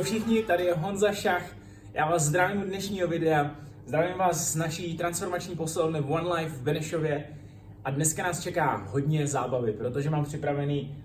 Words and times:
Čau 0.00 0.04
všichni, 0.04 0.42
tady 0.42 0.64
je 0.64 0.74
Honza 0.74 1.12
Šach. 1.12 1.56
Já 1.94 2.10
vás 2.10 2.22
zdravím 2.22 2.62
u 2.62 2.64
dnešního 2.64 3.08
videa. 3.08 3.54
Zdravím 3.86 4.18
vás 4.18 4.52
z 4.52 4.56
naší 4.56 4.96
transformační 4.96 5.56
posilovny 5.56 6.00
One 6.00 6.34
Life 6.34 6.56
v 6.56 6.62
Benešově. 6.62 7.24
A 7.84 7.90
dneska 7.90 8.22
nás 8.22 8.42
čeká 8.42 8.76
hodně 8.76 9.26
zábavy, 9.26 9.72
protože 9.72 10.10
mám 10.10 10.24
připravený 10.24 10.96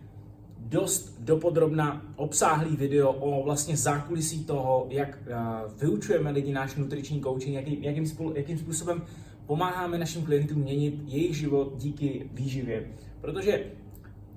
dost 0.57 1.16
dopodrobna 1.20 2.02
obsáhlý 2.16 2.75
video 2.75 3.14
o 3.14 3.43
vlastně 3.43 3.78
zákulisí 3.78 4.46
toho, 4.46 4.88
jak 4.89 5.18
uh, 5.27 5.80
vyučujeme 5.80 6.32
lidi 6.32 6.54
náš 6.54 6.75
nutriční 6.75 7.21
coaching, 7.21 7.55
jaký, 7.55 7.83
jakým, 7.83 8.07
spolu, 8.07 8.33
jakým 8.36 8.57
způsobem 8.57 9.04
pomáháme 9.46 9.97
našim 9.97 10.25
klientům 10.25 10.57
měnit 10.57 10.96
jejich 11.05 11.38
život 11.38 11.74
díky 11.77 12.30
výživě. 12.33 12.88
Protože 13.21 13.66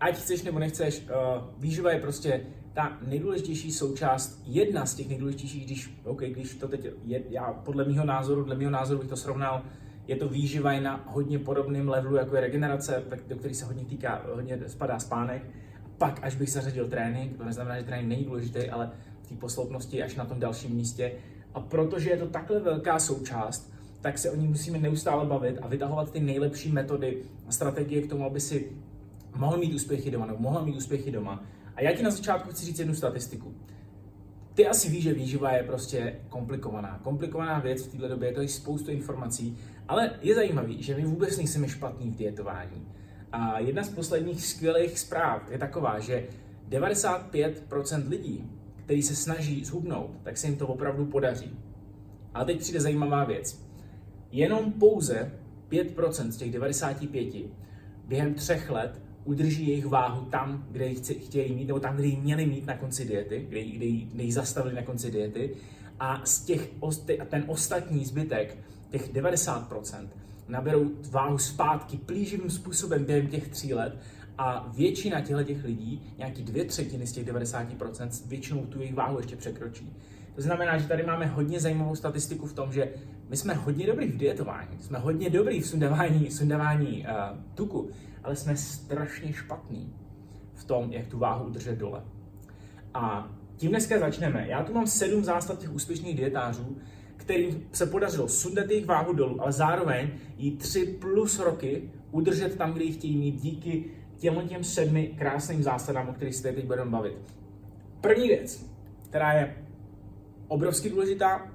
ať 0.00 0.16
chceš 0.16 0.42
nebo 0.42 0.58
nechceš, 0.58 1.02
uh, 1.02 1.44
výživa 1.58 1.92
je 1.92 2.00
prostě 2.00 2.40
ta 2.72 2.98
nejdůležitější 3.06 3.72
součást, 3.72 4.42
jedna 4.46 4.86
z 4.86 4.94
těch 4.94 5.08
nejdůležitějších, 5.08 5.64
když, 5.64 6.00
okay, 6.04 6.30
když 6.30 6.54
to 6.54 6.68
teď 6.68 6.86
je, 7.04 7.22
já 7.30 7.52
podle 7.52 7.84
mého 7.84 8.04
názoru, 8.04 8.44
dle 8.44 8.56
mého 8.56 8.70
názoru 8.70 9.00
bych 9.00 9.08
to 9.08 9.16
srovnal, 9.16 9.62
je 10.06 10.16
to 10.16 10.28
výživa 10.28 10.80
na 10.80 11.04
hodně 11.06 11.38
podobném 11.38 11.88
levelu, 11.88 12.16
jako 12.16 12.34
je 12.34 12.40
regenerace, 12.40 13.02
do 13.28 13.36
který 13.36 13.54
se 13.54 13.64
hodně 13.64 13.84
týká, 13.84 14.22
hodně 14.34 14.58
spadá 14.66 14.98
spánek. 14.98 15.42
Pak, 15.98 16.20
až 16.22 16.34
bych 16.36 16.50
zařadil 16.50 16.88
trénink, 16.88 17.36
to 17.36 17.44
neznamená, 17.44 17.78
že 17.78 17.84
trénink 17.84 18.08
není 18.08 18.24
důležitý, 18.24 18.70
ale 18.70 18.90
v 19.22 19.28
té 19.28 19.34
posloupnosti 19.34 20.02
až 20.02 20.16
na 20.16 20.24
tom 20.24 20.40
dalším 20.40 20.76
místě. 20.76 21.12
A 21.54 21.60
protože 21.60 22.10
je 22.10 22.16
to 22.16 22.26
takhle 22.26 22.60
velká 22.60 22.98
součást, 22.98 23.72
tak 24.00 24.18
se 24.18 24.30
o 24.30 24.36
ní 24.36 24.48
musíme 24.48 24.78
neustále 24.78 25.26
bavit 25.26 25.58
a 25.62 25.66
vytahovat 25.68 26.12
ty 26.12 26.20
nejlepší 26.20 26.72
metody 26.72 27.22
a 27.48 27.52
strategie 27.52 28.02
k 28.02 28.10
tomu, 28.10 28.24
aby 28.24 28.40
si 28.40 28.72
mohl 29.36 29.56
mít 29.56 29.74
úspěchy 29.74 30.10
doma, 30.10 30.26
nebo 30.26 30.38
mohla 30.38 30.64
mít 30.64 30.76
úspěchy 30.76 31.10
doma. 31.10 31.44
A 31.78 31.82
já 31.82 31.92
ti 31.92 32.02
na 32.02 32.10
začátku 32.10 32.50
chci 32.50 32.64
říct 32.64 32.78
jednu 32.78 32.94
statistiku. 32.94 33.54
Ty 34.54 34.66
asi 34.66 34.88
víš, 34.88 35.02
že 35.02 35.14
výživa 35.14 35.52
je 35.52 35.62
prostě 35.62 36.20
komplikovaná. 36.28 37.00
Komplikovaná 37.02 37.58
věc 37.58 37.86
v 37.86 37.90
této 37.90 38.08
době, 38.08 38.28
je 38.28 38.32
to 38.32 38.40
je 38.40 38.48
spoustu 38.48 38.90
informací, 38.90 39.58
ale 39.88 40.10
je 40.22 40.34
zajímavý, 40.34 40.82
že 40.82 40.96
my 40.96 41.04
vůbec 41.04 41.36
nejsme 41.36 41.68
špatní 41.68 42.10
v 42.10 42.14
dietování. 42.14 42.88
A 43.32 43.58
jedna 43.58 43.82
z 43.82 43.88
posledních 43.88 44.46
skvělých 44.46 44.98
zpráv 44.98 45.50
je 45.50 45.58
taková, 45.58 45.98
že 45.98 46.26
95% 46.70 48.08
lidí, 48.08 48.50
kteří 48.84 49.02
se 49.02 49.16
snaží 49.16 49.64
zhubnout, 49.64 50.10
tak 50.22 50.36
se 50.36 50.46
jim 50.46 50.56
to 50.56 50.66
opravdu 50.66 51.06
podaří. 51.06 51.58
A 52.34 52.44
teď 52.44 52.58
přijde 52.58 52.80
zajímavá 52.80 53.24
věc. 53.24 53.64
Jenom 54.32 54.72
pouze 54.72 55.32
5% 55.70 56.30
z 56.30 56.36
těch 56.36 56.52
95 56.52 57.34
během 58.04 58.34
třech 58.34 58.70
let 58.70 59.07
udrží 59.28 59.68
jejich 59.68 59.86
váhu 59.86 60.24
tam, 60.24 60.64
kde 60.70 60.86
ji 60.86 60.94
chtějí 60.94 61.54
mít, 61.54 61.66
nebo 61.66 61.80
tam, 61.80 61.96
kde 61.96 62.06
ji 62.06 62.16
měli 62.16 62.46
mít 62.46 62.66
na 62.66 62.76
konci 62.76 63.04
diety, 63.04 63.46
kde 63.48 63.64
kde 63.64 63.84
ji, 63.84 64.08
kde 64.12 64.22
ji 64.22 64.32
zastavili 64.32 64.74
na 64.74 64.82
konci 64.82 65.10
diety. 65.10 65.56
A 66.00 66.22
z 66.24 66.40
těch, 66.40 66.70
ten 67.28 67.44
ostatní 67.46 68.04
zbytek, 68.04 68.58
těch 68.90 69.14
90%, 69.14 70.08
naberou 70.48 70.90
váhu 71.10 71.38
zpátky 71.38 71.96
plíživým 71.96 72.50
způsobem 72.50 73.04
během 73.04 73.26
těch 73.26 73.48
tří 73.48 73.74
let 73.74 73.98
a 74.38 74.72
většina 74.76 75.20
těchto 75.20 75.42
těch 75.42 75.64
lidí, 75.64 76.02
nějaký 76.18 76.42
dvě 76.42 76.64
třetiny 76.64 77.06
z 77.06 77.12
těch 77.12 77.26
90%, 77.26 78.28
většinou 78.28 78.66
tu 78.66 78.78
jejich 78.78 78.94
váhu 78.94 79.18
ještě 79.18 79.36
překročí. 79.36 79.92
To 80.34 80.42
znamená, 80.42 80.78
že 80.78 80.88
tady 80.88 81.02
máme 81.02 81.26
hodně 81.26 81.60
zajímavou 81.60 81.96
statistiku 81.96 82.46
v 82.46 82.52
tom, 82.52 82.72
že 82.72 82.92
my 83.28 83.36
jsme 83.36 83.54
hodně 83.54 83.86
dobrý 83.86 84.06
v 84.06 84.16
dietování, 84.16 84.78
jsme 84.80 84.98
hodně 84.98 85.30
dobrý 85.30 85.60
v 85.60 85.66
sundávání, 85.66 86.30
sundávání 86.30 87.06
uh, 87.06 87.38
tuku, 87.54 87.90
ale 88.24 88.36
jsme 88.36 88.56
strašně 88.56 89.32
špatní 89.32 89.94
v 90.54 90.64
tom, 90.64 90.92
jak 90.92 91.06
tu 91.06 91.18
váhu 91.18 91.46
udržet 91.46 91.78
dole. 91.78 92.02
A 92.94 93.30
tím 93.56 93.70
dneska 93.70 93.98
začneme. 93.98 94.48
Já 94.48 94.62
tu 94.62 94.74
mám 94.74 94.86
sedm 94.86 95.24
zásad 95.24 95.58
těch 95.58 95.72
úspěšných 95.72 96.16
dietářů, 96.16 96.76
kterým 97.16 97.68
se 97.72 97.86
podařilo 97.86 98.28
sundat 98.28 98.70
jejich 98.70 98.86
váhu 98.86 99.12
dolů, 99.12 99.42
ale 99.42 99.52
zároveň 99.52 100.10
jí 100.36 100.56
tři 100.56 100.86
plus 101.00 101.38
roky 101.38 101.90
udržet 102.10 102.56
tam, 102.56 102.72
kde 102.72 102.84
ji 102.84 102.92
chtějí 102.92 103.16
mít 103.16 103.40
díky 103.40 103.84
těmhle 104.16 104.44
těm 104.44 104.64
sedmi 104.64 105.14
krásným 105.18 105.62
zásadám, 105.62 106.08
o 106.08 106.12
kterých 106.12 106.34
se 106.34 106.52
teď 106.52 106.64
budeme 106.64 106.90
bavit. 106.90 107.18
První 108.00 108.28
věc, 108.28 108.66
která 109.08 109.32
je 109.32 109.56
obrovsky 110.48 110.90
důležitá, 110.90 111.50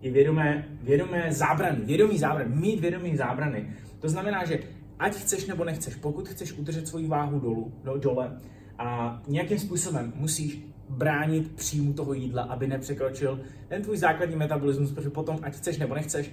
je 0.00 0.10
vědomé, 0.10 0.68
vědomé 0.82 1.32
zábrany, 1.32 1.84
vědomý 1.84 2.18
zábrany, 2.18 2.54
mít 2.54 2.80
vědomý 2.80 3.16
zábrany. 3.16 3.76
To 4.00 4.08
znamená, 4.08 4.44
že 4.44 4.58
ať 4.98 5.14
chceš 5.14 5.46
nebo 5.46 5.64
nechceš, 5.64 5.94
pokud 5.94 6.28
chceš 6.28 6.52
udržet 6.52 6.88
svoji 6.88 7.06
váhu 7.06 7.40
dolů, 7.40 7.72
do, 7.84 7.98
dole, 7.98 8.40
a 8.78 9.20
nějakým 9.28 9.58
způsobem 9.58 10.12
musíš 10.16 10.66
bránit 10.88 11.52
příjmu 11.54 11.92
toho 11.92 12.12
jídla, 12.12 12.42
aby 12.42 12.66
nepřekročil 12.66 13.40
ten 13.68 13.82
tvůj 13.82 13.96
základní 13.96 14.36
metabolismus, 14.36 14.92
protože 14.92 15.10
potom, 15.10 15.38
ať 15.42 15.54
chceš 15.54 15.78
nebo 15.78 15.94
nechceš, 15.94 16.30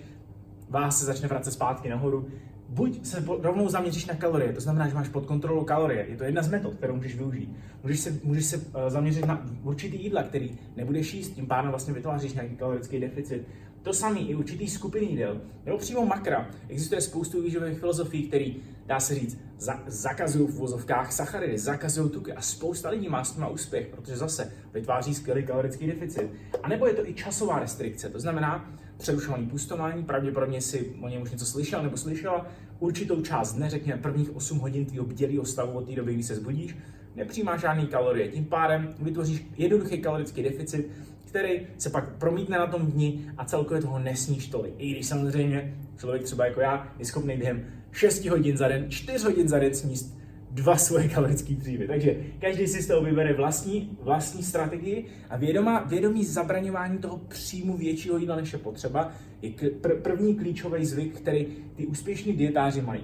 vás 0.69 0.99
se 0.99 1.05
začne 1.05 1.27
vracet 1.27 1.51
zpátky 1.51 1.89
nahoru. 1.89 2.27
Buď 2.69 3.05
se 3.05 3.23
rovnou 3.41 3.69
zaměříš 3.69 4.05
na 4.05 4.15
kalorie, 4.15 4.53
to 4.53 4.61
znamená, 4.61 4.87
že 4.87 4.95
máš 4.95 5.09
pod 5.09 5.25
kontrolou 5.25 5.63
kalorie. 5.63 6.05
Je 6.09 6.17
to 6.17 6.23
jedna 6.23 6.41
z 6.41 6.49
metod, 6.49 6.73
kterou 6.73 6.95
můžeš 6.95 7.15
využít. 7.15 7.55
Můžeš 7.83 7.99
se, 7.99 8.19
můžeš 8.23 8.45
se 8.45 8.57
uh, 8.57 8.63
zaměřit 8.87 9.25
na 9.25 9.45
určitý 9.63 10.03
jídla, 10.03 10.23
který 10.23 10.57
nebudeš 10.75 11.13
jíst, 11.13 11.29
tím 11.29 11.47
pádem 11.47 11.71
vlastně 11.71 11.93
vytváříš 11.93 12.33
nějaký 12.33 12.55
kalorický 12.55 12.99
deficit. 12.99 13.47
To 13.83 13.93
samé 13.93 14.19
i 14.19 14.35
určitý 14.35 14.67
skupiny 14.67 15.05
jídel, 15.05 15.41
nebo 15.65 15.77
přímo 15.77 16.05
makra. 16.05 16.49
Existuje 16.69 17.01
spoustu 17.01 17.41
výživových 17.41 17.79
filozofií, 17.79 18.27
který, 18.27 18.55
dá 18.85 18.99
se 18.99 19.15
říct, 19.15 19.37
za, 19.57 19.83
zakazují 19.87 20.47
v 20.47 20.55
vozovkách 20.55 21.11
sacharidy, 21.11 21.57
zakazují 21.57 22.09
tuky 22.09 22.33
a 22.33 22.41
spousta 22.41 22.89
lidí 22.89 23.09
má 23.09 23.23
s 23.23 23.31
tím 23.31 23.45
úspěch, 23.51 23.87
protože 23.87 24.17
zase 24.17 24.53
vytváří 24.73 25.15
skvělý 25.15 25.43
kalorický 25.43 25.87
deficit. 25.87 26.31
A 26.63 26.67
nebo 26.67 26.87
je 26.87 26.93
to 26.93 27.09
i 27.09 27.13
časová 27.13 27.59
restrikce, 27.59 28.09
to 28.09 28.19
znamená 28.19 28.73
přerušovaný 28.97 29.47
pustování, 29.47 30.03
pravděpodobně 30.03 30.61
si 30.61 30.95
o 31.01 31.07
něm 31.07 31.21
už 31.21 31.31
něco 31.31 31.45
slyšel 31.45 31.83
nebo 31.83 31.97
slyšela, 31.97 32.47
určitou 32.79 33.21
část 33.21 33.53
dne, 33.53 33.69
řekněme 33.69 34.01
prvních 34.01 34.35
8 34.35 34.59
hodin 34.59 34.85
tvýho 34.85 35.05
bdělého 35.05 35.45
stavu 35.45 35.71
od 35.71 35.87
té 35.87 35.95
doby, 35.95 36.13
kdy 36.13 36.23
se 36.23 36.35
zbudíš, 36.35 36.77
nepřijímáš 37.15 37.61
žádný 37.61 37.87
kalorie. 37.87 38.27
Tím 38.27 38.45
pádem 38.45 38.95
vytvoříš 38.99 39.45
jednoduchý 39.57 39.97
kalorický 39.97 40.43
deficit, 40.43 40.91
který 41.31 41.67
se 41.77 41.89
pak 41.89 42.15
promítne 42.15 42.57
na 42.57 42.67
tom 42.67 42.91
dni 42.91 43.31
a 43.37 43.45
celkově 43.45 43.81
toho 43.81 43.99
nesníš 43.99 44.47
tolik. 44.47 44.73
I 44.77 44.91
když 44.91 45.07
samozřejmě 45.07 45.77
člověk 45.99 46.23
třeba 46.23 46.45
jako 46.45 46.61
já 46.61 46.93
je 46.99 47.05
schopný 47.05 47.37
během 47.37 47.65
6 47.91 48.25
hodin 48.25 48.57
za 48.57 48.67
den, 48.67 48.85
4 48.89 49.25
hodin 49.25 49.47
za 49.47 49.59
den 49.59 49.73
sníst 49.73 50.17
dva 50.51 50.77
svoje 50.77 51.07
kalorické 51.07 51.53
dříve. 51.53 51.87
Takže 51.87 52.15
každý 52.39 52.67
si 52.67 52.81
z 52.81 52.87
toho 52.87 53.01
vybere 53.01 53.33
vlastní, 53.33 53.97
vlastní 54.01 54.43
strategii 54.43 55.05
a 55.29 55.37
vědomá, 55.37 55.83
vědomí 55.83 56.25
zabraňování 56.25 56.97
toho 56.97 57.17
příjmu 57.17 57.77
většího 57.77 58.17
jídla, 58.17 58.35
než 58.35 58.53
je 58.53 58.59
potřeba, 58.59 59.11
je 59.41 59.49
pr- 59.51 60.01
první 60.01 60.35
klíčový 60.35 60.85
zvyk, 60.85 61.17
který 61.17 61.47
ty 61.75 61.87
úspěšní 61.87 62.33
dietáři 62.33 62.81
mají. 62.81 63.03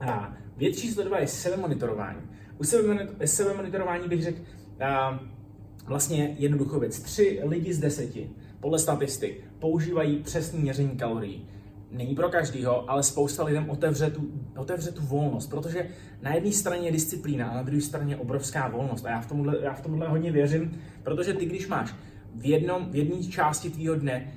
A 0.00 0.36
věc 0.56 0.78
číslo 0.78 1.04
dva 1.04 1.18
je 1.18 1.26
sebemonitorování. 1.26 2.20
U 2.58 2.64
sebemonitorování 3.24 4.08
bych 4.08 4.22
řekl, 4.22 4.38
vlastně 5.86 6.36
jednoduchou 6.38 6.80
věc. 6.80 7.00
Tři 7.00 7.40
lidi 7.44 7.74
z 7.74 7.78
deseti, 7.78 8.30
podle 8.60 8.78
statistik, 8.78 9.44
používají 9.58 10.16
přesné 10.16 10.58
měření 10.58 10.96
kalorií. 10.96 11.46
Není 11.90 12.14
pro 12.14 12.28
každýho, 12.28 12.90
ale 12.90 13.02
spousta 13.02 13.44
lidem 13.44 13.70
otevře 13.70 14.10
tu, 14.10 14.30
otevře 14.56 14.92
tu 14.92 15.02
volnost, 15.02 15.46
protože 15.46 15.86
na 16.22 16.34
jedné 16.34 16.52
straně 16.52 16.88
je 16.88 16.92
disciplína 16.92 17.48
a 17.48 17.54
na 17.54 17.62
druhé 17.62 17.80
straně 17.80 18.12
je 18.12 18.16
obrovská 18.16 18.68
volnost. 18.68 19.06
A 19.06 19.10
já 19.10 19.20
v 19.20 19.26
tomhle, 19.26 19.58
já 19.62 19.74
v 19.74 19.80
tomhle 19.80 20.08
hodně 20.08 20.32
věřím, 20.32 20.80
protože 21.02 21.32
ty, 21.32 21.46
když 21.46 21.68
máš 21.68 21.94
v, 22.34 22.46
jednom, 22.46 22.90
v 22.90 22.96
jedné 22.96 23.22
části 23.22 23.70
tvýho 23.70 23.94
dne 23.94 24.32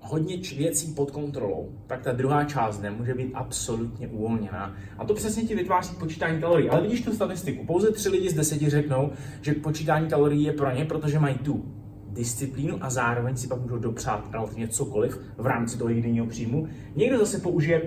hodně 0.00 0.36
věcí 0.56 0.92
pod 0.92 1.10
kontrolou, 1.10 1.72
tak 1.86 2.02
ta 2.02 2.12
druhá 2.12 2.44
část 2.44 2.78
dne 2.78 2.90
může 2.90 3.14
být 3.14 3.30
absolutně 3.34 4.08
uvolněná. 4.08 4.74
A 4.98 5.04
to 5.04 5.14
přesně 5.14 5.42
ti 5.42 5.54
vytváří 5.54 5.94
počítání 5.94 6.40
kalorií. 6.40 6.68
Ale 6.68 6.82
vidíš 6.82 7.00
tu 7.00 7.12
statistiku. 7.12 7.66
Pouze 7.66 7.90
tři 7.90 8.08
lidi 8.08 8.30
z 8.30 8.34
deseti 8.34 8.70
řeknou, 8.70 9.10
že 9.42 9.52
počítání 9.52 10.08
kalorií 10.08 10.42
je 10.42 10.52
pro 10.52 10.70
ně, 10.70 10.84
protože 10.84 11.18
mají 11.18 11.34
tu 11.34 11.64
disciplínu 12.12 12.76
a 12.80 12.90
zároveň 12.90 13.36
si 13.36 13.48
pak 13.48 13.60
můžou 13.60 13.78
dopřát 13.78 14.28
relativně 14.32 14.68
cokoliv 14.68 15.20
v 15.38 15.46
rámci 15.46 15.78
toho 15.78 15.90
jediného 15.90 16.26
příjmu. 16.26 16.68
Někdo 16.96 17.18
zase 17.18 17.38
použije, 17.38 17.82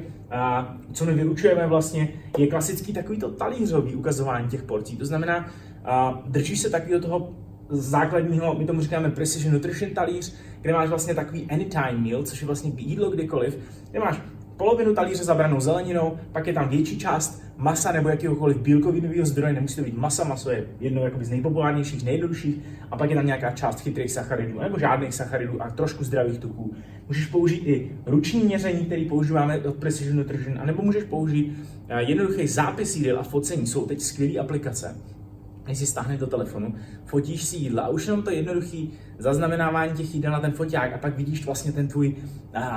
co 0.94 1.06
my 1.06 1.14
vyučujeme 1.14 1.68
vlastně, 1.68 2.10
je 2.38 2.48
klasický 2.48 2.94
takovýto 2.94 3.32
talířový 3.32 3.96
ukazování 3.96 4.48
těch 4.48 4.64
porcí. 4.64 4.98
To 4.98 5.06
znamená, 5.06 5.50
držíš 6.26 6.60
se 6.60 6.70
takového 6.70 7.02
toho 7.02 7.36
základního, 7.70 8.56
my 8.56 8.66
tomu 8.66 8.82
říkáme 8.82 9.10
Precision 9.10 9.54
Nutrition 9.54 9.92
talíř, 9.92 10.36
kde 10.64 10.74
máš 10.74 10.90
vlastně 10.90 11.16
takový 11.16 11.48
anytime 11.52 11.98
meal, 11.98 12.24
což 12.24 12.42
je 12.42 12.48
vlastně 12.48 12.72
jídlo 12.78 13.10
kdykoliv, 13.10 13.58
kde 13.92 14.00
máš 14.00 14.22
polovinu 14.58 14.94
talíře 14.94 15.24
zabranou 15.24 15.60
zeleninou, 15.60 16.18
pak 16.32 16.48
je 16.48 16.54
tam 16.54 16.70
větší 16.70 16.98
část 16.98 17.44
masa 17.58 17.92
nebo 17.92 18.10
jakéhokoliv 18.10 18.58
bílkovinového 18.58 19.26
zdroje, 19.26 19.54
nemusí 19.54 19.76
to 19.76 19.82
být 19.82 19.98
masa, 19.98 20.24
maso 20.24 20.52
je 20.52 20.66
jedno 20.80 21.04
jakoby 21.04 21.26
z 21.26 21.30
nejpopulárnějších, 21.30 22.06
nejjednodušších, 22.06 22.60
a 22.92 22.98
pak 22.98 23.10
je 23.10 23.16
tam 23.16 23.26
nějaká 23.26 23.52
část 23.52 23.82
chytrých 23.82 24.12
sacharidů 24.12 24.60
nebo 24.60 24.80
žádných 24.80 25.14
sacharidů 25.14 25.62
a 25.62 25.70
trošku 25.70 26.04
zdravých 26.04 26.40
tuků. 26.40 26.76
Můžeš 27.08 27.26
použít 27.26 27.68
i 27.68 27.92
ruční 28.06 28.44
měření, 28.44 28.86
který 28.86 29.06
používáme 29.06 29.60
od 29.60 29.76
Precision 29.76 30.18
Nutrition, 30.18 30.60
anebo 30.60 30.84
můžeš 30.84 31.04
použít 31.04 31.58
eh, 31.90 32.04
jednoduchý 32.04 32.48
zápis 32.48 32.96
jídel 32.96 33.20
a 33.20 33.24
focení. 33.24 33.68
Jsou 33.68 33.86
teď 33.86 34.02
skvělé 34.02 34.40
aplikace, 34.40 34.96
než 35.68 35.78
si 35.78 35.86
stáhneš 35.86 36.20
do 36.20 36.28
telefonu, 36.28 36.76
fotíš 37.06 37.44
si 37.44 37.58
jídla 37.58 37.84
a 37.84 37.90
už 37.90 38.08
jenom 38.08 38.24
to 38.24 38.32
jednoduché 38.32 38.88
zaznamenávání 39.18 39.94
těch 39.94 40.16
jídel 40.16 40.32
na 40.32 40.40
ten 40.40 40.52
foťák 40.52 40.94
a 40.94 40.98
pak 40.98 41.18
vidíš 41.18 41.46
vlastně 41.46 41.72
ten 41.72 41.88
tvůj, 41.88 42.16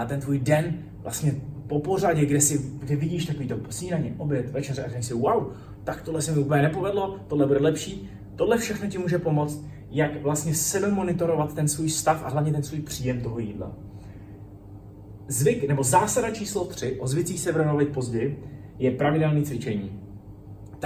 ten 0.07 0.21
tvůj 0.21 0.39
den 0.39 0.75
vlastně 1.03 1.35
po 1.67 1.81
pořadě, 1.81 2.27
kde, 2.27 2.41
si, 2.41 2.59
kde 2.79 2.97
vidíš 2.97 3.27
takový 3.27 3.49
to 3.49 3.57
snídaně, 3.71 4.15
oběd, 4.19 4.51
večeře 4.51 4.83
a 4.85 4.87
řekneš 4.87 5.07
si, 5.07 5.15
wow, 5.15 5.53
tak 5.85 6.03
tohle 6.03 6.23
se 6.23 6.33
mi 6.33 6.39
úplně 6.39 6.63
nepovedlo, 6.63 7.21
tohle 7.29 7.47
bude 7.47 7.61
lepší. 7.61 8.11
Tohle 8.37 8.59
všechno 8.59 8.89
ti 8.89 8.99
může 8.99 9.19
pomoct, 9.19 9.65
jak 9.91 10.23
vlastně 10.23 10.55
sebe 10.55 10.89
monitorovat 10.89 11.55
ten 11.55 11.69
svůj 11.69 11.91
stav 11.91 12.23
a 12.25 12.29
hlavně 12.29 12.53
ten 12.53 12.63
svůj 12.63 12.81
příjem 12.81 13.21
toho 13.21 13.39
jídla. 13.39 13.73
Zvyk 15.29 15.69
nebo 15.69 15.83
zásada 15.83 16.31
číslo 16.31 16.65
3, 16.65 17.01
o 17.01 17.07
zvicích 17.07 17.41
se 17.41 17.53
budeme 17.53 17.85
později, 17.85 18.45
je 18.79 18.91
pravidelné 18.91 19.43
cvičení. 19.43 20.06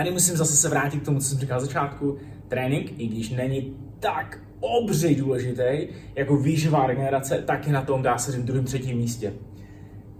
Tady 0.00 0.10
musím 0.10 0.36
zase 0.36 0.56
se 0.56 0.68
vrátit 0.68 1.00
k 1.00 1.04
tomu, 1.04 1.20
co 1.20 1.26
jsem 1.26 1.38
říkal 1.38 1.60
na 1.60 1.66
začátku. 1.66 2.16
Trénink, 2.48 2.92
i 2.98 3.06
když 3.06 3.30
není 3.30 3.76
tak 3.98 4.38
obřej 4.60 5.14
důležitý, 5.14 5.88
jako 6.14 6.36
výživá 6.36 6.86
regenerace, 6.86 7.42
tak 7.46 7.66
je 7.66 7.72
na 7.72 7.82
tom, 7.82 8.02
dá 8.02 8.18
se 8.18 8.32
říct, 8.32 8.44
druhém, 8.44 8.64
třetím 8.64 8.96
místě. 8.96 9.32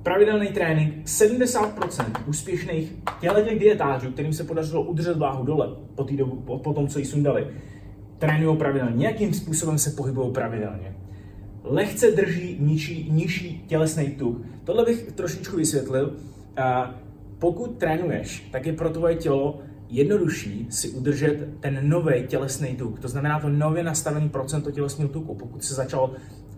Pravidelný 0.03 0.49
trénink, 0.49 0.95
70% 1.05 2.05
úspěšných 2.27 2.93
těch 3.21 3.59
dietářů, 3.59 4.11
kterým 4.11 4.33
se 4.33 4.45
podařilo 4.45 4.83
udržet 4.83 5.17
váhu 5.17 5.45
dole 5.45 5.77
po, 5.95 6.05
tý 6.05 6.17
dobu, 6.17 6.37
po, 6.37 6.59
po 6.59 6.73
tom, 6.73 6.89
co 6.89 6.99
jí 6.99 7.05
sundali, 7.05 7.47
trénují 8.19 8.57
pravidelně, 8.57 8.97
nějakým 8.97 9.35
způsobem 9.35 9.79
se 9.79 9.91
pohybují 9.91 10.33
pravidelně. 10.33 10.97
Lehce 11.65 12.11
drží 12.11 12.57
nižší, 12.61 13.11
nižší 13.11 13.65
tělesný 13.67 14.11
tuk. 14.11 14.43
Tohle 14.65 14.85
bych 14.85 15.13
trošičku 15.13 15.57
vysvětlil. 15.57 16.17
Pokud 17.39 17.79
trénuješ, 17.79 18.49
tak 18.53 18.67
je 18.67 18.73
pro 18.73 18.91
tvoje 18.91 19.15
tělo 19.15 19.59
jednodušší 19.91 20.67
si 20.71 20.91
udržet 20.91 21.49
ten 21.61 21.89
nový 21.89 22.27
tělesný 22.27 22.77
tuk. 22.77 23.01
To 23.01 23.09
znamená 23.09 23.41
to 23.41 23.49
nově 23.49 23.83
nastavený 23.83 24.29
procento 24.29 24.71
tělesného 24.71 25.13
tuku. 25.13 25.35
Pokud 25.35 25.65
se 25.65 25.75
začal 25.75 26.11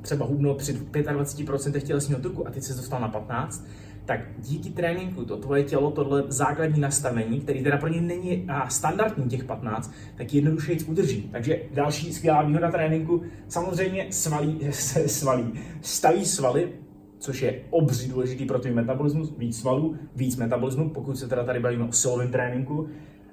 třeba 0.03 0.27
hubnout 0.27 0.59
při 0.59 0.75
25% 0.75 1.81
tělesního 1.81 2.21
tuku 2.21 2.49
a 2.49 2.51
teď 2.51 2.63
se 2.63 2.75
dostal 2.75 3.01
na 3.01 3.09
15, 3.09 3.67
tak 4.05 4.21
díky 4.39 4.71
tréninku 4.71 5.25
to 5.25 5.37
tvoje 5.37 5.63
tělo, 5.63 5.91
tohle 5.91 6.25
základní 6.29 6.81
nastavení, 6.81 7.41
který 7.41 7.63
teda 7.63 7.77
pro 7.77 7.89
ně 7.89 8.01
není 8.01 8.49
standardní 8.69 9.31
těch 9.31 9.45
15, 9.45 9.93
tak 10.17 10.35
jednoduše 10.35 10.77
udrží. 10.87 11.29
Takže 11.33 11.63
další 11.75 12.13
skvělá 12.13 12.43
výhoda 12.43 12.71
tréninku, 12.71 13.23
samozřejmě 13.49 14.07
svalí, 14.11 14.59
se 14.71 15.09
svalí, 15.09 15.53
staví 15.81 16.25
svaly, 16.25 16.73
což 17.19 17.43
je 17.43 17.61
obří 17.71 18.09
důležitý 18.09 18.45
pro 18.45 18.59
tvůj 18.59 18.75
metabolismus, 18.75 19.33
víc 19.39 19.61
svalů, 19.61 19.97
víc 20.17 20.37
metabolismu, 20.37 20.91
pokud 20.91 21.17
se 21.17 21.29
teda 21.29 21.45
tady 21.45 21.61
bavíme 21.61 21.85
o 21.85 21.93
silovém 21.93 22.31
tréninku. 22.31 22.89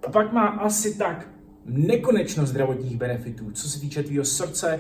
A 0.08 0.12
pak 0.12 0.34
má 0.34 0.48
asi 0.48 0.98
tak 0.98 1.28
nekonečno 1.66 2.46
zdravotních 2.46 2.98
benefitů, 2.98 3.52
co 3.52 3.70
se 3.70 3.80
týče 3.80 4.04
tvého 4.04 4.26
srdce, 4.26 4.80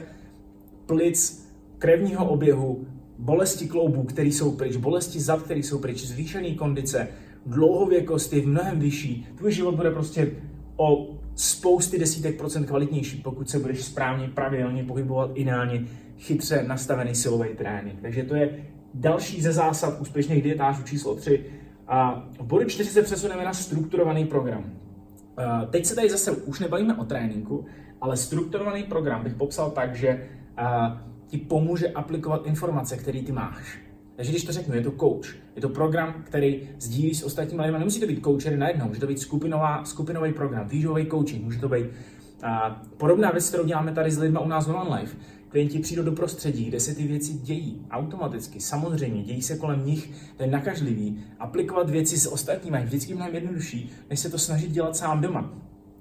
plic, 0.86 1.50
krevního 1.77 2.30
oběhu, 2.30 2.88
bolesti 3.18 3.68
kloubů, 3.68 4.04
které 4.04 4.27
jsou 4.27 4.51
pryč, 4.51 4.75
bolesti 4.75 5.19
zad, 5.19 5.42
které 5.42 5.60
jsou 5.60 5.80
pryč, 5.80 6.06
zvýšené 6.06 6.56
kondice, 6.56 7.07
dlouhověkost 7.45 8.33
je 8.33 8.48
mnohem 8.48 8.80
vyšší. 8.80 9.27
Tvůj 9.38 9.51
život 9.51 9.75
bude 9.75 9.92
prostě 9.92 10.31
o 10.77 11.16
spousty 11.36 12.00
desítek 12.00 12.38
procent 12.38 12.66
kvalitnější, 12.66 13.18
pokud 13.18 13.50
se 13.50 13.60
budeš 13.60 13.83
správně, 13.83 14.27
pravidelně 14.27 14.83
pohybovat 14.83 15.31
ideálně, 15.33 15.86
chytře 16.18 16.63
nastavený 16.68 17.16
silový 17.16 17.50
trénink. 17.56 18.01
Takže 18.01 18.24
to 18.24 18.36
je 18.36 18.66
další 18.94 19.42
ze 19.42 19.51
zásad 19.51 20.01
úspěšných 20.01 20.44
dietářů 20.44 20.83
číslo 20.83 21.16
3. 21.16 21.45
A 21.88 22.27
v 22.39 22.44
bodu 22.44 22.66
4 22.66 22.89
se 22.89 23.01
přesuneme 23.01 23.45
na 23.45 23.54
strukturovaný 23.54 24.25
program. 24.25 24.71
Teď 25.70 25.86
se 25.86 25.96
tady 25.96 26.10
zase 26.10 26.32
už 26.32 26.60
nebavíme 26.60 26.98
o 26.98 27.04
tréninku, 27.04 27.66
ale 28.02 28.18
strukturovaný 28.18 28.84
program 28.84 29.24
bych 29.24 29.34
popsal 29.34 29.72
tak, 29.72 29.96
že 29.96 30.28
ti 31.28 31.38
pomůže 31.38 31.88
aplikovat 31.88 32.46
informace, 32.46 32.98
které 32.98 33.22
ty 33.22 33.32
máš. 33.32 33.80
Takže 34.16 34.32
když 34.32 34.44
to 34.44 34.52
řeknu, 34.52 34.76
je 34.76 34.82
to 34.82 34.92
coach, 34.92 35.36
je 35.56 35.62
to 35.62 35.70
program, 35.70 36.24
který 36.24 36.70
sdílí 36.80 37.16
s 37.16 37.24
ostatními 37.24 37.62
lidmi. 37.62 37.80
Nemusí 37.80 38.00
to 38.00 38.08
být 38.08 38.24
coachery 38.24 38.58
najednou, 38.58 38.88
může 38.88 39.00
to 39.00 39.08
být 39.08 39.20
skupinová, 39.20 39.86
skupinový 39.86 40.34
program, 40.34 40.68
výživový 40.68 41.06
coaching, 41.06 41.44
může 41.44 41.60
to 41.60 41.70
být 41.70 41.86
a, 42.44 42.82
podobná 42.98 43.32
věc, 43.32 43.50
kterou 43.50 43.66
děláme 43.66 43.92
tady 43.92 44.12
s 44.12 44.18
lidmi 44.18 44.40
u 44.44 44.48
nás 44.48 44.68
v 44.68 44.76
One 44.76 45.00
Life. 45.00 45.18
Klienti 45.50 45.80
přijdou 45.80 46.04
do 46.04 46.12
prostředí, 46.12 46.66
kde 46.66 46.80
se 46.80 46.96
ty 46.96 47.07
věci 47.07 47.34
dějí 47.34 47.86
automaticky, 47.92 48.60
samozřejmě, 48.60 49.24
dějí 49.24 49.42
se 49.42 49.57
kolem 49.57 49.86
nich, 49.86 50.12
to 50.38 50.44
je 50.44 50.50
nakažlivý. 50.50 51.24
Aplikovat 51.40 51.90
věci 51.90 52.18
s 52.18 52.31
ostatními 52.31 52.78
je 52.78 52.86
vždycky 52.86 53.13
mnohem 53.13 53.36
jednodušší, 53.36 53.92
než 54.10 54.19
se 54.19 54.30
to 54.30 54.38
snažit 54.38 54.72
dělat 54.72 54.96
sám 54.96 55.22
doma. 55.22 55.54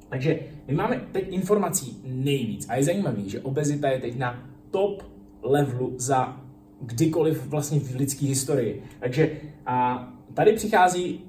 Takže 0.09 0.41
my 0.67 0.75
máme 0.75 1.07
teď 1.13 1.27
informací 1.29 2.03
nejvíc 2.05 2.67
a 2.69 2.77
je 2.77 2.85
zajímavý, 2.85 3.31
že 3.31 3.41
obezita 3.41 3.89
je 3.89 4.01
teď 4.01 4.19
na 4.19 4.49
top 4.71 5.03
levelu 5.43 5.95
za 5.97 6.41
kdykoliv 6.81 7.47
vlastně 7.47 7.81
v 7.81 7.95
lidské 7.95 8.27
historii. 8.27 8.83
Takže 9.01 9.31
a 9.67 10.09
tady 10.35 10.53
přichází 10.53 11.25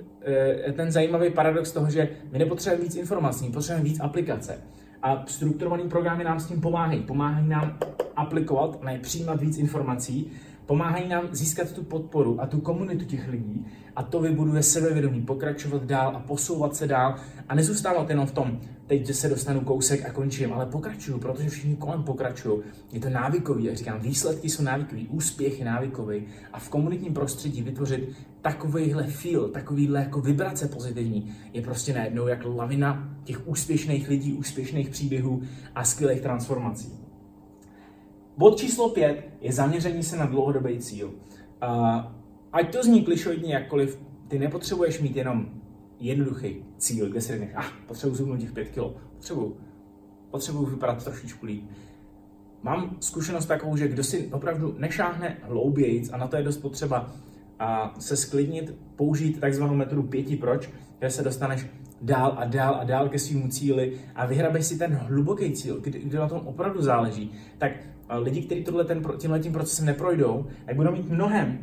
e, 0.68 0.74
ten 0.74 0.92
zajímavý 0.92 1.30
paradox 1.30 1.72
toho, 1.72 1.90
že 1.92 2.10
my 2.32 2.40
nepotřebujeme 2.40 2.84
víc 2.84 2.96
informací, 2.96 3.50
potřebujeme 3.50 3.90
víc 3.90 4.00
aplikace. 4.00 4.62
A 5.04 5.24
strukturované 5.28 5.84
programy 5.84 6.24
nám 6.24 6.40
s 6.40 6.46
tím 6.46 6.62
pomáhají. 6.62 7.02
Pomáhají 7.02 7.48
nám 7.48 7.78
aplikovat, 8.16 8.84
ne 8.84 9.00
přijímat 9.00 9.42
víc 9.42 9.58
informací, 9.58 10.32
pomáhají 10.66 11.10
nám 11.10 11.24
získat 11.32 11.72
tu 11.72 11.84
podporu 11.84 12.42
a 12.42 12.46
tu 12.46 12.62
komunitu 12.62 13.06
těch 13.06 13.28
lidí. 13.28 13.66
A 13.96 14.04
to 14.04 14.20
vybuduje 14.20 14.64
sebevědomí, 14.64 15.22
pokračovat 15.22 15.84
dál 15.84 16.16
a 16.16 16.20
posouvat 16.20 16.76
se 16.76 16.88
dál 16.88 17.16
a 17.50 17.56
nezůstávat 17.56 18.10
jenom 18.10 18.26
v 18.26 18.32
tom, 18.32 18.60
teď 18.90 19.14
se 19.14 19.30
dostanu 19.30 19.62
kousek 19.62 20.06
a 20.06 20.14
končím, 20.14 20.54
ale 20.54 20.66
pokračuju, 20.66 21.20
protože 21.20 21.50
všichni 21.50 21.76
kolem 21.76 22.04
pokračují. 22.04 22.62
Je 22.92 23.00
to 23.00 23.10
návykový, 23.10 23.64
jak 23.64 23.76
říkám, 23.76 24.00
výsledky 24.00 24.50
jsou 24.50 24.64
návykový, 24.64 25.08
úspěch 25.08 25.60
je 25.60 25.66
návykový 25.66 26.24
a 26.54 26.60
v 26.60 26.70
komunitním 26.70 27.14
prostředí 27.14 27.62
vytvořit 27.62 28.10
takovýhle 28.42 29.04
feel, 29.04 29.50
takovýhle 29.50 30.00
jako 30.00 30.22
vibrace 30.22 30.68
pozitivní 30.68 31.36
je 31.54 31.62
prostě 31.62 31.94
najednou 31.94 32.28
jak 32.28 32.40
lavina 32.46 33.18
těch 33.24 33.48
úspěšných 33.48 34.10
lidí, 34.10 34.34
úspěšných 34.34 34.90
příběhů 34.90 35.42
a 35.76 35.84
skvělých 35.84 36.22
transformací. 36.22 36.94
Bod 38.38 38.60
číslo 38.60 38.90
pět 38.90 39.30
je 39.42 39.54
zaměření 39.54 40.04
se 40.04 40.18
na 40.18 40.26
dlouhodobý 40.26 40.80
cíl. 40.80 41.08
Uh, 41.08 41.14
ať 42.54 42.74
to 42.74 42.84
zní 42.84 43.04
klišoidně 43.04 43.54
jakkoliv, 43.54 44.00
ty 44.28 44.40
nepotřebuješ 44.40 45.02
mít 45.02 45.16
jenom 45.16 45.50
jednoduchý 46.00 46.66
cíl, 46.78 47.10
kde 47.10 47.22
si 47.22 47.32
řekneš, 47.32 47.50
ah, 47.56 47.66
potřebuji 47.88 48.16
zhubnout 48.16 48.40
těch 48.40 48.52
5 48.52 48.70
kilo, 48.70 48.96
potřebuji, 49.16 49.58
potřebuji 50.32 50.66
vypadat 50.66 51.04
trošičku 51.04 51.46
líp. 51.46 51.64
Mám 52.64 52.98
zkušenost 53.00 53.46
takovou, 53.46 53.78
že 53.78 53.88
kdo 53.88 54.04
si 54.04 54.28
opravdu 54.32 54.76
nešáhne 54.78 55.38
hloubějíc 55.42 56.10
a 56.14 56.18
na 56.18 56.28
to 56.28 56.38
je 56.38 56.44
dost 56.44 56.58
potřeba 56.58 57.12
a 57.60 57.96
se 58.00 58.18
sklidnit, 58.18 58.76
použít 58.96 59.40
takzvanou 59.40 59.76
metodu 59.76 60.04
pěti 60.04 60.36
proč, 60.36 60.70
kde 61.00 61.10
se 61.10 61.24
dostaneš 61.24 61.66
dál 62.02 62.36
a 62.38 62.46
dál 62.46 62.76
a 62.76 62.84
dál 62.84 63.10
ke 63.10 63.20
svému 63.20 63.48
cíli 63.48 63.94
a 64.16 64.26
vyhrabeš 64.26 64.66
si 64.66 64.78
ten 64.78 64.94
hluboký 64.96 65.52
cíl, 65.52 65.80
kdy 65.82 66.18
na 66.18 66.28
tom 66.28 66.48
opravdu 66.48 66.82
záleží, 66.82 67.32
tak 67.58 67.72
lidi, 68.10 68.42
kteří 68.42 68.64
tohle 68.64 68.86
ten, 68.86 69.04
tímhle 69.18 69.40
tím 69.40 69.54
procesem 69.54 69.86
neprojdou, 69.86 70.46
tak 70.66 70.76
budou 70.76 70.92
mít 70.92 71.10
mnohem 71.10 71.60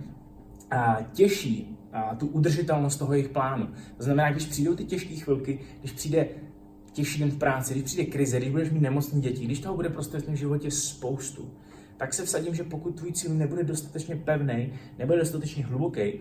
a, 0.71 0.99
těžší 1.12 1.75
a, 1.93 2.14
tu 2.14 2.26
udržitelnost 2.26 2.97
toho 2.97 3.12
jejich 3.12 3.28
plánu. 3.28 3.69
To 3.97 4.02
znamená, 4.02 4.33
když 4.33 4.47
přijdou 4.47 4.75
ty 4.75 4.85
těžké 4.85 5.14
chvilky, 5.14 5.59
když 5.81 5.93
přijde 5.93 6.28
těžší 6.93 7.21
den 7.21 7.31
v 7.31 7.38
práci, 7.38 7.75
když 7.75 7.85
přijde 7.85 8.05
krize, 8.05 8.38
když 8.38 8.50
budeš 8.50 8.71
mít 8.71 8.83
nemocní 8.83 9.21
děti, 9.21 9.45
když 9.45 9.61
toho 9.61 9.76
bude 9.76 9.88
prostě 9.88 10.19
v 10.19 10.23
tom 10.23 10.37
životě 10.37 10.71
spoustu, 10.71 11.50
tak 11.97 12.14
se 12.14 12.25
vsadím, 12.25 12.55
že 12.55 12.62
pokud 12.62 12.97
tvůj 12.97 13.12
cíl 13.12 13.35
nebude 13.35 13.64
dostatečně 13.64 14.16
pevný, 14.16 14.73
nebude 14.99 15.19
dostatečně 15.19 15.64
hluboký 15.64 16.12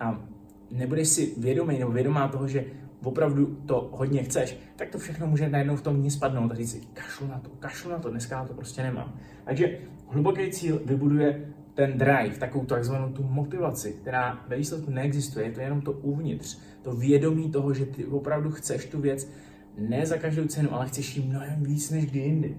a 0.00 0.24
nebudeš 0.70 1.08
si 1.08 1.34
vědomý 1.38 1.78
nebo 1.78 1.92
vědomá 1.92 2.28
toho, 2.28 2.48
že 2.48 2.64
opravdu 3.02 3.46
to 3.66 3.90
hodně 3.92 4.22
chceš, 4.22 4.58
tak 4.76 4.88
to 4.90 4.98
všechno 4.98 5.26
může 5.26 5.48
najednou 5.48 5.76
v 5.76 5.82
tom 5.82 5.96
dní 5.96 6.10
spadnout 6.10 6.52
a 6.52 6.54
říct 6.54 6.70
si, 6.70 6.80
kašlu 6.92 7.26
na 7.26 7.38
to, 7.38 7.50
kašlu 7.58 7.90
na 7.90 7.98
to, 7.98 8.10
dneska 8.10 8.38
na 8.38 8.44
to 8.44 8.54
prostě 8.54 8.82
nemám. 8.82 9.14
Takže 9.44 9.78
hluboký 10.08 10.50
cíl 10.50 10.82
vybuduje 10.84 11.53
ten 11.74 11.98
drive, 11.98 12.38
takovou 12.38 12.64
takzvanou 12.64 13.12
tu 13.12 13.22
motivaci, 13.22 13.92
která 13.92 14.44
ve 14.48 14.56
výsledku 14.56 14.90
neexistuje, 14.90 15.46
je 15.46 15.52
to 15.52 15.60
jenom 15.60 15.80
to 15.80 15.92
uvnitř, 15.92 16.58
to 16.82 16.94
vědomí 16.96 17.50
toho, 17.50 17.74
že 17.74 17.86
ty 17.86 18.04
opravdu 18.04 18.50
chceš 18.50 18.86
tu 18.86 19.00
věc 19.00 19.30
ne 19.78 20.06
za 20.06 20.16
každou 20.16 20.46
cenu, 20.46 20.74
ale 20.74 20.88
chceš 20.88 21.16
ji 21.16 21.22
mnohem 21.22 21.62
víc 21.62 21.90
než 21.90 22.06
kdy 22.06 22.18
jindy. 22.18 22.56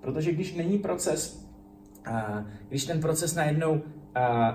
Protože 0.00 0.32
když 0.32 0.54
není 0.54 0.78
proces, 0.78 1.48
když 2.68 2.84
ten 2.84 3.00
proces 3.00 3.34
najednou 3.34 3.82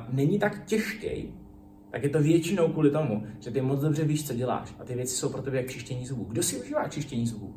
není 0.10 0.40
tak 0.40 0.66
těžký, 0.66 1.34
tak 1.92 2.04
je 2.04 2.10
to 2.10 2.22
většinou 2.22 2.68
kvůli 2.68 2.92
tomu, 2.92 3.24
že 3.40 3.52
ty 3.52 3.62
moc 3.62 3.80
dobře 3.82 4.06
víš, 4.06 4.28
co 4.28 4.34
děláš 4.34 4.76
a 4.80 4.84
ty 4.84 4.96
věci 4.96 5.16
jsou 5.16 5.30
pro 5.30 5.42
tebe 5.42 5.58
jak 5.58 5.70
čištění 5.70 6.06
zubů. 6.06 6.24
Kdo 6.24 6.44
si 6.44 6.58
užívá 6.58 6.88
čištění 6.88 7.28
zubů? 7.28 7.56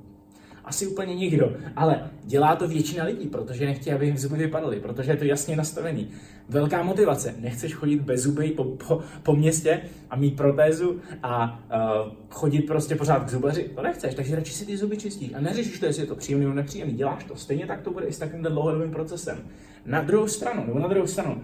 Asi 0.64 0.86
úplně 0.86 1.14
nikdo, 1.14 1.52
ale 1.76 2.10
dělá 2.24 2.56
to 2.56 2.68
většina 2.68 3.04
lidí, 3.04 3.26
protože 3.26 3.66
nechtějí, 3.66 3.94
aby 3.94 4.06
jim 4.06 4.18
zuby 4.18 4.36
vypadaly, 4.36 4.80
protože 4.80 5.12
je 5.12 5.16
to 5.16 5.24
jasně 5.24 5.56
nastavený. 5.56 6.08
Velká 6.48 6.82
motivace. 6.82 7.34
Nechceš 7.38 7.74
chodit 7.74 8.00
bez 8.00 8.20
zuby 8.20 8.50
po, 8.50 8.64
po, 8.64 9.00
po 9.22 9.36
městě 9.36 9.80
a 10.10 10.16
mít 10.16 10.36
protézu 10.36 11.00
a 11.22 11.62
uh, 12.04 12.12
chodit 12.30 12.62
prostě 12.62 12.94
pořád 12.94 13.24
k 13.24 13.30
zubaři. 13.30 13.70
To 13.74 13.82
nechceš, 13.82 14.14
takže 14.14 14.36
radši 14.36 14.52
si 14.52 14.66
ty 14.66 14.76
zuby 14.76 14.96
čistíš 14.96 15.34
a 15.34 15.40
neřešíš 15.40 15.78
to, 15.78 15.86
jestli 15.86 16.02
je 16.02 16.06
to 16.06 16.16
příjemný 16.16 16.44
nebo 16.44 16.56
nepříjemný. 16.56 16.94
Děláš 16.94 17.24
to. 17.24 17.36
Stejně 17.36 17.66
tak 17.66 17.82
to 17.82 17.90
bude 17.90 18.06
i 18.06 18.12
s 18.12 18.18
takovým 18.18 18.44
dlouhodobým 18.44 18.90
procesem. 18.90 19.38
Na 19.86 20.00
druhou 20.00 20.28
stranu, 20.28 20.64
nebo 20.66 20.78
na 20.78 20.88
druhou 20.88 21.06
stranu, 21.06 21.42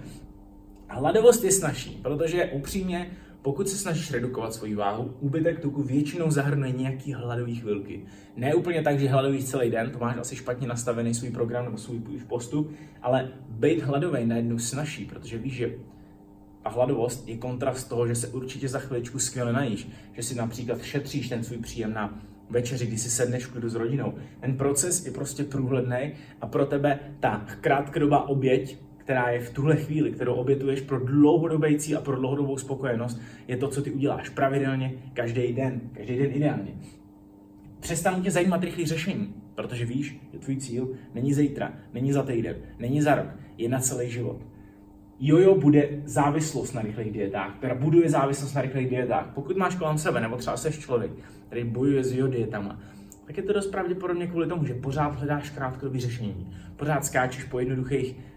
hladovost 0.89 1.45
je 1.45 1.53
snažší, 1.53 2.00
protože 2.03 2.45
upřímně 2.45 3.11
pokud 3.42 3.68
se 3.68 3.76
snažíš 3.76 4.11
redukovat 4.11 4.54
svoji 4.54 4.75
váhu, 4.75 5.14
úbytek 5.20 5.61
tuku 5.61 5.82
většinou 5.82 6.30
zahrnuje 6.30 6.73
nějaký 6.73 7.12
hladový 7.12 7.54
chvilky. 7.54 8.04
Ne 8.37 8.54
úplně 8.54 8.82
tak, 8.82 9.00
že 9.00 9.09
hladový 9.09 9.44
celý 9.44 9.70
den, 9.70 9.90
to 9.90 9.99
máš 9.99 10.16
asi 10.16 10.37
špatně 10.37 10.68
nastavený 10.68 11.14
svůj 11.14 11.30
program 11.30 11.64
nebo 11.64 11.78
svůj 11.78 12.00
postup, 12.28 12.73
ale 13.02 13.28
být 13.49 13.82
hladový 13.82 14.26
najednou 14.26 14.59
snaží, 14.59 15.04
protože 15.04 15.38
víš, 15.38 15.54
že 15.54 15.75
a 16.64 16.70
hladovost 16.70 17.28
je 17.28 17.37
kontrast 17.37 17.88
toho, 17.88 18.06
že 18.06 18.14
se 18.14 18.28
určitě 18.28 18.68
za 18.68 18.78
chviličku 18.78 19.18
skvěle 19.18 19.52
najíš, 19.52 19.88
že 20.12 20.23
si 20.23 20.35
například 20.35 20.82
šetříš 20.82 21.28
ten 21.28 21.44
svůj 21.44 21.59
příjem 21.59 21.92
na 21.92 22.20
večeři, 22.50 22.87
kdy 22.87 22.99
si 22.99 23.11
sedneš 23.11 23.47
v 23.47 23.52
klidu 23.52 23.68
s 23.68 23.75
rodinou. 23.75 24.14
Ten 24.40 24.56
proces 24.56 25.06
je 25.06 25.12
prostě 25.12 25.44
průhledný 25.44 26.12
a 26.40 26.47
pro 26.47 26.66
tebe 26.66 26.99
ta 27.20 27.47
krátkodobá 27.61 28.28
oběť 28.28 28.78
která 29.11 29.31
je 29.31 29.40
v 29.40 29.50
tuhle 29.50 29.76
chvíli, 29.76 30.12
kterou 30.12 30.35
obětuješ 30.35 30.81
pro 30.81 30.99
dlouhodobějící 30.99 31.97
a 31.97 32.00
pro 32.00 32.17
dlouhodobou 32.17 32.59
spokojenost, 32.59 33.21
je 33.49 33.57
to, 33.57 33.69
co 33.69 33.83
ty 33.83 33.90
uděláš 33.90 34.29
pravidelně, 34.29 34.93
každý 35.14 35.52
den, 35.52 35.81
každý 35.93 36.19
den 36.19 36.31
ideálně. 36.33 36.73
Přestaň 37.81 38.23
tě 38.23 38.31
zajímat 38.31 38.64
rychlý 38.64 38.87
řešení, 38.87 39.35
protože 39.55 39.85
víš, 39.85 40.21
že 40.33 40.38
tvůj 40.38 40.57
cíl 40.57 40.88
není 41.14 41.35
zítra, 41.35 41.73
není 41.93 42.12
za 42.12 42.23
týden, 42.23 42.57
není 42.79 43.02
za 43.02 43.14
rok, 43.14 43.26
je 43.59 43.69
na 43.69 43.79
celý 43.79 44.11
život. 44.11 44.47
Jojo 45.21 45.55
bude 45.55 45.88
závislost 46.05 46.73
na 46.73 46.83
rychlých 46.83 47.12
dietách, 47.12 47.57
která 47.59 47.75
buduje 47.75 48.11
závislost 48.11 48.55
na 48.55 48.62
rychlých 48.62 48.88
dietách. 48.88 49.31
Pokud 49.35 49.57
máš 49.57 49.75
kolem 49.75 49.99
sebe, 49.99 50.21
nebo 50.21 50.37
třeba 50.37 50.57
seš 50.57 50.79
člověk, 50.79 51.11
který 51.47 51.64
bojuje 51.64 52.05
s 52.05 52.12
jojo 52.12 52.26
dietama, 52.26 52.81
tak 53.26 53.37
je 53.37 53.43
to 53.43 53.52
dost 53.52 53.67
pravděpodobně 53.67 54.26
kvůli 54.26 54.47
tomu, 54.47 54.64
že 54.67 54.75
pořád 54.75 55.14
hledáš 55.14 55.50
krátkodobý 55.50 56.00
řešení. 56.00 56.57
Pořád 56.76 57.05
skáčeš 57.05 57.45
po 57.45 57.59
jednoduchých 57.59 58.29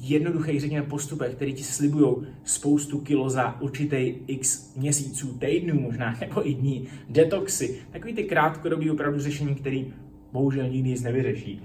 jednoduchých, 0.00 0.60
řekněme, 0.60 0.86
postupech, 0.86 1.34
které 1.34 1.52
ti 1.52 1.62
slibují 1.62 2.16
spoustu 2.44 3.00
kilo 3.00 3.30
za 3.30 3.60
určitý 3.60 4.14
x 4.26 4.74
měsíců, 4.76 5.38
týdnů 5.38 5.80
možná, 5.80 6.16
nebo 6.20 6.48
i 6.48 6.54
dní, 6.54 6.88
detoxy, 7.08 7.78
takový 7.92 8.14
ty 8.14 8.24
krátkodobý 8.24 8.90
opravdu 8.90 9.20
řešení, 9.20 9.54
který 9.54 9.94
bohužel 10.32 10.68
nikdy 10.68 10.88
nic 10.88 11.02
nevyřeší. 11.02 11.62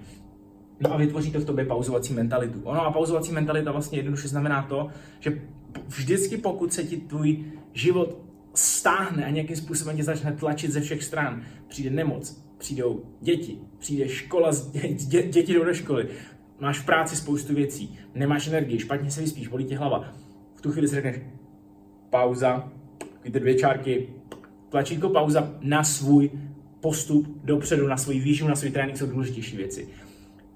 No 0.79 0.93
a 0.93 0.98
vytvoří 0.98 1.31
to 1.31 1.39
v 1.39 1.45
tobě 1.45 1.65
pauzovací 1.65 2.13
mentalitu. 2.13 2.62
Ono 2.63 2.81
a 2.81 2.91
pauzovací 2.91 3.31
mentalita 3.31 3.71
vlastně 3.71 4.00
jednoduše 4.00 4.27
znamená 4.27 4.63
to, 4.63 4.88
že 5.19 5.41
vždycky 5.88 6.38
pokud 6.38 6.74
se 6.74 6.83
ti 6.83 6.98
tvůj 6.98 7.43
život 7.74 8.17
stáhne 8.53 9.25
a 9.25 9.29
nějakým 9.29 9.55
způsobem 9.55 9.98
tě 9.98 10.03
začne 10.03 10.31
tlačit 10.31 10.71
ze 10.71 10.81
všech 10.81 11.03
stran, 11.03 11.43
přijde 11.67 11.89
nemoc, 11.89 12.43
přijdou 12.57 13.03
děti, 13.21 13.57
přijde 13.79 14.09
škola, 14.09 14.51
dě, 14.93 15.24
děti 15.24 15.53
jdou 15.53 15.63
do 15.63 15.74
školy, 15.74 16.07
máš 16.59 16.79
v 16.79 16.85
práci 16.85 17.15
spoustu 17.15 17.55
věcí, 17.55 17.97
nemáš 18.15 18.47
energii, 18.47 18.79
špatně 18.79 19.11
se 19.11 19.21
vyspíš, 19.21 19.47
bolí 19.47 19.65
tě 19.65 19.77
hlava. 19.77 20.13
V 20.55 20.61
tu 20.61 20.71
chvíli 20.71 20.87
si 20.87 20.95
řekneš 20.95 21.19
pauza, 22.09 22.71
ty 23.21 23.39
dvě 23.39 23.55
čárky, 23.55 24.07
tlačítko 24.69 25.09
pauza 25.09 25.53
na 25.61 25.83
svůj 25.83 26.29
postup 26.79 27.41
dopředu, 27.43 27.87
na 27.87 27.97
svůj 27.97 28.19
výživu, 28.19 28.49
na 28.49 28.55
svůj 28.55 28.71
trénink 28.71 28.97
jsou 28.97 29.05
důležitější 29.05 29.57
věci. 29.57 29.87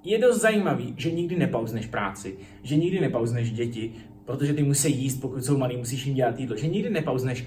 Je 0.03 0.19
dost 0.19 0.41
zajímavý, 0.41 0.93
že 0.97 1.11
nikdy 1.11 1.35
nepauzneš 1.35 1.87
práci, 1.87 2.35
že 2.63 2.75
nikdy 2.75 2.99
nepauzneš 2.99 3.51
děti, 3.51 3.93
protože 4.25 4.53
ty 4.53 4.63
musí 4.63 5.01
jíst, 5.01 5.21
pokud 5.21 5.45
jsou 5.45 5.57
malí, 5.57 5.77
musíš 5.77 6.05
jim 6.05 6.15
dělat 6.15 6.39
jídlo, 6.39 6.57
že 6.57 6.67
nikdy 6.67 6.89
nepauzneš 6.89 7.45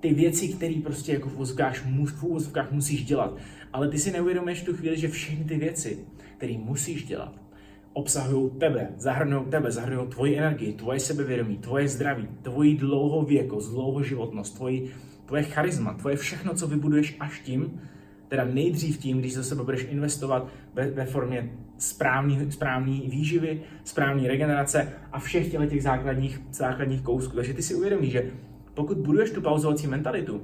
ty 0.00 0.14
věci, 0.14 0.48
které 0.48 0.74
prostě 0.82 1.12
jako 1.12 1.28
v 1.28 1.38
úzovkách, 1.40 1.86
v 2.06 2.24
úzovkách 2.24 2.72
musíš 2.72 3.04
dělat. 3.04 3.36
Ale 3.72 3.88
ty 3.88 3.98
si 3.98 4.12
neuvědomuješ 4.12 4.62
v 4.62 4.64
tu 4.64 4.76
chvíli, 4.76 4.98
že 4.98 5.08
všechny 5.08 5.44
ty 5.44 5.56
věci, 5.56 5.98
které 6.36 6.58
musíš 6.58 7.04
dělat, 7.04 7.34
obsahují 7.98 8.50
tebe, 8.50 8.88
zahrnují 8.96 9.44
tebe, 9.50 9.70
zahrnují 9.70 10.08
tvoji 10.08 10.38
energii, 10.38 10.72
tvoje 10.72 11.00
sebevědomí, 11.00 11.56
tvoje 11.56 11.88
zdraví, 11.88 12.28
tvoji 12.42 12.76
dlouhověkost, 12.76 13.70
dlouhoživotnost, 13.70 14.56
tvoji, 14.56 14.90
tvoje 15.26 15.42
charisma, 15.42 15.94
tvoje 15.94 16.16
všechno, 16.16 16.54
co 16.54 16.66
vybuduješ 16.66 17.16
až 17.20 17.40
tím, 17.40 17.80
teda 18.28 18.44
nejdřív 18.44 18.98
tím, 18.98 19.18
když 19.18 19.34
za 19.34 19.42
sebe 19.42 19.64
budeš 19.64 19.86
investovat 19.90 20.48
ve, 20.74 20.90
ve 20.90 21.06
formě 21.06 21.50
správný, 21.78 22.52
správný 22.52 23.08
výživy, 23.10 23.62
správné 23.84 24.28
regenerace 24.28 24.92
a 25.12 25.18
všech 25.18 25.50
těle 25.50 25.66
těch 25.66 25.82
základních, 25.82 26.40
základních 26.52 27.02
kousků. 27.02 27.36
Takže 27.36 27.54
ty 27.54 27.62
si 27.62 27.74
uvědomíš, 27.74 28.12
že 28.12 28.30
pokud 28.74 28.98
buduješ 28.98 29.30
tu 29.30 29.40
pauzovací 29.40 29.86
mentalitu 29.86 30.42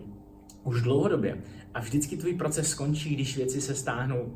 už 0.64 0.82
dlouhodobě 0.82 1.38
a 1.74 1.80
vždycky 1.80 2.16
tvůj 2.16 2.34
proces 2.34 2.68
skončí, 2.68 3.14
když 3.14 3.36
věci 3.36 3.60
se 3.60 3.74
stáhnou 3.74 4.32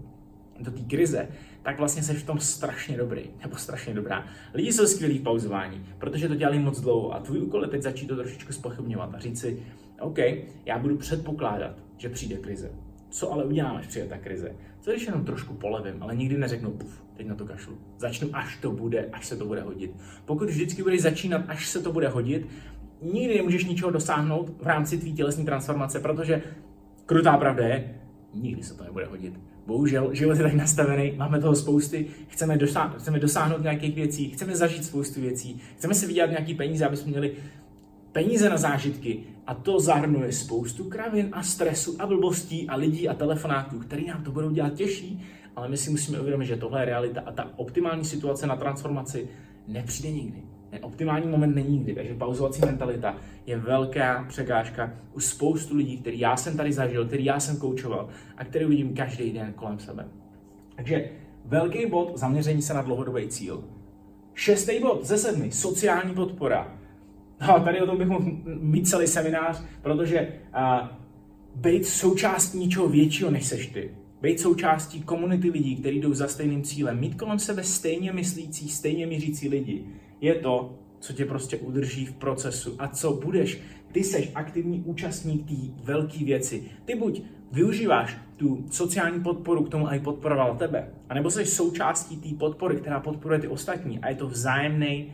do 0.61 0.71
té 0.71 0.81
krize, 0.81 1.29
tak 1.63 1.79
vlastně 1.79 2.03
jsi 2.03 2.15
v 2.15 2.27
tom 2.27 2.39
strašně 2.39 2.97
dobrý, 2.97 3.23
nebo 3.43 3.57
strašně 3.57 3.95
dobrá. 3.95 4.27
Lidi 4.55 4.73
jsou 4.73 4.87
skvělí 4.87 5.19
v 5.19 5.23
pauzování, 5.23 5.87
protože 5.99 6.29
to 6.29 6.35
dělali 6.35 6.59
moc 6.59 6.81
dlouho 6.81 7.15
a 7.15 7.21
tvůj 7.21 7.39
úkol 7.39 7.63
je 7.63 7.69
teď 7.69 7.83
začít 7.83 8.07
to 8.07 8.17
trošičku 8.17 8.53
spochybňovat 8.53 9.15
a 9.15 9.19
říct 9.19 9.41
si, 9.41 9.63
OK, 10.01 10.19
já 10.67 10.79
budu 10.79 10.97
předpokládat, 10.97 11.77
že 11.97 12.09
přijde 12.09 12.37
krize. 12.37 12.71
Co 13.11 13.33
ale 13.33 13.45
udělám, 13.45 13.77
až 13.77 13.87
přijde 13.87 14.07
ta 14.07 14.19
krize? 14.19 14.57
Co 14.81 14.91
když 14.91 15.07
jenom 15.07 15.25
trošku 15.25 15.55
polevím, 15.55 16.03
ale 16.03 16.17
nikdy 16.17 16.39
neřeknu, 16.39 16.71
puf, 16.71 17.03
teď 17.17 17.27
na 17.27 17.35
to 17.35 17.47
kašlu. 17.47 17.79
Začnu, 17.99 18.29
až 18.33 18.57
to 18.57 18.71
bude, 18.71 19.09
až 19.13 19.27
se 19.27 19.37
to 19.37 19.47
bude 19.47 19.61
hodit. 19.63 19.91
Pokud 20.25 20.49
vždycky 20.49 20.83
budeš 20.83 21.03
začínat, 21.03 21.45
až 21.49 21.69
se 21.69 21.83
to 21.83 21.93
bude 21.93 22.09
hodit, 22.09 22.47
nikdy 23.03 23.37
nemůžeš 23.37 23.65
ničeho 23.65 23.91
dosáhnout 23.91 24.63
v 24.63 24.67
rámci 24.67 24.99
tvý 24.99 25.13
tělesní 25.13 25.45
transformace, 25.45 26.01
protože 26.01 26.43
krutá 27.07 27.37
pravda 27.37 27.67
je, 27.67 28.01
nikdy 28.35 28.63
se 28.63 28.75
to 28.75 28.85
nebude 28.85 29.07
hodit. 29.07 29.41
Bohužel, 29.69 30.15
život 30.15 30.37
je 30.37 30.43
tak 30.43 30.55
nastavený, 30.55 31.13
máme 31.17 31.41
toho 31.41 31.55
spousty, 31.55 32.07
chceme, 32.29 32.57
dosáhnout, 32.57 32.99
chceme 32.99 33.19
dosáhnout 33.19 33.63
nějakých 33.63 33.95
věcí, 33.95 34.31
chceme 34.31 34.57
zažít 34.57 34.85
spoustu 34.85 35.21
věcí, 35.21 35.61
chceme 35.77 35.95
si 35.95 36.07
vydělat 36.07 36.31
nějaký 36.31 36.55
peníze, 36.55 36.87
aby 36.87 36.97
jsme 36.97 37.11
měli 37.11 37.33
peníze 38.13 38.49
na 38.49 38.57
zážitky 38.57 39.21
a 39.47 39.55
to 39.55 39.81
zahrnuje 39.81 40.33
spoustu 40.33 40.85
kravin 40.85 41.29
a 41.33 41.43
stresu 41.43 41.97
a 41.99 42.07
blbostí 42.07 42.69
a 42.69 42.77
lidí 42.77 43.09
a 43.09 43.15
telefonátů, 43.15 43.79
který 43.79 44.07
nám 44.07 44.25
to 44.25 44.33
budou 44.33 44.51
dělat 44.51 44.75
těžší, 44.75 45.25
ale 45.57 45.69
my 45.69 45.77
si 45.77 45.91
musíme 45.91 46.21
uvědomit, 46.21 46.47
že 46.47 46.57
tohle 46.57 46.83
je 46.83 46.85
realita 46.85 47.21
a 47.27 47.33
ta 47.33 47.51
optimální 47.57 48.05
situace 48.05 48.47
na 48.47 48.57
transformaci 48.57 49.29
nepřijde 49.67 50.11
nikdy. 50.11 50.43
Optimální 50.83 51.29
moment 51.29 51.55
není 51.55 51.69
nikdy, 51.69 51.95
takže 51.95 52.15
pauzovací 52.15 52.61
mentalita 52.61 53.17
je 53.47 53.59
velká 53.59 54.25
překážka 54.29 54.93
u 55.13 55.21
spoustu 55.21 55.77
lidí, 55.77 55.97
který 55.99 56.19
já 56.19 56.37
jsem 56.37 56.57
tady 56.57 56.73
zažil, 56.73 57.07
který 57.07 57.25
já 57.25 57.41
jsem 57.41 57.57
koučoval 57.57 58.09
a 58.37 58.45
který 58.45 58.65
vidím 58.65 58.95
každý 58.95 59.33
den 59.33 59.53
kolem 59.53 59.79
sebe. 59.79 60.09
Takže 60.77 61.11
velký 61.45 61.87
bod 61.87 62.13
zaměření 62.19 62.63
se 62.63 62.75
na 62.75 62.83
dlouhodobý 62.83 63.29
cíl. 63.29 63.65
Šestý 64.35 64.81
bod 64.81 65.05
ze 65.05 65.19
sedmi, 65.19 65.53
sociální 65.53 66.15
podpora. 66.15 66.79
No, 67.49 67.61
tady 67.61 67.81
o 67.81 67.87
tom 67.87 67.99
bych 67.99 68.09
mohl 68.09 68.31
mít 68.61 68.89
celý 68.89 69.07
seminář, 69.07 69.63
protože 69.83 70.29
uh, 70.57 70.89
být 71.55 71.87
součástí 71.87 72.59
něčeho 72.59 72.89
většího, 72.89 73.31
než 73.31 73.47
seš 73.47 73.67
ty. 73.67 73.91
Být 74.23 74.41
součástí 74.41 75.03
komunity 75.03 75.51
lidí, 75.51 75.77
kteří 75.77 76.01
jdou 76.01 76.15
za 76.15 76.29
stejným 76.29 76.63
cílem. 76.63 77.01
Mít 77.01 77.15
kolem 77.15 77.39
sebe 77.39 77.65
stejně 77.65 78.13
myslící, 78.13 78.69
stejně 78.69 79.07
mířící 79.07 79.49
lidi 79.49 79.85
je 80.21 80.35
to, 80.35 80.79
co 81.01 81.13
tě 81.13 81.25
prostě 81.25 81.57
udrží 81.57 82.07
v 82.07 82.13
procesu 82.13 82.77
a 82.79 82.89
co 82.89 83.13
budeš. 83.13 83.61
Ty 83.93 84.05
seš 84.05 84.31
aktivní 84.35 84.81
účastník 84.81 85.49
té 85.49 85.83
velké 85.85 86.25
věci. 86.25 86.65
Ty 86.85 86.95
buď 86.95 87.23
využíváš 87.53 88.17
tu 88.37 88.65
sociální 88.71 89.21
podporu 89.21 89.65
k 89.65 89.69
tomu, 89.69 89.89
aby 89.89 90.01
podporoval 90.01 90.57
tebe, 90.57 90.89
anebo 91.09 91.31
jsi 91.31 91.47
součástí 91.47 92.17
té 92.17 92.29
podpory, 92.39 92.77
která 92.77 93.01
podporuje 93.01 93.41
ty 93.41 93.49
ostatní 93.49 93.99
a 93.99 94.09
je 94.09 94.15
to 94.15 94.29
vzájemný 94.29 95.13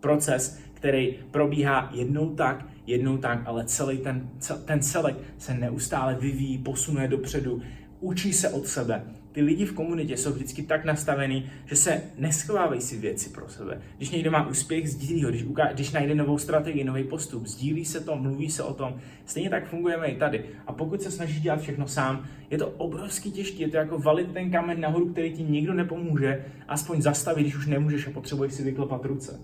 proces, 0.00 0.60
který 0.74 1.14
probíhá 1.30 1.90
jednou 1.94 2.34
tak, 2.34 2.66
jednou 2.86 3.18
tak, 3.18 3.42
ale 3.46 3.64
celý 3.64 3.98
ten, 3.98 4.30
ten 4.64 4.82
celek 4.82 5.16
se 5.38 5.54
neustále 5.54 6.14
vyvíjí, 6.14 6.58
posunuje 6.58 7.08
dopředu, 7.08 7.62
učí 8.00 8.32
se 8.32 8.48
od 8.48 8.66
sebe 8.66 9.04
ty 9.32 9.42
lidi 9.42 9.64
v 9.64 9.72
komunitě 9.72 10.16
jsou 10.16 10.32
vždycky 10.32 10.62
tak 10.62 10.84
nastavený, 10.84 11.50
že 11.66 11.76
se 11.76 12.02
neschovávají 12.18 12.80
si 12.80 12.98
věci 12.98 13.30
pro 13.30 13.48
sebe. 13.48 13.80
Když 13.96 14.10
někdo 14.10 14.30
má 14.30 14.48
úspěch, 14.48 14.90
sdílí 14.90 15.24
ho. 15.24 15.30
Když, 15.30 15.44
uká- 15.44 15.72
když 15.72 15.92
najde 15.92 16.14
novou 16.14 16.38
strategii, 16.38 16.84
nový 16.84 17.04
postup, 17.04 17.46
sdílí 17.46 17.84
se 17.84 18.00
to, 18.00 18.16
mluví 18.16 18.50
se 18.50 18.62
o 18.62 18.74
tom. 18.74 18.94
Stejně 19.26 19.50
tak 19.50 19.68
fungujeme 19.68 20.06
i 20.06 20.16
tady. 20.16 20.44
A 20.66 20.72
pokud 20.72 21.02
se 21.02 21.10
snažíš 21.10 21.40
dělat 21.40 21.60
všechno 21.60 21.88
sám, 21.88 22.24
je 22.50 22.58
to 22.58 22.68
obrovský 22.68 23.32
těžké. 23.32 23.62
Je 23.62 23.68
to 23.68 23.76
jako 23.76 23.98
valit 23.98 24.32
ten 24.32 24.50
kamen 24.50 24.80
nahoru, 24.80 25.08
který 25.08 25.32
ti 25.32 25.42
nikdo 25.42 25.74
nepomůže, 25.74 26.44
aspoň 26.68 27.02
zastavit, 27.02 27.42
když 27.42 27.56
už 27.56 27.66
nemůžeš 27.66 28.06
a 28.06 28.10
potřebuješ 28.10 28.52
si 28.52 28.62
vyklepat 28.62 29.04
ruce. 29.04 29.40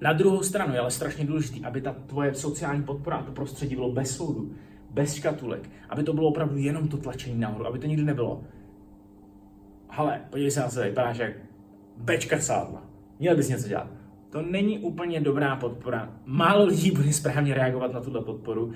Na 0.00 0.12
druhou 0.12 0.42
stranu 0.42 0.74
je 0.74 0.80
ale 0.80 0.90
strašně 0.90 1.24
důležité, 1.24 1.66
aby 1.66 1.80
ta 1.80 1.92
tvoje 1.92 2.34
sociální 2.34 2.82
podpora 2.82 3.22
to 3.22 3.32
prostředí 3.32 3.74
bylo 3.74 3.92
bez 3.92 4.16
soudu, 4.16 4.52
bez 4.90 5.14
škatulek, 5.14 5.70
aby 5.88 6.02
to 6.02 6.12
bylo 6.12 6.28
opravdu 6.28 6.56
jenom 6.56 6.88
to 6.88 6.96
tlačení 6.96 7.40
nahoru, 7.40 7.66
aby 7.66 7.78
to 7.78 7.86
nikdy 7.86 8.04
nebylo 8.04 8.42
hele, 9.96 10.20
podívej 10.30 10.50
se 10.50 10.60
na 10.60 10.68
sebe, 10.68 10.88
vypadáš 10.88 11.18
jak 11.18 11.32
bečka 11.96 12.38
sádla. 12.38 12.82
Měl 13.18 13.36
bys 13.36 13.48
něco 13.48 13.68
dělat. 13.68 13.90
To 14.30 14.42
není 14.42 14.78
úplně 14.78 15.20
dobrá 15.20 15.56
podpora. 15.56 16.12
Málo 16.26 16.64
lidí 16.64 16.90
bude 16.90 17.12
správně 17.12 17.54
reagovat 17.54 17.92
na 17.92 18.00
tuto 18.00 18.22
podporu. 18.22 18.72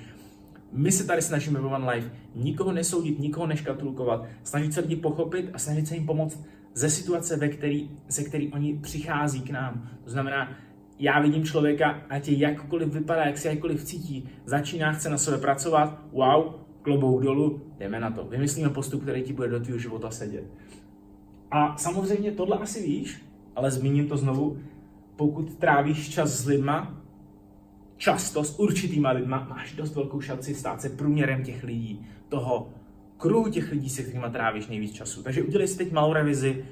My 0.73 0.93
se 0.93 1.07
tady 1.07 1.23
snažíme 1.23 1.61
One 1.61 1.93
Life 1.93 2.11
nikoho 2.35 2.73
nesoudit, 2.73 3.19
nikoho 3.19 3.47
neškatulkovat, 3.47 4.25
snažit 4.43 4.73
se 4.75 4.81
lidi 4.81 4.97
pochopit 4.97 5.51
a 5.53 5.59
snažit 5.59 5.89
se 5.89 5.95
jim 5.95 6.07
pomoct 6.07 6.45
ze 6.75 6.91
situace, 6.91 7.37
ve 7.37 7.49
který, 7.49 7.91
ze 8.09 8.25
který 8.25 8.53
oni 8.53 8.79
přichází 8.83 9.41
k 9.41 9.51
nám. 9.51 9.91
To 10.05 10.11
znamená, 10.11 10.53
já 10.99 11.21
vidím 11.21 11.45
člověka, 11.45 12.03
ať 12.11 12.29
je 12.29 12.39
jakkoliv 12.39 12.93
vypadá, 12.93 13.25
jak 13.25 13.39
se 13.39 13.49
jakkoliv 13.49 13.85
cítí, 13.85 14.29
začíná, 14.45 14.93
chce 14.93 15.11
na 15.11 15.19
sebe 15.19 15.39
pracovat, 15.39 16.03
wow, 16.13 16.55
klobouk 16.83 17.23
dolů, 17.23 17.63
jdeme 17.79 18.01
na 18.01 18.11
to. 18.11 18.25
Vymyslíme 18.25 18.69
postup, 18.69 19.03
který 19.03 19.23
ti 19.23 19.33
bude 19.33 19.49
do 19.49 19.61
tvého 19.61 19.79
života 19.79 20.11
sedět. 20.11 20.45
A 21.51 21.77
samozřejmě 21.77 22.33
tohle 22.33 22.59
asi 22.59 22.83
víš, 22.83 23.23
ale 23.57 23.71
zmíním 23.71 24.09
to 24.09 24.17
znovu, 24.17 24.59
pokud 25.17 25.55
trávíš 25.55 26.09
čas 26.09 26.31
s 26.31 26.47
lidma, 26.47 27.01
často 27.97 28.45
s 28.45 28.59
určitýma 28.59 29.11
lidma, 29.11 29.47
máš 29.51 29.73
dost 29.73 29.95
velkou 29.95 30.21
šanci 30.21 30.55
stát 30.55 30.81
se 30.81 30.89
průměrem 30.89 31.45
těch 31.45 31.65
lidí, 31.65 32.07
toho 32.29 32.69
kruhu 33.17 33.51
těch 33.51 33.71
lidí, 33.71 33.91
se 33.91 34.03
kterými 34.03 34.27
trávíš 34.33 34.67
nejvíc 34.67 34.93
času. 34.93 35.23
Takže 35.23 35.43
udělej 35.43 35.69
si 35.69 35.79
teď 35.79 35.93
malou 35.93 36.13
revizi 36.13 36.65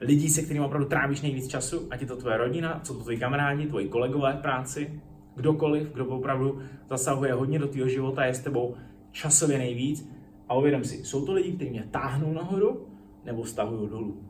lidí, 0.00 0.28
se 0.28 0.42
kterými 0.42 0.66
opravdu 0.66 0.88
trávíš 0.88 1.20
nejvíc 1.20 1.48
času, 1.48 1.86
ať 1.90 2.00
je 2.00 2.06
to 2.06 2.16
tvoje 2.16 2.36
rodina, 2.36 2.80
co 2.84 2.94
to 2.94 3.00
tvoji 3.00 3.18
kamarádi, 3.18 3.66
tvoji 3.66 3.88
kolegové 3.88 4.32
v 4.32 4.42
práci, 4.42 5.00
kdokoliv, 5.36 5.92
kdo 5.92 6.06
opravdu 6.06 6.62
zasahuje 6.88 7.32
hodně 7.32 7.58
do 7.58 7.68
tvého 7.68 7.88
života, 7.88 8.24
je 8.24 8.34
s 8.34 8.40
tebou 8.40 8.74
časově 9.12 9.58
nejvíc. 9.58 10.08
A 10.48 10.54
uvědom 10.54 10.84
si, 10.84 11.04
jsou 11.04 11.26
to 11.26 11.32
lidi, 11.32 11.52
kteří 11.52 11.70
mě 11.70 11.88
táhnou 11.90 12.32
nahoru 12.32 12.86
nebo 13.24 13.44
stahují 13.44 13.90
dolů. 13.90 14.28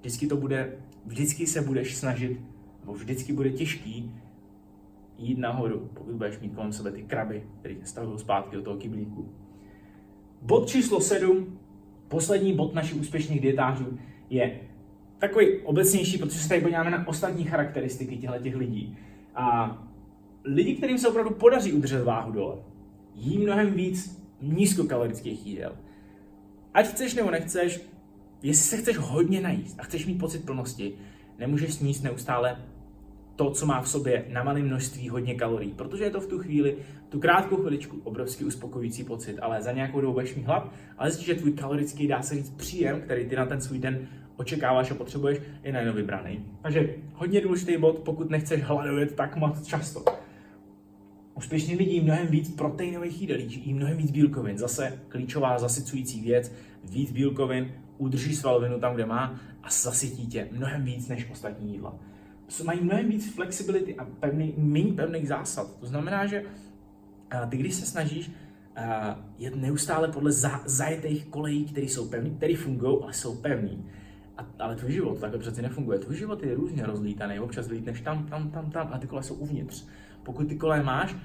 Vždycky 0.00 0.26
to 0.26 0.36
bude, 0.36 0.78
vždycky 1.06 1.46
se 1.46 1.62
budeš 1.62 1.96
snažit, 1.96 2.40
nebo 2.80 2.92
vždycky 2.92 3.32
bude 3.32 3.50
těžký 3.50 4.14
jít 5.18 5.38
nahoru, 5.38 5.90
pokud 5.94 6.14
budeš 6.14 6.38
mít 6.38 6.54
kolem 6.54 6.72
sebe 6.72 6.92
ty 6.92 7.02
kraby, 7.02 7.46
které 7.60 7.74
tě 7.74 7.86
stahují 7.86 8.18
zpátky 8.18 8.56
do 8.56 8.62
toho 8.62 8.76
kyblíku. 8.76 9.28
Bod 10.42 10.68
číslo 10.68 11.00
7, 11.00 11.58
poslední 12.08 12.52
bod 12.52 12.74
našich 12.74 13.00
úspěšných 13.00 13.40
dietářů, 13.40 13.98
je 14.30 14.60
takový 15.18 15.58
obecnější, 15.58 16.18
protože 16.18 16.38
se 16.38 16.48
tady 16.48 16.60
podíváme 16.60 16.90
na 16.90 17.08
ostatní 17.08 17.44
charakteristiky 17.44 18.16
těchto 18.16 18.38
těch 18.38 18.56
lidí. 18.56 18.98
A 19.34 19.78
lidi, 20.44 20.74
kterým 20.74 20.98
se 20.98 21.08
opravdu 21.08 21.34
podaří 21.34 21.72
udržet 21.72 22.02
váhu 22.02 22.32
dole, 22.32 22.56
jí 23.14 23.38
mnohem 23.38 23.74
víc 23.74 24.22
nízkokalorických 24.42 25.46
jídel. 25.46 25.72
Ať 26.74 26.86
chceš 26.86 27.14
nebo 27.14 27.30
nechceš, 27.30 27.80
jestli 28.42 28.64
se 28.64 28.76
chceš 28.76 28.98
hodně 28.98 29.40
najíst 29.40 29.80
a 29.80 29.82
chceš 29.82 30.06
mít 30.06 30.18
pocit 30.18 30.44
plnosti, 30.44 30.92
nemůžeš 31.38 31.74
sníst 31.74 32.04
neustále 32.04 32.56
to, 33.36 33.50
co 33.50 33.66
má 33.66 33.80
v 33.80 33.88
sobě 33.88 34.24
na 34.28 34.42
malém 34.42 34.66
množství 34.66 35.08
hodně 35.08 35.34
kalorií, 35.34 35.72
protože 35.72 36.04
je 36.04 36.10
to 36.10 36.20
v 36.20 36.26
tu 36.26 36.38
chvíli, 36.38 36.76
tu 37.08 37.20
krátkou 37.20 37.56
chviličku, 37.56 38.00
obrovský 38.04 38.44
uspokojující 38.44 39.04
pocit, 39.04 39.38
ale 39.38 39.62
za 39.62 39.72
nějakou 39.72 40.00
dobu 40.00 40.12
budeš 40.12 40.34
mít 40.34 40.46
hlad, 40.46 40.72
ale 40.98 41.10
zjistíš, 41.10 41.26
že 41.26 41.34
tvůj 41.34 41.52
kalorický, 41.52 42.06
dá 42.06 42.22
se 42.22 42.34
říct, 42.34 42.50
příjem, 42.50 43.00
který 43.00 43.28
ty 43.28 43.36
na 43.36 43.46
ten 43.46 43.60
svůj 43.60 43.78
den 43.78 44.08
očekáváš 44.36 44.90
a 44.90 44.94
potřebuješ, 44.94 45.38
je 45.62 45.72
najednou 45.72 45.94
vybraný. 45.94 46.44
Takže 46.62 46.94
hodně 47.14 47.40
důležitý 47.40 47.76
bod, 47.76 47.98
pokud 47.98 48.30
nechceš 48.30 48.62
hladovět 48.62 49.14
tak 49.14 49.36
moc 49.36 49.66
často. 49.66 50.04
Úspěšní 51.34 51.76
lidi 51.76 52.00
mnohem 52.00 52.26
víc 52.26 52.50
proteinových 52.50 53.20
jídel, 53.20 53.38
jí 53.40 53.74
mnohem 53.74 53.96
víc 53.96 54.10
bílkovin. 54.10 54.58
Zase 54.58 54.98
klíčová 55.08 55.58
zasycující 55.58 56.20
věc, 56.20 56.52
víc 56.84 57.12
bílkovin, 57.12 57.72
udrží 58.02 58.36
svalovinu 58.36 58.80
tam, 58.80 58.94
kde 58.94 59.06
má 59.06 59.40
a 59.62 59.70
zasytí 59.70 60.26
tě 60.26 60.48
mnohem 60.52 60.84
víc 60.84 61.08
než 61.08 61.30
ostatní 61.30 61.72
jídla. 61.72 61.94
Mají 62.64 62.80
mnohem 62.80 63.08
víc 63.08 63.34
flexibility 63.34 63.96
a 63.96 64.04
pevný, 64.04 64.54
méně 64.56 64.92
pevných 64.92 65.28
zásad. 65.28 65.80
To 65.80 65.86
znamená, 65.86 66.26
že 66.26 66.44
ty, 67.48 67.56
když 67.56 67.74
se 67.74 67.86
snažíš 67.86 68.30
jet 69.38 69.56
neustále 69.56 70.08
podle 70.08 70.32
zajetých 70.64 71.26
kolejí, 71.26 71.64
které 71.64 71.86
jsou 71.86 72.08
pevný, 72.08 72.30
které 72.30 72.56
fungují, 72.56 72.98
ale 73.02 73.12
jsou 73.12 73.36
pevný, 73.36 73.84
a, 74.38 74.46
ale 74.58 74.76
tvůj 74.76 74.92
život 74.92 75.20
takhle 75.20 75.38
přeci 75.38 75.62
nefunguje. 75.62 75.98
Tvůj 75.98 76.16
život 76.16 76.42
je 76.42 76.54
různě 76.54 76.86
rozlítaný, 76.86 77.40
občas 77.40 77.68
vylítneš 77.68 78.00
tam, 78.00 78.26
tam, 78.26 78.50
tam, 78.50 78.70
tam 78.70 78.88
a 78.92 78.98
ty 78.98 79.06
kole 79.06 79.22
jsou 79.22 79.34
uvnitř. 79.34 79.86
Pokud 80.22 80.48
ty 80.48 80.56
kole 80.56 80.82
máš, 80.82 81.16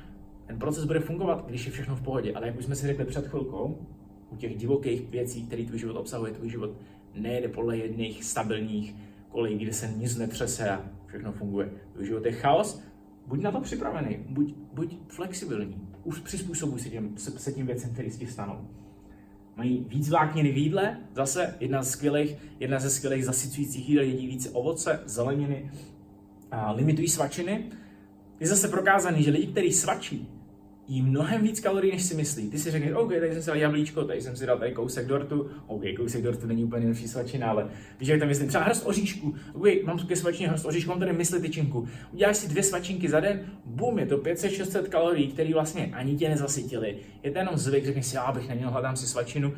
ten 0.46 0.60
proces 0.60 0.86
bude 0.86 1.00
fungovat, 1.00 1.46
když 1.48 1.66
je 1.66 1.72
všechno 1.72 1.96
v 1.96 2.02
pohodě. 2.02 2.34
Ale 2.34 2.48
jak 2.48 2.60
už 2.60 2.66
jsme 2.66 2.76
si 2.76 2.88
řekli 2.88 3.06
před 3.06 3.28
chvilkou, 3.28 3.88
u 4.32 4.36
těch 4.36 4.58
divokých 4.58 5.10
věcí, 5.10 5.48
které 5.48 5.66
tvůj 5.66 5.80
život 5.80 5.98
obsahuje, 5.98 6.32
tvůj 6.32 6.50
život 6.50 6.72
nejde 7.14 7.48
podle 7.48 7.78
jedných 7.78 8.24
stabilních 8.24 8.96
kolejí, 9.30 9.58
kde 9.58 9.74
se 9.74 9.94
nic 9.98 10.18
netřese 10.18 10.70
a 10.70 10.86
všechno 11.08 11.32
funguje. 11.32 11.72
Tvůj 11.94 12.06
život 12.06 12.26
je 12.26 12.32
chaos, 12.32 12.82
buď 13.28 13.42
na 13.42 13.52
to 13.52 13.62
připravený, 13.62 14.18
buď, 14.30 14.54
buď 14.74 14.98
flexibilní, 15.08 15.88
už 16.04 16.20
přizpůsobuj 16.20 16.80
se, 16.80 16.90
těm, 16.90 17.18
se, 17.18 17.32
se 17.32 17.54
tím 17.54 17.66
věcem, 17.66 17.94
které 17.94 18.12
si 18.12 18.28
stanou 18.28 18.68
mají 19.58 19.86
víc 19.90 20.10
vlákniny 20.10 20.52
v 20.52 20.58
jídle, 20.58 20.98
zase 21.16 21.56
jedna 21.60 21.84
ze 21.84 21.92
skvělých, 21.92 22.36
jedna 22.60 22.80
ze 22.80 22.90
skvělých 22.90 23.26
zasycujících 23.26 23.90
jídel, 23.90 24.04
jedí 24.04 24.28
více 24.28 24.50
ovoce, 24.50 25.00
zeleniny, 25.06 25.72
a 26.52 26.72
limitují 26.72 27.08
svačiny. 27.08 27.70
Je 28.40 28.48
zase 28.48 28.68
prokázaný, 28.68 29.24
že 29.24 29.32
lidi, 29.32 29.48
kteří 29.48 29.72
svačí, 29.72 30.30
jí 30.88 31.02
mnohem 31.02 31.42
víc 31.42 31.60
kalorií, 31.60 31.92
než 31.92 32.04
si 32.04 32.16
myslí. 32.16 32.50
Ty 32.50 32.60
si 32.60 32.72
řekneš, 32.72 32.94
OK, 32.94 33.10
tady 33.10 33.34
jsem 33.34 33.42
si 33.42 33.48
dal 33.48 33.58
jablíčko, 33.58 34.04
tady 34.04 34.22
jsem 34.22 34.36
si 34.36 34.46
dal 34.46 34.60
tady 34.60 34.72
kousek 34.72 35.08
dortu, 35.08 35.50
OK, 35.68 35.82
kousek 35.98 36.24
dortu 36.24 36.48
není 36.48 36.64
úplně 36.64 36.80
nejlepší 36.80 37.08
svačina, 37.08 37.50
ale 37.50 37.70
víš, 38.00 38.10
jak 38.10 38.20
tam 38.20 38.28
myslím, 38.28 38.48
třeba 38.48 38.64
hrst 38.64 38.86
oříšku, 38.86 39.36
OK, 39.54 39.66
mám 39.84 40.08
ke 40.08 40.16
svačině 40.16 40.50
hrst 40.50 40.66
oříšku, 40.66 40.90
mám 40.90 41.00
tady 41.00 41.14
mysli 41.14 41.42
tyčinku. 41.42 41.88
Uděláš 42.12 42.38
si 42.38 42.50
dvě 42.50 42.64
svačinky 42.64 43.10
za 43.10 43.20
den, 43.20 43.52
bum, 43.66 44.00
je 44.00 44.06
to 44.06 44.18
500-600 44.18 44.84
kalorií, 44.84 45.28
které 45.28 45.54
vlastně 45.54 45.90
ani 45.94 46.16
tě 46.16 46.30
nezasytily. 46.30 46.98
Je 47.24 47.32
to 47.32 47.38
jenom 47.38 47.58
zvyk, 47.58 47.86
řekneš 47.86 48.06
si, 48.06 48.16
já 48.16 48.32
bych 48.32 48.50
neměl, 48.50 48.72
hledám 48.72 48.96
si 48.96 49.08
svačinu. 49.08 49.54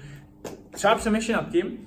Třeba 0.71 0.95
přemýšlej 0.95 1.35
nad 1.35 1.51
tím, 1.51 1.77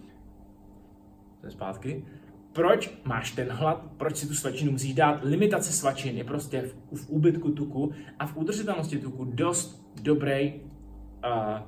to 1.40 1.46
je 1.46 1.50
zpátky, 1.50 2.04
proč 2.52 2.90
máš 3.04 3.30
ten 3.30 3.48
hlad, 3.50 3.84
proč 3.96 4.16
si 4.16 4.26
tu 4.28 4.34
svačinu 4.34 4.72
musíš 4.72 4.94
dát. 4.94 5.20
Limitace 5.22 5.72
svačin 5.72 6.16
je 6.16 6.24
prostě 6.24 6.62
v, 6.62 6.96
v 6.96 7.10
úbytku 7.10 7.50
tuku 7.50 7.92
a 8.18 8.26
v 8.26 8.36
udržitelnosti 8.36 8.98
tuku 8.98 9.24
dost 9.24 9.92
dobrý, 10.02 10.54
uh, 11.24 11.58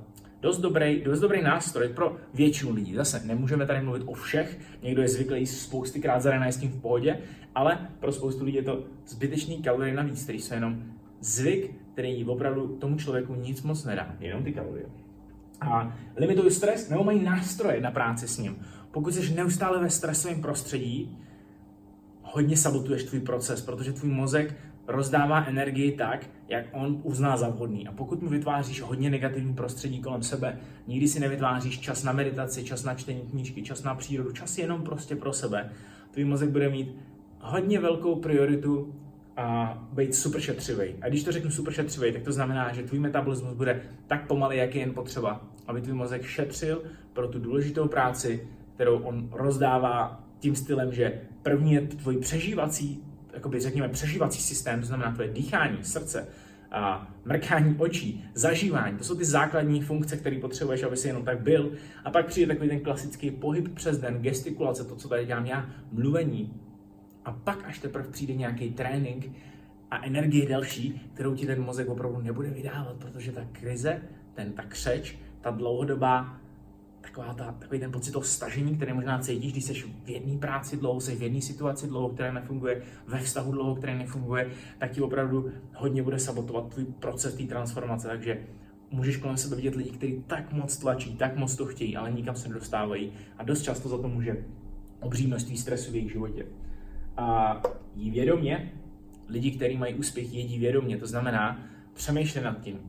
dost 0.41 0.57
dobrý, 0.57 1.01
dost 1.01 1.19
dobrý 1.19 1.41
nástroj 1.41 1.89
pro 1.89 2.17
většinu 2.33 2.73
lidí. 2.73 2.95
Zase 2.95 3.21
nemůžeme 3.25 3.65
tady 3.65 3.81
mluvit 3.81 4.03
o 4.05 4.13
všech, 4.13 4.59
někdo 4.83 5.01
je 5.01 5.07
zvyklý 5.07 5.39
jíst 5.39 5.61
spoustykrát 5.61 6.21
za 6.21 6.31
den 6.31 6.43
s 6.43 6.57
tím 6.57 6.71
v 6.71 6.81
pohodě, 6.81 7.19
ale 7.55 7.89
pro 7.99 8.11
spoustu 8.11 8.45
lidí 8.45 8.57
je 8.57 8.63
to 8.63 8.83
zbytečný 9.07 9.63
kalorie 9.63 9.93
navíc, 9.93 10.23
který 10.23 10.39
jsou 10.39 10.53
jenom 10.53 10.83
zvyk, 11.19 11.75
který 11.93 12.25
opravdu 12.25 12.67
tomu 12.67 12.97
člověku 12.97 13.35
nic 13.35 13.61
moc 13.61 13.85
nedá, 13.85 14.15
jenom 14.19 14.43
ty 14.43 14.53
kalorie. 14.53 14.85
A 15.61 15.97
limitují 16.15 16.51
stres 16.51 16.89
nebo 16.89 17.03
mají 17.03 17.23
nástroje 17.23 17.81
na 17.81 17.91
práci 17.91 18.27
s 18.27 18.37
ním. 18.37 18.57
Pokud 18.95 19.13
jsi 19.13 19.33
neustále 19.33 19.79
ve 19.79 19.89
stresovém 19.89 20.41
prostředí, 20.41 21.17
hodně 22.21 22.57
sabotuješ 22.57 23.03
tvůj 23.03 23.19
proces, 23.19 23.61
protože 23.61 23.93
tvůj 23.93 24.11
mozek 24.11 24.55
rozdává 24.87 25.45
energii 25.45 25.91
tak, 25.91 26.29
jak 26.47 26.65
on 26.71 27.01
uzná 27.03 27.37
za 27.37 27.49
vhodný. 27.49 27.87
A 27.87 27.91
pokud 27.91 28.21
mu 28.21 28.29
vytváříš 28.29 28.81
hodně 28.81 29.09
negativní 29.09 29.53
prostředí 29.53 30.01
kolem 30.01 30.23
sebe, 30.23 30.59
nikdy 30.87 31.07
si 31.07 31.19
nevytváříš 31.19 31.79
čas 31.79 32.03
na 32.03 32.11
meditaci, 32.11 32.63
čas 32.63 32.83
na 32.83 32.93
čtení 32.93 33.21
knížky, 33.21 33.63
čas 33.63 33.83
na 33.83 33.95
přírodu, 33.95 34.31
čas 34.31 34.57
jenom 34.57 34.83
prostě 34.83 35.15
pro 35.15 35.33
sebe, 35.33 35.69
tvůj 36.11 36.25
mozek 36.25 36.49
bude 36.49 36.69
mít 36.69 36.95
hodně 37.39 37.79
velkou 37.79 38.15
prioritu 38.15 38.95
a 39.37 39.77
být 39.93 40.15
super 40.15 40.41
šetřivý. 40.41 40.95
A 41.01 41.09
když 41.09 41.23
to 41.23 41.31
řeknu 41.31 41.51
super 41.51 41.73
šetřivý, 41.73 42.13
tak 42.13 42.23
to 42.23 42.31
znamená, 42.31 42.73
že 42.73 42.83
tvůj 42.83 42.99
metabolismus 42.99 43.53
bude 43.53 43.81
tak 44.07 44.27
pomalý, 44.27 44.57
jak 44.57 44.75
je 44.75 44.81
jen 44.81 44.93
potřeba, 44.93 45.41
aby 45.67 45.81
tvůj 45.81 45.95
mozek 45.95 46.25
šetřil 46.25 46.83
pro 47.13 47.27
tu 47.27 47.39
důležitou 47.39 47.87
práci, 47.87 48.47
kterou 48.75 48.97
on 48.97 49.29
rozdává 49.31 50.23
tím 50.39 50.55
stylem, 50.55 50.93
že 50.93 51.21
první 51.41 51.73
je 51.73 51.81
tvůj 51.81 52.17
přežívací, 52.17 53.03
jakoby 53.33 53.59
řekněme 53.59 53.89
přežívací 53.89 54.41
systém, 54.41 54.79
to 54.79 54.85
znamená 54.85 55.11
tvoje 55.11 55.29
dýchání, 55.29 55.77
srdce, 55.83 56.27
a 56.71 57.07
mrkání 57.25 57.75
očí, 57.77 58.25
zažívání, 58.33 58.97
to 58.97 59.03
jsou 59.03 59.15
ty 59.15 59.25
základní 59.25 59.81
funkce, 59.81 60.17
které 60.17 60.39
potřebuješ, 60.39 60.83
aby 60.83 60.97
si 60.97 61.07
jenom 61.07 61.23
tak 61.23 61.39
byl. 61.39 61.71
A 62.03 62.11
pak 62.11 62.25
přijde 62.25 62.47
takový 62.47 62.69
ten 62.69 62.79
klasický 62.79 63.31
pohyb 63.31 63.73
přes 63.73 63.97
den, 63.97 64.21
gestikulace, 64.21 64.83
to, 64.83 64.95
co 64.95 65.09
tady 65.09 65.25
dělám 65.25 65.45
já, 65.45 65.69
mluvení. 65.91 66.53
A 67.25 67.31
pak 67.31 67.65
až 67.65 67.79
teprve 67.79 68.07
přijde 68.07 68.33
nějaký 68.33 68.71
trénink 68.71 69.31
a 69.91 70.05
energie 70.05 70.49
další, 70.49 71.01
kterou 71.13 71.35
ti 71.35 71.45
ten 71.45 71.61
mozek 71.61 71.89
opravdu 71.89 72.21
nebude 72.21 72.49
vydávat, 72.49 72.95
protože 72.95 73.31
ta 73.31 73.45
krize, 73.51 74.01
ten 74.33 74.53
ta 74.53 74.63
křeč, 74.63 75.17
ta 75.41 75.51
dlouhodobá 75.51 76.37
taková 77.05 77.33
ta, 77.33 77.51
takový 77.59 77.79
ten 77.79 77.91
pocit 77.91 78.11
toho 78.11 78.23
stažení, 78.23 78.75
který 78.75 78.93
možná 78.93 79.19
cítíš, 79.19 79.51
když 79.51 79.63
jsi 79.63 79.73
v 79.73 80.09
jedné 80.09 80.37
práci 80.37 80.77
dlouho, 80.77 81.01
jsi 81.01 81.15
v 81.15 81.21
jedné 81.21 81.41
situaci 81.41 81.87
dlouho, 81.87 82.09
která 82.09 82.33
nefunguje, 82.33 82.81
ve 83.07 83.19
vztahu 83.19 83.51
dlouho, 83.51 83.75
který 83.75 83.97
nefunguje, 83.97 84.49
tak 84.77 84.91
ti 84.91 85.01
opravdu 85.01 85.51
hodně 85.75 86.03
bude 86.03 86.19
sabotovat 86.19 86.73
tvůj 86.73 86.85
proces 86.85 87.33
té 87.33 87.43
transformace. 87.43 88.07
Takže 88.07 88.37
můžeš 88.91 89.17
kolem 89.17 89.37
sebe 89.37 89.55
vidět 89.55 89.75
lidi, 89.75 89.89
kteří 89.89 90.23
tak 90.27 90.53
moc 90.53 90.77
tlačí, 90.77 91.15
tak 91.15 91.35
moc 91.37 91.55
to 91.55 91.65
chtějí, 91.65 91.97
ale 91.97 92.11
nikam 92.11 92.35
se 92.35 92.47
nedostávají 92.47 93.11
a 93.37 93.43
dost 93.43 93.61
často 93.61 93.89
za 93.89 93.97
to 93.97 94.07
může 94.07 94.45
obří 94.99 95.27
množství 95.27 95.57
stresu 95.57 95.91
v 95.91 95.95
jejich 95.95 96.11
životě. 96.11 96.45
A 97.17 97.61
jí 97.95 98.11
vědomě, 98.11 98.71
lidi, 99.29 99.51
kteří 99.51 99.77
mají 99.77 99.93
úspěch, 99.93 100.33
jedí 100.33 100.59
vědomě, 100.59 100.97
to 100.97 101.07
znamená 101.07 101.59
přemýšlet 101.93 102.41
nad 102.41 102.61
tím, 102.61 102.79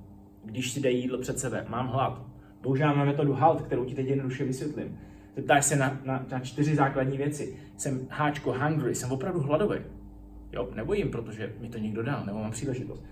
když 0.44 0.72
si 0.72 0.80
dají 0.80 1.00
jídlo 1.00 1.18
před 1.18 1.38
sebe, 1.38 1.66
mám 1.68 1.88
hlad, 1.88 2.35
používáme 2.66 3.04
metodu 3.04 3.32
HALT, 3.32 3.62
kterou 3.62 3.84
ti 3.84 3.94
teď 3.94 4.06
jednoduše 4.06 4.44
vysvětlím. 4.44 4.98
Zeptáš 5.36 5.64
se 5.64 5.76
na, 5.76 6.00
na, 6.04 6.26
na 6.30 6.40
čtyři 6.40 6.74
základní 6.74 7.16
věci. 7.16 7.56
Jsem 7.76 8.00
háčko 8.10 8.52
hungry, 8.52 8.94
jsem 8.94 9.12
opravdu 9.12 9.40
hladový. 9.40 9.78
Jo, 10.52 10.68
nebojím, 10.74 11.10
protože 11.10 11.52
mi 11.60 11.68
to 11.68 11.78
někdo 11.78 12.02
dal, 12.02 12.26
nebo 12.26 12.38
mám 12.38 12.50
příležitost. 12.50 13.04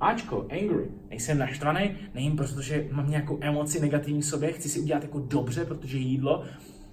Ačko, 0.00 0.46
angry, 0.50 0.88
nejsem 1.10 1.38
naštvaný, 1.38 1.90
nejím, 2.14 2.36
protože 2.36 2.88
mám 2.92 3.10
nějakou 3.10 3.38
emoci 3.40 3.80
negativní 3.80 4.20
v 4.20 4.24
sobě, 4.24 4.52
chci 4.52 4.68
si 4.68 4.80
udělat 4.80 5.02
jako 5.02 5.18
dobře, 5.18 5.64
protože 5.64 5.98
jídlo, 5.98 6.44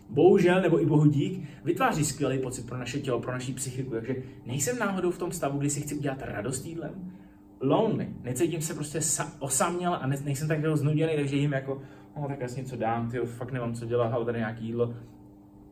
bohužel, 0.09 0.61
nebo 0.61 0.81
i 0.81 0.85
bohu 0.85 1.05
dík, 1.05 1.49
vytváří 1.63 2.05
skvělý 2.05 2.39
pocit 2.39 2.67
pro 2.67 2.77
naše 2.77 2.99
tělo, 2.99 3.19
pro 3.19 3.31
naši 3.31 3.53
psychiku. 3.53 3.91
Takže 3.91 4.15
nejsem 4.45 4.79
náhodou 4.79 5.11
v 5.11 5.17
tom 5.17 5.31
stavu, 5.31 5.59
kdy 5.59 5.69
si 5.69 5.81
chci 5.81 5.95
udělat 5.95 6.17
radost 6.21 6.65
jídlem. 6.65 6.91
Lonely, 7.61 8.07
necítím 8.23 8.61
se 8.61 8.73
prostě 8.73 8.99
osaměl 9.39 9.93
a 9.93 10.07
ne, 10.07 10.17
nejsem 10.25 10.47
tak 10.47 10.77
znuděný, 10.77 11.13
takže 11.15 11.35
jim 11.35 11.51
jako, 11.51 11.81
no 12.17 12.27
tak 12.27 12.39
jasně 12.39 12.63
co 12.63 12.75
dám, 12.75 13.09
ty 13.09 13.17
fakt 13.17 13.51
nemám 13.51 13.73
co 13.73 13.85
dělat, 13.85 14.13
ale 14.13 14.25
tady 14.25 14.37
nějaký 14.37 14.65
jídlo. 14.65 14.93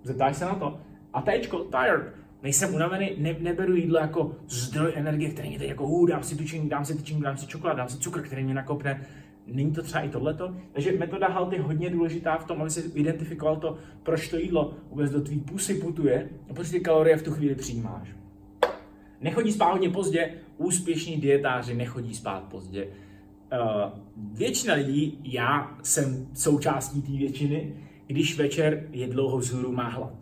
Zeptáš 0.03 0.37
se 0.37 0.45
na 0.45 0.55
to. 0.55 0.79
A 1.13 1.21
tečko, 1.21 1.59
tired, 1.59 2.13
nejsem 2.43 2.73
unavený, 2.73 3.11
ne, 3.17 3.35
neberu 3.39 3.75
jídlo 3.75 3.99
jako 3.99 4.35
zdroj 4.47 4.93
energie, 4.95 5.29
který 5.29 5.49
mě 5.49 5.59
teď 5.59 5.69
jako, 5.69 5.83
uh, 5.83 6.07
dám 6.07 6.23
si 6.23 6.35
tučení, 6.35 6.69
dám 6.69 6.85
si 6.85 6.97
tyčinku, 6.97 7.23
dám 7.23 7.37
si 7.37 7.47
čokoládu, 7.47 7.77
dám 7.77 7.89
si 7.89 7.97
cukr, 7.97 8.21
který 8.21 8.43
mě 8.43 8.53
nakopne. 8.53 9.05
Není 9.47 9.71
to 9.71 9.83
třeba 9.83 10.03
i 10.03 10.09
tohleto? 10.09 10.55
Takže 10.71 10.91
metoda 10.91 11.27
HALT 11.27 11.53
je 11.53 11.61
hodně 11.61 11.89
důležitá 11.89 12.37
v 12.37 12.45
tom, 12.45 12.61
aby 12.61 12.69
si 12.69 12.91
identifikoval 12.93 13.55
to, 13.55 13.77
proč 14.03 14.27
to 14.27 14.37
jídlo 14.37 14.73
vůbec 14.89 15.11
do 15.11 15.21
tvý 15.21 15.39
pusy 15.39 15.73
putuje 15.73 16.29
a 16.49 16.53
proč 16.53 16.69
ty 16.69 16.79
kalorie 16.79 17.17
v 17.17 17.23
tu 17.23 17.31
chvíli 17.31 17.55
přijímáš. 17.55 18.09
Nechodí 19.21 19.51
spát 19.51 19.71
hodně 19.71 19.89
pozdě, 19.89 20.33
úspěšní 20.57 21.17
dietáři 21.17 21.73
nechodí 21.73 22.15
spát 22.15 22.43
pozdě. 22.43 22.87
Uh, 23.51 23.99
většina 24.33 24.73
lidí, 24.73 25.19
já 25.23 25.77
jsem 25.83 26.27
součástí 26.33 27.01
té 27.01 27.11
většiny, 27.11 27.73
když 28.07 28.37
večer 28.37 28.87
je 28.91 29.07
dlouho 29.07 29.37
vzhůru, 29.37 29.71
má 29.71 29.89
hlad. 29.89 30.13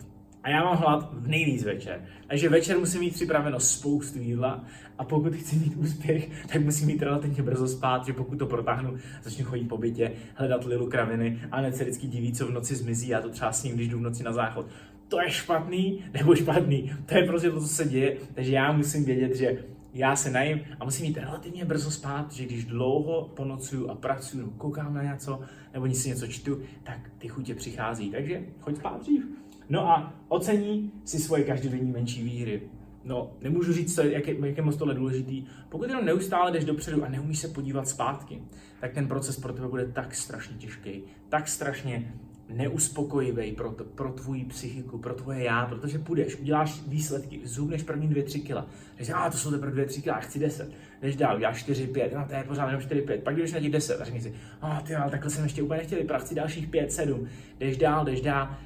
A 0.42 0.50
já 0.50 0.64
mám 0.64 0.76
hlad 0.76 1.10
v 1.12 1.28
nejvíc 1.28 1.64
večer. 1.64 2.04
Takže 2.26 2.48
večer 2.48 2.78
musím 2.78 3.00
mít 3.00 3.14
připraveno 3.14 3.60
spoustu 3.60 4.18
jídla 4.18 4.64
a 4.98 5.04
pokud 5.04 5.34
chci 5.34 5.56
mít 5.56 5.76
úspěch, 5.76 6.30
tak 6.52 6.62
musím 6.62 6.86
mít 6.86 7.02
relativně 7.02 7.42
brzo 7.42 7.68
spát, 7.68 8.06
že 8.06 8.12
pokud 8.12 8.38
to 8.38 8.46
protáhnu, 8.46 8.96
začnu 9.22 9.44
chodit 9.44 9.64
po 9.64 9.78
bytě, 9.78 10.12
hledat 10.34 10.64
lilu 10.64 10.86
kraviny 10.86 11.40
a 11.50 11.60
ne 11.60 11.72
se 11.72 11.84
vždycky 11.84 12.06
diví, 12.06 12.32
co 12.32 12.46
v 12.46 12.50
noci 12.50 12.74
zmizí. 12.74 13.08
Já 13.08 13.20
to 13.20 13.28
třeba 13.28 13.52
s 13.52 13.64
ním, 13.64 13.74
když 13.74 13.88
jdu 13.88 13.98
v 13.98 14.02
noci 14.02 14.22
na 14.22 14.32
záchod. 14.32 14.66
To 15.08 15.20
je 15.20 15.30
špatný 15.30 16.04
nebo 16.12 16.34
špatný. 16.34 16.92
To 17.06 17.14
je 17.14 17.26
prostě 17.26 17.50
to, 17.50 17.60
co 17.60 17.68
se 17.68 17.84
děje. 17.84 18.16
Takže 18.34 18.52
já 18.52 18.72
musím 18.72 19.04
vědět, 19.04 19.36
že 19.36 19.58
já 19.92 20.16
se 20.16 20.30
najím 20.30 20.60
a 20.80 20.84
musím 20.84 21.06
mít 21.06 21.16
relativně 21.16 21.64
brzo 21.64 21.90
spát, 21.90 22.32
že 22.32 22.44
když 22.44 22.64
dlouho 22.64 23.32
ponocuju 23.36 23.88
a 23.88 23.94
pracuju, 23.94 24.50
koukám 24.50 24.94
na 24.94 25.02
něco, 25.02 25.40
nebo 25.72 25.94
si 25.94 26.08
něco 26.08 26.26
čtu, 26.26 26.60
tak 26.82 27.10
ty 27.18 27.28
chutě 27.28 27.54
přichází. 27.54 28.10
Takže 28.10 28.42
choď 28.60 28.76
spát 28.76 29.00
dřív. 29.00 29.24
No 29.68 29.88
a 29.88 30.14
ocení 30.28 30.92
si 31.04 31.18
svoje 31.18 31.44
každodenní 31.44 31.92
menší 31.92 32.22
výhry. 32.22 32.62
No, 33.04 33.30
nemůžu 33.40 33.72
říct, 33.72 33.94
co, 33.94 34.02
jak, 34.02 34.28
je, 34.28 34.46
jak 34.46 34.56
je 34.56 34.62
moc 34.62 34.76
tohle 34.76 34.94
důležitý. 34.94 35.44
Pokud 35.68 35.88
jenom 35.88 36.04
neustále 36.04 36.52
jdeš 36.52 36.64
dopředu 36.64 37.04
a 37.04 37.08
neumíš 37.08 37.38
se 37.38 37.48
podívat 37.48 37.88
zpátky, 37.88 38.42
tak 38.80 38.92
ten 38.92 39.08
proces 39.08 39.40
pro 39.40 39.52
tebe 39.52 39.68
bude 39.68 39.86
tak 39.86 40.14
strašně 40.14 40.56
těžký, 40.56 41.02
tak 41.28 41.48
strašně 41.48 42.14
neuspokojivý 42.48 43.52
pro, 43.52 43.72
to, 43.72 43.84
pro 43.84 44.12
tvoji 44.12 44.44
psychiku, 44.44 44.98
pro 44.98 45.14
tvoje 45.14 45.42
já, 45.42 45.66
protože 45.66 45.98
půjdeš, 45.98 46.36
uděláš 46.36 46.82
výsledky, 46.86 47.40
zhubneš 47.44 47.82
první 47.82 48.08
2-3 48.08 48.42
kila. 48.42 48.66
Řekneš, 48.90 49.10
a 49.14 49.30
to 49.30 49.36
jsou 49.36 49.50
teprve 49.50 49.84
2-3 49.84 50.02
kila, 50.02 50.20
chci 50.20 50.38
10. 50.38 50.72
Jdeš 51.02 51.16
dál, 51.16 51.36
uděláš 51.36 51.68
4-5, 51.68 52.10
no 52.14 52.26
to 52.28 52.34
je 52.34 52.44
pořád 52.44 52.66
jenom 52.66 52.80
4-5. 52.80 53.20
Pak 53.20 53.36
jdeš 53.36 53.52
na 53.52 53.60
těch 53.60 53.72
10 53.72 54.00
a 54.00 54.04
řekneš 54.04 54.22
si, 54.22 54.34
a 54.60 54.80
ty 54.80 54.94
ale 54.94 55.10
takhle 55.10 55.30
jsem 55.30 55.44
ještě 55.44 55.62
úplně 55.62 55.78
nechtěl 55.78 55.98
vypadat, 55.98 56.32
dalších 56.32 56.68
5-7. 56.68 57.26
Jdeš 57.60 57.76
dál, 57.76 58.04
jdeš 58.04 58.20
dál. 58.20 58.56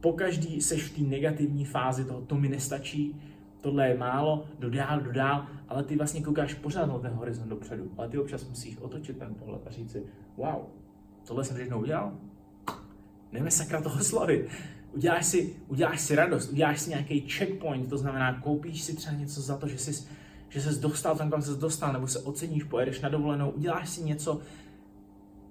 Pokaždý 0.00 0.60
seš 0.60 0.82
v 0.84 0.96
té 0.96 1.02
negativní 1.02 1.64
fázi 1.64 2.04
toho, 2.04 2.20
to 2.20 2.34
mi 2.34 2.48
nestačí, 2.48 3.20
tohle 3.60 3.88
je 3.88 3.98
málo, 3.98 4.44
jdu 4.58 4.70
dál, 4.70 5.00
jdu 5.00 5.12
dál, 5.12 5.46
ale 5.68 5.84
ty 5.84 5.96
vlastně 5.96 6.22
koukáš 6.22 6.54
pořád 6.54 6.86
na 6.86 6.98
ten 6.98 7.12
horizont 7.12 7.48
dopředu. 7.48 7.90
Ale 7.96 8.08
ty 8.08 8.18
občas 8.18 8.48
musíš 8.48 8.78
otočit 8.78 9.18
ten 9.18 9.34
pohled 9.34 9.66
a 9.66 9.70
říct 9.70 9.92
si, 9.92 10.02
wow, 10.36 10.62
tohle 11.26 11.44
jsem 11.44 11.56
všechno 11.56 11.80
udělal, 11.80 12.12
Jdeme 13.32 13.50
sakra 13.50 13.82
toho 13.82 14.04
slavit. 14.04 14.48
Uděláš 14.92 15.26
si, 15.26 15.56
uděláš 15.68 16.00
si 16.00 16.14
radost, 16.14 16.52
uděláš 16.52 16.80
si 16.80 16.90
nějaký 16.90 17.20
checkpoint, 17.20 17.90
to 17.90 17.98
znamená, 17.98 18.40
koupíš 18.40 18.82
si 18.82 18.96
třeba 18.96 19.16
něco 19.16 19.40
za 19.40 19.56
to, 19.56 19.68
že 19.68 19.78
jsi, 19.78 20.08
že 20.48 20.60
jsi 20.60 20.80
dostal 20.80 21.16
tam, 21.16 21.30
kam 21.30 21.42
jsi 21.42 21.50
dostal, 21.60 21.92
nebo 21.92 22.06
se 22.06 22.18
oceníš, 22.18 22.64
pojedeš 22.64 23.00
na 23.00 23.08
dovolenou, 23.08 23.50
uděláš 23.50 23.88
si 23.88 24.04
něco 24.04 24.40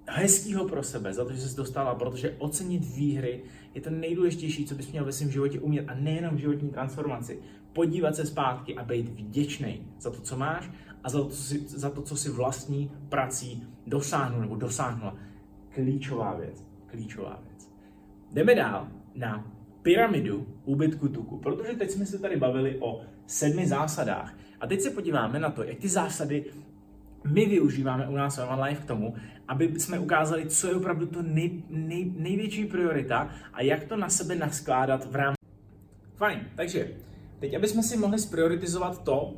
hezkého 0.08 0.68
pro 0.68 0.82
sebe, 0.82 1.12
za 1.12 1.24
to, 1.24 1.32
že 1.32 1.40
jsi 1.40 1.56
dostala, 1.56 1.94
protože 1.94 2.36
ocenit 2.38 2.84
výhry 2.84 3.42
je 3.74 3.80
to 3.80 3.90
nejdůležitější, 3.90 4.66
co 4.66 4.74
bys 4.74 4.92
měl 4.92 5.04
ve 5.04 5.12
svém 5.12 5.30
životě 5.30 5.60
umět 5.60 5.88
a 5.88 5.94
nejenom 5.94 6.36
v 6.36 6.38
životní 6.38 6.70
transformaci. 6.70 7.38
Podívat 7.72 8.16
se 8.16 8.26
zpátky 8.26 8.76
a 8.76 8.84
být 8.84 9.08
vděčný 9.08 9.86
za 10.00 10.10
to, 10.10 10.20
co 10.20 10.36
máš 10.36 10.70
a 11.04 11.10
za 11.10 11.18
to, 11.18 11.28
co 11.28 11.42
si, 11.42 11.58
za 11.68 11.90
to, 11.90 12.02
co 12.02 12.16
si 12.16 12.30
vlastní 12.30 12.90
prací 13.08 13.66
dosáhnu 13.86 14.40
nebo 14.40 14.56
dosáhnula. 14.56 15.16
Klíčová 15.74 16.34
věc. 16.34 16.64
Klíčová 16.86 17.42
věc. 17.46 17.55
Jdeme 18.32 18.54
dál 18.54 18.88
na 19.14 19.52
pyramidu 19.82 20.46
úbytku 20.64 21.08
tuku, 21.08 21.38
protože 21.38 21.72
teď 21.72 21.90
jsme 21.90 22.06
se 22.06 22.18
tady 22.18 22.36
bavili 22.36 22.78
o 22.80 23.00
sedmi 23.26 23.66
zásadách. 23.66 24.34
A 24.60 24.66
teď 24.66 24.80
se 24.80 24.90
podíváme 24.90 25.38
na 25.38 25.50
to, 25.50 25.62
jak 25.62 25.78
ty 25.78 25.88
zásady 25.88 26.44
my 27.32 27.46
využíváme 27.46 28.08
u 28.08 28.16
nás 28.16 28.38
v 28.38 28.62
Life 28.62 28.82
k 28.82 28.84
tomu, 28.84 29.14
aby 29.48 29.80
jsme 29.80 29.98
ukázali, 29.98 30.46
co 30.46 30.68
je 30.68 30.74
opravdu 30.74 31.06
to 31.06 31.22
nej, 31.22 31.62
nej, 31.70 32.12
největší 32.16 32.64
priorita 32.64 33.30
a 33.52 33.62
jak 33.62 33.84
to 33.84 33.96
na 33.96 34.08
sebe 34.08 34.34
naskládat 34.34 35.10
v 35.10 35.16
rámci. 35.16 35.36
Fajn, 36.14 36.40
takže 36.56 36.90
teď, 37.40 37.54
aby 37.54 37.68
jsme 37.68 37.82
si 37.82 37.96
mohli 37.96 38.18
sprioritizovat 38.18 39.04
to, 39.04 39.34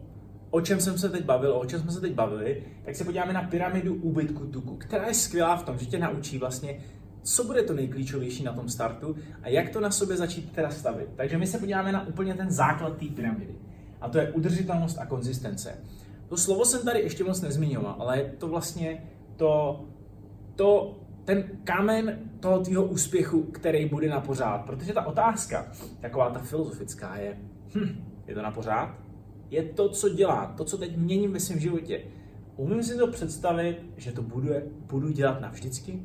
o 0.51 0.61
čem 0.61 0.81
jsem 0.81 0.99
se 0.99 1.09
teď 1.09 1.25
bavil, 1.25 1.57
o 1.57 1.67
čem 1.67 1.81
jsme 1.81 1.93
se 1.93 2.01
teď 2.01 2.13
bavili, 2.13 2.65
tak 2.85 2.97
se 2.97 3.05
podíváme 3.05 3.33
na 3.33 3.43
pyramidu 3.43 3.95
úbytku 3.95 4.47
tuku, 4.47 4.77
která 4.77 5.07
je 5.07 5.15
skvělá 5.15 5.57
v 5.57 5.65
tom, 5.65 5.79
že 5.79 5.87
tě 5.87 5.99
naučí 5.99 6.39
vlastně 6.39 6.81
co 7.29 7.45
bude 7.45 7.63
to 7.63 7.75
nejklíčovější 7.75 8.45
na 8.45 8.53
tom 8.53 8.69
startu 8.69 9.17
a 9.43 9.49
jak 9.49 9.71
to 9.71 9.81
na 9.81 9.91
sobě 9.91 10.17
začít 10.17 10.53
teda 10.53 10.71
stavit. 10.71 11.09
Takže 11.17 11.39
my 11.39 11.47
se 11.47 11.59
podíváme 11.59 11.93
na 11.93 12.07
úplně 12.07 12.35
ten 12.35 12.51
základ 12.51 12.97
té 12.97 13.07
pyramidy. 13.07 13.55
A 14.01 14.09
to 14.09 14.19
je 14.19 14.33
udržitelnost 14.33 14.99
a 14.99 15.07
konzistence. 15.07 15.79
To 16.29 16.37
slovo 16.37 16.65
jsem 16.65 16.85
tady 16.85 17.01
ještě 17.01 17.25
moc 17.25 17.41
nezmiňoval, 17.41 17.97
ale 17.99 18.19
je 18.19 18.35
to 18.39 18.49
vlastně 18.49 19.05
to, 19.37 19.85
to 20.57 21.01
ten 21.25 21.45
kámen 21.65 22.19
toho 22.41 22.61
tvýho 22.61 22.85
úspěchu, 22.85 23.43
který 23.43 23.89
bude 23.89 24.09
na 24.09 24.21
pořád. 24.21 24.59
Protože 24.59 24.93
ta 24.93 25.07
otázka, 25.07 25.73
taková 26.01 26.31
ta 26.31 26.39
filozofická 26.39 27.17
je, 27.17 27.39
hm, 27.75 28.05
je 28.27 28.35
to 28.35 28.43
na 28.43 28.51
pořád? 28.51 28.95
Je 29.51 29.63
to, 29.63 29.89
co 29.89 30.09
dělá, 30.09 30.55
to, 30.57 30.65
co 30.65 30.79
teď 30.79 30.97
měním 30.97 31.33
ve 31.33 31.41
svém 31.41 31.59
životě. 31.59 32.03
Umím 32.57 32.83
si 32.83 32.99
to 32.99 33.07
představit, 33.07 33.83
že 33.97 34.13
to 34.13 34.23
budu, 34.23 34.49
budu 34.87 35.09
dělat 35.09 35.41
navždycky? 35.41 36.03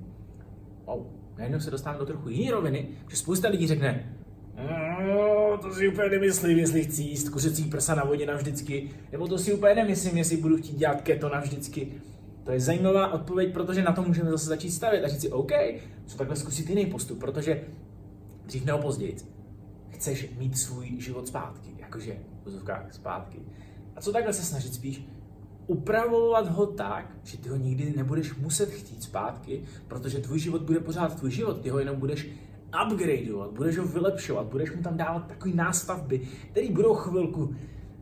Wow, 0.85 1.05
najednou 1.37 1.59
se 1.59 1.71
dostávám 1.71 1.99
do 1.99 2.05
trochu 2.05 2.29
jiné 2.29 2.51
roviny, 2.51 2.87
že 3.09 3.17
spousta 3.17 3.47
lidí 3.47 3.67
řekne, 3.67 4.17
no, 4.57 5.57
to 5.61 5.73
si 5.73 5.87
úplně 5.87 6.09
nemyslím, 6.09 6.57
jestli 6.57 6.83
chci 6.83 7.01
jíst 7.01 7.29
kuřecí 7.29 7.63
prsa 7.63 7.95
na 7.95 8.03
vodě 8.03 8.25
navždycky, 8.25 8.89
nebo 9.11 9.27
to 9.27 9.37
si 9.37 9.53
úplně 9.53 9.75
nemyslím, 9.75 10.17
jestli 10.17 10.37
budu 10.37 10.57
chtít 10.57 10.77
dělat 10.77 11.01
keto 11.01 11.29
navždycky. 11.29 11.93
To 12.43 12.51
je 12.51 12.59
zajímavá 12.59 13.13
odpověď, 13.13 13.53
protože 13.53 13.81
na 13.81 13.91
to 13.91 14.03
můžeme 14.03 14.31
zase 14.31 14.45
začít 14.45 14.71
stavět 14.71 15.03
a 15.03 15.07
říct 15.07 15.21
si, 15.21 15.31
OK, 15.31 15.51
co 16.05 16.17
takhle 16.17 16.35
zkusit 16.35 16.69
jiný 16.69 16.85
postup, 16.85 17.19
protože 17.19 17.63
dřív 18.45 18.65
nebo 18.65 18.77
později 18.77 19.15
chceš 19.89 20.29
mít 20.37 20.57
svůj 20.57 21.01
život 21.01 21.27
zpátky, 21.27 21.69
jakože 21.79 22.17
v 22.45 22.93
zpátky. 22.93 23.39
A 23.95 24.01
co 24.01 24.11
takhle 24.11 24.33
se 24.33 24.45
snažit 24.45 24.73
spíš 24.73 25.05
upravovat 25.67 26.47
ho 26.47 26.65
tak, 26.65 27.17
že 27.23 27.37
ty 27.37 27.49
ho 27.49 27.55
nikdy 27.55 27.93
nebudeš 27.97 28.35
muset 28.35 28.69
chtít 28.69 29.03
zpátky, 29.03 29.63
protože 29.87 30.19
tvůj 30.19 30.39
život 30.39 30.61
bude 30.61 30.79
pořád 30.79 31.15
tvůj 31.15 31.31
život, 31.31 31.61
ty 31.61 31.69
ho 31.69 31.79
jenom 31.79 31.95
budeš 31.95 32.27
upgradeovat, 32.91 33.51
budeš 33.51 33.77
ho 33.77 33.85
vylepšovat, 33.85 34.45
budeš 34.45 34.75
mu 34.75 34.81
tam 34.81 34.97
dávat 34.97 35.27
takové 35.27 35.55
nástavby, 35.55 36.21
které 36.51 36.71
budou 36.71 36.93
chvilku, 36.93 37.55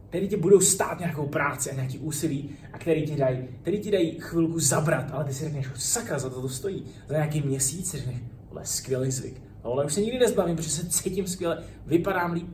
které 0.09 0.27
ti 0.27 0.37
budou 0.37 0.59
stát 0.59 0.99
nějakou 0.99 1.27
práci 1.27 1.71
a 1.71 1.75
nějaký 1.75 1.99
úsilí 1.99 2.49
a 2.73 2.77
které 2.77 3.01
ti 3.01 3.15
dají, 3.15 3.47
které 3.61 3.77
ti 3.77 3.91
dají 3.91 4.17
chvilku 4.19 4.59
zabrat, 4.59 5.11
ale 5.11 5.23
ty 5.23 5.33
si 5.33 5.43
řekneš, 5.43 5.67
sakra, 5.75 6.19
za 6.19 6.29
to 6.29 6.41
to 6.41 6.49
stojí. 6.49 6.83
Za 7.07 7.13
nějaký 7.13 7.41
měsíc 7.41 7.91
si 7.91 7.97
řekneš, 7.97 8.17
je 8.59 8.65
skvělý 8.65 9.11
zvyk. 9.11 9.41
Ale 9.63 9.85
už 9.85 9.93
se 9.93 10.01
nikdy 10.01 10.19
nezbavím, 10.19 10.55
protože 10.55 10.69
se 10.69 10.89
cítím 10.89 11.27
skvěle, 11.27 11.63
vypadám 11.85 12.31
líp, 12.31 12.47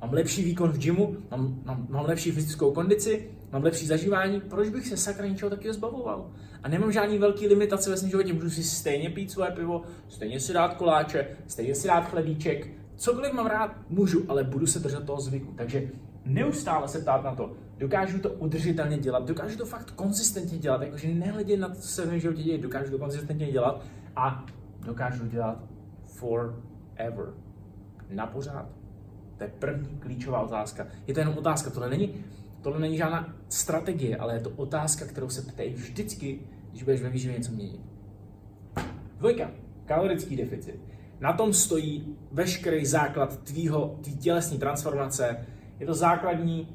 mám 0.00 0.12
lepší 0.12 0.44
výkon 0.44 0.72
v 0.72 0.78
gymu, 0.78 1.16
mám, 1.30 1.60
mám, 1.64 1.86
mám 1.90 2.04
lepší 2.04 2.30
fyzickou 2.30 2.72
kondici, 2.72 3.30
mám 3.54 3.64
lepší 3.64 3.86
zažívání, 3.86 4.40
proč 4.40 4.68
bych 4.68 4.86
se 4.86 4.96
sakra 4.96 5.26
něčeho 5.26 5.50
takového 5.50 5.74
zbavoval? 5.74 6.30
A 6.62 6.68
nemám 6.68 6.92
žádný 6.92 7.18
velký 7.18 7.46
limitace 7.46 7.90
ve 7.90 7.96
svém 7.96 8.10
životě, 8.10 8.32
můžu 8.32 8.50
si 8.50 8.62
stejně 8.62 9.10
pít 9.10 9.30
svoje 9.30 9.50
pivo, 9.50 9.82
stejně 10.08 10.40
si 10.40 10.52
dát 10.52 10.74
koláče, 10.74 11.26
stejně 11.46 11.74
si 11.74 11.88
dát 11.88 12.00
chlebíček, 12.00 12.68
cokoliv 12.96 13.32
mám 13.32 13.46
rád, 13.46 13.76
můžu, 13.88 14.24
ale 14.28 14.44
budu 14.44 14.66
se 14.66 14.78
držet 14.78 15.06
toho 15.06 15.20
zvyku. 15.20 15.52
Takže 15.56 15.88
neustále 16.24 16.88
se 16.88 16.98
ptát 16.98 17.24
na 17.24 17.34
to, 17.34 17.52
dokážu 17.78 18.18
to 18.18 18.30
udržitelně 18.30 18.98
dělat, 18.98 19.26
dokážu 19.26 19.58
to 19.58 19.66
fakt 19.66 19.90
konzistentně 19.90 20.58
dělat, 20.58 20.82
jakože 20.82 21.08
nehledě 21.08 21.56
na 21.56 21.68
to, 21.68 21.74
co 21.74 21.88
se 21.88 22.06
v 22.06 22.20
životě 22.20 22.42
děje, 22.42 22.58
dokážu 22.58 22.90
to 22.90 22.98
konzistentně 22.98 23.52
dělat 23.52 23.82
a 24.16 24.46
dokážu 24.86 25.26
dělat 25.26 25.58
forever. 26.06 27.34
Na 28.10 28.26
pořád. 28.26 28.68
To 29.38 29.44
je 29.44 29.50
první 29.58 29.98
klíčová 29.98 30.40
otázka. 30.40 30.86
Je 31.06 31.14
to 31.14 31.20
jenom 31.20 31.38
otázka, 31.38 31.70
tohle 31.70 31.90
není, 31.90 32.24
tohle 32.64 32.80
není 32.80 32.96
žádná 32.96 33.34
strategie, 33.48 34.16
ale 34.16 34.34
je 34.34 34.40
to 34.40 34.50
otázka, 34.50 35.04
kterou 35.04 35.28
se 35.28 35.42
ptej 35.42 35.74
vždycky, 35.74 36.40
když 36.70 36.82
budeš 36.82 37.02
ve 37.02 37.10
výživě 37.10 37.38
něco 37.38 37.52
měnit. 37.52 37.80
Dvojka. 39.18 39.50
Kalorický 39.84 40.36
deficit. 40.36 40.80
Na 41.20 41.32
tom 41.32 41.52
stojí 41.52 42.16
veškerý 42.32 42.86
základ 42.86 43.42
tvýho, 43.42 43.98
tvý 44.02 44.16
tělesní 44.16 44.58
transformace. 44.58 45.46
Je 45.80 45.86
to 45.86 45.94
základní 45.94 46.68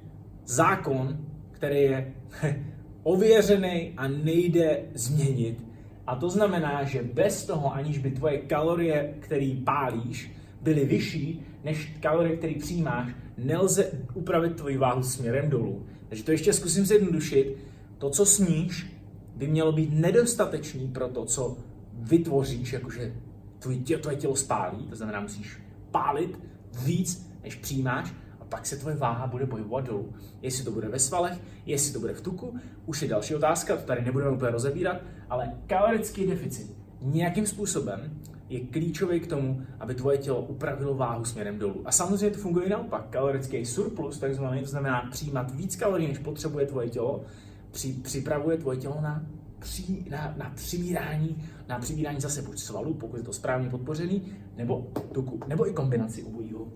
zákon, 0.45 1.25
který 1.51 1.81
je 1.81 2.13
ověřený 3.03 3.93
a 3.97 4.07
nejde 4.07 4.81
změnit. 4.93 5.65
A 6.07 6.15
to 6.15 6.29
znamená, 6.29 6.83
že 6.83 7.03
bez 7.03 7.45
toho, 7.45 7.73
aniž 7.73 7.97
by 7.97 8.11
tvoje 8.11 8.37
kalorie, 8.37 9.13
které 9.19 9.55
pálíš, 9.65 10.31
byly 10.61 10.85
vyšší 10.85 11.45
než 11.63 11.97
kalorie, 11.99 12.37
které 12.37 12.53
přijímáš, 12.59 13.11
nelze 13.37 13.91
upravit 14.13 14.55
tvoji 14.55 14.77
váhu 14.77 15.03
směrem 15.03 15.49
dolů. 15.49 15.85
Takže 16.09 16.23
to 16.23 16.31
ještě 16.31 16.53
zkusím 16.53 16.85
zjednodušit. 16.85 17.57
To, 17.97 18.09
co 18.09 18.25
sníš, 18.25 18.99
by 19.35 19.47
mělo 19.47 19.71
být 19.71 19.93
nedostatečný 19.93 20.87
pro 20.87 21.07
to, 21.07 21.25
co 21.25 21.57
vytvoříš, 21.93 22.73
jakože 22.73 23.15
tvoje 23.59 23.77
tělo, 23.77 24.01
tvoje 24.01 24.17
tělo 24.17 24.35
spálí, 24.35 24.87
to 24.89 24.95
znamená, 24.95 25.19
musíš 25.19 25.57
pálit 25.91 26.39
víc, 26.85 27.29
než 27.43 27.55
přijímáš, 27.55 28.13
a 28.39 28.45
pak 28.45 28.65
se 28.65 28.75
tvoje 28.75 28.95
váha 28.95 29.27
bude 29.27 29.45
bojovat 29.45 29.85
dolů. 29.85 30.13
Jestli 30.41 30.63
to 30.63 30.71
bude 30.71 30.87
ve 30.87 30.99
svalech, 30.99 31.39
jestli 31.65 31.93
to 31.93 31.99
bude 31.99 32.13
v 32.13 32.21
tuku, 32.21 32.59
už 32.85 33.01
je 33.01 33.07
další 33.07 33.35
otázka, 33.35 33.77
to 33.77 33.83
tady 33.83 34.01
nebudeme 34.01 34.31
úplně 34.31 34.51
rozebírat, 34.51 35.01
ale 35.29 35.53
kalorický 35.67 36.27
deficit 36.27 36.75
nějakým 37.01 37.45
způsobem 37.45 38.21
je 38.49 38.59
klíčový 38.59 39.19
k 39.19 39.27
tomu, 39.27 39.61
aby 39.79 39.95
tvoje 39.95 40.17
tělo 40.17 40.41
upravilo 40.41 40.95
váhu 40.95 41.25
směrem 41.25 41.59
dolů. 41.59 41.81
A 41.85 41.91
samozřejmě 41.91 42.29
to 42.29 42.39
funguje 42.39 42.69
naopak. 42.69 43.09
Kalorický 43.09 43.65
surplus, 43.65 44.19
takzvaný, 44.19 44.61
to 44.61 44.67
znamená 44.67 45.07
přijímat 45.11 45.55
víc 45.55 45.75
kalorií, 45.75 46.07
než 46.07 46.17
potřebuje 46.17 46.65
tvoje 46.65 46.89
tělo, 46.89 47.23
při, 47.71 47.93
připravuje 47.93 48.57
tvoje 48.57 48.77
tělo 48.77 49.01
na, 49.01 49.25
při, 49.59 50.05
na, 50.09 50.33
na 50.37 50.51
přibírání, 50.55 51.43
na 51.67 51.79
přibírání 51.79 52.21
zase 52.21 52.41
buď 52.41 52.59
svalů, 52.59 52.93
pokud 52.93 53.17
je 53.17 53.23
to 53.23 53.33
správně 53.33 53.69
podpořený, 53.69 54.33
nebo 54.57 54.87
tuku, 55.11 55.39
nebo 55.47 55.69
i 55.69 55.73
kombinaci 55.73 56.23
obojího. 56.23 56.67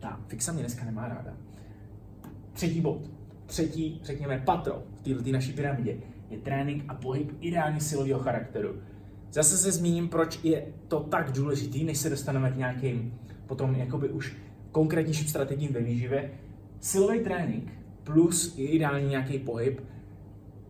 Ta 0.00 0.20
fixa 0.26 0.52
mě 0.52 0.62
dneska 0.62 0.84
nemá 0.84 1.08
ráda. 1.08 1.36
Třetí 2.52 2.80
bod, 2.80 3.10
třetí, 3.46 4.00
řekněme, 4.04 4.42
patro 4.44 4.82
v 4.96 5.02
této 5.02 5.32
naší 5.32 5.52
pyramidě 5.52 5.96
je 6.30 6.38
trénink 6.38 6.84
a 6.88 6.94
pohyb 6.94 7.32
ideálně 7.40 7.80
silového 7.80 8.20
charakteru. 8.20 8.76
Zase 9.34 9.58
se 9.58 9.72
zmíním, 9.72 10.08
proč 10.08 10.40
je 10.42 10.66
to 10.88 11.00
tak 11.00 11.32
důležitý, 11.32 11.84
než 11.84 11.98
se 11.98 12.10
dostaneme 12.10 12.50
k 12.50 12.56
nějakým 12.56 13.18
potom 13.46 13.74
jakoby 13.74 14.08
už 14.08 14.36
konkrétnějším 14.72 15.28
strategiím 15.28 15.72
ve 15.72 15.80
výživě. 15.80 16.30
Silový 16.80 17.20
trénink 17.20 17.72
plus 18.04 18.54
ideální 18.56 19.08
nějaký 19.08 19.38
pohyb 19.38 19.80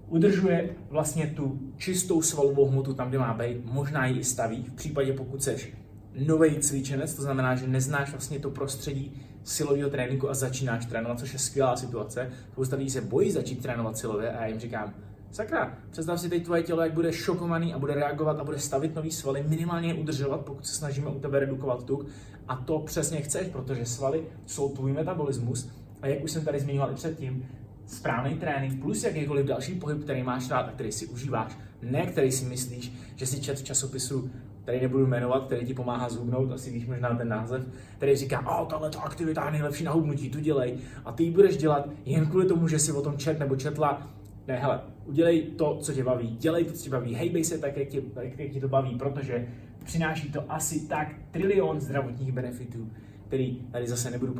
udržuje 0.08 0.70
vlastně 0.90 1.26
tu 1.26 1.60
čistou 1.76 2.22
svalovou 2.22 2.68
hmotu 2.68 2.94
tam, 2.94 3.08
kde 3.08 3.18
má 3.18 3.34
být, 3.34 3.64
možná 3.64 4.06
ji 4.06 4.18
i 4.18 4.24
staví, 4.24 4.64
v 4.64 4.72
případě 4.72 5.12
pokud 5.12 5.42
seš 5.42 5.72
nový 6.26 6.58
cvičenec, 6.58 7.14
to 7.14 7.22
znamená, 7.22 7.54
že 7.54 7.66
neznáš 7.66 8.10
vlastně 8.10 8.38
to 8.38 8.50
prostředí 8.50 9.22
silového 9.42 9.90
tréninku 9.90 10.30
a 10.30 10.34
začínáš 10.34 10.86
trénovat, 10.86 11.18
což 11.18 11.32
je 11.32 11.38
skvělá 11.38 11.76
situace. 11.76 12.30
Spousta 12.52 12.76
lidí 12.76 12.90
se 12.90 13.00
bojí 13.00 13.30
začít 13.30 13.62
trénovat 13.62 13.98
silově 13.98 14.32
a 14.32 14.40
já 14.40 14.46
jim 14.46 14.60
říkám, 14.60 14.94
Sakra, 15.34 15.78
představ 15.90 16.20
si 16.20 16.28
teď 16.28 16.44
tvoje 16.44 16.62
tělo, 16.62 16.82
jak 16.82 16.92
bude 16.92 17.12
šokovaný 17.12 17.74
a 17.74 17.78
bude 17.78 17.94
reagovat 17.94 18.40
a 18.40 18.44
bude 18.44 18.58
stavit 18.58 18.94
nový 18.94 19.10
svaly, 19.10 19.44
minimálně 19.48 19.88
je 19.88 19.94
udržovat, 19.94 20.40
pokud 20.40 20.66
se 20.66 20.74
snažíme 20.74 21.10
u 21.10 21.20
tebe 21.20 21.40
redukovat 21.40 21.84
tuk. 21.84 22.06
A 22.48 22.56
to 22.56 22.78
přesně 22.78 23.20
chceš, 23.20 23.48
protože 23.48 23.86
svaly 23.86 24.24
jsou 24.46 24.68
tvůj 24.68 24.92
metabolismus. 24.92 25.70
A 26.02 26.06
jak 26.06 26.24
už 26.24 26.30
jsem 26.30 26.44
tady 26.44 26.60
zmiňoval 26.60 26.90
i 26.90 26.94
předtím, 26.94 27.46
správný 27.86 28.34
trénink 28.34 28.82
plus 28.82 29.04
jakýkoliv 29.04 29.46
další 29.46 29.74
pohyb, 29.74 30.02
který 30.04 30.22
máš 30.22 30.50
rád 30.50 30.68
a 30.68 30.72
který 30.72 30.92
si 30.92 31.06
užíváš, 31.06 31.58
ne 31.82 32.06
který 32.06 32.32
si 32.32 32.44
myslíš, 32.44 32.92
že 33.16 33.26
si 33.26 33.40
čet 33.40 33.58
v 33.58 33.64
časopisu 33.64 34.30
který 34.62 34.80
nebudu 34.80 35.06
jmenovat, 35.06 35.44
který 35.46 35.66
ti 35.66 35.74
pomáhá 35.74 36.08
zhubnout, 36.08 36.52
asi 36.52 36.70
víš 36.70 36.86
možná 36.86 37.14
ten 37.14 37.28
název, 37.28 37.66
který 37.96 38.16
říká, 38.16 38.60
o, 38.60 38.66
tahle 38.66 38.90
aktivita 39.02 39.44
je 39.44 39.50
nejlepší 39.50 39.84
na 39.84 39.92
hubnutí, 39.92 40.30
tu 40.30 40.40
dělej. 40.40 40.78
A 41.04 41.12
ty 41.12 41.22
ji 41.24 41.30
budeš 41.30 41.56
dělat 41.56 41.88
jen 42.04 42.26
kvůli 42.26 42.46
tomu, 42.46 42.68
že 42.68 42.78
si 42.78 42.92
o 42.92 43.02
tom 43.02 43.18
čet 43.18 43.38
nebo 43.38 43.56
četla 43.56 44.10
ne, 44.48 44.58
hele, 44.58 44.80
udělej 45.04 45.42
to, 45.42 45.78
co 45.80 45.92
tě 45.92 46.04
baví, 46.04 46.36
dělej 46.40 46.64
to, 46.64 46.72
co 46.72 46.84
tě 46.84 46.90
baví, 46.90 47.14
hejbej 47.14 47.44
se 47.44 47.58
tak, 47.58 47.76
jak 47.76 47.88
tě, 47.88 48.02
jak, 48.22 48.38
jak 48.38 48.52
tě 48.52 48.60
to 48.60 48.68
baví, 48.68 48.98
protože 48.98 49.48
přináší 49.84 50.32
to 50.32 50.52
asi 50.52 50.88
tak 50.88 51.14
trilion 51.30 51.80
zdravotních 51.80 52.32
benefitů, 52.32 52.90
který 53.26 53.56
tady 53.72 53.88
zase 53.88 54.10
nebudu 54.10 54.34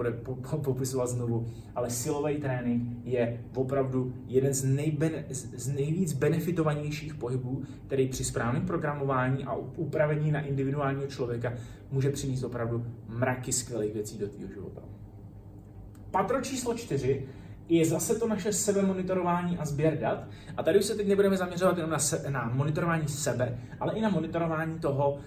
popisovat 0.64 1.06
znovu, 1.06 1.46
ale 1.74 1.90
silový 1.90 2.36
trénink 2.36 2.82
je 3.04 3.40
opravdu 3.54 4.14
jeden 4.26 4.54
z, 4.54 4.64
nejben, 4.64 5.12
z 5.30 5.68
nejvíc 5.68 6.12
benefitovanějších 6.12 7.14
pohybů, 7.14 7.62
který 7.86 8.08
při 8.08 8.24
správném 8.24 8.66
programování 8.66 9.44
a 9.44 9.54
upravení 9.76 10.30
na 10.30 10.40
individuálního 10.40 11.06
člověka 11.06 11.52
může 11.90 12.10
přinést 12.10 12.42
opravdu 12.42 12.86
mraky 13.08 13.52
skvělých 13.52 13.94
věcí 13.94 14.18
do 14.18 14.28
tvého 14.28 14.52
života. 14.52 14.82
Patro 16.10 16.40
číslo 16.40 16.74
čtyři 16.74 17.26
je 17.68 17.84
zase 17.84 18.14
to 18.14 18.28
naše 18.28 18.52
sebemonitorování 18.52 19.58
a 19.58 19.64
sběr 19.64 19.98
dat. 19.98 20.24
A 20.56 20.62
tady 20.62 20.78
už 20.78 20.84
se 20.84 20.94
teď 20.94 21.08
nebudeme 21.08 21.36
zaměřovat 21.36 21.76
jenom 21.76 21.90
na, 21.90 21.98
se, 21.98 22.30
na 22.30 22.50
monitorování 22.54 23.08
sebe, 23.08 23.58
ale 23.80 23.94
i 23.94 24.00
na 24.00 24.08
monitorování 24.08 24.78
toho, 24.78 25.12
uh, 25.12 25.18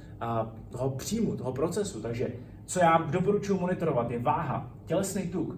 toho 0.70 0.90
příjmu, 0.90 1.38
toho 1.38 1.54
procesu. 1.54 2.02
Takže 2.02 2.28
co 2.66 2.80
já 2.80 2.98
doporučuji 2.98 3.60
monitorovat 3.60 4.12
je 4.12 4.20
váha, 4.20 4.72
tělesný 4.86 5.28
tuk, 5.28 5.50
uh, 5.50 5.56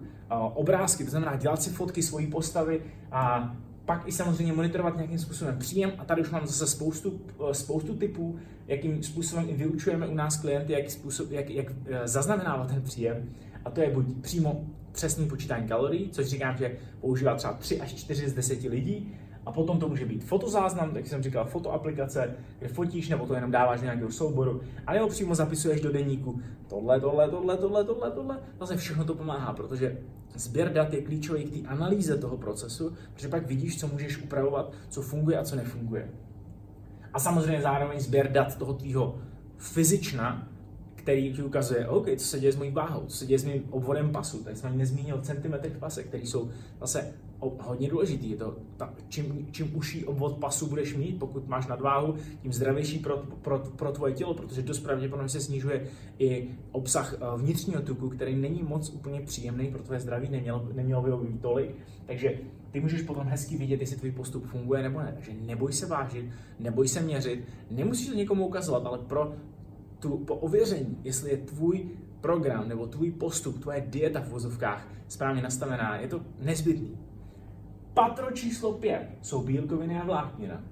obrázky, 0.54 1.04
to 1.04 1.10
znamená 1.10 1.36
dělat 1.36 1.62
si 1.62 1.70
fotky 1.70 2.02
svojí 2.02 2.26
postavy 2.26 2.82
a 3.12 3.54
pak 3.84 4.08
i 4.08 4.12
samozřejmě 4.12 4.52
monitorovat 4.52 4.96
nějakým 4.96 5.18
způsobem 5.18 5.58
příjem 5.58 5.92
a 5.98 6.04
tady 6.04 6.22
už 6.22 6.30
mám 6.30 6.46
zase 6.46 6.66
spoustu, 6.66 7.20
spoustu 7.52 7.94
typů, 7.94 8.38
jakým 8.66 9.02
způsobem 9.02 9.44
i 9.48 9.54
vyučujeme 9.54 10.06
u 10.06 10.14
nás 10.14 10.36
klienty, 10.36 10.72
jak, 10.72 10.90
způsob, 10.90 11.30
jak, 11.30 11.50
jak 11.50 11.66
zaznamenávat 12.04 12.68
ten 12.68 12.82
příjem. 12.82 13.30
A 13.64 13.70
to 13.70 13.80
je 13.80 13.90
buď 13.90 14.06
přímo 14.20 14.64
přesný 14.92 15.28
počítání 15.28 15.68
kalorií, 15.68 16.10
což 16.10 16.26
říkám, 16.26 16.56
že 16.56 16.76
používá 17.00 17.34
třeba 17.34 17.52
3 17.52 17.80
až 17.80 17.94
4 17.94 18.28
z 18.28 18.32
10 18.32 18.62
lidí, 18.62 19.14
a 19.46 19.52
potom 19.52 19.78
to 19.78 19.88
může 19.88 20.06
být 20.06 20.24
fotozáznam, 20.24 20.90
tak 20.90 21.06
jsem 21.06 21.22
říkal, 21.22 21.44
fotoaplikace, 21.44 22.34
kde 22.58 22.68
fotíš 22.68 23.08
nebo 23.08 23.26
to 23.26 23.34
jenom 23.34 23.50
dáváš 23.50 23.80
do 23.80 23.84
nějakého 23.84 24.10
souboru, 24.10 24.60
a 24.86 24.92
nebo 24.92 25.08
přímo 25.08 25.34
zapisuješ 25.34 25.80
do 25.80 25.92
deníku 25.92 26.40
tohle, 26.68 27.00
tohle, 27.00 27.28
tohle, 27.28 27.56
tohle, 27.56 27.84
tohle, 27.84 28.10
tohle. 28.10 28.38
Zase 28.60 28.76
všechno 28.76 29.04
to 29.04 29.14
pomáhá, 29.14 29.52
protože 29.52 29.98
sběr 30.34 30.72
dat 30.72 30.94
je 30.94 31.02
klíčový 31.02 31.44
k 31.44 31.50
té 31.62 31.68
analýze 31.68 32.16
toho 32.16 32.36
procesu, 32.36 32.92
protože 33.14 33.28
pak 33.28 33.46
vidíš, 33.46 33.80
co 33.80 33.88
můžeš 33.88 34.22
upravovat, 34.22 34.72
co 34.88 35.02
funguje 35.02 35.38
a 35.38 35.44
co 35.44 35.56
nefunguje. 35.56 36.10
A 37.12 37.18
samozřejmě 37.18 37.62
zároveň 37.62 38.00
sběr 38.00 38.32
dat 38.32 38.58
toho 38.58 38.74
tvýho 38.74 39.18
fyzična, 39.56 40.48
který 41.02 41.32
ti 41.32 41.42
ukazuje, 41.42 41.88
OK, 41.88 42.06
co 42.16 42.26
se 42.26 42.40
děje 42.40 42.52
s 42.52 42.56
mojí 42.56 42.70
váhou, 42.70 43.06
co 43.06 43.16
se 43.16 43.26
děje 43.26 43.38
s 43.38 43.44
mým 43.44 43.62
obvodem 43.70 44.12
pasu. 44.12 44.44
Tady 44.44 44.56
jsem 44.56 44.68
ani 44.68 44.78
nezmínil 44.78 45.20
centimetry 45.20 45.70
v 45.70 45.78
pase, 45.78 46.02
který 46.02 46.26
jsou 46.26 46.50
zase 46.80 47.14
hodně 47.40 47.88
důležitý. 47.88 48.30
Je 48.30 48.36
to, 48.36 48.56
ta, 48.76 48.94
čím, 49.08 49.48
čím 49.50 49.76
uší 49.76 50.04
obvod 50.04 50.38
pasu 50.38 50.66
budeš 50.66 50.96
mít, 50.96 51.18
pokud 51.18 51.48
máš 51.48 51.66
nadváhu, 51.66 52.14
tím 52.42 52.52
zdravější 52.52 52.98
pro, 52.98 53.16
pro, 53.16 53.58
pro 53.58 53.92
tvoje 53.92 54.12
tělo, 54.12 54.34
protože 54.34 54.62
dost 54.62 54.80
pravděpodobně 54.80 55.28
se 55.28 55.40
snižuje 55.40 55.86
i 56.18 56.48
obsah 56.72 57.14
eh, 57.14 57.18
vnitřního 57.36 57.82
tuku, 57.82 58.08
který 58.08 58.36
není 58.36 58.62
moc 58.62 58.90
úplně 58.90 59.20
příjemný 59.20 59.70
pro 59.70 59.82
tvoje 59.82 60.00
zdraví, 60.00 60.28
nemělo, 60.28 60.68
nemělo 60.72 61.02
by 61.02 61.10
ho 61.10 61.18
být 61.18 61.40
tolik. 61.40 61.70
Takže 62.06 62.38
ty 62.70 62.80
můžeš 62.80 63.02
potom 63.02 63.26
hezky 63.26 63.56
vidět, 63.56 63.80
jestli 63.80 63.96
tvůj 63.96 64.12
postup 64.12 64.46
funguje 64.46 64.82
nebo 64.82 65.00
ne. 65.00 65.12
Takže 65.14 65.32
neboj 65.46 65.72
se 65.72 65.86
vážit, 65.86 66.26
neboj 66.58 66.88
se 66.88 67.00
měřit, 67.00 67.44
nemusíš 67.70 68.08
to 68.08 68.14
někomu 68.14 68.46
ukazovat, 68.46 68.86
ale 68.86 68.98
pro 68.98 69.32
tu, 70.00 70.18
po 70.18 70.34
ověření, 70.34 70.98
jestli 71.04 71.30
je 71.30 71.36
tvůj 71.36 71.88
program 72.20 72.68
nebo 72.68 72.86
tvůj 72.86 73.10
postup, 73.10 73.60
tvoje 73.60 73.84
dieta 73.88 74.20
v 74.20 74.28
vozovkách 74.28 74.88
správně 75.08 75.42
nastavená, 75.42 75.96
je 75.96 76.08
to 76.08 76.20
nezbytný. 76.38 76.98
Patro 77.94 78.30
číslo 78.30 78.72
5 78.72 79.08
jsou 79.22 79.42
bílkoviny 79.42 80.00
a 80.00 80.04
vláknina. 80.04 80.64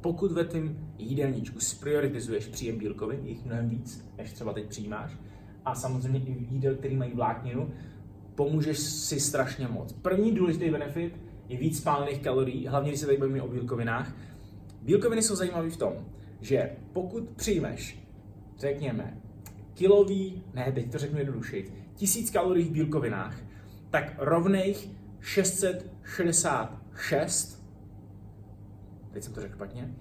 Pokud 0.00 0.32
ve 0.32 0.44
tvém 0.44 0.92
jídelníčku 0.98 1.60
sprioritizuješ 1.60 2.46
příjem 2.46 2.78
bílkovin, 2.78 3.26
jich 3.26 3.44
mnohem 3.44 3.68
víc, 3.68 4.10
než 4.18 4.32
třeba 4.32 4.52
teď 4.52 4.66
přijímáš, 4.68 5.16
a 5.64 5.74
samozřejmě 5.74 6.18
i 6.18 6.46
jídel, 6.50 6.74
který 6.74 6.96
mají 6.96 7.12
vlákninu, 7.14 7.70
pomůžeš 8.34 8.78
si 8.78 9.20
strašně 9.20 9.68
moc. 9.68 9.92
První 9.92 10.32
důležitý 10.32 10.70
benefit 10.70 11.20
je 11.48 11.58
víc 11.58 11.78
spálených 11.78 12.22
kalorií, 12.22 12.66
hlavně 12.66 12.90
když 12.90 13.00
se 13.00 13.06
tady 13.06 13.18
bavíme 13.18 13.42
o 13.42 13.48
bílkovinách. 13.48 14.16
Bílkoviny 14.82 15.22
jsou 15.22 15.36
zajímavé 15.36 15.70
v 15.70 15.76
tom, 15.76 15.92
že 16.40 16.70
pokud 16.92 17.28
přijmeš, 17.30 18.05
řekněme, 18.58 19.20
kilový, 19.74 20.42
ne, 20.54 20.72
teď 20.72 20.92
to 20.92 20.98
řeknu 20.98 21.18
jednodušeji, 21.18 21.72
tisíc 21.94 22.30
kalorií 22.30 22.68
v 22.68 22.72
bílkovinách, 22.72 23.36
tak 23.90 24.14
rovných 24.18 24.90
666, 25.20 27.66
teď 29.12 29.24
jsem 29.24 29.32
to 29.32 29.40
řekl 29.40 29.54
špatně, 29.54 29.94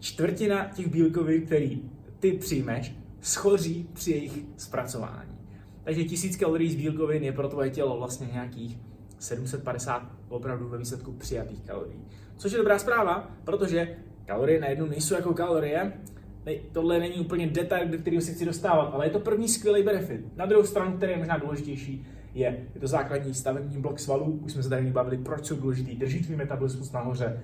čtvrtina 0.00 0.64
těch 0.64 0.88
bílkovin, 0.88 1.46
který 1.46 1.82
ty 2.18 2.32
přijmeš, 2.32 2.94
schoří 3.20 3.88
při 3.92 4.10
jejich 4.10 4.38
zpracování. 4.56 5.38
Takže 5.84 6.04
1000 6.04 6.36
kalorií 6.36 6.70
z 6.70 6.76
bílkovin 6.76 7.22
je 7.22 7.32
pro 7.32 7.48
tvoje 7.48 7.70
tělo 7.70 7.98
vlastně 7.98 8.26
nějakých 8.32 8.78
750 9.18 10.12
opravdu 10.28 10.68
ve 10.68 10.78
výsledku 10.78 11.12
přijatých 11.12 11.62
kalorií. 11.62 12.04
Což 12.36 12.52
je 12.52 12.58
dobrá 12.58 12.78
zpráva, 12.78 13.30
protože 13.44 13.96
kalorie 14.26 14.60
najednou 14.60 14.86
nejsou 14.86 15.14
jako 15.14 15.34
kalorie, 15.34 15.92
tohle 16.72 16.98
není 16.98 17.14
úplně 17.14 17.46
detail, 17.46 17.88
do 17.88 17.98
kterého 17.98 18.22
se 18.22 18.32
chci 18.32 18.44
dostávat, 18.44 18.90
ale 18.94 19.06
je 19.06 19.10
to 19.10 19.20
první 19.20 19.48
skvělý 19.48 19.82
benefit. 19.82 20.36
Na 20.36 20.46
druhou 20.46 20.64
stranu, 20.64 20.96
který 20.96 21.12
je 21.12 21.18
možná 21.18 21.36
důležitější, 21.36 22.06
je, 22.34 22.66
je 22.74 22.80
to 22.80 22.86
základní 22.86 23.34
stavební 23.34 23.80
blok 23.80 23.98
svalů. 23.98 24.40
Už 24.44 24.52
jsme 24.52 24.62
se 24.62 24.68
tady 24.68 24.90
bavili, 24.90 25.18
proč 25.18 25.46
jsou 25.46 25.56
důležitý, 25.56 25.96
drží 25.96 26.22
tvůj 26.22 26.36
metabolismus 26.36 26.92
nahoře. 26.92 27.40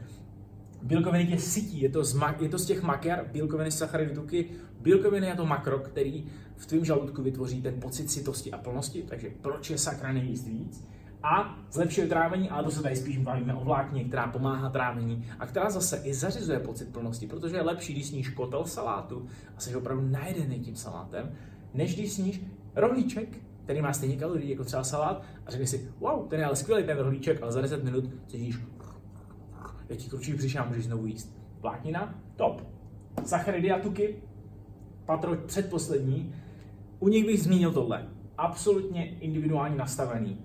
Bílkoviny 0.83 1.26
tě 1.26 1.38
sytí, 1.38 1.83
je 1.83 1.88
to, 1.88 2.04
z, 2.04 2.20
je 2.40 2.48
to 2.48 2.59
z 2.59 2.66
těch 2.66 2.83
maker, 2.83 3.26
bílkoviny, 3.33 3.70
sacharidy, 3.70 4.14
tuky. 4.14 4.46
Bílkoviny 4.80 5.26
je 5.26 5.35
to 5.35 5.46
makro, 5.46 5.78
který 5.78 6.24
v 6.57 6.66
tvém 6.66 6.85
žaludku 6.85 7.22
vytvoří 7.22 7.62
ten 7.62 7.80
pocit 7.80 8.11
sytosti 8.11 8.52
a 8.52 8.59
plnosti, 8.59 9.02
takže 9.02 9.30
proč 9.40 9.70
je 9.70 9.78
sakra 9.78 10.12
nejvíc 10.12 10.46
víc? 10.46 10.85
A 11.24 11.58
zlepšuje 11.70 12.06
trávení, 12.06 12.50
ale 12.50 12.64
to 12.64 12.70
se 12.70 12.82
tady 12.82 12.96
spíš 12.96 13.18
bavíme 13.18 13.54
o 13.54 13.64
vlákně, 13.64 14.04
která 14.04 14.26
pomáhá 14.26 14.70
trávení 14.70 15.26
a 15.38 15.46
která 15.46 15.70
zase 15.70 15.96
i 15.96 16.14
zařizuje 16.14 16.58
pocit 16.58 16.92
plnosti, 16.92 17.26
protože 17.26 17.56
je 17.56 17.62
lepší, 17.62 17.92
když 17.92 18.06
sníš 18.06 18.28
kotel 18.28 18.64
salátu 18.64 19.26
a 19.56 19.60
jsi 19.60 19.76
opravdu 19.76 20.08
najedený 20.08 20.60
tím 20.60 20.76
salátem, 20.76 21.32
než 21.74 21.94
když 21.94 22.12
sníš 22.12 22.40
rohlíček, 22.74 23.38
který 23.64 23.82
má 23.82 23.92
stejně 23.92 24.16
kalorií 24.16 24.50
jako 24.50 24.64
třeba 24.64 24.84
salát 24.84 25.22
a 25.46 25.50
řekneš 25.50 25.70
si, 25.70 25.90
wow, 25.98 26.28
ten 26.28 26.40
je 26.40 26.46
ale 26.46 26.56
skvělý 26.56 26.84
ten 26.84 26.98
rohlíček, 26.98 27.42
ale 27.42 27.52
za 27.52 27.60
10 27.60 27.84
minut 27.84 28.10
cítíš, 28.26 28.58
jak 29.88 29.98
ti 29.98 30.10
kručí 30.10 30.34
břiše 30.34 30.58
a 30.58 30.66
můžeš 30.66 30.84
znovu 30.84 31.06
jíst. 31.06 31.37
Vláknina, 31.60 32.14
top. 32.37 32.62
Sacharidy 33.24 33.70
a 33.70 33.78
tuky, 33.78 34.22
patro 35.06 35.37
předposlední, 35.37 36.34
u 36.98 37.08
nich 37.08 37.26
bych 37.26 37.42
zmínil 37.42 37.72
tohle. 37.72 38.08
Absolutně 38.38 39.18
individuálně 39.18 39.76
nastavený 39.76 40.38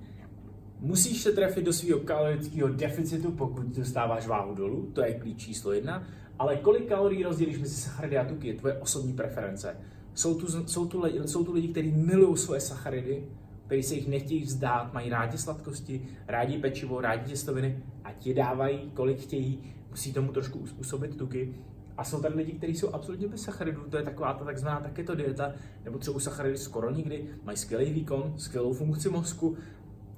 Musíš 0.81 1.21
se 1.21 1.31
trefit 1.31 1.65
do 1.65 1.73
svého 1.73 1.99
kalorického 1.99 2.69
deficitu, 2.69 3.31
pokud 3.31 3.65
dostáváš 3.65 4.27
váhu 4.27 4.55
dolů, 4.55 4.89
to 4.93 5.01
je 5.01 5.13
klíč 5.13 5.41
číslo 5.41 5.73
jedna, 5.73 6.03
ale 6.39 6.57
kolik 6.57 6.89
kalorií 6.89 7.23
rozdělíš 7.23 7.59
mezi 7.59 7.75
sacharidy 7.75 8.17
a 8.17 8.25
tuky 8.25 8.47
je 8.47 8.53
tvoje 8.53 8.73
osobní 8.73 9.13
preference. 9.13 9.77
Jsou 10.13 10.35
tu, 10.35 10.67
jsou 10.67 10.85
tu, 10.85 11.03
jsou 11.25 11.43
tu 11.43 11.53
lidi, 11.53 11.67
kteří 11.67 11.91
milují 11.91 12.37
svoje 12.37 12.59
sacharidy, 12.61 13.23
kteří 13.65 13.83
se 13.83 13.95
jich 13.95 14.07
nechtějí 14.07 14.43
vzdát, 14.43 14.93
mají 14.93 15.09
rádi 15.09 15.37
sladkosti, 15.37 16.07
rádi 16.27 16.57
pečivo, 16.57 17.01
rádi 17.01 17.29
těstoviny 17.29 17.83
a 18.03 18.11
ti 18.11 18.33
dávají, 18.33 18.91
kolik 18.93 19.19
chtějí, 19.19 19.63
musí 19.89 20.13
tomu 20.13 20.31
trošku 20.31 20.59
uspůsobit 20.59 21.17
tuky. 21.17 21.55
A 21.97 22.03
jsou 22.03 22.21
tady 22.21 22.35
lidi, 22.35 22.51
kteří 22.51 22.75
jsou 22.75 22.89
absolutně 22.89 23.27
bez 23.27 23.41
sacharidů, 23.41 23.81
to 23.89 23.97
je 23.97 24.03
taková 24.03 24.33
ta 24.33 24.45
takzvaná 24.45 24.79
takéto 24.79 25.15
dieta, 25.15 25.53
nebo 25.85 25.97
třeba 25.97 26.19
sacharidy 26.19 26.57
skoro 26.57 26.91
nikdy, 26.91 27.27
mají 27.43 27.57
skvělý 27.57 27.93
výkon, 27.93 28.33
skvělou 28.37 28.73
funkci 28.73 29.09
mozku, 29.09 29.57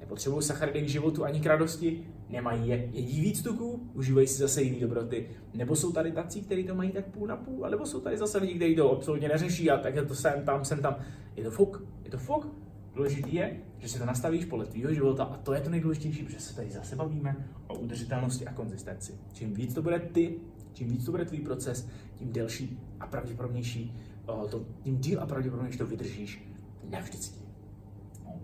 nepotřebují 0.01 0.43
sacharidy 0.43 0.81
k 0.81 0.89
životu 0.89 1.23
ani 1.23 1.41
k 1.41 1.45
radosti, 1.45 2.03
nemají 2.29 2.67
je, 2.67 2.89
jedí 2.91 3.21
víc 3.21 3.41
tuků, 3.41 3.89
užívají 3.93 4.27
si 4.27 4.37
zase 4.37 4.61
jiný 4.61 4.79
dobroty. 4.79 5.29
Nebo 5.53 5.75
jsou 5.75 5.91
tady 5.91 6.11
tací, 6.11 6.41
kteří 6.41 6.63
to 6.63 6.75
mají 6.75 6.91
tak 6.91 7.05
půl 7.05 7.27
na 7.27 7.37
půl, 7.37 7.69
nebo 7.69 7.85
jsou 7.85 7.99
tady 7.99 8.17
zase 8.17 8.37
lidi, 8.37 8.55
kteří 8.55 8.75
to 8.75 8.91
absolutně 8.91 9.27
neřeší 9.27 9.71
a 9.71 9.77
tak 9.77 9.95
je 9.95 10.05
to 10.05 10.15
sem 10.15 10.45
tam, 10.45 10.65
sem 10.65 10.79
tam. 10.79 10.95
Je 11.35 11.43
to 11.43 11.51
fuk, 11.51 11.83
je 12.03 12.11
to 12.11 12.17
fuk. 12.17 12.47
Důležitý 12.95 13.35
je, 13.35 13.59
že 13.79 13.89
si 13.89 13.99
to 13.99 14.05
nastavíš 14.05 14.45
podle 14.45 14.65
tvýho 14.65 14.93
života 14.93 15.23
a 15.23 15.37
to 15.37 15.53
je 15.53 15.61
to 15.61 15.69
nejdůležitější, 15.69 16.23
protože 16.23 16.39
se 16.39 16.55
tady 16.55 16.71
zase 16.71 16.95
bavíme 16.95 17.47
o 17.67 17.79
udržitelnosti 17.79 18.47
a 18.47 18.53
konzistenci. 18.53 19.13
Čím 19.33 19.53
víc 19.53 19.73
to 19.73 19.81
bude 19.81 19.99
ty, 19.99 20.35
čím 20.73 20.87
víc 20.87 21.05
to 21.05 21.11
bude 21.11 21.25
tvůj 21.25 21.39
proces, 21.39 21.87
tím 22.17 22.31
delší 22.31 22.79
a 22.99 23.07
pravděpodobnější, 23.07 23.97
to, 24.25 24.65
tím 24.83 24.97
díl 24.97 25.21
a 25.21 25.25
pravděpodobnější 25.25 25.77
to 25.77 25.85
vydržíš 25.85 26.43
navždycky 26.89 27.41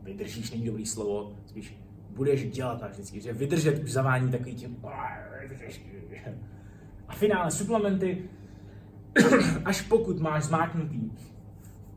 vydržíš 0.08 0.52
není 0.52 0.66
dobrý 0.66 0.86
slovo, 0.86 1.34
spíš 1.64 1.78
budeš 2.10 2.50
dělat 2.50 2.82
na 2.82 2.88
vždycky, 2.88 3.22
že 3.22 3.34
vydržet 3.34 3.84
už 3.84 3.92
zavání 3.92 4.32
takový 4.32 4.56
tím 4.56 4.78
a 7.08 7.14
finále 7.14 7.52
suplementy, 7.52 8.30
až 9.66 9.82
pokud 9.82 10.20
máš 10.20 10.44
zmáknutý 10.44 11.12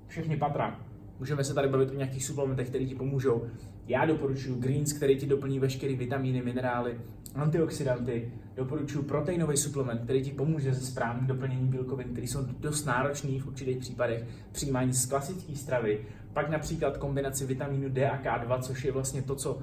všechny 0.07 0.37
patra, 0.37 0.81
můžeme 1.18 1.44
se 1.44 1.55
tady 1.55 1.68
bavit 1.68 1.90
o 1.90 1.94
nějakých 1.94 2.25
suplementech, 2.25 2.68
které 2.68 2.87
ti 2.87 2.94
pomůžou. 2.94 3.46
Já 3.90 4.05
doporučuji 4.05 4.61
greens, 4.61 4.92
který 4.92 5.16
ti 5.16 5.26
doplní 5.26 5.59
veškeré 5.59 5.96
vitamíny, 5.96 6.42
minerály, 6.42 7.00
antioxidanty. 7.35 8.33
Doporučuji 8.57 9.03
proteinový 9.03 9.57
suplement, 9.57 10.00
který 10.05 10.22
ti 10.22 10.31
pomůže 10.31 10.74
se 10.74 10.87
správným 10.87 11.26
doplněním 11.26 11.68
bílkovin, 11.68 12.09
které 12.09 12.26
jsou 12.26 12.40
dost 12.42 12.85
náročné 12.85 13.40
v 13.40 13.46
určitých 13.46 13.76
případech 13.76 14.24
přijímání 14.53 14.92
z 14.92 15.07
klasické 15.07 15.57
stravy. 15.57 16.00
Pak 16.33 16.50
například 16.50 16.96
kombinaci 16.96 17.46
vitamínu 17.46 17.88
D 17.88 18.11
a 18.11 18.22
K2, 18.22 18.61
což 18.61 18.85
je 18.85 18.92
vlastně 18.92 19.22
to, 19.22 19.35
co 19.35 19.59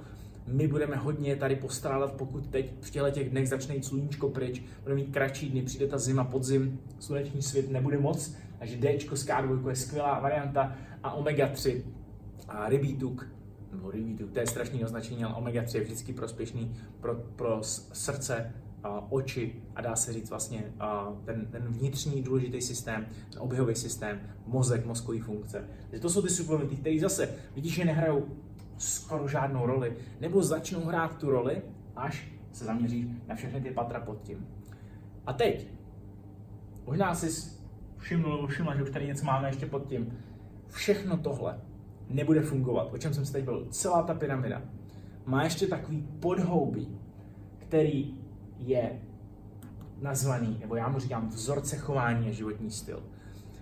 my 0.47 0.67
budeme 0.67 0.95
hodně 0.95 1.35
tady 1.35 1.55
postrádat, 1.55 2.13
pokud 2.13 2.47
teď 2.47 2.73
v 2.81 2.89
těchto 2.89 3.11
těch 3.11 3.29
dnech 3.29 3.49
začne 3.49 3.75
jít 3.75 3.85
sluníčko 3.85 4.29
pryč, 4.29 4.63
budeme 4.83 5.01
mít 5.01 5.13
kratší 5.13 5.49
dny, 5.49 5.61
přijde 5.61 5.87
ta 5.87 5.97
zima, 5.97 6.23
podzim, 6.23 6.79
sluneční 6.99 7.41
svět 7.41 7.71
nebude 7.71 7.97
moc, 7.97 8.35
takže 8.59 8.77
D 8.77 8.99
z 8.99 9.25
K2 9.25 9.69
je 9.69 9.75
skvělá 9.75 10.19
varianta 10.19 10.75
a 11.03 11.13
omega 11.13 11.47
3 11.47 11.85
a 12.47 12.69
rybí 12.69 12.95
tuk, 12.95 13.36
nebo 13.71 13.91
rybí 13.91 14.15
tuk, 14.15 14.31
to 14.31 14.39
je 14.39 14.47
strašný 14.47 14.83
označení, 14.83 15.23
ale 15.23 15.35
omega 15.35 15.63
3 15.63 15.77
je 15.77 15.83
vždycky 15.83 16.13
prospěšný 16.13 16.75
pro, 16.99 17.15
pro 17.15 17.59
srdce, 17.93 18.53
oči 19.09 19.61
a 19.75 19.81
dá 19.81 19.95
se 19.95 20.13
říct 20.13 20.29
vlastně 20.29 20.73
ten, 21.25 21.45
ten 21.45 21.63
vnitřní 21.63 22.21
důležitý 22.21 22.61
systém, 22.61 23.05
ten 23.29 23.41
oběhový 23.41 23.75
systém, 23.75 24.19
mozek, 24.45 24.85
mozkový 24.85 25.19
funkce. 25.19 25.67
Takže 25.89 26.01
to 26.01 26.09
jsou 26.09 26.21
ty 26.21 26.29
suplementy, 26.29 26.75
které 26.75 26.99
zase, 26.99 27.35
vidíš, 27.55 27.75
že 27.75 27.85
nehrajou 27.85 28.25
skoro 28.77 29.27
žádnou 29.27 29.65
roli, 29.65 29.97
nebo 30.19 30.43
začnou 30.43 30.85
hrát 30.85 31.17
tu 31.17 31.31
roli, 31.31 31.61
až 31.95 32.27
se 32.51 32.65
zaměříš 32.65 33.07
na 33.27 33.35
všechny 33.35 33.61
ty 33.61 33.71
patra 33.71 33.99
pod 33.99 34.21
tím. 34.21 34.47
A 35.25 35.33
teď, 35.33 35.67
možná 36.85 37.15
si 37.15 37.51
všiml 37.97 38.47
všimla, 38.47 38.75
že 38.75 38.83
už 38.83 38.89
tady 38.89 39.07
něco 39.07 39.25
máme 39.25 39.47
ještě 39.47 39.65
pod 39.65 39.87
tím. 39.87 40.17
Všechno 40.67 41.17
tohle 41.17 41.61
nebude 42.09 42.41
fungovat, 42.41 42.93
o 42.93 42.97
čem 42.97 43.13
jsem 43.13 43.25
se 43.25 43.33
teď 43.33 43.43
byl. 43.43 43.67
Celá 43.69 44.03
ta 44.03 44.13
pyramida 44.13 44.61
má 45.25 45.43
ještě 45.43 45.67
takový 45.67 46.07
podhoubí, 46.19 46.97
který 47.59 48.15
je 48.59 48.99
nazvaný, 50.01 50.57
nebo 50.59 50.75
já 50.75 50.89
mu 50.89 50.99
říkám 50.99 51.29
vzorce 51.29 51.77
chování 51.77 52.29
a 52.29 52.31
životní 52.31 52.71
styl. 52.71 53.03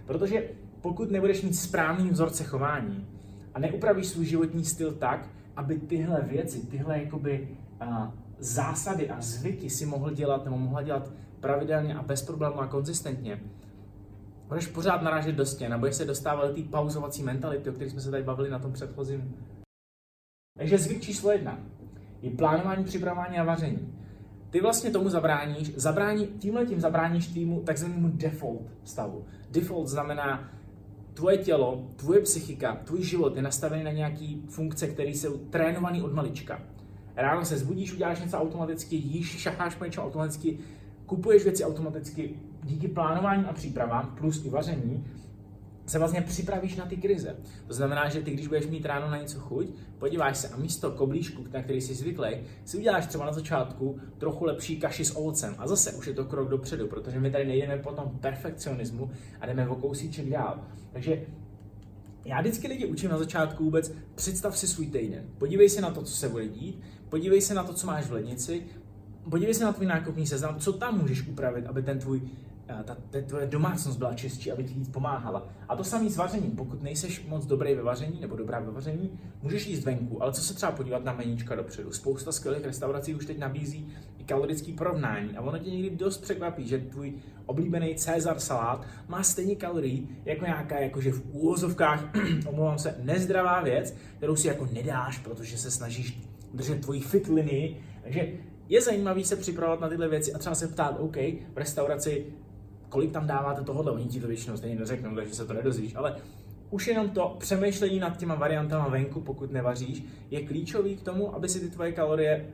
Protože 0.05 0.49
pokud 0.81 1.11
nebudeš 1.11 1.41
mít 1.41 1.53
správný 1.53 2.09
vzorce 2.09 2.43
chování 2.43 3.07
a 3.53 3.59
neupravíš 3.59 4.07
svůj 4.07 4.25
životní 4.25 4.65
styl 4.65 4.91
tak, 4.91 5.29
aby 5.55 5.77
tyhle 5.77 6.21
věci, 6.21 6.67
tyhle 6.67 6.99
jakoby 6.99 7.57
a, 7.79 8.13
zásady 8.39 9.09
a 9.09 9.21
zvyky 9.21 9.69
si 9.69 9.85
mohl 9.85 10.11
dělat 10.11 10.45
nebo 10.45 10.57
mohla 10.57 10.81
dělat 10.81 11.11
pravidelně 11.39 11.95
a 11.95 12.03
bez 12.03 12.21
problémů 12.21 12.59
a 12.61 12.67
konzistentně, 12.67 13.41
budeš 14.47 14.67
pořád 14.67 15.01
narážet 15.01 15.35
do 15.35 15.45
stěn 15.45 15.73
a 15.73 15.77
budeš 15.77 15.95
se 15.95 16.05
dostávat 16.05 16.47
do 16.47 16.53
té 16.53 16.69
pauzovací 16.69 17.23
mentality, 17.23 17.69
o 17.69 17.73
které 17.73 17.89
jsme 17.89 18.01
se 18.01 18.11
tady 18.11 18.23
bavili 18.23 18.49
na 18.49 18.59
tom 18.59 18.73
předchozím. 18.73 19.35
Takže 20.57 20.77
zvyk 20.77 21.01
číslo 21.01 21.31
jedna 21.31 21.59
je 22.21 22.31
plánování, 22.31 22.83
připravování 22.83 23.37
a 23.37 23.43
vaření. 23.43 23.93
Ty 24.49 24.61
vlastně 24.61 24.91
tomu 24.91 25.09
zabráníš, 25.09 25.75
zabrání, 25.75 26.27
tímhle 26.27 26.65
tím 26.65 26.81
zabráníš 26.81 27.27
týmu 27.27 27.61
takzvanému 27.61 28.09
default 28.09 28.61
stavu. 28.83 29.25
Default 29.51 29.87
znamená, 29.87 30.51
tvoje 31.13 31.37
tělo, 31.37 31.87
tvoje 31.95 32.21
psychika, 32.21 32.75
tvůj 32.75 33.03
život 33.03 33.35
je 33.35 33.41
nastavený 33.41 33.83
na 33.83 33.91
nějaký 33.91 34.43
funkce, 34.49 34.87
které 34.87 35.09
jsou 35.09 35.37
trénované 35.37 36.03
od 36.03 36.13
malička. 36.13 36.61
Ráno 37.15 37.45
se 37.45 37.57
zbudíš, 37.57 37.93
uděláš 37.93 38.21
něco 38.21 38.37
automaticky, 38.37 38.95
jíš, 38.95 39.37
šacháš 39.37 39.75
po 39.75 39.85
něčem 39.85 40.03
automaticky, 40.03 40.59
kupuješ 41.05 41.43
věci 41.43 41.63
automaticky 41.63 42.39
díky 42.65 42.87
plánování 42.87 43.45
a 43.45 43.53
přípravám, 43.53 44.15
plus 44.19 44.45
i 44.45 44.49
vaření, 44.49 45.05
se 45.85 45.99
vlastně 45.99 46.21
připravíš 46.21 46.75
na 46.75 46.85
ty 46.85 46.97
krize. 46.97 47.35
To 47.67 47.73
znamená, 47.73 48.09
že 48.09 48.21
ty, 48.21 48.31
když 48.31 48.47
budeš 48.47 48.67
mít 48.67 48.85
ráno 48.85 49.09
na 49.09 49.17
něco 49.17 49.39
chuť, 49.39 49.67
podíváš 49.99 50.37
se 50.37 50.49
a 50.49 50.57
místo 50.57 50.91
koblížku, 50.91 51.43
na 51.53 51.63
který 51.63 51.81
jsi 51.81 51.95
zvyklý, 51.95 52.29
si 52.65 52.77
uděláš 52.77 53.07
třeba 53.07 53.25
na 53.25 53.33
začátku 53.33 53.99
trochu 54.17 54.45
lepší 54.45 54.79
kaši 54.79 55.05
s 55.05 55.17
ovocem. 55.17 55.55
A 55.57 55.67
zase 55.67 55.91
už 55.91 56.07
je 56.07 56.13
to 56.13 56.25
krok 56.25 56.49
dopředu, 56.49 56.87
protože 56.87 57.19
my 57.19 57.31
tady 57.31 57.45
nejdeme 57.45 57.77
po 57.77 57.91
tom 57.91 58.17
perfekcionismu 58.21 59.11
a 59.41 59.45
jdeme 59.45 59.69
o 59.69 59.75
kousíček 59.75 60.29
dál. 60.29 60.59
Takže 60.93 61.21
Já 62.25 62.41
vždycky 62.41 62.67
lidi 62.67 62.85
učím 62.85 63.09
na 63.09 63.17
začátku 63.17 63.63
vůbec, 63.63 63.93
představ 64.15 64.57
si 64.57 64.67
svůj 64.67 64.87
týden. 64.87 65.25
Podívej 65.37 65.69
se 65.69 65.81
na 65.81 65.91
to, 65.91 66.01
co 66.01 66.15
se 66.15 66.29
bude 66.29 66.47
dít, 66.47 66.81
podívej 67.09 67.41
se 67.41 67.53
na 67.53 67.63
to, 67.63 67.73
co 67.73 67.87
máš 67.87 68.05
v 68.05 68.11
lednici, 68.11 68.63
podívej 69.29 69.53
se 69.53 69.63
na 69.63 69.73
tvůj 69.73 69.85
nákupní 69.85 70.27
seznam, 70.27 70.59
co 70.59 70.73
tam 70.73 71.01
můžeš 71.01 71.27
upravit, 71.27 71.65
aby 71.65 71.83
ten 71.83 71.99
tvůj 71.99 72.21
ta, 72.65 72.83
ta 72.83 73.21
tvoje 73.27 73.47
domácnost 73.47 73.97
byla 73.97 74.13
čistší, 74.13 74.51
aby 74.51 74.63
ti 74.63 74.73
víc 74.73 74.89
pomáhala. 74.89 75.47
A 75.69 75.75
to 75.75 75.83
samé 75.83 76.09
s 76.09 76.17
vařením. 76.17 76.51
Pokud 76.51 76.83
nejseš 76.83 77.25
moc 77.27 77.45
dobrý 77.45 77.75
ve 77.75 77.83
vaření 77.83 78.21
nebo 78.21 78.35
dobrá 78.35 78.59
ve 78.59 78.71
vaření, 78.71 79.19
můžeš 79.41 79.67
jíst 79.67 79.83
venku, 79.83 80.23
ale 80.23 80.33
co 80.33 80.41
se 80.41 80.53
třeba 80.53 80.71
podívat 80.71 81.03
na 81.03 81.13
meníčka 81.13 81.55
dopředu. 81.55 81.91
Spousta 81.91 82.31
skvělých 82.31 82.65
restaurací 82.65 83.15
už 83.15 83.25
teď 83.25 83.37
nabízí 83.37 83.93
i 84.17 84.23
kalorický 84.23 84.73
porovnání 84.73 85.37
a 85.37 85.41
ono 85.41 85.59
tě 85.59 85.69
někdy 85.69 85.89
dost 85.89 86.17
překvapí, 86.17 86.67
že 86.67 86.79
tvůj 86.79 87.13
oblíbený 87.45 87.95
Cezar 87.95 88.39
salát 88.39 88.85
má 89.07 89.23
stejně 89.23 89.55
kalorií 89.55 90.09
jako 90.25 90.45
nějaká 90.45 90.79
jakože 90.79 91.11
v 91.11 91.21
úvozovkách, 91.31 92.03
omlouvám 92.47 92.79
se, 92.79 92.95
nezdravá 92.99 93.61
věc, 93.61 93.95
kterou 94.17 94.35
si 94.35 94.47
jako 94.47 94.67
nedáš, 94.71 95.17
protože 95.17 95.57
se 95.57 95.71
snažíš 95.71 96.21
držet 96.53 96.81
tvoji 96.81 97.01
fit 97.01 97.27
linii. 97.27 97.83
Takže 98.03 98.27
je 98.69 98.81
zajímavý 98.81 99.23
se 99.23 99.35
připravovat 99.35 99.79
na 99.79 99.89
tyhle 99.89 100.07
věci 100.07 100.33
a 100.33 100.37
třeba 100.37 100.55
se 100.55 100.67
ptát, 100.67 100.99
OK, 100.99 101.15
v 101.15 101.55
restauraci 101.55 102.25
kolik 102.95 103.11
tam 103.11 103.27
dáváte 103.27 103.63
tohohle, 103.63 103.91
oni 103.91 104.05
ti 104.05 104.21
to 104.21 104.27
většinou 104.27 104.57
stejně 104.57 104.79
neřeknou, 104.79 105.15
takže 105.15 105.35
se 105.35 105.45
to 105.45 105.53
nedozvíš, 105.53 105.95
ale 105.95 106.15
už 106.69 106.87
jenom 106.87 107.09
to 107.09 107.35
přemýšlení 107.39 107.99
nad 107.99 108.17
těma 108.17 108.35
variantama 108.35 108.87
venku, 108.87 109.21
pokud 109.21 109.51
nevaříš, 109.51 110.03
je 110.31 110.45
klíčový 110.45 110.95
k 110.95 111.01
tomu, 111.01 111.35
aby 111.35 111.49
si 111.49 111.59
ty 111.59 111.69
tvoje 111.69 111.91
kalorie 111.91 112.49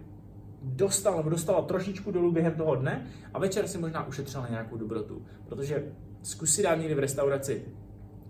dostal 0.61 1.17
nebo 1.17 1.29
dostala 1.29 1.61
trošičku 1.61 2.11
dolů 2.11 2.31
během 2.31 2.53
toho 2.53 2.75
dne 2.75 3.07
a 3.33 3.39
večer 3.39 3.67
si 3.67 3.77
možná 3.77 4.07
ušetřila 4.07 4.47
nějakou 4.49 4.77
dobrotu. 4.77 5.25
Protože 5.45 5.83
zkus 6.23 6.53
si 6.53 6.63
dát 6.63 6.75
někdy 6.75 6.95
v 6.95 6.99
restauraci 6.99 7.65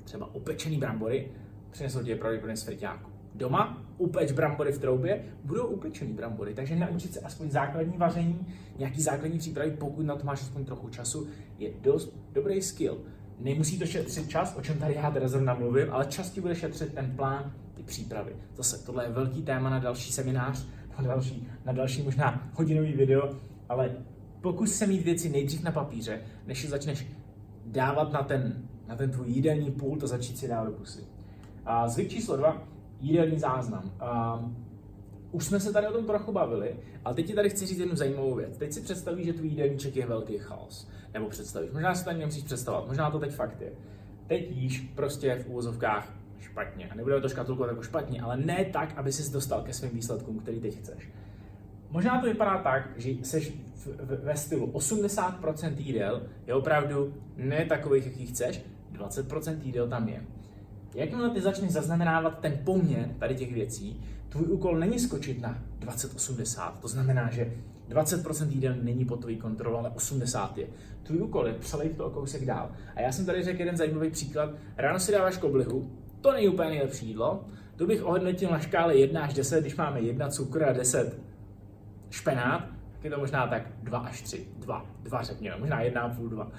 třeba 0.04 0.36
opečený 0.36 0.78
brambory, 0.78 1.32
přinesou 1.72 2.04
ti 2.04 2.10
je 2.10 2.16
pravděpodobně 2.16 2.58
z 2.58 2.64
friťáku. 2.64 3.11
Doma 3.36 3.84
upeč 3.98 4.32
brambory 4.32 4.72
v 4.72 4.80
troubě, 4.80 5.24
budou 5.44 5.68
upečený 5.68 6.14
brambory, 6.14 6.54
takže 6.54 6.76
naučit 6.76 7.14
se 7.14 7.20
aspoň 7.20 7.52
základní 7.52 7.98
vaření, 7.98 8.48
nějaký 8.78 9.02
základní 9.02 9.40
přípravy, 9.40 9.72
pokud 9.72 10.06
na 10.06 10.16
to 10.16 10.26
máš 10.26 10.42
aspoň 10.42 10.66
trochu 10.66 10.90
času, 10.90 11.28
je 11.60 11.72
dost 11.82 12.16
dobrý 12.34 12.62
skill. 12.62 12.98
Nemusí 13.40 13.80
to 13.80 13.86
šetřit 13.86 14.30
čas, 14.30 14.56
o 14.58 14.62
čem 14.62 14.78
tady 14.78 14.96
já 14.96 15.12
teda 15.12 15.28
zrovna 15.28 15.54
mluvím, 15.54 15.88
ale 15.92 16.06
čas 16.06 16.30
ti 16.30 16.42
bude 16.42 16.56
šetřit 16.56 16.94
ten 16.94 17.14
plán, 17.16 17.54
ty 17.74 17.84
přípravy. 17.84 18.36
Zase, 18.56 18.86
tohle 18.86 19.06
je 19.06 19.12
velký 19.12 19.42
téma 19.42 19.70
na 19.70 19.80
další 19.80 20.12
seminář, 20.12 20.68
na 20.98 21.04
další, 21.04 21.48
na 21.66 21.74
další 21.74 22.02
možná 22.02 22.52
hodinový 22.54 22.94
video, 22.94 23.36
ale 23.70 23.92
pokus 24.42 24.72
se 24.72 24.88
mít 24.88 25.04
věci 25.04 25.30
nejdřív 25.30 25.64
na 25.64 25.72
papíře, 25.72 26.22
než 26.48 26.64
je 26.64 26.70
začneš 26.70 27.08
dávat 27.66 28.12
na 28.12 28.24
ten, 28.24 28.68
na 28.88 28.96
ten 28.96 29.12
tvůj 29.12 29.28
jídelní 29.28 29.72
pult 29.72 30.04
a 30.04 30.08
začít 30.08 30.38
si 30.38 30.48
dávat 30.48 30.66
do 30.66 30.72
pusy. 30.72 31.02
A 31.66 31.88
zvyk 31.88 32.10
číslo 32.10 32.38
dva, 32.38 32.68
jídelní 33.02 33.40
záznam. 33.40 33.84
Um, 33.84 34.58
už 35.32 35.46
jsme 35.46 35.60
se 35.60 35.74
tady 35.74 35.88
o 35.88 35.94
tom 35.94 36.06
trochu 36.06 36.32
bavili, 36.32 36.76
ale 37.06 37.16
teď 37.16 37.28
ti 37.28 37.34
tady 37.34 37.50
chci 37.50 37.66
říct 37.66 37.80
jednu 37.80 37.96
zajímavou 37.96 38.36
věc. 38.36 38.58
Teď 38.58 38.74
si 38.74 38.82
představíš, 38.82 39.26
že 39.26 39.34
tvůj 39.34 39.48
jídelníček 39.48 39.96
je 39.96 40.06
velký 40.08 40.38
chaos. 40.38 40.90
Nebo 41.14 41.30
představíš. 41.30 41.72
Možná 41.72 41.96
se 41.96 42.06
tady 42.06 42.20
nemusíš 42.20 42.44
představovat, 42.44 42.88
možná 42.88 43.12
to 43.12 43.20
teď 43.20 43.32
fakt 43.32 43.62
je. 43.62 43.72
Teď 44.28 44.52
jíš 44.52 44.80
prostě 44.96 45.36
v 45.36 45.48
úvozovkách 45.48 46.14
špatně. 46.40 46.90
A 46.90 46.96
nebude 46.96 47.22
to 47.22 47.30
škatulkovat 47.30 47.70
jako 47.70 47.84
špatně, 47.84 48.22
ale 48.22 48.38
ne 48.38 48.66
tak, 48.66 48.98
aby 48.98 49.12
ses 49.12 49.30
dostal 49.30 49.62
ke 49.62 49.74
svým 49.74 49.92
výsledkům, 49.92 50.40
který 50.40 50.60
teď 50.60 50.78
chceš. 50.78 51.10
Možná 51.90 52.22
to 52.22 52.28
vypadá 52.28 52.58
tak, 52.58 52.90
že 52.98 53.10
jsi 53.10 53.54
ve 54.24 54.38
stylu 54.38 54.68
80% 54.68 55.74
jídel 55.78 56.24
je 56.48 56.54
opravdu 56.54 57.14
ne 57.38 57.66
takových, 57.66 58.06
jaký 58.06 58.26
chceš, 58.26 58.62
20% 58.94 59.58
jídel 59.62 59.88
tam 59.88 60.10
je. 60.10 60.24
Jakmile 60.96 61.30
ty 61.30 61.42
začneš 61.42 61.72
zaznamenávat 61.72 62.40
ten 62.40 62.60
poměr 62.64 63.10
tady 63.20 63.36
těch 63.36 63.54
věcí, 63.54 64.02
tvůj 64.30 64.48
úkol 64.48 64.78
není 64.78 65.00
skočit 65.00 65.42
na 65.42 65.64
20-80. 65.80 66.72
To 66.82 66.88
znamená, 66.88 67.30
že 67.30 67.54
20% 67.90 68.50
jídel 68.50 68.76
není 68.82 69.06
pod 69.06 69.20
tvojí 69.20 69.38
kontrolou, 69.38 69.78
ale 69.78 69.90
80 69.90 70.58
je. 70.58 70.68
Tvůj 71.04 71.22
úkol 71.22 71.48
je 71.48 71.54
přelejt 71.54 71.98
to 71.98 72.06
o 72.06 72.10
kousek 72.10 72.46
dál. 72.46 72.72
A 72.96 73.02
já 73.02 73.12
jsem 73.12 73.26
tady 73.26 73.44
řekl 73.44 73.60
jeden 73.60 73.78
zajímavý 73.78 74.10
příklad. 74.10 74.50
Ráno 74.78 75.00
si 75.00 75.12
dáváš 75.12 75.38
koblihu, 75.38 75.92
to 76.22 76.32
není 76.32 76.48
úplně 76.48 76.70
nejlepší 76.70 77.08
jídlo. 77.08 77.46
To 77.76 77.86
bych 77.86 78.04
ohodnotil 78.04 78.50
na 78.50 78.60
škále 78.60 78.98
1 78.98 79.22
až 79.22 79.34
10, 79.34 79.62
když 79.62 79.76
máme 79.76 80.02
1 80.02 80.30
cukr 80.30 80.64
a 80.64 80.74
10 80.74 81.20
špenát, 82.10 82.70
tak 82.92 83.04
je 83.04 83.12
to 83.12 83.20
možná 83.20 83.48
tak 83.48 83.64
2 83.84 84.00
až 84.00 84.22
3. 84.22 84.48
2, 84.58 84.86
2 85.04 85.24
řekněme, 85.24 85.58
možná 85.60 85.82
1,5, 85.82 86.30
2. 86.30 86.52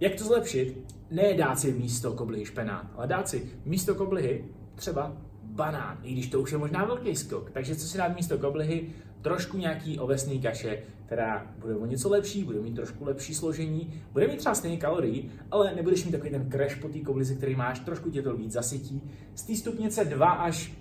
Jak 0.00 0.14
to 0.14 0.24
zlepšit? 0.24 0.95
Ne 1.10 1.34
dát 1.34 1.58
si 1.58 1.72
místo 1.72 2.12
koblihy 2.12 2.44
špenát, 2.44 2.90
ale 2.96 3.06
dát 3.06 3.28
si 3.28 3.50
místo 3.64 3.94
koblihy 3.94 4.44
třeba 4.74 5.16
banán, 5.42 5.98
i 6.02 6.12
když 6.12 6.28
to 6.28 6.40
už 6.40 6.52
je 6.52 6.58
možná 6.58 6.84
velký 6.84 7.16
skok. 7.16 7.50
Takže 7.50 7.76
co 7.76 7.86
si 7.86 7.98
dát 7.98 8.16
místo 8.16 8.38
koblihy? 8.38 8.88
Trošku 9.22 9.56
nějaký 9.56 9.98
ovesný 9.98 10.40
kaše, 10.40 10.82
která 11.06 11.54
bude 11.58 11.76
o 11.76 11.86
něco 11.86 12.08
lepší, 12.08 12.44
bude 12.44 12.60
mít 12.60 12.74
trošku 12.74 13.04
lepší 13.04 13.34
složení, 13.34 14.02
bude 14.12 14.28
mít 14.28 14.36
třeba 14.36 14.54
stejně 14.54 14.76
kalorií, 14.76 15.30
ale 15.50 15.74
nebudeš 15.74 16.04
mít 16.04 16.12
takový 16.12 16.30
ten 16.30 16.50
crash 16.50 16.74
po 16.80 16.88
té 16.88 16.98
koblize, 16.98 17.34
který 17.34 17.54
máš, 17.54 17.80
trošku 17.80 18.10
tě 18.10 18.22
to 18.22 18.36
víc 18.36 18.52
zasytí. 18.52 19.02
Z 19.34 19.42
té 19.42 19.56
stupnice 19.56 20.04
2 20.04 20.30
až 20.30 20.72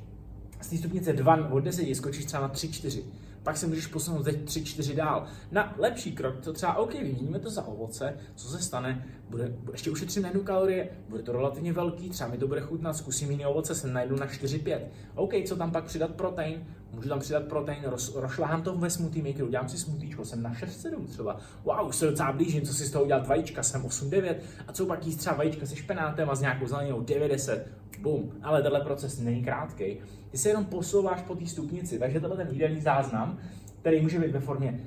z 0.61 0.69
té 0.69 0.77
stupnice 0.77 1.13
2 1.13 1.49
od 1.51 1.59
10 1.59 1.95
skočíš 1.95 2.25
třeba 2.25 2.43
na 2.43 2.53
3-4 2.53 3.03
pak 3.45 3.57
se 3.57 3.67
můžeš 3.67 3.87
posunout 3.87 4.23
ze 4.23 4.31
3-4 4.31 4.95
dál. 4.95 5.27
Na 5.51 5.73
lepší 5.77 6.11
krok, 6.11 6.39
to 6.39 6.53
třeba 6.53 6.75
OK, 6.75 6.93
vyměníme 6.93 7.39
to 7.39 7.49
za 7.49 7.67
ovoce, 7.67 8.17
co 8.35 8.47
se 8.47 8.59
stane, 8.63 9.05
bude, 9.29 9.53
ještě 9.71 9.91
ušetřím 9.91 10.23
na 10.23 10.29
jednu 10.29 10.43
kalorie, 10.43 10.89
bude 11.09 11.23
to 11.23 11.31
relativně 11.31 11.73
velký, 11.73 12.09
třeba 12.09 12.29
mi 12.29 12.37
to 12.37 12.47
bude 12.47 12.61
chutnat, 12.61 12.97
zkusím 12.97 13.31
jiný 13.31 13.45
ovoce, 13.45 13.75
jsem 13.75 13.93
najdu 13.93 14.15
na 14.15 14.27
4-5. 14.27 14.79
OK, 15.15 15.33
co 15.45 15.55
tam 15.55 15.71
pak 15.71 15.83
přidat 15.83 16.11
protein? 16.11 16.67
Můžu 16.91 17.09
tam 17.09 17.19
přidat 17.19 17.43
protein, 17.43 17.83
roz, 17.85 18.15
rozšláhám 18.15 18.61
to 18.61 18.77
ve 18.77 18.89
smoothie 18.89 19.25
makeru, 19.25 19.49
dělám 19.49 19.69
si 19.69 19.77
smoothiečko, 19.77 20.25
jsem 20.25 20.41
na 20.41 20.53
6-7 20.53 21.05
třeba. 21.05 21.37
Wow, 21.63 21.87
už 21.87 21.95
se 21.95 22.05
docela 22.05 22.31
blížím, 22.31 22.61
co 22.61 22.73
si 22.73 22.85
z 22.85 22.91
toho 22.91 23.03
udělat 23.03 23.27
vajíčka, 23.27 23.63
jsem 23.63 23.83
8-9. 23.83 24.35
A 24.67 24.73
co 24.73 24.85
pak 24.85 25.05
jíst 25.05 25.17
třeba 25.17 25.35
vajíčka 25.35 25.65
se 25.65 25.75
špenátem 25.75 26.29
a 26.29 26.35
s 26.35 26.41
nějakou 26.41 26.67
zeleninou 26.67 27.01
9-10. 27.01 27.59
Bum. 28.01 28.31
Ale 28.43 28.61
tenhle 28.61 28.81
proces 28.81 29.19
není 29.19 29.43
krátký. 29.43 29.97
Ty 30.31 30.37
se 30.37 30.49
jenom 30.49 30.65
posouváš 30.65 31.21
po 31.21 31.35
té 31.35 31.45
stupnici, 31.45 31.99
takže 31.99 32.19
tenhle 32.19 32.37
ten 32.37 32.47
jídelní 32.51 32.81
záznam, 32.81 33.37
který 33.81 34.01
může 34.01 34.19
být 34.19 34.31
ve 34.31 34.39
formě 34.39 34.79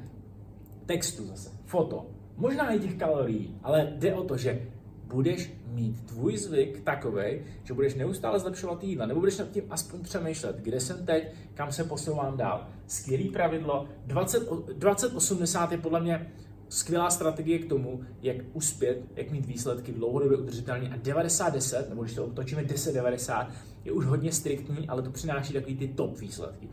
textu 0.86 1.26
zase, 1.26 1.50
foto, 1.64 2.06
možná 2.36 2.70
i 2.72 2.78
těch 2.78 2.94
kalorií, 2.94 3.58
ale 3.62 3.92
jde 3.96 4.14
o 4.14 4.24
to, 4.24 4.36
že 4.36 4.60
budeš 5.04 5.52
mít 5.66 6.06
tvůj 6.06 6.36
zvyk 6.36 6.80
takový, 6.80 7.24
že 7.64 7.74
budeš 7.74 7.94
neustále 7.94 8.38
zlepšovat 8.38 8.84
jídla, 8.84 9.06
nebo 9.06 9.20
budeš 9.20 9.38
nad 9.38 9.50
tím 9.50 9.64
aspoň 9.70 10.00
přemýšlet, 10.00 10.56
kde 10.56 10.80
jsem 10.80 11.06
teď, 11.06 11.32
kam 11.54 11.72
se 11.72 11.84
posouvám 11.84 12.36
dál. 12.36 12.66
Skvělý 12.86 13.28
pravidlo, 13.28 13.88
20-80 14.08 15.72
je 15.72 15.78
podle 15.78 16.00
mě 16.00 16.32
skvělá 16.68 17.10
strategie 17.10 17.58
k 17.58 17.68
tomu, 17.68 18.00
jak 18.22 18.36
uspět, 18.52 19.02
jak 19.16 19.30
mít 19.30 19.46
výsledky 19.46 19.92
dlouhodobě 19.92 20.36
udržitelně 20.38 20.88
a 20.88 20.96
90-10, 20.96 21.88
nebo 21.88 22.02
když 22.02 22.14
to 22.14 22.26
otočíme 22.26 22.62
10-90, 22.62 23.46
je 23.84 23.92
už 23.92 24.04
hodně 24.04 24.32
striktní, 24.32 24.88
ale 24.88 25.02
to 25.02 25.10
přináší 25.10 25.52
takový 25.52 25.76
ty 25.76 25.88
top 25.88 26.18
výsledky. 26.18 26.68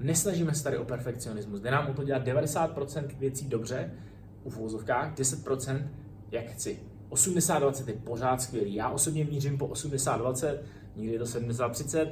Nesnažíme 0.00 0.54
se 0.54 0.64
tady 0.64 0.78
o 0.78 0.84
perfekcionismus, 0.84 1.60
jde 1.60 1.70
nám 1.70 1.90
o 1.90 1.94
to 1.94 2.04
dělat 2.04 2.26
90% 2.26 3.06
věcí 3.18 3.48
dobře, 3.48 3.90
u 4.44 4.50
vozovkách, 4.50 5.14
10% 5.14 5.88
jak 6.30 6.46
chci. 6.46 6.78
80-20 7.10 7.88
je 7.88 7.94
pořád 7.94 8.42
skvělý. 8.42 8.74
Já 8.74 8.90
osobně 8.90 9.24
mířím 9.24 9.58
po 9.58 9.66
80-20, 9.66 10.58
někdy 10.96 11.12
je 11.12 11.18
to 11.18 11.24
70-30, 11.24 12.08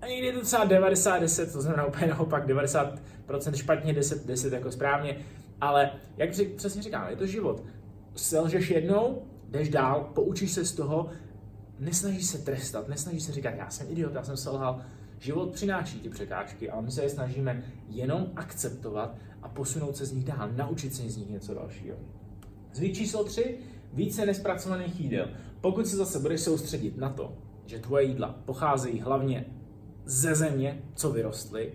a 0.00 0.06
někdy 0.06 0.26
je 0.26 0.32
to 0.32 0.40
třeba 0.40 0.66
90-10, 0.68 1.52
to 1.52 1.62
znamená 1.62 1.84
úplně 1.84 2.06
naopak 2.06 2.48
90% 2.48 3.52
špatně, 3.54 3.92
10, 3.92 4.26
10 4.26 4.52
jako 4.52 4.72
správně. 4.72 5.16
Ale 5.60 5.90
jak 6.16 6.34
řek, 6.34 6.54
přesně 6.54 6.82
říkám, 6.82 7.10
je 7.10 7.16
to 7.16 7.26
život. 7.26 7.64
Selžeš 8.14 8.70
jednou, 8.70 9.22
jdeš 9.50 9.68
dál, 9.68 10.10
poučíš 10.14 10.52
se 10.52 10.64
z 10.64 10.72
toho, 10.72 11.08
nesnažíš 11.78 12.26
se 12.26 12.38
trestat, 12.38 12.88
nesnažíš 12.88 13.22
se 13.22 13.32
říkat, 13.32 13.50
já 13.50 13.70
jsem 13.70 13.90
idiot, 13.90 14.14
já 14.14 14.22
jsem 14.22 14.36
selhal. 14.36 14.80
Život 15.18 15.52
přináší 15.52 16.00
ty 16.00 16.08
překážky, 16.08 16.70
ale 16.70 16.82
my 16.82 16.90
se 16.90 17.02
je 17.02 17.10
snažíme 17.10 17.64
jenom 17.88 18.26
akceptovat 18.36 19.16
a 19.42 19.48
posunout 19.48 19.96
se 19.96 20.06
z 20.06 20.12
nich 20.12 20.24
dál, 20.24 20.50
naučit 20.56 20.94
se 20.94 21.02
z 21.02 21.16
nich 21.16 21.30
něco 21.30 21.54
dalšího. 21.54 21.96
Zvyk 22.72 22.94
číslo 22.94 23.24
3, 23.24 23.58
více 23.92 24.26
nespracovaných 24.26 25.00
jídel. 25.00 25.28
Pokud 25.60 25.86
se 25.86 25.96
zase 25.96 26.18
budeš 26.18 26.40
soustředit 26.40 26.96
na 26.96 27.10
to, 27.10 27.38
že 27.66 27.78
tvoje 27.78 28.04
jídla 28.04 28.40
pocházejí 28.44 29.00
hlavně 29.00 29.44
ze 30.04 30.34
země, 30.34 30.82
co 30.94 31.10
vyrostly, 31.12 31.72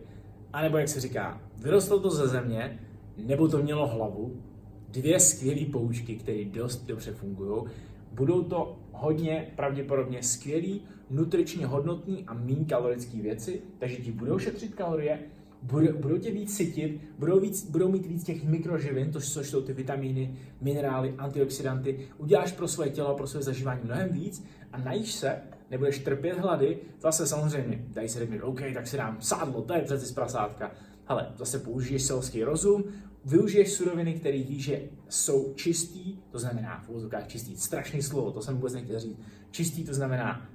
anebo 0.54 0.78
jak 0.78 0.90
se 0.90 1.02
říká, 1.02 1.42
vyrostlo 1.58 2.00
to 2.00 2.10
ze 2.10 2.28
země, 2.28 2.80
nebo 3.18 3.48
to 3.48 3.58
mělo 3.58 3.88
hlavu, 3.88 4.42
dvě 4.90 5.20
skvělé 5.20 5.66
poučky, 5.66 6.16
které 6.16 6.46
dost 6.46 6.86
dobře 6.86 7.14
fungují. 7.14 7.64
Budou 8.12 8.44
to 8.44 8.80
hodně 8.92 9.54
pravděpodobně 9.56 10.24
skvělý, 10.24 10.82
nutričně 11.10 11.66
hodnotný 11.66 12.24
a 12.28 12.34
méně 12.34 12.66
kalorické 12.66 13.18
věci, 13.22 13.62
takže 13.80 13.98
ti 13.98 14.12
budou 14.12 14.40
šetřit 14.40 14.76
kalorie, 14.76 15.20
budou, 15.62 15.98
budou 15.98 16.18
tě 16.18 16.32
víc 16.32 16.56
sytit, 16.56 17.02
budou, 17.20 17.40
víc, 17.40 17.70
budou 17.70 17.92
mít 17.92 18.06
víc 18.06 18.24
těch 18.24 18.44
mikroživin, 18.44 19.12
to 19.12 19.20
což 19.20 19.50
jsou 19.50 19.62
ty 19.62 19.74
vitamíny, 19.74 20.36
minerály, 20.62 21.14
antioxidanty. 21.18 22.00
Uděláš 22.18 22.52
pro 22.52 22.68
svoje 22.68 22.90
tělo, 22.90 23.16
pro 23.16 23.28
své 23.28 23.42
zažívání 23.42 23.82
mnohem 23.84 24.10
víc 24.10 24.46
a 24.72 24.78
najíš 24.78 25.14
se 25.14 25.42
nebudeš 25.72 26.00
trpět 26.00 26.38
hlady, 26.38 26.78
zase 27.02 27.28
samozřejmě, 27.28 27.86
tady 27.94 28.10
se 28.10 28.20
řekne, 28.20 28.44
OK, 28.44 28.62
tak 28.74 28.88
si 28.88 28.98
dám 28.98 29.18
sádlo, 29.20 29.62
to 29.62 29.74
je 29.74 29.82
přeci 29.82 30.06
z 30.06 30.12
prasátka. 30.12 30.72
Ale 31.08 31.28
zase 31.36 31.60
použiješ 31.60 32.04
selský 32.04 32.44
rozum, 32.44 32.84
využiješ 33.26 33.72
suroviny, 33.72 34.14
které 34.14 34.38
víš, 34.38 34.64
že 34.64 34.82
jsou 35.10 35.54
čistý, 35.54 36.18
to 36.32 36.40
znamená 36.40 36.84
v 36.86 36.90
úzokách 36.90 37.28
čistý, 37.28 37.58
strašný 37.58 38.02
slovo, 38.02 38.32
to 38.32 38.42
jsem 38.42 38.56
vůbec 38.56 38.74
nechtěl 38.74 39.00
říct. 39.00 39.20
Čistý 39.52 39.84
to 39.84 39.94
znamená, 39.94 40.50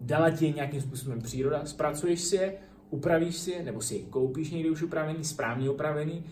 dala 0.00 0.30
ti 0.30 0.44
je 0.44 0.52
nějakým 0.52 0.80
způsobem 0.80 1.20
příroda, 1.20 1.64
zpracuješ 1.64 2.20
si 2.20 2.36
je, 2.36 2.54
upravíš 2.90 3.36
si 3.36 3.50
je, 3.50 3.62
nebo 3.62 3.80
si 3.80 3.94
je 3.94 4.02
koupíš 4.02 4.50
někdy 4.50 4.70
už 4.70 4.82
upravený, 4.82 5.24
správně 5.24 5.70
upravený, 5.70 6.24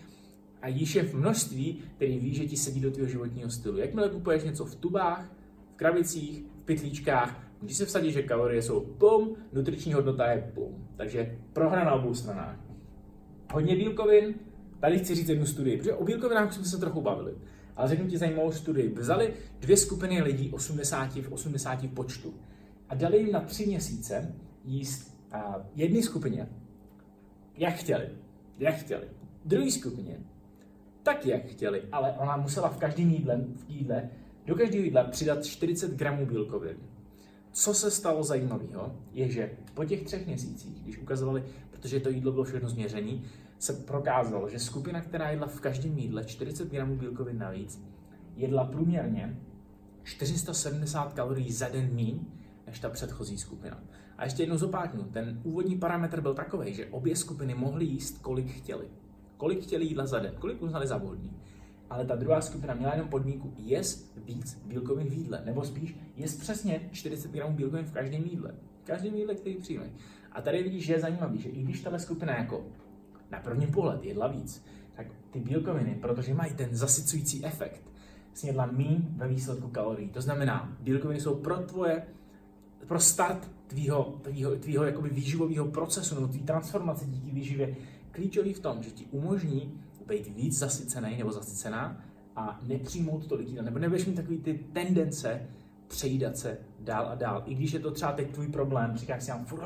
a 0.63 0.69
jíš 0.69 0.95
je 0.95 1.03
v 1.03 1.15
množství, 1.15 1.83
který 1.97 2.19
víš, 2.19 2.37
že 2.37 2.47
ti 2.47 2.57
sedí 2.57 2.81
do 2.81 2.91
tvého 2.91 3.09
životního 3.09 3.51
stylu. 3.51 3.79
Jakmile 3.79 4.09
kupuješ 4.09 4.45
něco 4.45 4.65
v 4.65 4.75
tubách, 4.75 5.33
v 5.73 5.77
krabicích, 5.77 6.45
v 6.63 6.65
pytlíčkách, 6.65 7.43
když 7.61 7.77
se 7.77 7.87
vsadí, 7.87 8.13
že 8.13 8.23
kalorie 8.23 8.63
jsou 8.63 8.81
pum, 8.81 9.37
nutriční 9.53 9.93
hodnota 9.93 10.31
je 10.31 10.53
pum. 10.55 10.89
Takže 10.97 11.39
prohra 11.53 11.85
na 11.85 11.93
obou 11.93 12.15
stranách. 12.15 12.66
Hodně 13.53 13.77
bílkovin, 13.77 14.35
tady 14.81 14.99
chci 14.99 15.15
říct 15.15 15.29
jednu 15.29 15.47
studii, 15.47 15.77
protože 15.77 15.95
o 15.95 16.05
bílkovinách 16.05 16.53
jsme 16.53 16.65
se 16.65 16.79
trochu 16.79 17.01
bavili. 17.01 17.35
Ale 17.77 17.89
řeknu 17.89 18.09
ti 18.09 18.19
zajímavou 18.19 18.53
studii. 18.53 18.95
Vzali 18.99 19.35
dvě 19.61 19.77
skupiny 19.77 20.23
lidí 20.23 20.51
80 20.53 21.15
v 21.15 21.33
80 21.33 21.91
počtu 21.95 22.35
a 22.89 22.95
dali 22.95 23.19
jim 23.19 23.33
na 23.33 23.41
tři 23.41 23.67
měsíce 23.67 24.35
jíst 24.65 25.19
a 25.33 25.67
jedné 25.75 26.03
skupině, 26.03 26.49
jak 27.57 27.75
chtěli. 27.75 28.09
Jak 28.59 28.75
chtěli. 28.75 29.09
Druhé 29.45 29.71
skupině 29.71 30.19
tak, 31.07 31.27
jak 31.27 31.47
chtěli, 31.47 31.83
ale 31.93 32.13
ona 32.13 32.37
musela 32.37 32.69
v 32.69 32.79
každém 32.79 33.11
jídle, 33.11 33.37
v 33.37 33.71
jídle 33.71 34.11
do 34.47 34.55
každého 34.55 34.85
jídla 34.85 35.05
přidat 35.05 35.45
40 35.45 35.91
gramů 35.91 36.27
bílkovin. 36.27 36.77
Co 37.53 37.75
se 37.75 37.91
stalo 37.91 38.23
zajímavého, 38.23 38.97
je, 39.13 39.29
že 39.29 39.51
po 39.75 39.85
těch 39.85 40.03
třech 40.03 40.27
měsících, 40.27 40.83
když 40.83 40.99
ukazovali, 40.99 41.45
protože 41.87 42.01
to 42.01 42.09
jídlo 42.09 42.33
bylo 42.33 42.45
všechno 42.45 42.69
změření, 42.69 43.25
se 43.59 43.73
prokázalo, 43.73 44.49
že 44.49 44.59
skupina, 44.59 45.01
která 45.01 45.31
jedla 45.31 45.47
v 45.47 45.61
každém 45.61 45.99
jídle 45.99 46.25
40 46.25 46.71
gramů 46.71 46.97
bílkovin 46.97 47.39
navíc, 47.39 47.83
jedla 48.37 48.65
průměrně 48.65 49.41
470 50.03 51.13
kalorií 51.13 51.53
za 51.53 51.69
den 51.69 51.91
míň 51.93 52.21
než 52.67 52.79
ta 52.79 52.91
předchozí 52.91 53.39
skupina. 53.39 53.81
A 54.19 54.25
ještě 54.25 54.43
jednou 54.43 54.57
zopáknu, 54.57 55.05
ten 55.05 55.41
úvodní 55.45 55.79
parametr 55.79 56.21
byl 56.21 56.35
takový, 56.35 56.75
že 56.75 56.87
obě 56.87 57.17
skupiny 57.17 57.55
mohly 57.55 57.85
jíst, 57.85 58.19
kolik 58.19 58.51
chtěli 58.51 58.89
kolik 59.37 59.63
chtěli 59.63 59.85
jídla 59.85 60.07
za 60.07 60.19
den, 60.19 60.35
kolik 60.39 60.63
uznali 60.63 60.87
za 60.87 60.97
vhodný. 60.97 61.33
Ale 61.91 62.05
ta 62.05 62.17
druhá 62.17 62.41
skupina 62.41 62.75
měla 62.75 62.93
jenom 62.93 63.09
podmínku 63.09 63.55
jes 63.59 64.13
víc 64.17 64.63
bílkovin 64.67 65.09
v 65.09 65.13
jídle, 65.13 65.43
nebo 65.45 65.65
spíš 65.65 65.97
jes 66.17 66.37
přesně 66.37 66.89
40 66.93 67.31
gramů 67.31 67.57
bílkovin 67.57 67.85
v 67.85 67.93
každém 67.93 68.25
jídle. 68.25 68.55
V 68.83 68.87
každém 68.87 69.15
jídle, 69.15 69.35
který 69.35 69.57
přijme. 69.57 69.91
A 70.37 70.41
tady 70.41 70.63
vidíš, 70.63 70.87
že 70.87 70.93
je 70.93 71.01
zajímavý, 71.01 71.39
že 71.39 71.49
i 71.49 71.63
když 71.63 71.81
tahle 71.81 71.99
skupina 71.99 72.37
jako 72.37 72.65
na 73.31 73.41
první 73.41 73.67
pohled 73.67 74.05
jedla 74.05 74.29
víc, 74.29 74.65
tak 74.95 75.07
ty 75.31 75.41
bílkoviny, 75.41 75.99
protože 76.01 76.35
mají 76.35 76.55
ten 76.55 76.69
zasycující 76.77 77.45
efekt, 77.45 77.83
snědla 78.35 78.67
míň 78.67 79.09
ve 79.17 79.29
výsledku 79.29 79.69
kalorií. 79.69 80.09
To 80.09 80.21
znamená, 80.21 80.77
bílkoviny 80.81 81.21
jsou 81.21 81.35
pro 81.35 81.57
tvoje, 81.57 82.07
pro 82.87 83.01
start 83.01 83.51
tvýho, 83.67 84.19
tvýho, 84.23 84.57
tvýho 84.57 84.85
jakoby 84.85 85.09
výživového 85.09 85.67
procesu 85.67 86.15
nebo 86.15 86.27
tvý 86.27 86.41
transformace 86.41 87.07
díky 87.07 87.31
výživě 87.31 87.77
klíčový 88.11 88.53
v 88.53 88.61
tom, 88.61 88.83
že 88.83 88.91
ti 88.91 89.07
umožní 89.11 89.81
být 90.07 90.29
víc 90.37 90.59
zasycený 90.59 91.19
nebo 91.19 91.33
zasycená 91.33 92.05
a 92.37 92.61
nepřijmout 92.63 93.27
tolik 93.27 93.49
jídla, 93.49 93.65
nebo 93.65 93.79
nebudeš 93.79 94.07
mít 94.07 94.15
takový 94.15 94.39
ty 94.39 94.61
tendence 94.73 95.49
přejídat 95.89 96.37
se 96.37 96.59
dál 96.81 97.09
a 97.09 97.15
dál. 97.15 97.43
I 97.47 97.55
když 97.55 97.73
je 97.73 97.81
to 97.81 97.91
třeba 97.91 98.13
teď 98.13 98.31
tvůj 98.31 98.49
problém, 98.49 98.97
říkáš 98.97 99.25
si, 99.25 99.31
mám 99.31 99.45
furt 99.45 99.63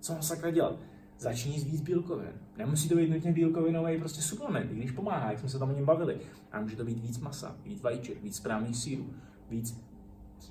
co 0.00 0.12
mám 0.12 0.22
sakra 0.22 0.50
dělat? 0.50 0.76
Začni 1.18 1.52
jíst 1.52 1.64
víc 1.64 1.80
bílkovin. 1.80 2.32
Nemusí 2.56 2.88
to 2.88 2.96
být 2.96 3.10
nutně 3.10 3.32
bílkovinový 3.32 3.98
prostě 3.98 4.22
suplement, 4.22 4.72
i 4.72 4.74
když 4.74 4.90
pomáhá, 4.90 5.30
jak 5.30 5.40
jsme 5.40 5.48
se 5.48 5.58
tam 5.58 5.70
o 5.70 5.74
něm 5.74 5.84
bavili. 5.84 6.16
A 6.52 6.60
může 6.60 6.76
to 6.76 6.84
být 6.84 6.98
víc 6.98 7.18
masa, 7.18 7.56
víc 7.64 7.82
vajíček, 7.82 8.22
víc 8.22 8.36
správných 8.36 8.76
sírů, 8.76 9.06
víc 9.50 9.80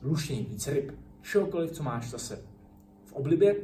luštění, 0.01 0.45
víc 0.49 0.67
ryb, 0.67 0.91
čokoliv, 1.22 1.72
co 1.72 1.84
máš 1.84 2.09
zase 2.09 2.39
v 3.05 3.13
oblibě, 3.13 3.55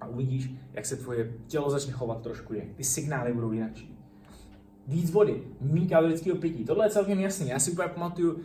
a 0.00 0.06
uvidíš, 0.06 0.50
jak 0.72 0.86
se 0.86 0.96
tvoje 0.96 1.32
tělo 1.46 1.70
začne 1.70 1.92
chovat 1.92 2.22
trošku 2.22 2.54
jinak. 2.54 2.68
Ty 2.76 2.84
signály 2.84 3.32
budou 3.32 3.52
jinak. 3.52 3.72
Víc 4.86 5.10
vody, 5.10 5.42
méně 5.60 5.88
kalorického 5.88 6.38
pití. 6.38 6.64
Tohle 6.64 6.86
je 6.86 6.90
celkem 6.90 7.20
jasný. 7.20 7.48
Já 7.48 7.58
si 7.58 7.70
úplně 7.70 7.88
pamatuju, 7.88 8.40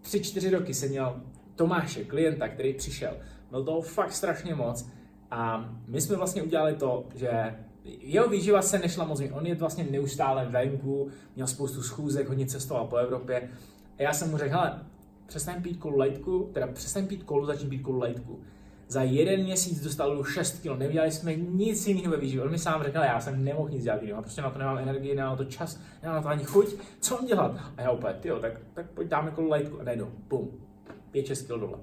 tři, 0.00 0.20
čtyři 0.20 0.50
roky 0.50 0.74
jsem 0.74 0.88
měl 0.88 1.20
Tomáše, 1.56 2.04
klienta, 2.04 2.48
který 2.48 2.74
přišel. 2.74 3.16
Byl 3.50 3.64
toho 3.64 3.82
fakt 3.82 4.12
strašně 4.12 4.54
moc. 4.54 4.88
A 5.30 5.70
my 5.86 6.00
jsme 6.00 6.16
vlastně 6.16 6.42
udělali 6.42 6.74
to, 6.74 7.04
že 7.14 7.54
jeho 7.84 8.28
výživa 8.28 8.62
se 8.62 8.78
nešla 8.78 9.04
moc. 9.04 9.22
On 9.32 9.46
je 9.46 9.54
vlastně 9.54 9.84
neustále 9.84 10.46
venku, 10.46 11.08
měl 11.34 11.46
spoustu 11.46 11.82
schůzek, 11.82 12.28
hodně 12.28 12.46
cestoval 12.46 12.86
po 12.86 12.96
Evropě. 12.96 13.48
A 13.98 14.02
já 14.02 14.12
jsem 14.12 14.30
mu 14.30 14.38
řekl, 14.38 14.54
hele, 14.54 14.80
přestaň 15.26 15.62
pít 15.62 15.76
kolu 15.76 15.98
lejtku, 15.98 16.50
teda 16.52 16.66
přestaň 16.66 17.06
pít 17.06 17.22
kolu, 17.22 17.46
začni 17.46 17.68
pít 17.68 17.82
kolu 17.82 17.98
lejtku. 17.98 18.40
Za 18.88 19.02
jeden 19.02 19.42
měsíc 19.42 19.82
dostal 19.82 20.24
6 20.24 20.58
kg, 20.58 20.78
nedělali 20.78 21.12
jsme 21.12 21.34
nic 21.36 21.86
jiného 21.86 22.10
ve 22.10 22.16
výživě. 22.16 22.44
On 22.44 22.50
mi 22.50 22.58
sám 22.58 22.82
řekl, 22.82 22.98
já 22.98 23.20
jsem 23.20 23.44
nemohl 23.44 23.68
nic 23.68 23.84
dělat 23.84 24.02
jiného, 24.02 24.22
prostě 24.22 24.42
na 24.42 24.50
to 24.50 24.58
nemám 24.58 24.78
energii, 24.78 25.14
nemám 25.14 25.32
na 25.32 25.36
to 25.36 25.44
čas, 25.44 25.80
nemám 26.02 26.16
na 26.16 26.22
to 26.22 26.28
ani 26.28 26.44
chuť, 26.44 26.66
co 27.00 27.14
mám 27.14 27.26
dělat? 27.26 27.60
A 27.76 27.82
já 27.82 27.90
opět, 27.90 28.26
jo, 28.26 28.38
tak, 28.40 28.52
tak 28.74 28.90
pojď 28.90 29.08
dáme 29.08 29.30
kolo 29.30 29.48
lejtku 29.48 29.80
a 29.80 29.84
najednou, 29.84 30.10
bum, 30.28 30.50
5-6 31.14 31.44
kg 31.44 31.60
dole. 31.60 31.78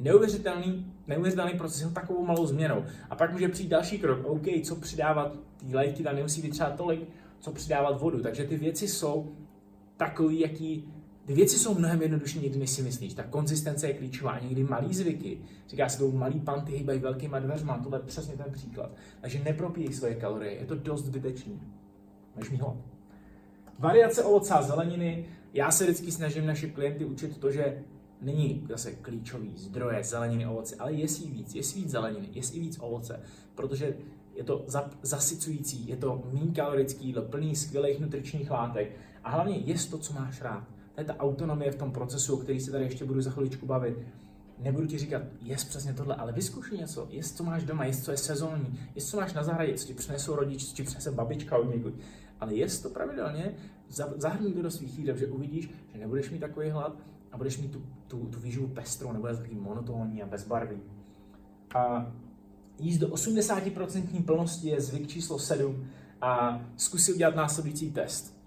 Neuvěřitelný, 0.00 0.92
neuvěřitelný 1.06 1.52
proces 1.58 1.80
jen 1.80 1.94
takovou 1.94 2.26
malou 2.26 2.46
změnou. 2.46 2.84
A 3.10 3.16
pak 3.16 3.32
může 3.32 3.48
přijít 3.48 3.68
další 3.68 3.98
krok, 3.98 4.24
OK, 4.24 4.46
co 4.62 4.76
přidávat, 4.76 5.36
ty 5.56 5.76
lejtky 5.76 6.02
tam 6.02 6.16
nemusí 6.16 6.42
být 6.42 6.50
třeba 6.50 6.70
tolik, 6.70 7.08
co 7.40 7.52
přidávat 7.52 8.00
vodu. 8.00 8.22
Takže 8.22 8.44
ty 8.44 8.56
věci 8.56 8.88
jsou 8.88 9.32
takový, 9.96 10.40
jaký 10.40 10.88
ty 11.26 11.34
věci 11.34 11.58
jsou 11.58 11.74
mnohem 11.74 12.02
jednodušší 12.02 12.40
někdy, 12.40 12.58
než 12.58 12.70
si 12.70 12.82
myslíš. 12.82 13.14
Ta 13.14 13.22
konzistence 13.22 13.88
je 13.88 13.94
klíčová. 13.94 14.38
Někdy 14.38 14.64
malý 14.64 14.94
zvyky, 14.94 15.38
říká 15.68 15.88
se 15.88 15.98
to, 15.98 16.10
malý 16.10 16.40
panty 16.40 16.72
hýbají 16.72 16.98
velkýma 16.98 17.38
dveřma, 17.38 17.78
tohle 17.78 17.98
je 17.98 18.02
přesně 18.02 18.36
ten 18.36 18.52
příklad. 18.52 18.90
Takže 19.20 19.44
nepropíjej 19.44 19.92
svoje 19.92 20.14
kalorie, 20.14 20.52
je 20.52 20.66
to 20.66 20.74
dost 20.74 21.04
zbytečný. 21.04 21.60
Máš 22.36 22.50
mi. 22.50 22.58
Variace 23.78 24.24
ovoce 24.24 24.54
a 24.54 24.62
zeleniny. 24.62 25.26
Já 25.54 25.70
se 25.70 25.84
vždycky 25.84 26.12
snažím 26.12 26.46
naše 26.46 26.68
klienty 26.68 27.04
učit 27.04 27.38
to, 27.38 27.50
že 27.50 27.82
není 28.20 28.66
zase 28.68 28.92
klíčový 28.92 29.52
zdroje 29.56 30.04
zeleniny, 30.04 30.46
ovoce, 30.46 30.76
ale 30.76 30.92
jestli 30.92 31.30
víc, 31.30 31.54
jestli 31.54 31.80
víc 31.80 31.90
zeleniny, 31.90 32.28
jestli 32.32 32.60
víc 32.60 32.78
ovoce, 32.80 33.20
protože 33.54 33.96
je 34.34 34.44
to 34.44 34.66
zasycující, 35.02 35.88
je 35.88 35.96
to 35.96 36.22
méně 36.32 36.52
kalorický 36.52 37.06
jídlo, 37.06 37.22
plný 37.22 37.56
skvělých 37.56 38.00
nutričních 38.00 38.50
látek 38.50 38.96
a 39.24 39.30
hlavně 39.30 39.56
jest 39.56 39.90
to, 39.90 39.98
co 39.98 40.12
máš 40.12 40.42
rád. 40.42 40.64
To 40.94 41.00
je 41.00 41.04
ta 41.04 41.16
autonomie 41.16 41.70
v 41.70 41.76
tom 41.76 41.92
procesu, 41.92 42.34
o 42.34 42.36
který 42.36 42.60
se 42.60 42.70
tady 42.70 42.84
ještě 42.84 43.04
budu 43.04 43.20
za 43.20 43.30
chviličku 43.30 43.66
bavit. 43.66 43.98
Nebudu 44.58 44.86
ti 44.86 44.98
říkat, 44.98 45.22
jest 45.40 45.68
přesně 45.68 45.92
tohle, 45.92 46.14
ale 46.14 46.32
vyzkuš 46.32 46.70
něco, 46.70 47.06
jest, 47.10 47.36
co 47.36 47.44
máš 47.44 47.64
doma, 47.64 47.84
jest, 47.84 48.04
co 48.04 48.10
je 48.10 48.16
sezónní, 48.16 48.80
jest, 48.94 49.08
co 49.08 49.16
máš 49.16 49.34
na 49.34 49.42
zahradě, 49.42 49.74
co 49.74 49.86
ti 49.86 49.94
přinesou 49.94 50.36
rodič, 50.36 50.68
co 50.68 50.74
ti 50.74 50.82
přinese 50.82 51.10
babička 51.10 51.58
od 51.58 51.74
někud. 51.74 51.94
Ale 52.40 52.54
jest 52.54 52.82
to 52.82 52.90
pravidelně, 52.90 53.54
zahrnuj 54.16 54.52
to 54.52 54.62
do 54.62 54.70
svých 54.70 54.98
jídel, 54.98 55.16
že 55.16 55.26
uvidíš, 55.26 55.70
že 55.92 55.98
nebudeš 55.98 56.30
mít 56.30 56.38
takový 56.38 56.70
hlad 56.70 56.96
a 57.34 57.36
budeš 57.36 57.58
mít 57.58 57.72
tu, 57.72 57.82
tu, 58.06 58.26
tu 58.26 58.40
výživu 58.40 58.66
pestrou, 58.66 59.12
nebude 59.12 59.36
takový 59.36 59.54
monotónní 59.54 60.22
a 60.22 60.26
bezbarvý. 60.26 60.76
A 61.74 62.12
jíst 62.78 62.98
do 62.98 63.08
80% 63.08 64.24
plnosti 64.24 64.68
je 64.68 64.80
zvyk 64.80 65.08
číslo 65.08 65.38
7 65.38 65.86
a 66.20 66.60
zkus 66.76 67.04
si 67.04 67.12
udělat 67.12 67.36
následující 67.36 67.90
test. 67.90 68.38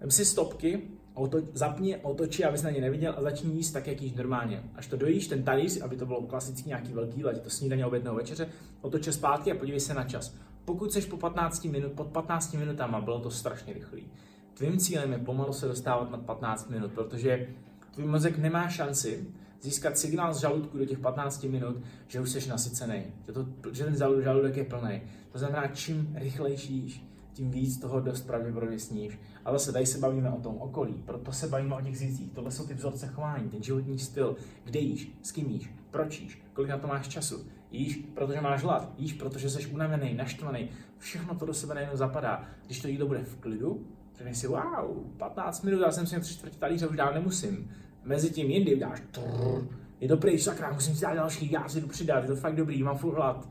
Vem 0.00 0.10
si 0.10 0.24
stopky, 0.24 0.82
oto, 1.14 1.38
zapni, 1.52 1.96
otoči, 1.96 2.44
abys 2.44 2.62
na 2.62 2.70
ně 2.70 2.80
neviděl 2.80 3.14
a 3.16 3.22
začni 3.22 3.54
jíst 3.54 3.72
tak, 3.72 3.86
jak 3.86 4.02
jíš 4.02 4.12
normálně. 4.12 4.62
Až 4.74 4.86
to 4.86 4.96
dojíš, 4.96 5.28
ten 5.28 5.42
talíř, 5.42 5.80
aby 5.80 5.96
to 5.96 6.06
bylo 6.06 6.22
klasicky 6.22 6.68
nějaký 6.68 6.92
velký 6.92 7.16
jídlo, 7.16 7.32
to 7.38 7.50
snídaně, 7.50 7.86
oběd 7.86 8.04
nebo 8.04 8.16
večeře, 8.16 8.48
otoč 8.80 9.08
zpátky 9.08 9.52
a 9.52 9.54
podívej 9.54 9.80
se 9.80 9.94
na 9.94 10.04
čas. 10.04 10.34
Pokud 10.64 10.92
jsi 10.92 11.00
po 11.00 11.16
15 11.16 11.64
minut, 11.64 11.92
pod 11.92 12.06
15 12.06 12.54
minutama, 12.54 13.00
bylo 13.00 13.20
to 13.20 13.30
strašně 13.30 13.72
rychlý. 13.72 14.06
Tvým 14.54 14.78
cílem 14.78 15.12
je 15.12 15.18
pomalu 15.18 15.52
se 15.52 15.68
dostávat 15.68 16.10
na 16.10 16.18
15 16.18 16.70
minut, 16.70 16.92
protože 16.92 17.48
tvůj 17.94 18.06
mozek 18.06 18.38
nemá 18.38 18.68
šanci 18.68 19.26
získat 19.62 19.98
signál 19.98 20.34
z 20.34 20.40
žaludku 20.40 20.78
do 20.78 20.84
těch 20.84 20.98
15 20.98 21.44
minut, 21.44 21.76
že 22.06 22.20
už 22.20 22.30
jsi 22.30 22.48
nasycený, 22.48 23.02
že, 23.26 23.32
to, 23.32 23.46
že 23.72 23.84
ten 23.84 23.96
žaludek 23.96 24.56
je 24.56 24.64
plný. 24.64 25.02
To 25.32 25.38
znamená, 25.38 25.66
čím 25.66 26.12
rychlejší 26.14 27.10
tím 27.32 27.50
víc 27.50 27.78
toho 27.78 28.00
dost 28.00 28.26
pravděpodobně 28.26 28.78
sníš. 28.78 29.18
A 29.44 29.52
zase 29.52 29.72
tady 29.72 29.86
se 29.86 29.98
bavíme 29.98 30.30
o 30.30 30.40
tom 30.40 30.56
okolí, 30.56 31.02
proto 31.04 31.32
se 31.32 31.48
bavíme 31.48 31.74
o 31.74 31.80
těch 31.80 31.98
zicích. 31.98 32.32
Tohle 32.32 32.50
jsou 32.50 32.66
ty 32.66 32.74
vzorce 32.74 33.06
chování, 33.06 33.48
ten 33.48 33.62
životní 33.62 33.98
styl, 33.98 34.36
kde 34.64 34.80
jíš, 34.80 35.12
s 35.22 35.32
kým 35.32 35.50
jíš, 35.50 35.70
proč 35.90 36.20
jíš, 36.20 36.42
kolik 36.52 36.70
na 36.70 36.78
to 36.78 36.86
máš 36.86 37.08
času. 37.08 37.46
Jíš, 37.70 37.96
protože 38.14 38.40
máš 38.40 38.62
hlad, 38.62 38.92
jíš, 38.98 39.12
protože 39.12 39.50
jsi 39.50 39.66
unavený, 39.66 40.14
naštvaný. 40.14 40.68
Všechno 40.98 41.34
to 41.34 41.46
do 41.46 41.54
sebe 41.54 41.74
najednou 41.74 41.96
zapadá. 41.96 42.44
Když 42.66 42.80
to 42.80 42.88
jídlo 42.88 43.06
bude 43.06 43.24
v 43.24 43.36
klidu, 43.36 43.86
řekneš 44.16 44.38
si, 44.38 44.46
wow, 44.46 45.12
15 45.16 45.62
minut, 45.62 45.80
já 45.80 45.92
jsem 45.92 46.06
si 46.06 46.20
tři 46.20 46.34
čtvrtě 46.34 46.58
talíře, 46.58 46.86
už 46.86 46.96
dál 46.96 47.14
nemusím. 47.14 47.70
Mezi 48.04 48.30
tím 48.30 48.50
jindy 48.50 48.74
uděláš 48.74 49.02
trrr, 49.10 49.66
je 50.00 50.08
to 50.08 50.16
pryč, 50.16 50.42
sakra, 50.42 50.72
musím 50.72 50.94
si 50.94 51.02
dát 51.02 51.14
další, 51.14 51.52
já 51.52 51.68
si 51.68 51.80
jdu 51.80 51.88
přidat, 51.88 52.22
je 52.22 52.28
to 52.28 52.36
fakt 52.36 52.56
dobrý, 52.56 52.82
mám 52.82 52.98
furt 52.98 53.14
hlad. 53.14 53.48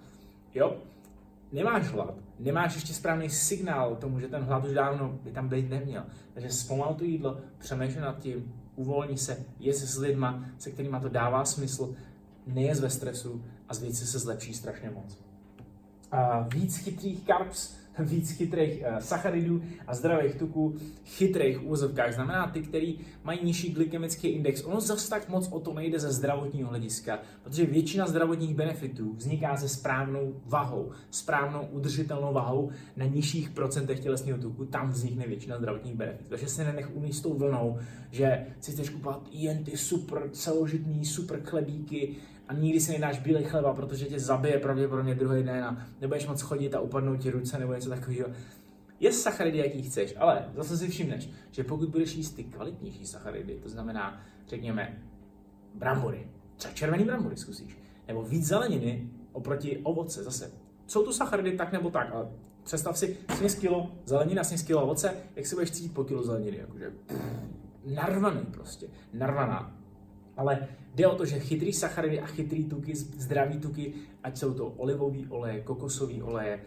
Jo? 0.54 0.78
Nemáš 1.52 1.88
hlad, 1.88 2.16
nemáš 2.40 2.76
ještě 2.76 2.94
správný 2.94 3.30
signál 3.30 3.96
tomu, 3.96 4.20
že 4.20 4.28
ten 4.28 4.44
hlad 4.44 4.66
už 4.66 4.74
dávno 4.74 5.20
by 5.24 5.32
tam 5.32 5.50
být 5.50 5.70
neměl. 5.70 6.04
Takže 6.34 6.50
zpomal 6.50 6.94
to 6.94 7.04
jídlo, 7.04 7.38
přemýšlej 7.58 8.02
nad 8.02 8.20
tím, 8.20 8.54
uvolni 8.76 9.18
se, 9.18 9.46
je 9.60 9.74
s 9.74 9.98
lidma, 9.98 10.46
se 10.58 10.72
kterými 10.72 10.98
to 11.02 11.10
dává 11.10 11.46
smysl, 11.46 11.96
nejez 12.48 12.80
ve 12.80 12.90
stresu 12.90 13.46
a 13.70 13.74
z 13.74 13.82
věci 13.82 14.08
se 14.08 14.20
zlepší 14.20 14.54
strašně 14.54 14.90
moc. 14.90 15.18
A 16.12 16.40
víc 16.40 16.78
chytrých 16.78 17.26
carbs 17.26 17.76
víc 18.00 18.32
chytrých 18.32 18.82
uh, 18.82 18.98
sacharidů 18.98 19.62
a 19.88 19.96
zdravých 19.96 20.36
tuků, 20.36 20.76
chytrých 21.06 21.64
úvozovkách, 21.64 22.14
znamená 22.14 22.48
ty, 22.48 22.62
který 22.62 23.00
mají 23.24 23.40
nižší 23.44 23.74
glykemický 23.74 24.28
index. 24.28 24.64
Ono 24.64 24.82
zase 24.82 25.10
tak 25.10 25.30
moc 25.30 25.48
o 25.52 25.60
to 25.60 25.74
nejde 25.74 26.00
ze 26.00 26.12
zdravotního 26.12 26.70
hlediska, 26.70 27.20
protože 27.44 27.66
většina 27.66 28.08
zdravotních 28.08 28.56
benefitů 28.56 29.14
vzniká 29.14 29.58
se 29.58 29.70
správnou 29.70 30.42
vahou, 30.46 30.92
správnou 31.12 31.68
udržitelnou 31.72 32.34
vahou 32.34 32.72
na 32.96 33.06
nižších 33.06 33.50
procentech 33.50 34.00
tělesného 34.00 34.38
tuku, 34.38 34.66
tam 34.66 34.90
vznikne 34.90 35.28
většina 35.28 35.58
zdravotních 35.58 35.96
benefitů. 35.96 36.30
Takže 36.30 36.48
se 36.48 36.64
nenech 36.64 36.96
umíst 36.96 37.22
tou 37.22 37.34
vlnou, 37.34 37.78
že 38.12 38.46
si 38.60 38.72
chceš 38.72 38.90
kupovat 38.90 39.28
jen 39.32 39.64
ty 39.64 39.78
super 39.78 40.30
celožitný, 40.32 41.06
super 41.06 41.42
chlebíky, 41.44 42.16
nikdy 42.60 42.80
si 42.80 42.92
nedáš 42.92 43.20
bílý 43.20 43.44
chleba, 43.44 43.74
protože 43.74 44.06
tě 44.06 44.20
zabije 44.20 44.60
pravděpodobně 44.60 45.16
druhý 45.16 45.44
den 45.44 45.64
a 45.64 45.88
nebudeš 46.02 46.28
moc 46.28 46.42
chodit 46.42 46.76
a 46.76 46.80
upadnou 46.80 47.16
ti 47.16 47.32
ruce 47.32 47.60
nebo 47.60 47.74
něco 47.74 47.90
takového. 47.90 48.30
Je 49.00 49.14
sacharidy, 49.14 49.58
jaký 49.58 49.82
chceš, 49.82 50.14
ale 50.18 50.46
zase 50.56 50.78
si 50.78 50.88
všimneš, 50.88 51.30
že 51.52 51.64
pokud 51.64 51.90
budeš 51.90 52.16
jíst 52.16 52.32
ty 52.32 52.44
kvalitnější 52.44 53.06
sacharidy, 53.06 53.60
to 53.64 53.70
znamená, 53.70 54.22
řekněme, 54.48 54.98
brambory, 55.76 56.28
třeba 56.56 56.74
červený 56.74 57.04
brambory 57.04 57.38
zkusíš, 57.38 57.78
nebo 58.08 58.24
víc 58.24 58.48
zeleniny 58.48 59.10
oproti 59.32 59.78
ovoce, 59.78 60.24
zase. 60.24 60.52
Jsou 60.88 61.06
to 61.06 61.14
sacharidy 61.14 61.52
tak 61.52 61.72
nebo 61.72 61.90
tak, 61.90 62.12
ale 62.14 62.28
představ 62.64 62.98
si 62.98 63.18
sněz 63.38 63.56
kilo 63.56 63.92
zelenina, 64.06 64.44
sněz 64.44 64.62
kilo 64.62 64.84
ovoce, 64.84 65.14
jak 65.36 65.46
si 65.46 65.56
budeš 65.56 65.72
cítit 65.72 65.94
po 65.94 66.04
kilo 66.04 66.24
zeleniny, 66.24 66.58
jakože 66.58 66.92
narvaný 67.96 68.46
prostě, 68.52 68.88
narvaná. 69.14 69.83
Ale 70.38 70.68
jde 70.96 71.08
o 71.08 71.16
to, 71.16 71.26
že 71.26 71.40
chytrý 71.40 71.74
sacharidy 71.74 72.20
a 72.20 72.26
chytrý 72.26 72.66
tuky, 72.66 72.96
zdraví 72.96 73.58
tuky, 73.58 73.94
ať 74.24 74.38
jsou 74.38 74.54
to 74.54 74.68
olivový 74.68 75.28
oleje, 75.30 75.62
kokosový 75.62 76.22
oleje, 76.22 76.60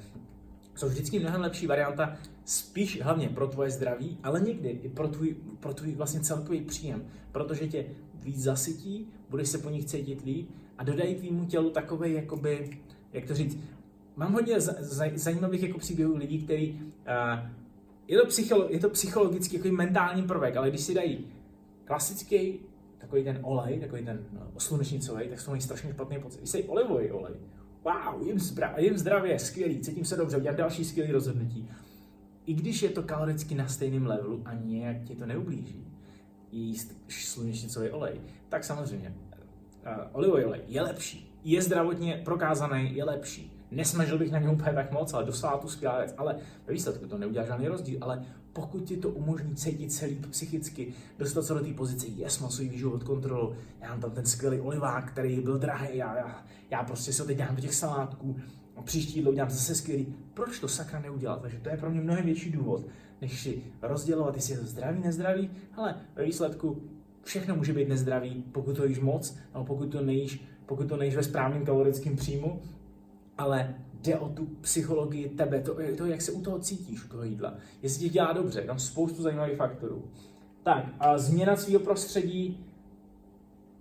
jsou 0.75 0.89
vždycky 0.89 1.19
mnohem 1.19 1.41
lepší 1.41 1.67
varianta, 1.67 2.17
spíš 2.45 3.03
hlavně 3.03 3.29
pro 3.29 3.47
tvoje 3.47 3.71
zdraví, 3.71 4.19
ale 4.23 4.41
někdy 4.41 4.69
i 4.69 4.89
pro 4.89 5.09
tvůj, 5.09 5.37
pro 5.61 5.75
tvůj 5.75 5.95
vlastně 5.95 6.21
celkový 6.21 6.61
příjem, 6.61 7.05
protože 7.33 7.69
tě 7.69 7.87
víc 8.14 8.43
zasytí, 8.43 9.09
budeš 9.31 9.49
se 9.49 9.59
po 9.59 9.71
nich 9.71 9.85
cítit 9.85 10.25
líp 10.25 10.51
a 10.79 10.85
dodají 10.85 11.14
tvýmu 11.14 11.45
tělu 11.45 11.71
takové, 11.71 12.09
jakoby, 12.11 12.81
jak 13.12 13.25
to 13.25 13.35
říct, 13.35 13.59
mám 14.17 14.33
hodně 14.33 14.61
zajímavých 15.14 15.62
jako 15.62 15.79
příběhů 15.79 16.17
lidí, 16.17 16.43
kteří, 16.43 16.81
uh, 16.83 17.49
je 18.09 18.19
to, 18.19 18.27
psycholo, 18.27 18.67
je 18.71 18.81
to 18.81 18.91
psychologický 18.91 19.57
jako 19.57 19.69
mentální 19.69 20.23
prvek, 20.23 20.57
ale 20.57 20.71
když 20.71 20.81
si 20.81 20.95
dají 20.95 21.27
klasický 21.85 22.61
takový 22.99 23.24
ten 23.24 23.38
olej, 23.42 23.80
takový 23.80 24.05
ten 24.05 24.26
no, 24.32 24.61
slunečnicový, 24.61 25.28
tak 25.28 25.40
jsou 25.40 25.51
mají 25.51 25.62
strašně 25.62 25.92
špatný 25.92 26.18
pocit. 26.18 26.49
Se 26.49 26.59
olivový 26.59 27.11
olej, 27.11 27.34
wow, 27.84 28.26
jim, 28.26 28.38
zdra, 28.38 28.74
jim 28.78 28.99
zdravě, 28.99 29.38
skvělý, 29.38 29.80
cítím 29.80 30.05
se 30.05 30.16
dobře, 30.16 30.36
udělám 30.36 30.57
další 30.57 30.84
skvělý 30.84 31.12
rozhodnutí. 31.12 31.68
I 32.47 32.55
když 32.55 32.82
je 32.82 32.88
to 32.88 33.03
kaloricky 33.03 33.55
na 33.55 33.68
stejném 33.68 34.07
levelu 34.07 34.42
a 34.44 34.55
nějak 34.55 35.03
ti 35.05 35.16
to 35.16 35.26
neublíží, 35.26 35.86
jíst 36.53 36.97
slunečnicový 37.09 37.90
olej, 37.90 38.20
tak 38.49 38.64
samozřejmě 38.64 39.14
uh, 39.86 39.92
olivový 40.12 40.44
olej 40.44 40.61
je 40.66 40.82
lepší, 40.82 41.32
je 41.44 41.62
zdravotně 41.62 42.22
prokázaný, 42.24 42.97
je 42.97 43.05
lepší. 43.05 43.53
Nesmažil 43.70 44.18
bych 44.18 44.30
na 44.30 44.38
něm 44.38 44.51
úplně 44.51 44.72
tak 44.72 44.92
moc, 44.92 45.14
ale 45.14 45.24
do 45.24 45.32
salátu 45.32 45.68
skvělá 45.68 45.99
věc. 45.99 46.14
Ale 46.18 46.36
ve 46.66 46.72
výsledku 46.72 47.07
to 47.07 47.18
neudělá 47.18 47.47
žádný 47.47 47.68
rozdíl. 47.68 47.99
Ale 48.01 48.24
pokud 48.57 48.85
ti 48.85 48.97
to 48.97 49.11
umožní 49.11 49.57
cítit 49.57 50.03
líp 50.07 50.27
psychicky, 50.31 50.93
dostat 51.19 51.43
se 51.43 51.55
do 51.55 51.61
té 51.61 51.73
pozice, 51.73 52.07
yes, 52.07 52.41
mám 52.41 52.51
svůj 52.51 52.69
výživu 52.69 52.93
od 52.93 53.05
kontrolu, 53.05 53.55
já 53.81 53.89
mám 53.89 54.01
tam 54.01 54.11
ten 54.11 54.27
skvělý 54.27 54.61
olivák, 54.61 55.11
který 55.11 55.41
byl 55.41 55.59
drahý, 55.59 55.97
já, 55.97 56.17
já, 56.17 56.47
já 56.71 56.83
prostě 56.83 57.13
se 57.13 57.25
teď 57.25 57.39
dám 57.39 57.57
do 57.57 57.63
těch 57.63 57.75
salátků, 57.75 58.37
a 58.77 58.83
příští 58.83 59.17
jídlo 59.17 59.33
udělám 59.33 59.51
zase 59.51 59.75
skvělý. 59.75 60.15
Proč 60.35 60.61
to 60.61 60.69
sakra 60.69 61.01
neudělat? 61.01 61.43
Takže 61.43 61.59
to 61.59 61.69
je 61.69 61.77
pro 61.77 61.91
mě 61.91 62.01
mnohem 62.01 62.25
větší 62.25 62.51
důvod, 62.53 62.87
než 63.21 63.41
si 63.41 63.63
rozdělovat, 63.83 64.37
jestli 64.37 64.55
je 64.55 64.61
to 64.61 64.67
zdravý, 64.67 65.01
nezdravý, 65.01 65.51
ale 65.75 65.95
ve 66.15 66.25
výsledku 66.25 66.83
všechno 67.23 67.57
může 67.57 67.73
být 67.73 67.89
nezdravý, 67.89 68.45
pokud 68.53 68.77
to 68.77 68.87
jíš 68.87 69.01
moc, 69.01 69.37
nebo 69.53 69.65
pokud 69.65 69.87
to 69.87 70.03
nejíš, 70.03 70.45
pokud 70.67 70.89
to 70.89 70.97
nejíš 70.97 71.17
ve 71.17 71.23
správném 71.23 71.65
kalorickém 71.65 72.17
příjmu, 72.17 72.63
ale 73.39 73.75
jde 74.01 74.18
o 74.18 74.28
tu 74.28 74.47
psychologii 74.47 75.28
tebe, 75.28 75.61
to, 75.61 75.76
to, 75.97 76.07
jak 76.07 76.22
se 76.22 76.32
u 76.32 76.42
toho 76.42 76.59
cítíš, 76.59 77.05
u 77.05 77.09
toho 77.09 77.24
jídla. 77.24 77.55
Jestli 77.82 78.01
ti 78.01 78.09
dělá 78.09 78.32
dobře, 78.32 78.62
tam 78.62 78.78
spoustu 78.78 79.22
zajímavých 79.22 79.57
faktorů. 79.57 80.05
Tak, 80.62 80.84
a 81.01 81.18
změna 81.18 81.57
svého 81.57 81.80
prostředí, 81.80 82.64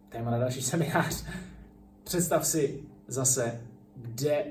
téma 0.09 0.31
na 0.31 0.37
další 0.37 0.61
seminář. 0.61 1.25
Představ 2.03 2.47
si 2.47 2.83
zase, 3.07 3.61
kde 3.95 4.45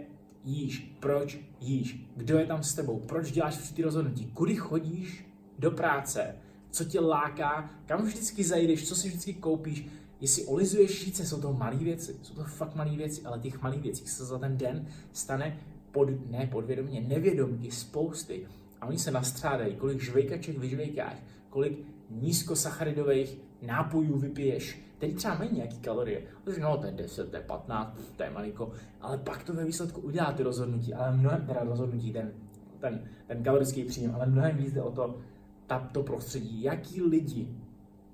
jíš, 0.45 0.97
proč 1.01 1.39
jíš, 1.61 2.11
kdo 2.17 2.39
je 2.39 2.47
tam 2.47 2.63
s 2.63 2.75
tebou, 2.75 3.01
proč 3.01 3.33
děláš 3.33 3.57
ty 3.57 3.83
rozhodnutí, 3.83 4.27
kudy 4.27 4.57
chodíš 4.57 5.27
do 5.59 5.71
práce, 5.71 6.37
co 6.71 6.85
tě 6.85 7.01
láká, 7.01 7.71
kam 7.87 8.03
vždycky 8.03 8.45
zajdeš, 8.45 8.89
co 8.89 8.97
si 8.97 9.09
vždycky 9.09 9.35
koupíš, 9.35 9.87
Jestli 10.25 10.45
olizuješ 10.45 10.91
šíce, 10.91 11.27
jsou 11.27 11.41
to 11.41 11.53
malé 11.53 11.77
věci, 11.77 12.17
jsou 12.23 12.35
to 12.35 12.45
fakt 12.45 12.75
malé 12.75 12.97
věci, 12.97 13.23
ale 13.23 13.39
těch 13.39 13.63
malých 13.63 13.83
věcí 13.83 14.07
se 14.07 14.25
za 14.25 14.39
ten 14.39 14.57
den 14.57 14.87
stane 15.13 15.59
pod, 15.93 16.09
ne 16.31 16.47
podvědomě, 16.47 17.01
nevědomě 17.01 17.73
spousty. 17.73 18.47
A 18.81 18.87
oni 18.87 18.99
se 18.99 19.11
nastřádají, 19.11 19.77
kolik 19.77 20.01
žvejkaček 20.01 20.59
vyžvejkáš, 20.59 21.17
kolik 21.51 21.79
nízkosacharidových 22.11 23.39
nápojů 23.63 24.19
vypiješ, 24.19 24.83
který 24.97 25.15
třeba 25.15 25.35
mají 25.35 25.51
nějaký 25.55 25.79
kalorie. 25.79 26.23
Protože 26.45 26.61
no, 26.61 26.77
to 26.77 26.87
je 26.87 26.93
10, 26.93 27.31
to 27.31 27.37
je 27.37 27.43
15, 27.43 27.99
to 28.17 28.23
je 28.23 28.31
malinko, 28.31 28.73
ale 29.01 29.19
pak 29.19 29.45
to 29.45 29.53
ve 29.53 29.65
výsledku 29.65 30.01
udělá 30.01 30.33
ty 30.33 30.43
rozhodnutí, 30.43 30.95
ale 30.95 31.17
mnohem, 31.17 31.47
teda 31.47 31.65
rozhodnutí, 31.65 32.13
ten, 32.13 32.33
ten, 32.81 33.05
ten 33.27 33.43
kalorický 33.43 33.85
příjem, 33.85 34.15
ale 34.15 34.27
mnohem 34.27 34.57
víc 34.57 34.73
jde 34.73 34.83
o 34.83 34.91
to, 34.91 35.19
ta, 35.67 35.79
to 35.93 36.03
prostředí, 36.03 36.63
jaký 36.63 37.03
lidi 37.03 37.49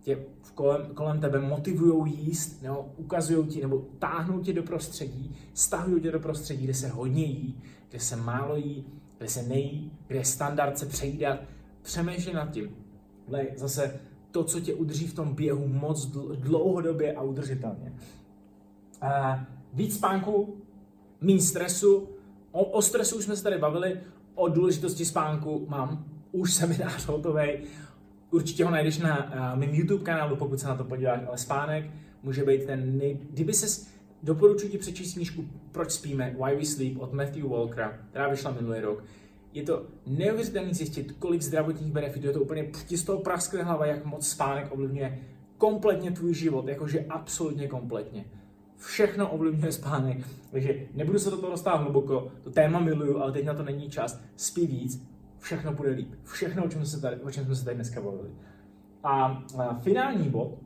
tě 0.03 0.19
kolem, 0.55 0.95
kolem 0.95 1.21
tebe 1.21 1.41
motivují 1.41 2.15
jíst, 2.19 2.63
nebo 2.63 2.93
ukazují 2.97 3.47
ti, 3.47 3.61
nebo 3.61 3.87
táhnou 3.99 4.41
tě 4.41 4.53
do 4.53 4.63
prostředí, 4.63 5.37
stahují 5.55 6.03
tě 6.03 6.11
do 6.11 6.21
prostředí, 6.21 6.65
kde 6.65 6.75
se 6.75 6.89
hodně 6.89 7.25
jí, 7.25 7.63
kde 7.91 8.01
se 8.01 8.17
málo 8.17 8.57
jí, 8.57 8.85
kde 9.19 9.29
se 9.29 9.43
nejí, 9.43 9.93
kde 10.07 10.19
je 10.19 10.25
standard 10.25 10.79
se 10.79 10.87
přejídat. 10.87 11.41
Přemýšlej 11.83 12.35
nad 12.35 12.51
tím. 12.51 12.77
Ale 13.29 13.47
zase 13.57 14.01
to, 14.31 14.45
co 14.45 14.61
tě 14.61 14.75
udrží 14.75 15.07
v 15.07 15.15
tom 15.15 15.35
běhu 15.35 15.69
moc 15.69 16.07
dlouhodobě 16.35 17.15
a 17.15 17.23
udržitelně. 17.23 17.93
A 19.01 19.41
víc 19.73 19.97
spánku, 19.97 20.57
méně 21.21 21.41
stresu. 21.41 22.09
O, 22.53 22.65
o 22.65 22.83
stresu 22.83 23.17
už 23.17 23.25
jsme 23.25 23.37
se 23.37 23.43
tady 23.43 23.59
bavili, 23.59 24.01
o 24.35 24.49
důležitosti 24.49 25.05
spánku 25.05 25.67
mám 25.69 26.05
už 26.33 26.55
seminář 26.55 27.07
hotový, 27.07 27.49
Určitě 28.31 28.65
ho 28.65 28.71
najdeš 28.71 28.99
na 28.99 29.25
uh, 29.25 29.59
mém 29.59 29.75
YouTube 29.75 30.05
kanálu, 30.05 30.37
pokud 30.37 30.61
se 30.61 30.69
na 30.69 30.77
to 30.77 30.85
podíváš, 30.85 31.21
ale 31.29 31.39
spánek 31.39 31.91
může 32.23 32.45
být 32.45 32.65
ten 32.65 32.99
nej... 32.99 33.19
Kdyby 33.31 33.55
ses 33.55 33.89
doporučuji 34.23 34.69
ti 34.69 34.79
přečíst 34.79 35.15
knížku 35.15 35.45
Proč 35.73 35.91
spíme, 35.91 36.37
Why 36.45 36.57
We 36.57 36.65
Sleep 36.65 37.01
od 37.01 37.13
Matthew 37.13 37.49
Walkera, 37.49 37.99
která 38.11 38.29
vyšla 38.29 38.51
minulý 38.51 38.81
rok. 38.81 39.05
Je 39.53 39.63
to 39.63 39.87
neuvěřitelné 40.07 40.75
zjistit, 40.75 41.13
kolik 41.19 41.43
zdravotních 41.43 41.93
benefitů, 41.93 42.27
je 42.27 42.33
to 42.33 42.41
úplně 42.41 42.67
ti 42.87 42.97
z 42.97 43.05
toho 43.05 43.19
praskne 43.19 43.63
hlava, 43.63 43.87
jak 43.87 44.05
moc 44.05 44.29
spánek 44.29 44.73
ovlivňuje 44.73 45.19
kompletně 45.59 46.11
tvůj 46.11 46.35
život, 46.35 46.69
jakože 46.69 47.05
absolutně 47.09 47.69
kompletně. 47.69 48.25
Všechno 48.77 49.31
ovlivňuje 49.31 49.73
spánek, 49.73 50.19
takže 50.51 50.75
nebudu 50.95 51.19
se 51.19 51.31
do 51.31 51.37
toho 51.37 51.51
dostávat 51.51 51.83
hluboko, 51.83 52.33
to 52.43 52.51
téma 52.51 52.81
miluju, 52.81 53.19
ale 53.19 53.33
teď 53.33 53.45
na 53.45 53.55
to 53.55 53.63
není 53.63 53.91
čas. 53.91 54.21
Spí 54.37 54.67
víc, 54.67 55.03
všechno 55.41 55.73
bude 55.73 55.91
líp. 55.91 56.15
Všechno, 56.25 56.65
o 56.65 56.69
čem, 56.69 56.87
se 56.87 57.01
tady, 57.01 57.17
o 57.17 57.31
čem 57.31 57.45
jsme 57.45 57.57
se 57.57 57.65
tady 57.65 57.75
dneska 57.75 58.01
bavili. 58.01 58.31
A, 59.05 59.43
a 59.59 59.75
finální 59.75 60.29
bod, 60.29 60.59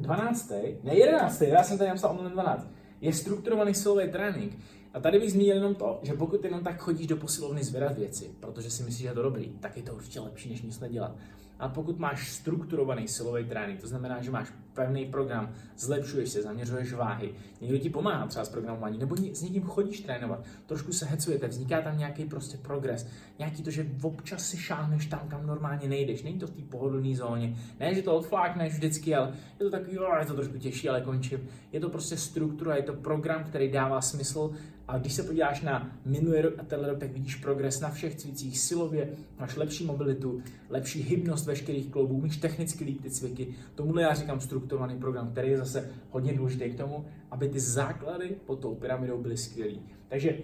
12. 0.00 0.52
ne 0.82 0.94
11. 0.94 1.40
já 1.40 1.62
jsem 1.62 1.78
tady 1.78 1.90
napsal 1.90 2.10
omylem 2.10 2.32
12. 2.32 2.70
Je 3.00 3.12
strukturovaný 3.12 3.74
silový 3.74 4.08
trénink. 4.08 4.58
A 4.94 5.00
tady 5.00 5.18
bych 5.18 5.32
zmínil 5.32 5.54
jenom 5.54 5.74
to, 5.74 6.00
že 6.02 6.12
pokud 6.12 6.44
jenom 6.44 6.64
tak 6.64 6.80
chodíš 6.80 7.06
do 7.06 7.16
posilovny 7.16 7.64
zvedat 7.64 7.98
věci, 7.98 8.30
protože 8.40 8.70
si 8.70 8.82
myslíš, 8.82 9.02
že 9.02 9.08
je 9.08 9.14
to 9.14 9.22
dobrý, 9.22 9.48
tak 9.60 9.76
je 9.76 9.82
to 9.82 9.94
určitě 9.94 10.20
lepší, 10.20 10.50
než 10.50 10.62
nic 10.62 10.80
nedělat. 10.80 11.16
A 11.58 11.68
pokud 11.68 11.98
máš 11.98 12.32
strukturovaný 12.32 13.08
silový 13.08 13.44
trénink, 13.44 13.80
to 13.80 13.88
znamená, 13.88 14.22
že 14.22 14.30
máš 14.30 14.52
pevný 14.76 15.06
program, 15.06 15.52
zlepšuješ 15.76 16.28
se, 16.28 16.42
zaměřuješ 16.42 16.92
váhy, 16.92 17.34
někdo 17.60 17.78
ti 17.78 17.90
pomáhá 17.90 18.26
třeba 18.26 18.44
s 18.44 18.48
programování, 18.48 18.98
nebo 18.98 19.16
s 19.16 19.42
někým 19.42 19.62
chodíš 19.62 20.00
trénovat, 20.00 20.44
trošku 20.66 20.92
se 20.92 21.06
hecujete, 21.06 21.48
vzniká 21.48 21.80
tam 21.80 21.98
nějaký 21.98 22.24
prostě 22.24 22.58
progres, 22.58 23.08
nějaký 23.38 23.62
to, 23.62 23.70
že 23.70 23.86
občas 24.02 24.48
si 24.48 24.56
šáhneš 24.56 25.06
tam, 25.06 25.28
kam 25.28 25.46
normálně 25.46 25.88
nejdeš, 25.88 26.22
není 26.22 26.38
to 26.38 26.46
v 26.46 26.50
té 26.50 26.62
pohodlné 26.62 27.16
zóně, 27.16 27.56
ne, 27.80 27.94
že 27.94 28.02
to 28.02 28.16
odflákneš 28.16 28.72
vždycky, 28.72 29.14
ale 29.14 29.32
je 29.60 29.64
to 29.64 29.70
takový, 29.70 29.96
jo, 29.96 30.16
je 30.20 30.26
to 30.26 30.34
trošku 30.34 30.58
těžší, 30.58 30.88
ale 30.88 31.00
končím. 31.00 31.48
Je 31.72 31.80
to 31.80 31.90
prostě 31.90 32.16
struktura, 32.16 32.76
je 32.76 32.82
to 32.82 32.92
program, 32.92 33.44
který 33.44 33.70
dává 33.70 34.00
smysl. 34.00 34.50
A 34.88 34.98
když 34.98 35.12
se 35.12 35.22
podíváš 35.22 35.60
na 35.60 35.90
minulý 36.04 36.40
rok 36.40 36.54
a 36.58 36.64
tenhle 36.64 36.88
rok, 36.88 36.98
tak 36.98 37.12
vidíš 37.12 37.34
progres 37.34 37.80
na 37.80 37.90
všech 37.90 38.14
cvicích 38.14 38.58
silově, 38.58 39.08
máš 39.38 39.56
lepší 39.56 39.86
mobilitu, 39.86 40.42
lepší 40.68 41.02
hybnost 41.02 41.45
veškerých 41.46 41.90
kloubů, 41.90 42.14
umíš 42.14 42.36
technicky 42.36 42.84
líp 42.84 43.02
ty 43.02 43.10
cviky. 43.10 43.54
Tomuhle 43.74 44.02
já 44.02 44.14
říkám 44.14 44.40
strukturovaný 44.40 44.98
program, 44.98 45.30
který 45.30 45.50
je 45.50 45.58
zase 45.58 45.90
hodně 46.10 46.32
důležitý 46.32 46.70
k 46.70 46.76
tomu, 46.76 47.04
aby 47.30 47.48
ty 47.48 47.60
základy 47.60 48.36
pod 48.46 48.60
tou 48.60 48.74
pyramidou 48.74 49.18
byly 49.18 49.36
skvělý. 49.36 49.80
Takže 50.08 50.38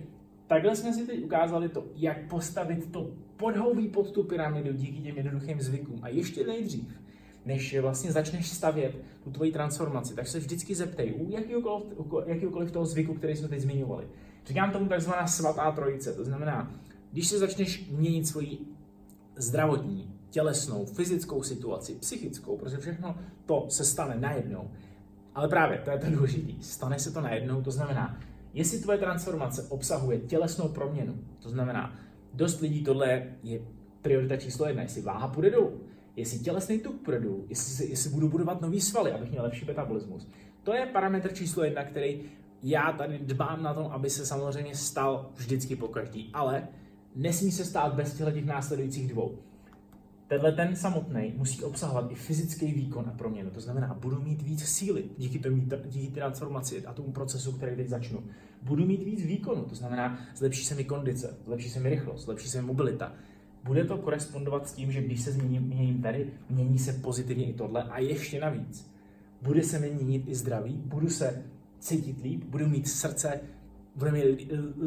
takhle 0.46 0.76
jsme 0.76 0.92
si 0.92 1.06
teď 1.06 1.24
ukázali 1.24 1.68
to, 1.68 1.84
jak 1.94 2.28
postavit 2.28 2.92
to 2.92 3.10
podhoubí 3.36 3.88
pod 3.88 4.10
tu 4.10 4.24
pyramidu 4.24 4.72
díky 4.72 5.02
těm 5.02 5.16
jednoduchým 5.16 5.60
zvykům. 5.60 5.98
A 6.02 6.08
ještě 6.08 6.46
nejdřív, 6.46 6.98
než 7.46 7.78
vlastně 7.80 8.12
začneš 8.12 8.50
stavět 8.50 8.96
tu 9.24 9.30
tvoji 9.30 9.52
transformaci, 9.52 10.14
tak 10.14 10.26
se 10.26 10.38
vždycky 10.38 10.74
zeptej 10.74 11.14
u 11.18 11.30
jakýkoliv, 11.30 11.84
jakýkoliv 12.26 12.72
toho 12.72 12.86
zvyku, 12.86 13.14
který 13.14 13.36
jsme 13.36 13.48
teď 13.48 13.60
zmiňovali. 13.60 14.08
Říkám 14.46 14.70
tomu 14.70 14.88
takzvaná 14.88 15.26
svatá 15.26 15.70
trojice, 15.70 16.12
to 16.12 16.24
znamená, 16.24 16.74
když 17.12 17.28
se 17.28 17.38
začneš 17.38 17.90
měnit 17.90 18.26
svoji 18.26 18.58
zdravotní, 19.36 20.14
tělesnou, 20.32 20.84
fyzickou 20.84 21.42
situaci, 21.42 21.94
psychickou, 21.94 22.56
protože 22.56 22.76
všechno 22.76 23.16
to 23.46 23.66
se 23.68 23.84
stane 23.84 24.16
najednou. 24.18 24.70
Ale 25.34 25.48
právě, 25.48 25.78
to 25.78 25.90
je 25.90 25.98
to 25.98 26.10
důležité, 26.10 26.52
stane 26.60 26.98
se 26.98 27.10
to 27.10 27.20
najednou, 27.20 27.62
to 27.62 27.70
znamená, 27.70 28.20
jestli 28.54 28.78
tvoje 28.78 28.98
transformace 28.98 29.62
obsahuje 29.68 30.18
tělesnou 30.18 30.68
proměnu, 30.68 31.18
to 31.38 31.48
znamená, 31.48 31.96
dost 32.34 32.60
lidí 32.60 32.84
tohle 32.84 33.22
je 33.42 33.60
priorita 34.02 34.36
číslo 34.36 34.66
jedna, 34.66 34.82
jestli 34.82 35.02
váha 35.02 35.28
půjde 35.28 35.50
dolů, 35.50 35.80
jestli 36.16 36.38
tělesný 36.38 36.78
tuk 36.78 37.02
půjde 37.02 37.20
dolů, 37.20 37.46
jestli, 37.48 37.90
jestli 37.90 38.10
budu 38.10 38.28
budovat 38.28 38.60
nový 38.60 38.80
svaly, 38.80 39.12
abych 39.12 39.30
měl 39.30 39.42
lepší 39.42 39.64
metabolismus. 39.64 40.28
To 40.62 40.74
je 40.74 40.86
parametr 40.86 41.34
číslo 41.34 41.64
jedna, 41.64 41.84
který 41.84 42.22
já 42.62 42.92
tady 42.92 43.18
dbám 43.18 43.62
na 43.62 43.74
tom, 43.74 43.86
aby 43.86 44.10
se 44.10 44.26
samozřejmě 44.26 44.74
stal 44.74 45.30
vždycky 45.34 45.76
po 45.76 45.88
každý, 45.88 46.30
ale 46.34 46.68
nesmí 47.14 47.52
se 47.52 47.64
stát 47.64 47.94
bez 47.94 48.14
těch 48.14 48.44
následujících 48.44 49.08
dvou. 49.08 49.38
Tenhle 50.32 50.52
ten 50.52 50.76
samotný 50.76 51.32
musí 51.36 51.64
obsahovat 51.64 52.12
i 52.12 52.14
fyzický 52.14 52.72
výkon 52.72 53.04
a 53.08 53.18
proměnu. 53.18 53.50
To 53.50 53.60
znamená, 53.60 53.94
budu 53.94 54.22
mít 54.22 54.42
víc 54.42 54.64
síly 54.64 55.04
díky, 55.18 55.38
tomu, 55.38 55.62
díky 55.84 56.14
transformaci 56.14 56.86
a 56.86 56.92
tomu 56.92 57.12
procesu, 57.12 57.52
který 57.52 57.76
teď 57.76 57.88
začnu. 57.88 58.22
Budu 58.62 58.86
mít 58.86 59.02
víc 59.02 59.26
výkonu, 59.26 59.64
to 59.64 59.74
znamená, 59.74 60.18
zlepší 60.36 60.64
se 60.64 60.74
mi 60.74 60.84
kondice, 60.84 61.36
zlepší 61.46 61.70
se 61.70 61.80
mi 61.80 61.90
rychlost, 61.90 62.24
zlepší 62.24 62.48
se 62.48 62.60
mi 62.60 62.66
mobilita. 62.66 63.12
Bude 63.64 63.84
to 63.84 63.98
korespondovat 63.98 64.68
s 64.68 64.72
tím, 64.72 64.92
že 64.92 65.02
když 65.02 65.20
se 65.20 65.32
změním, 65.32 65.62
měním 65.62 66.02
tady, 66.02 66.30
mění 66.50 66.78
se 66.78 66.92
pozitivně 66.92 67.46
i 67.46 67.52
tohle 67.52 67.82
a 67.82 67.98
ještě 67.98 68.40
navíc. 68.40 68.90
Bude 69.42 69.62
se 69.62 69.78
mi 69.78 69.90
měnit 69.90 70.28
i 70.28 70.34
zdraví, 70.34 70.82
budu 70.84 71.08
se 71.08 71.42
cítit 71.78 72.22
líp, 72.22 72.44
budu 72.44 72.68
mít 72.68 72.88
srdce, 72.88 73.40
bude 73.96 74.12
mi 74.12 74.36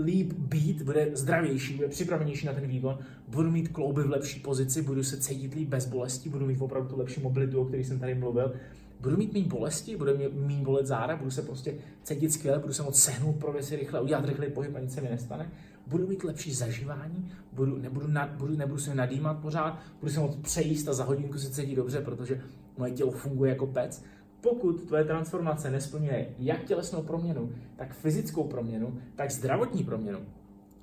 líp 0.03 0.33
být, 0.33 0.81
bude 0.81 1.09
zdravější, 1.13 1.75
bude 1.75 1.87
připravenější 1.87 2.45
na 2.45 2.53
ten 2.53 2.67
výkon, 2.67 2.99
budu 3.27 3.51
mít 3.51 3.67
klouby 3.67 4.03
v 4.03 4.09
lepší 4.09 4.39
pozici, 4.39 4.81
budu 4.81 5.03
se 5.03 5.17
cítit 5.17 5.53
líp 5.53 5.69
bez 5.69 5.85
bolesti, 5.85 6.29
budu 6.29 6.45
mít 6.45 6.61
opravdu 6.61 6.89
tu 6.89 6.97
lepší 6.97 7.21
mobilitu, 7.21 7.61
o 7.61 7.65
které 7.65 7.83
jsem 7.83 7.99
tady 7.99 8.15
mluvil, 8.15 8.53
budu 8.99 9.17
mít 9.17 9.33
méně 9.33 9.45
bolesti, 9.45 9.97
budu 9.97 10.17
mít 10.17 10.33
méně 10.33 10.63
bolet 10.63 10.85
záda, 10.85 11.15
budu 11.15 11.31
se 11.31 11.41
prostě 11.41 11.73
cítit 12.03 12.33
skvěle, 12.33 12.59
budu 12.59 12.73
se 12.73 12.83
moct 12.83 12.99
sehnout 12.99 13.35
pro 13.35 13.51
věci 13.51 13.75
rychle, 13.75 14.01
udělat 14.01 14.25
rychlý 14.25 14.49
pohyb 14.49 14.75
a 14.75 14.79
nic 14.79 14.93
se 14.93 15.01
mi 15.01 15.09
nestane, 15.09 15.51
budu 15.87 16.07
mít 16.07 16.23
lepší 16.23 16.53
zažívání, 16.53 17.31
budu, 17.53 17.77
nebudu, 17.77 18.07
nad, 18.07 18.29
budu, 18.29 18.57
nebudu 18.57 18.79
se 18.79 18.95
nadýmat 18.95 19.39
pořád, 19.39 19.79
budu 19.99 20.11
se 20.11 20.19
moct 20.19 20.35
přejíst 20.35 20.87
a 20.87 20.93
za 20.93 21.03
hodinku 21.03 21.37
se 21.37 21.49
cítit 21.49 21.75
dobře, 21.75 22.01
protože 22.01 22.41
moje 22.77 22.91
tělo 22.91 23.11
funguje 23.11 23.49
jako 23.49 23.67
pec 23.67 24.03
pokud 24.45 24.83
tvoje 24.87 25.03
transformace 25.03 25.71
nesplňuje 25.71 26.35
jak 26.39 26.63
tělesnou 26.63 27.01
proměnu, 27.01 27.51
tak 27.75 27.93
fyzickou 27.93 28.43
proměnu, 28.43 29.01
tak 29.15 29.31
zdravotní 29.31 29.83
proměnu, 29.83 30.19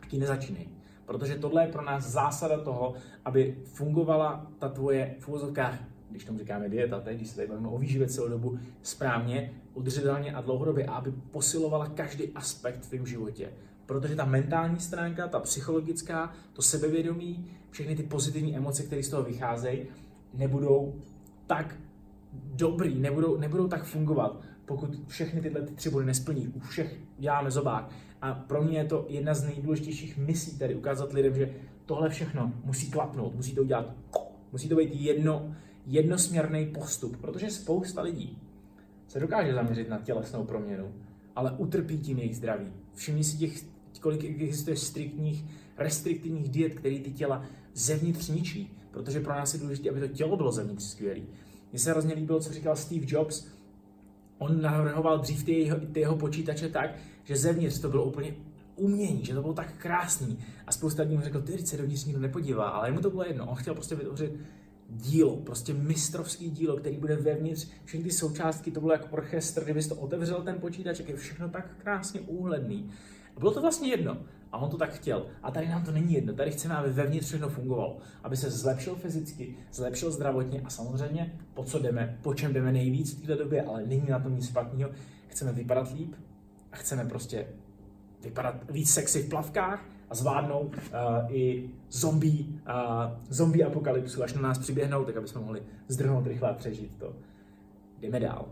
ti 0.09 0.19
nezačínej. 0.19 0.69
Protože 1.07 1.39
tohle 1.39 1.65
je 1.65 1.73
pro 1.73 1.85
nás 1.85 2.05
zásada 2.05 2.59
toho, 2.59 2.95
aby 3.25 3.57
fungovala 3.65 4.47
ta 4.59 4.69
tvoje 4.69 5.15
v 5.19 5.29
když 6.11 6.25
tomu 6.25 6.39
říkáme 6.39 6.69
dieta, 6.69 7.01
teď, 7.01 7.17
když 7.17 7.29
se 7.29 7.37
tady 7.37 7.49
bavíme 7.49 7.69
o 7.69 7.79
výživě 7.79 8.09
celou 8.09 8.29
dobu, 8.29 8.59
správně, 8.83 9.53
udržitelně 9.75 10.35
a 10.35 10.41
dlouhodobě, 10.41 10.87
a 10.87 10.93
aby 10.93 11.13
posilovala 11.31 11.87
každý 11.87 12.29
aspekt 12.35 12.85
v 12.85 12.89
tvém 12.89 13.07
životě. 13.07 13.53
Protože 13.87 14.17
ta 14.17 14.25
mentální 14.25 14.81
stránka, 14.81 15.29
ta 15.29 15.41
psychologická, 15.41 16.33
to 16.53 16.63
sebevědomí, 16.63 17.51
všechny 17.71 17.97
ty 17.97 18.03
pozitivní 18.03 18.57
emoce, 18.57 18.83
které 18.83 19.03
z 19.03 19.09
toho 19.09 19.23
vycházejí, 19.23 19.83
nebudou 20.35 20.95
tak 21.47 21.77
dobrý, 22.33 23.01
nebudou, 23.01 23.37
nebudou 23.37 23.69
tak 23.69 23.85
fungovat, 23.85 24.41
pokud 24.65 25.09
všechny 25.09 25.41
tyhle 25.41 25.63
tři 25.63 25.91
body 25.91 26.07
nesplní. 26.07 26.49
U 26.49 26.61
všech 26.61 26.99
děláme 27.19 27.51
zobák. 27.51 27.91
A 28.23 28.35
pro 28.35 28.63
mě 28.63 28.79
je 28.79 28.85
to 28.85 29.07
jedna 29.09 29.35
z 29.35 29.45
nejdůležitějších 29.45 30.19
misí 30.19 30.59
tady 30.59 30.75
ukázat 30.75 31.13
lidem, 31.13 31.35
že 31.35 31.55
tohle 31.87 32.09
všechno 32.09 32.53
musí 32.65 32.91
klapnout, 32.91 33.35
musí 33.35 33.55
to 33.55 33.63
udělat, 33.63 33.95
musí 34.53 34.69
to 34.69 34.77
být 34.77 34.91
jedno, 34.93 35.55
jednosměrný 35.87 36.67
postup, 36.67 37.17
protože 37.17 37.51
spousta 37.51 38.03
lidí 38.03 38.39
se 39.09 39.21
dokáže 39.21 39.55
zaměřit 39.55 39.89
na 39.89 39.99
tělesnou 39.99 40.45
proměnu, 40.45 40.93
ale 41.37 41.53
utrpí 41.59 41.99
tím 41.99 42.19
jejich 42.19 42.37
zdraví. 42.37 42.73
Všimni 42.95 43.25
si 43.25 43.37
těch, 43.37 43.65
kolik 44.01 44.25
existuje 44.25 44.77
striktních, 44.77 45.45
restriktivních 45.79 46.49
diet, 46.49 46.75
které 46.75 46.99
ty 46.99 47.11
těla 47.11 47.45
zevnitř 47.75 48.29
ničí, 48.29 48.77
protože 48.91 49.21
pro 49.21 49.33
nás 49.33 49.55
je 49.55 49.61
důležité, 49.61 49.91
aby 49.91 50.01
to 50.01 50.09
tělo 50.09 50.37
bylo 50.37 50.53
zevnitř 50.53 50.85
skvělé. 50.85 51.21
Mně 51.73 51.79
se 51.79 51.91
hrozně 51.91 52.15
líbilo, 52.15 52.41
co 52.41 52.53
říkal 52.53 52.77
Steve 52.77 53.07
Jobs. 53.09 53.47
On 54.39 54.63
navrhoval 54.63 55.19
dřív 55.19 55.45
ty 55.45 55.53
jeho, 55.53 55.81
ty 55.93 56.01
jeho 56.01 56.17
počítače 56.17 56.69
tak, 56.69 56.91
že 57.25 57.37
zevnitř 57.37 57.81
to 57.81 57.89
bylo 57.89 58.05
úplně 58.05 58.35
umění, 58.77 59.25
že 59.25 59.35
to 59.35 59.41
bylo 59.41 59.55
tak 59.55 59.77
krásný. 59.79 60.39
A 60.67 60.73
spousta 60.73 61.03
lidí 61.03 61.17
mu 61.17 61.23
řekl, 61.23 61.43
ty 61.43 61.67
se 61.67 61.77
dovnitř 61.77 62.05
nikdo 62.05 62.21
nepodívá, 62.21 62.69
ale 62.69 62.91
mu 62.91 63.01
to 63.01 63.11
bylo 63.11 63.25
jedno. 63.25 63.47
On 63.47 63.55
chtěl 63.55 63.75
prostě 63.75 63.95
vytvořit 63.95 64.33
dílo, 64.89 65.37
prostě 65.37 65.75
mistrovský 65.75 66.51
dílo, 66.51 66.77
který 66.77 66.97
bude 66.97 67.17
vevnitř, 67.17 67.69
všechny 67.85 68.05
ty 68.05 68.11
součástky, 68.11 68.71
to 68.71 68.81
bylo 68.81 68.93
jako 68.93 69.07
orchestr, 69.11 69.65
kdybys 69.65 69.89
to 69.89 69.97
otevřel 69.97 70.43
ten 70.43 70.61
počítač, 70.61 71.01
je 71.01 71.17
všechno 71.17 71.49
tak 71.49 71.77
krásně 71.79 72.21
úhledný. 72.21 72.91
Bylo 73.39 73.53
to 73.53 73.63
vlastně 73.63 73.89
jedno. 73.89 74.17
A 74.53 74.59
on 74.59 74.71
to 74.71 74.77
tak 74.77 74.93
chtěl. 74.93 75.27
A 75.43 75.51
tady 75.51 75.69
nám 75.69 75.85
to 75.85 75.93
není 75.93 76.13
jedno. 76.13 76.35
Tady 76.35 76.51
chceme, 76.51 76.77
aby 76.77 76.93
vevnitř 76.93 77.27
všechno 77.27 77.49
fungovalo. 77.49 77.99
Aby 78.23 78.37
se 78.37 78.51
zlepšil 78.51 78.95
fyzicky, 78.95 79.57
zlepšil 79.73 80.11
zdravotně 80.11 80.61
a 80.61 80.71
samozřejmě, 80.71 81.39
po 81.55 81.65
co 81.65 81.79
jdeme, 81.79 82.19
po 82.23 82.35
čem 82.35 82.53
jdeme 82.53 82.73
nejvíc 82.73 83.15
v 83.15 83.27
této 83.27 83.45
době, 83.45 83.63
ale 83.63 83.87
není 83.87 84.07
na 84.09 84.19
tom 84.19 84.35
nic 84.35 84.49
špatného. 84.49 84.91
Chceme 85.29 85.53
vypadat 85.53 85.93
líp 85.95 86.15
a 86.73 86.77
chceme 86.77 87.05
prostě 87.05 87.47
vypadat 88.23 88.71
víc 88.71 88.91
sexy 88.91 89.23
v 89.23 89.29
plavkách 89.29 89.85
a 90.11 90.15
zvládnout 90.15 90.77
uh, 90.77 91.37
i 91.37 91.71
zombie, 91.91 92.45
uh, 92.45 92.55
zombie 93.29 93.65
apokalypsu, 93.65 94.23
až 94.23 94.35
na 94.35 94.41
nás 94.41 94.59
přiběhnou, 94.59 95.05
tak 95.05 95.17
aby 95.17 95.29
jsme 95.29 95.41
mohli 95.41 95.63
zdrhnout 95.89 96.27
rychle 96.27 96.51
a 96.51 96.55
přežít 96.55 96.97
to. 96.99 97.17
Jdeme 98.01 98.21
dál. 98.21 98.49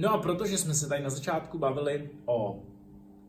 No 0.00 0.12
a 0.14 0.18
protože 0.18 0.58
jsme 0.58 0.74
se 0.74 0.88
tady 0.88 1.02
na 1.02 1.10
začátku 1.10 1.58
bavili 1.58 2.10
o 2.26 2.62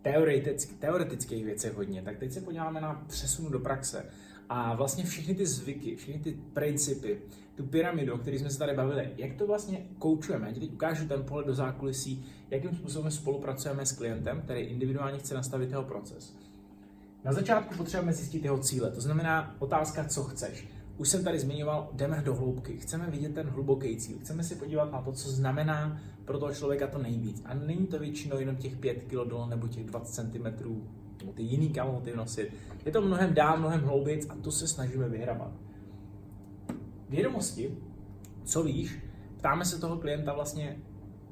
teoretick, 0.01 0.79
teoretických 0.79 1.45
věcech 1.45 1.73
hodně, 1.73 2.01
tak 2.01 2.17
teď 2.17 2.31
se 2.31 2.41
podíváme 2.41 2.81
na 2.81 3.05
přesunu 3.07 3.49
do 3.49 3.59
praxe. 3.59 4.05
A 4.49 4.75
vlastně 4.75 5.03
všechny 5.03 5.35
ty 5.35 5.45
zvyky, 5.45 5.95
všechny 5.95 6.19
ty 6.21 6.39
principy, 6.53 7.21
tu 7.55 7.63
pyramidu, 7.63 8.13
o 8.13 8.17
které 8.17 8.39
jsme 8.39 8.49
se 8.49 8.59
tady 8.59 8.73
bavili, 8.73 9.09
jak 9.17 9.33
to 9.33 9.47
vlastně 9.47 9.85
koučujeme. 9.99 10.47
Já 10.47 10.53
ti 10.53 10.59
teď 10.59 10.73
ukážu 10.73 11.07
ten 11.07 11.23
pohled 11.23 11.47
do 11.47 11.53
zákulisí, 11.53 12.25
jakým 12.49 12.75
způsobem 12.75 13.11
spolupracujeme 13.11 13.85
s 13.85 13.91
klientem, 13.91 14.41
který 14.41 14.61
individuálně 14.61 15.19
chce 15.19 15.35
nastavit 15.35 15.69
jeho 15.69 15.83
proces. 15.83 16.35
Na 17.23 17.33
začátku 17.33 17.75
potřebujeme 17.77 18.13
zjistit 18.13 18.43
jeho 18.43 18.57
cíle, 18.57 18.91
to 18.91 19.01
znamená 19.01 19.55
otázka, 19.59 20.03
co 20.03 20.23
chceš. 20.23 20.67
Už 20.99 21.09
jsem 21.09 21.23
tady 21.23 21.39
zmiňoval, 21.39 21.89
jdeme 21.93 22.21
do 22.25 22.35
hloubky, 22.35 22.77
chceme 22.77 23.09
vidět 23.09 23.33
ten 23.33 23.47
hluboký 23.47 23.97
cíl, 23.97 24.17
chceme 24.19 24.43
si 24.43 24.55
podívat 24.55 24.91
na 24.91 25.01
to, 25.01 25.11
co 25.11 25.29
znamená 25.29 26.01
pro 26.25 26.39
toho 26.39 26.53
člověka 26.53 26.87
to 26.87 26.97
nejvíc. 26.97 27.41
A 27.45 27.53
není 27.53 27.87
to 27.87 27.99
většinou 27.99 28.39
jenom 28.39 28.55
těch 28.55 28.77
5 28.77 29.03
kg 29.03 29.11
dolů 29.11 29.45
nebo 29.45 29.67
těch 29.67 29.85
20 29.85 30.31
cm, 30.31 30.43
nebo 31.19 31.33
ty 31.33 31.43
jiný 31.43 31.69
kamoty 31.69 32.15
nosit. 32.15 32.53
Je 32.85 32.91
to 32.91 33.01
mnohem 33.01 33.33
dál, 33.33 33.57
mnohem 33.57 33.81
hloubic 33.81 34.27
a 34.29 34.35
to 34.35 34.51
se 34.51 34.67
snažíme 34.67 35.09
vyhrabat. 35.09 35.51
Vědomosti, 37.09 37.77
co 38.43 38.63
víš, 38.63 38.99
ptáme 39.37 39.65
se 39.65 39.81
toho 39.81 39.97
klienta 39.97 40.33
vlastně, 40.33 40.79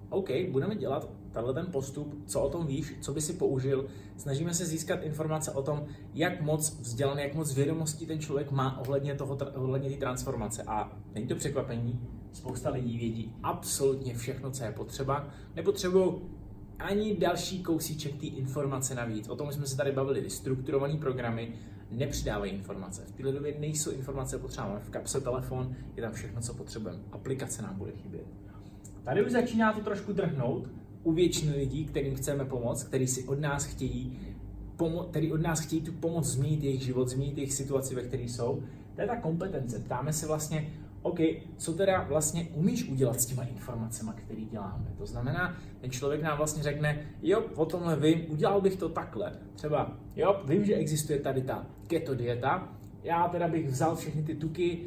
OK, 0.10 0.30
budeme 0.52 0.76
dělat 0.76 1.10
tenhle 1.32 1.54
ten 1.54 1.66
postup, 1.66 2.24
co 2.26 2.42
o 2.42 2.50
tom 2.50 2.68
víš, 2.68 2.94
co 3.02 3.14
by 3.14 3.22
si 3.22 3.34
použil. 3.34 3.86
Snažíme 4.18 4.54
se 4.54 4.66
získat 4.66 5.04
informace 5.04 5.52
o 5.52 5.62
tom, 5.62 5.86
jak 6.14 6.42
moc 6.42 6.80
vzdělaný, 6.80 7.22
jak 7.22 7.36
moc 7.36 7.56
vědomostí 7.56 8.06
ten 8.06 8.20
člověk 8.20 8.52
má 8.52 8.80
ohledně 8.80 9.16
toho, 9.16 9.38
ohledně 9.56 9.90
té 9.90 9.98
transformace. 9.98 10.64
A 10.68 10.98
není 11.14 11.28
to 11.28 11.36
překvapení, 11.36 12.00
spousta 12.34 12.70
lidí 12.70 12.98
vědí 12.98 13.36
absolutně 13.44 14.16
všechno, 14.16 14.52
co 14.52 14.64
je 14.64 14.72
potřeba, 14.72 15.28
nepotřebují 15.56 16.14
ani 16.80 17.18
další 17.18 17.64
kousíček 17.64 18.16
té 18.16 18.26
informace 18.26 18.96
navíc. 18.96 19.30
O 19.30 19.36
tom 19.36 19.52
jsme 19.52 19.68
se 19.68 19.78
tady 19.78 19.92
bavili. 19.92 20.30
Strukturované 20.30 20.98
programy 20.98 21.54
nepřidávají 21.92 22.52
informace. 22.52 23.06
V 23.06 23.12
této 23.12 23.32
době 23.32 23.56
nejsou 23.60 23.92
informace 23.92 24.38
potřeba. 24.38 24.68
Máme 24.68 24.80
v 24.80 24.90
kapse 24.90 25.22
telefon, 25.22 25.76
je 25.96 26.04
tam 26.04 26.12
všechno, 26.12 26.42
co 26.42 26.54
potřebujeme. 26.54 27.00
Aplikace 27.12 27.62
nám 27.62 27.76
bude 27.76 27.92
chybět. 27.92 28.28
Tady 29.04 29.26
už 29.26 29.32
začíná 29.32 29.74
to 29.74 29.80
trošku 29.80 30.14
drhnout 30.14 30.68
u 31.04 31.12
většiny 31.12 31.56
lidí, 31.56 31.86
kterým 31.86 32.16
chceme 32.16 32.46
pomoct, 32.46 32.84
který 32.84 33.08
si 33.08 33.24
od 33.24 33.40
nás 33.40 33.66
chtějí 33.66 34.20
pomo- 34.78 35.04
který 35.10 35.32
od 35.32 35.42
nás 35.42 35.60
chtějí 35.60 35.82
tu 35.82 35.92
pomoc 35.92 36.26
změnit 36.26 36.64
jejich 36.64 36.82
život, 36.82 37.10
změnit 37.10 37.38
jejich 37.38 37.54
situaci, 37.54 37.96
ve 37.96 38.02
které 38.02 38.24
jsou. 38.24 38.64
To 38.96 39.02
je 39.02 39.08
ta 39.08 39.16
kompetence. 39.16 39.80
Ptáme 39.80 40.14
se 40.14 40.28
vlastně, 40.28 40.70
OK, 41.02 41.20
co 41.58 41.74
teda 41.74 42.04
vlastně 42.04 42.48
umíš 42.54 42.90
udělat 42.90 43.22
s 43.22 43.26
těma 43.26 43.44
informacemi, 43.44 44.12
které 44.16 44.42
děláme. 44.42 44.86
To 44.98 45.06
znamená, 45.06 45.58
ten 45.82 45.92
člověk 45.92 46.22
nám 46.22 46.38
vlastně 46.38 46.64
řekne, 46.64 47.06
jo, 47.22 47.46
o 47.56 47.66
tomhle 47.66 47.96
vím, 47.96 48.26
udělal 48.30 48.62
bych 48.62 48.76
to 48.76 48.90
takhle. 48.90 49.32
Třeba, 49.56 49.98
jo, 50.16 50.42
vím, 50.46 50.66
že 50.66 50.76
existuje 50.76 51.20
tady 51.20 51.42
ta 51.42 51.68
keto 51.88 52.16
dieta, 52.16 52.74
já 53.04 53.28
teda 53.28 53.48
bych 53.48 53.68
vzal 53.68 53.96
všechny 53.96 54.24
ty 54.24 54.36
tuky, 54.36 54.84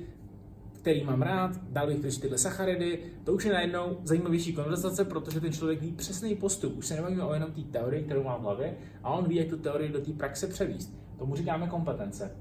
který 0.81 1.05
mám 1.05 1.23
rád, 1.23 1.51
dal 1.69 1.87
bych 1.87 2.01
pryč 2.01 2.19
tyhle 2.19 2.39
sacharidy, 2.39 2.99
to 3.25 3.33
už 3.33 3.45
je 3.45 3.53
najednou 3.53 3.99
zajímavější 4.05 4.53
konverzace, 4.53 5.05
protože 5.05 5.41
ten 5.41 5.53
člověk 5.53 5.81
ví 5.81 5.93
přesný 5.93 6.35
postup. 6.35 6.77
Už 6.77 6.87
se 6.87 6.95
nebavíme 6.95 7.25
o 7.25 7.35
jenom 7.35 7.53
té 7.53 7.61
teorii, 7.61 8.05
kterou 8.05 8.23
má 8.23 8.37
v 8.37 8.41
hlavě, 8.41 8.77
a 9.03 9.11
on 9.11 9.29
ví, 9.29 9.37
jak 9.37 9.49
tu 9.49 9.57
teorii 9.57 9.93
do 9.93 10.01
té 10.01 10.13
praxe 10.13 10.47
převíst. 10.47 10.95
Tomu 11.19 11.37
říkáme 11.37 11.67
kompetence. 11.67 12.37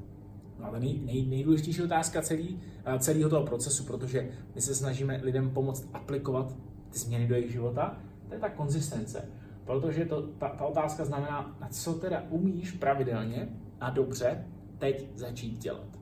No 0.59 0.65
ale 0.65 0.79
nej, 0.79 0.99
nej, 1.05 1.25
nejdůležitější 1.25 1.81
otázka 1.81 2.21
celý, 2.21 2.59
eh, 2.85 2.99
celého 2.99 3.29
toho 3.29 3.45
procesu, 3.45 3.83
protože 3.83 4.29
my 4.55 4.61
se 4.61 4.75
snažíme 4.75 5.19
lidem 5.23 5.49
pomoct 5.49 5.89
aplikovat 5.93 6.55
ty 6.89 6.99
změny 6.99 7.27
do 7.27 7.35
jejich 7.35 7.51
života, 7.51 7.97
to 8.27 8.33
je 8.33 8.39
ta 8.39 8.49
konzistence. 8.49 9.29
Protože 9.65 10.05
to, 10.05 10.21
ta, 10.21 10.49
ta 10.49 10.65
otázka 10.65 11.05
znamená, 11.05 11.57
na 11.61 11.67
co 11.67 11.93
teda 11.93 12.23
umíš 12.29 12.71
pravidelně 12.71 13.49
a 13.81 13.89
dobře 13.89 14.45
teď 14.77 15.09
začít 15.15 15.57
dělat. 15.57 15.98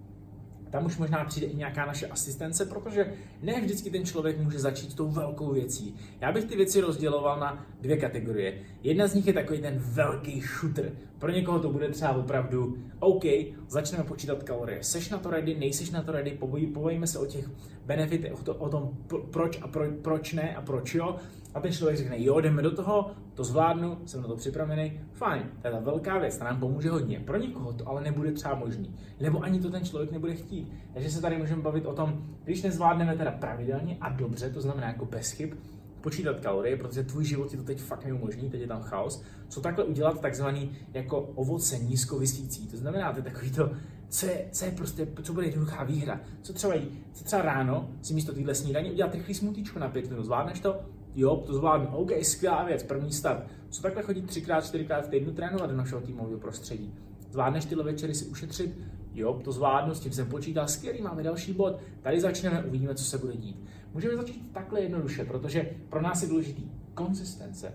Tam 0.69 0.85
už 0.85 0.97
možná 0.97 1.25
přijde 1.25 1.47
i 1.47 1.55
nějaká 1.55 1.85
naše 1.85 2.07
asistence, 2.07 2.65
protože 2.65 3.13
ne 3.41 3.61
vždycky 3.61 3.89
ten 3.89 4.05
člověk 4.05 4.39
může 4.39 4.59
začít 4.59 4.95
tou 4.95 5.07
velkou 5.07 5.53
věcí. 5.53 5.95
Já 6.21 6.31
bych 6.31 6.45
ty 6.45 6.55
věci 6.55 6.81
rozděloval 6.81 7.39
na 7.39 7.65
dvě 7.81 7.97
kategorie. 7.97 8.59
Jedna 8.83 9.07
z 9.07 9.13
nich 9.13 9.27
je 9.27 9.33
takový 9.33 9.59
ten 9.59 9.75
velký 9.77 10.41
shooter. 10.41 10.91
Pro 11.19 11.31
někoho 11.31 11.59
to 11.59 11.69
bude 11.69 11.89
třeba 11.89 12.11
opravdu 12.11 12.77
OK, 12.99 13.23
začneme 13.67 14.03
počítat 14.03 14.43
kalorie. 14.43 14.83
Seš 14.83 15.09
na 15.09 15.17
to 15.17 15.29
ready, 15.29 15.55
nejseš 15.55 15.91
na 15.91 16.01
to 16.01 16.11
ready, 16.11 16.39
povojíme 16.73 17.07
se 17.07 17.19
o 17.19 17.25
těch 17.25 17.49
benefitech, 17.85 18.33
o, 18.33 18.43
to, 18.43 18.55
o 18.55 18.69
tom 18.69 18.97
proč 19.31 19.61
a 19.61 19.67
pro, 19.67 19.85
proč 20.01 20.33
ne 20.33 20.55
a 20.55 20.61
proč 20.61 20.95
jo. 20.95 21.15
A 21.57 21.59
ten 21.59 21.71
člověk 21.71 21.97
řekne, 21.97 22.23
jo, 22.23 22.39
jdeme 22.41 22.61
do 22.61 22.71
toho, 22.71 23.11
to 23.33 23.43
zvládnu, 23.43 23.97
jsem 24.05 24.21
na 24.21 24.27
to 24.27 24.35
připravený, 24.35 24.99
fajn, 25.11 25.43
to 25.61 25.67
je 25.67 25.73
ta 25.73 25.79
velká 25.79 26.19
věc, 26.19 26.37
ta 26.37 26.45
nám 26.45 26.59
pomůže 26.59 26.89
hodně. 26.89 27.19
Pro 27.19 27.37
někoho 27.37 27.73
to 27.73 27.87
ale 27.87 28.01
nebude 28.01 28.31
třeba 28.31 28.55
možný, 28.55 28.95
nebo 29.19 29.43
ani 29.43 29.59
to 29.59 29.69
ten 29.69 29.85
člověk 29.85 30.11
nebude 30.11 30.35
chtít. 30.35 30.71
Takže 30.93 31.11
se 31.11 31.21
tady 31.21 31.37
můžeme 31.37 31.61
bavit 31.61 31.85
o 31.85 31.93
tom, 31.93 32.23
když 32.43 32.61
nezvládneme 32.61 33.17
teda 33.17 33.31
pravidelně 33.31 33.97
a 34.01 34.09
dobře, 34.09 34.49
to 34.49 34.61
znamená 34.61 34.87
jako 34.87 35.05
bez 35.05 35.31
chyb, 35.31 35.53
počítat 36.01 36.39
kalorie, 36.39 36.77
protože 36.77 37.03
tvůj 37.03 37.25
život 37.25 37.51
je 37.51 37.57
to 37.57 37.63
teď 37.63 37.81
fakt 37.81 38.05
neumožní, 38.05 38.49
teď 38.49 38.61
je 38.61 38.67
tam 38.67 38.81
chaos, 38.81 39.23
co 39.47 39.61
takhle 39.61 39.83
udělat 39.83 40.21
takzvaný 40.21 40.71
jako 40.93 41.19
ovoce 41.19 41.79
nízkovisící. 41.79 42.67
To 42.67 42.77
znamená, 42.77 43.11
to 43.11 43.19
je 43.19 43.23
takový 43.23 43.51
to, 43.51 43.71
co 44.09 44.25
je, 44.25 44.45
co 44.51 44.65
je 44.65 44.71
prostě, 44.71 45.07
co 45.23 45.33
bude 45.33 45.45
jednoduchá 45.45 45.83
výhra. 45.83 46.21
Co 46.41 46.53
třeba, 46.53 46.73
co 47.13 47.23
třeba 47.23 47.41
ráno 47.41 47.89
si 48.01 48.13
místo 48.13 48.33
téhle 48.33 48.55
snídaně 48.55 48.91
udělat 48.91 49.15
rychlý 49.15 49.33
smutíčko 49.33 49.79
na 49.79 49.89
pět 49.89 50.09
minut, 50.09 50.23
zvládneš 50.23 50.59
to? 50.59 50.96
Jo, 51.19 51.35
to 51.35 51.53
zvládnu. 51.53 51.87
OK, 51.87 52.11
skvělá 52.21 52.65
věc, 52.65 52.83
první 52.83 53.11
start. 53.11 53.47
Co 53.69 53.81
takhle 53.81 54.03
chodit 54.03 54.21
třikrát, 54.21 54.65
čtyřikrát 54.65 55.05
v 55.05 55.09
týdnu 55.09 55.33
trénovat 55.33 55.69
do 55.69 55.77
našeho 55.77 56.01
týmového 56.01 56.39
prostředí? 56.39 56.93
Zvládneš 57.31 57.65
tyhle 57.65 57.83
večery 57.83 58.15
si 58.15 58.25
ušetřit? 58.25 58.77
Jo, 59.13 59.41
to 59.43 59.51
zvládnu, 59.51 59.93
s 59.93 59.99
tím 59.99 60.11
jsem 60.11 60.29
počítal, 60.29 60.67
skvělý, 60.67 61.01
máme 61.01 61.23
další 61.23 61.53
bod. 61.53 61.79
Tady 62.01 62.21
začneme, 62.21 62.63
uvidíme, 62.63 62.95
co 62.95 63.03
se 63.03 63.17
bude 63.17 63.37
dít. 63.37 63.65
Můžeme 63.93 64.15
začít 64.15 64.53
takhle 64.53 64.81
jednoduše, 64.81 65.25
protože 65.25 65.69
pro 65.89 66.01
nás 66.01 66.21
je 66.21 66.29
důležitý 66.29 66.71
konzistence. 66.93 67.73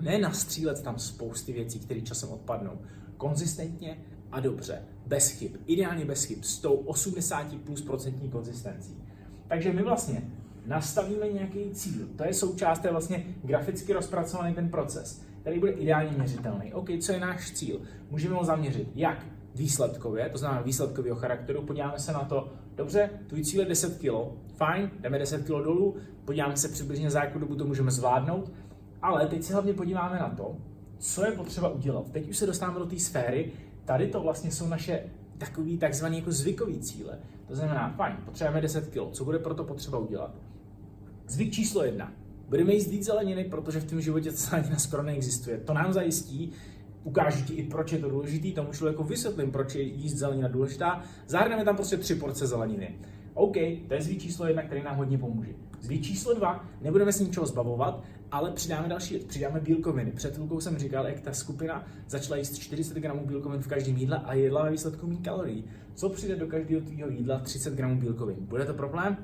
Ne 0.00 0.18
nastřílet 0.18 0.82
tam 0.82 0.98
spousty 0.98 1.52
věcí, 1.52 1.78
které 1.78 2.00
časem 2.00 2.28
odpadnou. 2.28 2.78
Konzistentně 3.16 3.98
a 4.32 4.40
dobře, 4.40 4.82
bez 5.06 5.28
chyb, 5.28 5.52
ideálně 5.66 6.04
bez 6.04 6.24
chyb, 6.24 6.38
s 6.42 6.58
tou 6.58 6.74
80 6.74 7.56
plus 7.64 7.82
procentní 7.82 8.30
konzistencí. 8.30 9.02
Takže 9.48 9.72
my 9.72 9.82
vlastně 9.82 10.30
nastavíme 10.66 11.28
nějaký 11.28 11.70
cíl. 11.70 12.08
To 12.16 12.24
je 12.24 12.34
součást, 12.34 12.78
to 12.78 12.86
je 12.86 12.92
vlastně 12.92 13.24
graficky 13.44 13.92
rozpracovaný 13.92 14.54
ten 14.54 14.68
proces, 14.68 15.22
který 15.40 15.58
bude 15.58 15.72
ideálně 15.72 16.10
měřitelný. 16.10 16.74
OK, 16.74 16.88
co 17.00 17.12
je 17.12 17.20
náš 17.20 17.52
cíl? 17.52 17.80
Můžeme 18.10 18.34
ho 18.34 18.44
zaměřit 18.44 18.88
jak 18.94 19.26
výsledkově, 19.54 20.28
to 20.28 20.38
znamená 20.38 20.62
výsledkového 20.62 21.16
charakteru, 21.16 21.62
podíváme 21.62 21.98
se 21.98 22.12
na 22.12 22.24
to, 22.24 22.52
dobře, 22.76 23.10
tvůj 23.26 23.44
cíl 23.44 23.60
je 23.60 23.66
10 23.66 23.98
kg, 23.98 24.10
fajn, 24.56 24.90
jdeme 25.00 25.18
10 25.18 25.42
kg 25.42 25.48
dolů, 25.48 25.96
podíváme 26.24 26.56
se 26.56 26.68
přibližně 26.68 27.10
za 27.10 27.24
jakou 27.24 27.38
dobu 27.38 27.54
to 27.54 27.64
můžeme 27.64 27.90
zvládnout, 27.90 28.52
ale 29.02 29.26
teď 29.26 29.42
se 29.42 29.52
hlavně 29.52 29.74
podíváme 29.74 30.18
na 30.18 30.28
to, 30.28 30.56
co 30.98 31.24
je 31.24 31.32
potřeba 31.32 31.68
udělat. 31.68 32.10
Teď 32.10 32.28
už 32.28 32.36
se 32.36 32.46
dostáváme 32.46 32.78
do 32.78 32.86
té 32.86 32.98
sféry, 32.98 33.52
tady 33.84 34.08
to 34.08 34.20
vlastně 34.20 34.50
jsou 34.50 34.68
naše 34.68 35.04
takový 35.38 35.78
takzvaný 35.78 36.18
jako 36.18 36.32
zvykový 36.32 36.78
cíle. 36.80 37.18
To 37.48 37.54
znamená, 37.54 37.94
fajn, 37.96 38.16
potřebujeme 38.24 38.60
10 38.60 38.88
kg, 38.88 39.12
co 39.12 39.24
bude 39.24 39.38
pro 39.38 39.54
to 39.54 39.64
potřeba 39.64 39.98
udělat? 39.98 40.34
Zvyk 41.32 41.52
číslo 41.52 41.84
jedna. 41.84 42.12
Budeme 42.48 42.74
jíst 42.74 43.04
zeleniny, 43.04 43.44
protože 43.44 43.80
v 43.80 43.84
tom 43.90 44.00
životě 44.00 44.30
zelenina 44.30 44.76
skoro 44.78 45.02
neexistuje. 45.02 45.58
To 45.58 45.74
nám 45.74 45.92
zajistí, 45.92 46.52
ukážu 47.04 47.44
ti 47.44 47.54
i, 47.54 47.62
proč 47.62 47.92
je 47.92 47.98
to 47.98 48.10
důležitý, 48.10 48.52
tomu 48.52 48.72
člověku 48.72 49.04
vysvětlím, 49.04 49.50
proč 49.50 49.74
je 49.74 49.82
jíst 49.82 50.14
zelenina 50.14 50.48
důležitá. 50.48 51.02
Zahrneme 51.26 51.64
tam 51.64 51.76
prostě 51.76 51.96
tři 51.96 52.14
porce 52.14 52.46
zeleniny. 52.46 52.98
OK, 53.34 53.54
to 53.88 53.94
je 53.94 54.02
zvyk 54.02 54.22
číslo 54.22 54.46
jedna, 54.46 54.62
který 54.62 54.82
nám 54.82 54.96
hodně 54.96 55.18
pomůže. 55.18 55.52
Zvyk 55.80 56.02
číslo 56.02 56.34
dva, 56.34 56.64
nebudeme 56.80 57.12
se 57.12 57.24
ničeho 57.24 57.46
zbavovat, 57.46 58.04
ale 58.30 58.50
přidáme 58.50 58.88
další 58.88 59.14
věc, 59.14 59.26
přidáme 59.26 59.60
bílkoviny. 59.60 60.12
Před 60.12 60.34
chvilkou 60.34 60.60
jsem 60.60 60.78
říkal, 60.78 61.06
jak 61.06 61.20
ta 61.20 61.32
skupina 61.32 61.86
začala 62.08 62.36
jíst 62.36 62.58
40 62.58 62.96
gramů 62.96 63.26
bílkovin 63.26 63.62
v 63.62 63.68
každém 63.68 63.96
jídle 63.96 64.18
a 64.24 64.34
jedla 64.34 64.64
ve 64.64 64.70
výsledku 64.70 65.06
méně 65.06 65.20
kalorií. 65.20 65.64
Co 65.94 66.08
přijde 66.08 66.36
do 66.36 66.46
každého 66.46 66.80
tvého 66.80 67.10
jídla 67.10 67.38
30 67.38 67.74
gramů 67.74 68.00
bílkovin? 68.00 68.36
Bude 68.40 68.64
to 68.64 68.74
problém? 68.74 69.16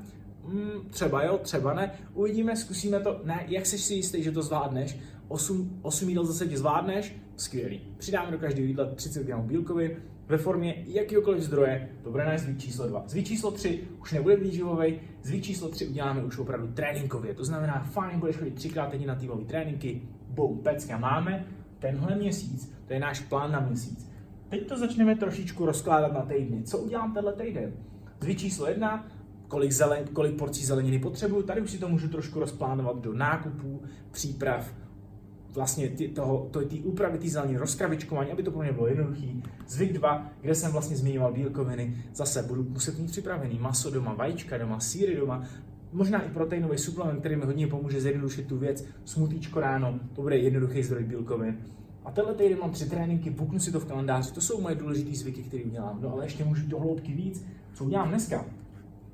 Hmm, 0.45 0.91
třeba 0.91 1.25
jo, 1.25 1.39
třeba 1.39 1.75
ne. 1.75 1.93
Uvidíme, 2.15 2.57
zkusíme 2.57 3.01
to. 3.01 3.21
Ne, 3.25 3.45
jak 3.49 3.67
jsi 3.67 3.79
si 3.79 3.95
jistý, 3.95 4.23
že 4.23 4.33
to 4.33 4.43
zvládneš? 4.43 4.99
8, 5.29 5.79
8 5.83 6.09
jídel 6.09 6.25
zase 6.25 6.47
ti 6.47 6.57
zvládneš? 6.57 7.17
Skvělý. 7.37 7.81
Přidáme 7.99 8.31
do 8.31 8.39
každého 8.39 8.67
jídla 8.67 8.85
30 8.95 9.27
gramů 9.27 9.47
bílkovin 9.47 9.91
ve 10.29 10.39
formě 10.39 10.85
jakýkoliv 10.87 11.43
zdroje. 11.43 11.89
Bude 12.11 12.25
náš 12.25 12.41
zvyk 12.41 12.59
číslo 12.59 12.89
2. 12.89 13.05
Zvyk 13.07 13.27
číslo 13.27 13.51
3 13.51 13.89
už 14.01 14.13
nebude 14.13 14.37
výživový, 14.37 15.01
zvyk 15.23 15.45
číslo 15.45 15.69
3 15.69 15.87
uděláme 15.87 16.25
už 16.25 16.39
opravdu 16.39 16.67
tréninkově. 16.67 17.35
To 17.35 17.45
znamená, 17.45 17.81
fajn, 17.81 18.21
budeš 18.21 18.37
chodit 18.37 18.55
třikrát 18.55 18.91
týdně 18.91 19.07
na 19.07 19.15
týmové 19.15 19.45
tréninky, 19.45 20.03
boom, 20.29 20.59
pecka 20.59 20.99
máme. 20.99 21.45
Tenhle 21.79 22.17
měsíc, 22.17 22.73
to 22.87 22.93
je 22.93 23.01
náš 23.01 23.21
plán 23.21 23.53
na 23.53 23.61
měsíc. 23.61 24.11
Teď 24.49 24.69
to 24.69 24.79
začneme 24.79 25.17
trošičku 25.17 25.67
rozkládat 25.67 26.13
na 26.13 26.23
týdny. 26.23 26.63
Co 26.63 26.79
udělám 26.79 27.15
tenhle 27.15 27.33
týden? 27.33 27.73
Zvyk 28.21 28.39
číslo 28.39 28.69
1, 28.69 29.07
kolik, 29.49 29.73
zelen, 29.73 30.05
kolik 30.13 30.37
porcí 30.37 30.65
zeleniny 30.65 30.99
potřebuju. 30.99 31.43
Tady 31.43 31.61
už 31.61 31.71
si 31.71 31.79
to 31.79 31.89
můžu 31.89 32.09
trošku 32.09 32.41
rozplánovat 32.41 33.01
do 33.01 33.15
nákupů, 33.15 33.83
příprav, 34.11 34.75
vlastně 35.51 35.89
ty, 35.89 36.09
toho, 36.09 36.49
to, 36.51 36.61
ty 36.61 36.81
úpravy 36.81 37.19
té 37.19 37.29
zeleniny, 37.29 37.59
rozkravičkování, 37.59 38.33
aby 38.33 38.43
to 38.43 38.51
pro 38.51 38.63
mě 38.63 38.73
bylo 38.73 38.87
jednoduchý. 38.87 39.43
Zvyk 39.67 39.93
2, 39.93 40.27
kde 40.41 40.55
jsem 40.55 40.73
vlastně 40.73 40.97
zmiňoval 40.97 41.33
bílkoviny, 41.33 41.97
zase 42.15 42.43
budu 42.43 42.65
muset 42.65 42.99
mít 42.99 43.11
připravený 43.11 43.59
maso 43.59 43.91
doma, 43.91 44.15
vajíčka 44.15 44.59
doma, 44.59 44.81
síry 44.81 45.17
doma, 45.17 45.45
možná 45.93 46.23
i 46.23 46.31
proteinový 46.31 46.79
suplement, 46.79 47.21
který 47.21 47.37
mi 47.37 47.45
hodně 47.45 47.67
pomůže 47.67 48.01
zjednodušit 48.01 48.47
tu 48.47 48.59
věc, 48.59 48.85
smutíčko 49.05 49.61
ráno, 49.61 50.01
to 50.15 50.23
bude 50.23 50.37
jednoduchý 50.37 50.83
zdroj 50.83 51.05
bílkovin. 51.05 51.59
A 52.05 52.11
tenhle 52.11 52.35
týden 52.35 52.59
mám 52.59 52.71
tři 52.71 52.91
tréninky, 52.91 53.31
buknu 53.31 53.59
si 53.59 53.73
to 53.73 53.81
v 53.81 53.85
kalendáři, 53.85 54.33
to 54.33 54.41
jsou 54.41 54.61
moje 54.61 54.75
důležité 54.75 55.17
zvyky, 55.17 55.43
které 55.43 55.65
udělám. 55.65 55.99
No 56.03 56.13
ale 56.13 56.25
ještě 56.25 56.45
můžu 56.45 56.67
do 56.67 56.79
hloubky 56.79 57.13
víc, 57.13 57.45
co 57.75 57.85
udělám 57.85 58.09
dneska. 58.09 58.45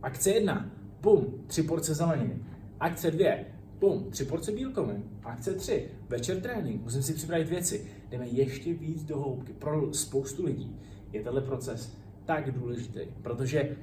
Akce 0.04 0.30
1, 0.30 0.70
bum, 1.00 1.44
tři 1.46 1.62
porce 1.62 1.94
zeleniny. 1.94 2.38
Akce 2.80 3.10
2, 3.10 3.30
bum, 3.78 4.10
tři 4.10 4.24
porce 4.24 4.52
bílkovin. 4.52 5.04
Akce 5.24 5.54
3, 5.54 5.88
večer 6.08 6.40
trénink, 6.40 6.82
musím 6.82 7.02
si 7.02 7.14
připravit 7.14 7.48
věci. 7.48 7.86
Jdeme 8.10 8.26
ještě 8.26 8.74
víc 8.74 9.04
do 9.04 9.18
hloubky. 9.18 9.52
Pro 9.52 9.94
spoustu 9.94 10.44
lidí 10.44 10.76
je 11.12 11.22
tenhle 11.22 11.40
proces 11.40 11.96
tak 12.24 12.52
důležitý, 12.52 13.00
protože 13.22 13.76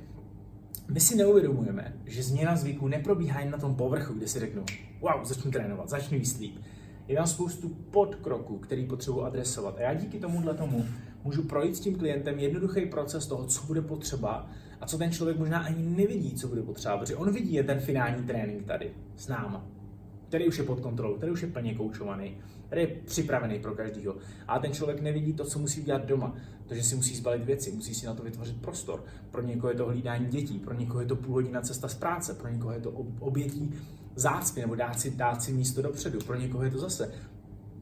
my 0.93 0.99
si 0.99 1.15
neuvědomujeme, 1.15 2.01
že 2.05 2.23
změna 2.23 2.55
zvyků 2.55 2.87
neprobíhá 2.87 3.39
jen 3.39 3.51
na 3.51 3.57
tom 3.57 3.75
povrchu, 3.75 4.13
kde 4.13 4.27
si 4.27 4.39
řeknu, 4.39 4.65
wow, 4.99 5.23
začnu 5.23 5.51
trénovat, 5.51 5.89
začnu 5.89 6.17
jíst 6.17 6.39
líp. 6.39 6.55
Je 7.07 7.15
tam 7.15 7.27
spoustu 7.27 7.69
podkroků, 7.69 8.57
který 8.57 8.85
potřebuji 8.85 9.23
adresovat. 9.23 9.77
A 9.77 9.81
já 9.81 9.93
díky 9.93 10.19
tomuhle 10.19 10.53
tomu 10.53 10.85
můžu 11.23 11.43
projít 11.43 11.75
s 11.75 11.79
tím 11.79 11.95
klientem 11.95 12.39
jednoduchý 12.39 12.85
proces 12.85 13.27
toho, 13.27 13.45
co 13.45 13.65
bude 13.65 13.81
potřeba 13.81 14.49
a 14.81 14.85
co 14.85 14.97
ten 14.97 15.11
člověk 15.11 15.37
možná 15.37 15.59
ani 15.59 15.83
nevidí, 15.83 16.35
co 16.35 16.47
bude 16.47 16.61
potřeba, 16.61 16.97
protože 16.97 17.15
on 17.15 17.33
vidí 17.33 17.53
je 17.53 17.63
ten 17.63 17.79
finální 17.79 18.23
trénink 18.23 18.65
tady 18.65 18.91
s 19.15 19.27
náma, 19.27 19.65
který 20.27 20.47
už 20.47 20.57
je 20.57 20.63
pod 20.63 20.79
kontrolou, 20.79 21.15
který 21.17 21.31
už 21.31 21.41
je 21.41 21.47
plně 21.47 21.75
koučovaný, 21.75 22.37
který 22.65 22.81
je 22.81 22.87
připravený 22.87 23.59
pro 23.59 23.75
každého. 23.75 24.15
A 24.47 24.59
ten 24.59 24.73
člověk 24.73 25.01
nevidí 25.01 25.33
to, 25.33 25.45
co 25.45 25.59
musí 25.59 25.83
dělat 25.83 26.05
doma, 26.05 26.35
protože 26.63 26.83
si 26.83 26.95
musí 26.95 27.15
zbalit 27.15 27.45
věci, 27.45 27.71
musí 27.71 27.95
si 27.95 28.05
na 28.05 28.13
to 28.13 28.23
vytvořit 28.23 28.61
prostor. 28.61 29.03
Pro 29.31 29.41
někoho 29.41 29.71
je 29.71 29.77
to 29.77 29.85
hlídání 29.85 30.27
dětí, 30.27 30.59
pro 30.59 30.73
někoho 30.73 30.99
je 30.99 31.07
to 31.07 31.15
půl 31.15 31.33
hodina 31.33 31.61
cesta 31.61 31.87
z 31.87 31.95
práce, 31.95 32.33
pro 32.33 32.49
někoho 32.49 32.73
je 32.73 32.79
to 32.79 32.91
obětí 33.19 33.73
zácpy 34.15 34.61
nebo 34.61 34.75
dát 34.75 34.99
si, 34.99 35.11
dát 35.11 35.43
si 35.43 35.53
místo 35.53 35.81
dopředu, 35.81 36.19
pro 36.19 36.35
někoho 36.35 36.63
je 36.63 36.71
to 36.71 36.79
zase 36.79 37.11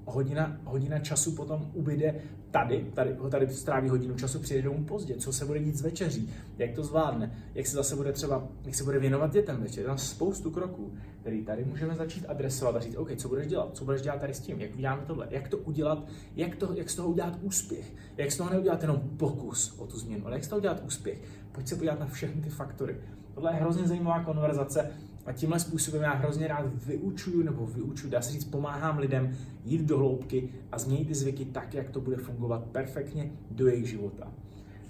hodina, 0.09 0.57
hodina 0.63 0.99
času 0.99 1.31
potom 1.31 1.71
ubyde 1.73 2.15
tady, 2.51 2.85
tady, 2.93 3.15
tady 3.29 3.49
stráví 3.49 3.89
hodinu 3.89 4.15
času, 4.15 4.39
přijde 4.39 4.61
domů 4.61 4.83
pozdě, 4.83 5.15
co 5.15 5.33
se 5.33 5.45
bude 5.45 5.59
dít 5.59 5.75
z 5.75 5.81
večeří, 5.81 6.33
jak 6.57 6.71
to 6.71 6.83
zvládne, 6.83 7.31
jak 7.55 7.67
se 7.67 7.75
zase 7.75 7.95
bude 7.95 8.11
třeba, 8.11 8.47
jak 8.65 8.75
se 8.75 8.83
bude 8.83 8.99
věnovat 8.99 9.33
dětem 9.33 9.61
večer, 9.61 9.85
tam 9.85 9.97
spoustu 9.97 10.51
kroků, 10.51 10.93
který 11.21 11.45
tady 11.45 11.65
můžeme 11.65 11.95
začít 11.95 12.25
adresovat 12.27 12.75
a 12.75 12.79
říct, 12.79 12.95
OK, 12.95 13.09
co 13.15 13.27
budeš 13.27 13.47
dělat, 13.47 13.69
co 13.73 13.85
budeš 13.85 14.01
dělat 14.01 14.21
tady 14.21 14.33
s 14.33 14.39
tím, 14.39 14.61
jak 14.61 14.75
uděláme 14.75 15.01
tohle, 15.07 15.27
jak 15.29 15.47
to 15.47 15.57
udělat, 15.57 16.07
jak, 16.35 16.55
to, 16.55 16.73
jak 16.73 16.89
z 16.89 16.95
toho 16.95 17.09
udělat 17.09 17.39
úspěch, 17.41 17.93
jak 18.17 18.31
z 18.31 18.37
toho 18.37 18.49
neudělat 18.49 18.81
jenom 18.81 19.01
pokus 19.17 19.75
o 19.77 19.87
tu 19.87 19.99
změnu, 19.99 20.25
ale 20.25 20.35
jak 20.35 20.43
z 20.43 20.47
toho 20.47 20.59
udělat 20.59 20.83
úspěch. 20.85 21.21
Pojď 21.51 21.67
se 21.67 21.75
podívat 21.75 21.99
na 21.99 22.05
všechny 22.05 22.41
ty 22.41 22.49
faktory. 22.49 22.97
Tohle 23.33 23.51
je 23.51 23.55
hrozně 23.55 23.87
zajímavá 23.87 24.23
konverzace 24.23 24.91
a 25.29 25.33
tímhle 25.33 25.59
způsobem 25.59 26.01
já 26.01 26.13
hrozně 26.13 26.47
rád 26.47 26.65
vyučuju 26.85 27.43
nebo 27.43 27.65
vyučuju, 27.65 28.11
dá 28.11 28.21
se 28.21 28.31
říct, 28.31 28.45
pomáhám 28.45 28.97
lidem 28.97 29.37
jít 29.65 29.81
do 29.81 29.97
hloubky 29.97 30.49
a 30.71 30.79
změnit 30.79 31.07
ty 31.07 31.15
zvyky 31.15 31.45
tak, 31.45 31.73
jak 31.73 31.89
to 31.89 32.01
bude 32.01 32.17
fungovat 32.17 32.63
perfektně 32.63 33.31
do 33.51 33.67
jejich 33.67 33.89
života. 33.89 34.31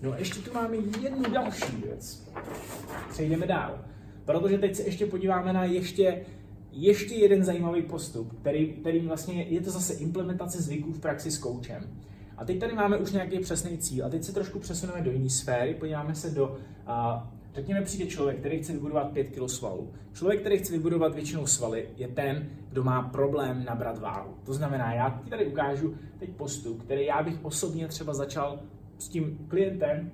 No 0.02 0.14
a 0.14 0.18
ještě 0.18 0.40
tu 0.40 0.54
máme 0.54 0.76
jednu 1.02 1.24
další 1.34 1.76
věc. 1.86 2.32
Přejdeme 3.10 3.48
dál. 3.48 3.86
Protože 4.26 4.58
teď 4.58 4.76
se 4.76 4.84
ještě 4.84 5.06
podíváme 5.06 5.54
na 5.54 5.64
ještě, 5.64 6.22
ještě 6.72 7.16
jeden 7.16 7.44
zajímavý 7.44 7.82
postup, 7.82 8.40
který, 8.42 8.74
který 8.74 9.00
vlastně 9.00 9.44
je 9.44 9.62
to 9.62 9.72
zase 9.72 9.94
implementace 9.94 10.62
zvyků 10.62 10.92
v 10.92 11.00
praxi 11.00 11.32
s 11.32 11.38
koučem. 11.38 11.84
A 12.38 12.46
teď 12.46 12.60
tady 12.60 12.74
máme 12.74 12.98
už 12.98 13.12
nějaký 13.12 13.40
přesný 13.40 13.78
cíl. 13.78 14.06
A 14.06 14.10
teď 14.10 14.24
se 14.24 14.34
trošku 14.34 14.60
přesuneme 14.60 15.02
do 15.02 15.12
jiné 15.12 15.30
sféry, 15.30 15.74
podíváme 15.74 16.16
se 16.16 16.30
do 16.30 16.58
Řekněme, 17.54 17.82
přijde 17.82 18.06
člověk, 18.06 18.40
který 18.40 18.60
chce 18.60 18.74
vybudovat 18.74 19.12
5 19.12 19.24
kg 19.24 19.50
svalů. 19.50 19.92
Člověk, 20.14 20.40
který 20.40 20.58
chce 20.58 20.74
vybudovat 20.74 21.16
většinou 21.16 21.48
svaly, 21.48 21.90
je 21.98 22.08
ten, 22.08 22.50
kdo 22.70 22.84
má 22.84 23.02
problém 23.02 23.66
nabrat 23.66 24.00
váhu. 24.00 24.34
To 24.44 24.54
znamená, 24.54 24.94
já 24.94 25.22
ti 25.24 25.30
tady 25.30 25.46
ukážu 25.46 25.96
teď 26.20 26.30
postup, 26.30 26.84
který 26.84 27.06
já 27.06 27.24
bych 27.24 27.46
osobně 27.46 27.88
třeba 27.88 28.14
začal 28.14 28.60
s 28.98 29.08
tím 29.08 29.46
klientem 29.48 30.12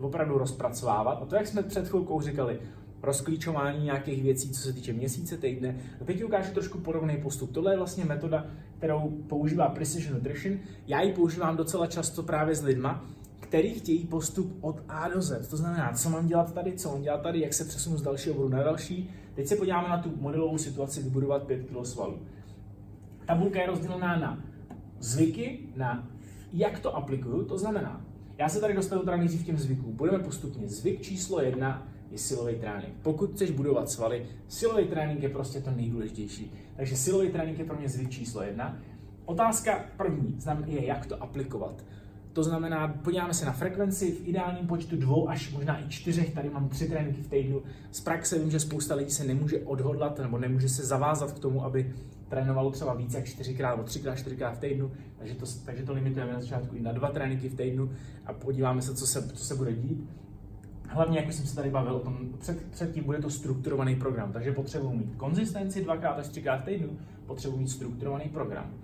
opravdu 0.00 0.38
rozpracovávat. 0.38 1.22
A 1.22 1.26
to, 1.26 1.36
jak 1.36 1.46
jsme 1.46 1.62
před 1.62 1.88
chvilkou 1.88 2.20
říkali, 2.20 2.60
rozklíčování 3.02 3.84
nějakých 3.84 4.22
věcí, 4.22 4.50
co 4.50 4.60
se 4.60 4.72
týče 4.72 4.92
měsíce, 4.92 5.36
týdne. 5.36 5.76
A 6.00 6.04
teď 6.04 6.16
ti 6.16 6.24
ukážu 6.24 6.52
trošku 6.52 6.78
podobný 6.78 7.16
postup. 7.16 7.52
Tohle 7.52 7.72
je 7.72 7.76
vlastně 7.78 8.04
metoda, 8.04 8.46
kterou 8.78 9.10
používá 9.28 9.68
Precision 9.68 10.14
Nutrition. 10.14 10.58
Já 10.86 11.02
ji 11.02 11.12
používám 11.12 11.56
docela 11.56 11.86
často 11.86 12.22
právě 12.22 12.54
s 12.54 12.62
lidma, 12.62 13.04
který 13.40 13.74
chtějí 13.74 14.06
postup 14.06 14.58
od 14.60 14.82
A 14.88 15.08
do 15.08 15.22
Z. 15.22 15.48
To 15.48 15.56
znamená, 15.56 15.92
co 15.92 16.10
mám 16.10 16.26
dělat 16.26 16.54
tady, 16.54 16.72
co 16.72 16.88
mám 16.88 17.02
dělat 17.02 17.22
tady, 17.22 17.40
jak 17.40 17.54
se 17.54 17.64
přesunu 17.64 17.96
z 17.96 18.02
dalšího 18.02 18.34
bodu 18.34 18.48
na 18.48 18.62
další. 18.62 19.10
Teď 19.34 19.46
se 19.46 19.56
podíváme 19.56 19.88
na 19.88 20.02
tu 20.02 20.12
modelovou 20.20 20.58
situaci 20.58 21.02
vybudovat 21.02 21.42
5 21.42 21.64
kg 21.64 21.86
svalů. 21.86 22.18
Tabulka 23.26 23.60
je 23.60 23.66
rozdělená 23.66 24.18
na 24.18 24.42
zvyky, 24.98 25.58
na 25.76 26.08
jak 26.52 26.78
to 26.78 26.96
aplikuju, 26.96 27.44
to 27.44 27.58
znamená, 27.58 28.04
já 28.38 28.48
se 28.48 28.60
tady 28.60 28.74
dostanu 28.74 29.02
teda 29.02 29.16
nejdřív 29.16 29.46
těm 29.46 29.58
zvykům. 29.58 29.96
Budeme 29.96 30.18
postupně. 30.18 30.68
Zvyk 30.68 31.02
číslo 31.02 31.42
jedna 31.42 31.88
je 32.10 32.18
silový 32.18 32.54
trénink. 32.54 32.94
Pokud 33.02 33.32
chceš 33.32 33.50
budovat 33.50 33.90
svaly, 33.90 34.26
silový 34.48 34.84
trénink 34.84 35.22
je 35.22 35.28
prostě 35.28 35.60
to 35.60 35.70
nejdůležitější. 35.70 36.52
Takže 36.76 36.96
silový 36.96 37.28
trénink 37.28 37.58
je 37.58 37.64
pro 37.64 37.76
mě 37.76 37.88
zvyk 37.88 38.10
číslo 38.10 38.42
jedna. 38.42 38.78
Otázka 39.24 39.84
první 39.96 40.38
je, 40.66 40.86
jak 40.86 41.06
to 41.06 41.22
aplikovat. 41.22 41.84
To 42.32 42.44
znamená, 42.44 42.88
podíváme 42.88 43.34
se 43.34 43.46
na 43.46 43.52
frekvenci 43.52 44.12
v 44.12 44.28
ideálním 44.28 44.66
počtu 44.66 44.96
dvou 44.96 45.28
až 45.28 45.52
možná 45.52 45.80
i 45.84 45.88
čtyřech, 45.88 46.34
tady 46.34 46.50
mám 46.50 46.68
tři 46.68 46.88
tréninky 46.88 47.22
v 47.22 47.28
týdnu. 47.28 47.62
Z 47.90 48.00
praxe 48.00 48.38
vím, 48.38 48.50
že 48.50 48.60
spousta 48.60 48.94
lidí 48.94 49.10
se 49.10 49.24
nemůže 49.24 49.58
odhodlat 49.58 50.18
nebo 50.18 50.38
nemůže 50.38 50.68
se 50.68 50.86
zavázat 50.86 51.32
k 51.32 51.38
tomu, 51.38 51.64
aby 51.64 51.94
trénovalo 52.28 52.70
třeba 52.70 52.94
více 52.94 53.16
jak 53.16 53.26
čtyřikrát 53.26 53.70
nebo 53.70 53.82
třikrát, 53.82 54.16
čtyřikrát 54.16 54.50
v 54.50 54.58
týdnu, 54.58 54.90
takže 55.18 55.34
to, 55.34 55.46
takže 55.64 55.82
to 55.82 55.92
limitujeme 55.92 56.32
na 56.32 56.40
začátku 56.40 56.76
i 56.76 56.80
na 56.80 56.92
dva 56.92 57.10
tréninky 57.10 57.48
v 57.48 57.54
týdnu 57.54 57.90
a 58.26 58.32
podíváme 58.32 58.82
se, 58.82 58.94
co 58.94 59.06
se, 59.06 59.28
co 59.28 59.44
se 59.44 59.54
bude 59.54 59.72
dít. 59.72 60.08
Hlavně, 60.90 61.18
jak 61.18 61.32
jsem 61.32 61.46
se 61.46 61.56
tady 61.56 61.70
bavil 61.70 61.96
o 61.96 62.00
tom, 62.00 62.18
před, 62.38 62.70
předtím 62.70 63.04
bude 63.04 63.18
to 63.18 63.30
strukturovaný 63.30 63.96
program, 63.96 64.32
takže 64.32 64.52
potřebuji 64.52 64.92
mít 64.92 65.14
konzistenci 65.16 65.84
dvakrát 65.84 66.18
až 66.18 66.28
třikrát 66.28 66.56
v 66.56 66.64
týdnu, 66.64 66.98
potřebuji 67.26 67.56
mít 67.56 67.70
strukturovaný 67.70 68.24
program. 68.24 68.74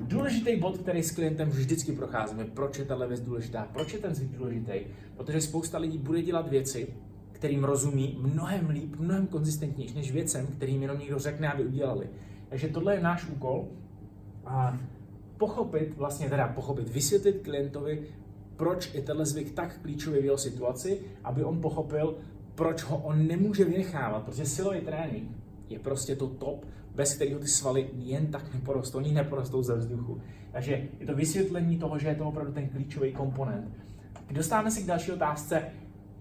Důležitý 0.00 0.56
bod, 0.56 0.78
který 0.78 1.02
s 1.02 1.10
klientem 1.10 1.48
vždycky 1.48 1.92
procházíme, 1.92 2.44
proč 2.44 2.78
je 2.78 2.84
tahle 2.84 3.08
věc 3.08 3.20
důležitá, 3.20 3.68
proč 3.72 3.92
je 3.92 3.98
ten 3.98 4.14
zvyk 4.14 4.30
důležitý, 4.30 4.72
protože 5.16 5.40
spousta 5.40 5.78
lidí 5.78 5.98
bude 5.98 6.22
dělat 6.22 6.48
věci, 6.48 6.88
kterým 7.32 7.64
rozumí 7.64 8.18
mnohem 8.20 8.70
líp, 8.70 8.96
mnohem 8.98 9.26
konzistentnější 9.26 9.94
než 9.94 10.12
věcem, 10.12 10.46
kterým 10.46 10.82
jenom 10.82 10.98
někdo 10.98 11.18
řekne, 11.18 11.52
aby 11.52 11.64
udělali. 11.64 12.08
Takže 12.48 12.68
tohle 12.68 12.94
je 12.94 13.02
náš 13.02 13.28
úkol 13.28 13.68
a 14.44 14.78
pochopit, 15.38 15.96
vlastně 15.96 16.30
teda 16.30 16.48
pochopit, 16.48 16.88
vysvětlit 16.88 17.40
klientovi, 17.42 18.02
proč 18.56 18.94
je 18.94 19.02
tenhle 19.02 19.26
zvyk 19.26 19.52
tak 19.52 19.80
klíčový 19.82 20.20
v 20.20 20.24
jeho 20.24 20.38
situaci, 20.38 21.00
aby 21.24 21.44
on 21.44 21.60
pochopil, 21.60 22.16
proč 22.54 22.82
ho 22.82 22.96
on 22.96 23.26
nemůže 23.26 23.64
vynechávat, 23.64 24.22
protože 24.22 24.46
silový 24.46 24.80
trénink 24.80 25.30
je 25.68 25.78
prostě 25.78 26.16
to 26.16 26.26
top, 26.26 26.64
bez 26.94 27.14
kterého 27.14 27.40
ty 27.40 27.48
svaly 27.48 27.90
jen 27.92 28.26
tak 28.26 28.54
neporostou, 28.54 28.98
oni 28.98 29.12
neporostou 29.12 29.62
ze 29.62 29.76
vzduchu. 29.76 30.20
Takže 30.52 30.88
je 31.00 31.06
to 31.06 31.14
vysvětlení 31.14 31.78
toho, 31.78 31.98
že 31.98 32.08
je 32.08 32.14
to 32.14 32.28
opravdu 32.28 32.52
ten 32.52 32.68
klíčový 32.68 33.12
komponent. 33.12 33.74
Dostáváme 34.30 34.70
se 34.70 34.82
k 34.82 34.86
další 34.86 35.12
otázce, 35.12 35.62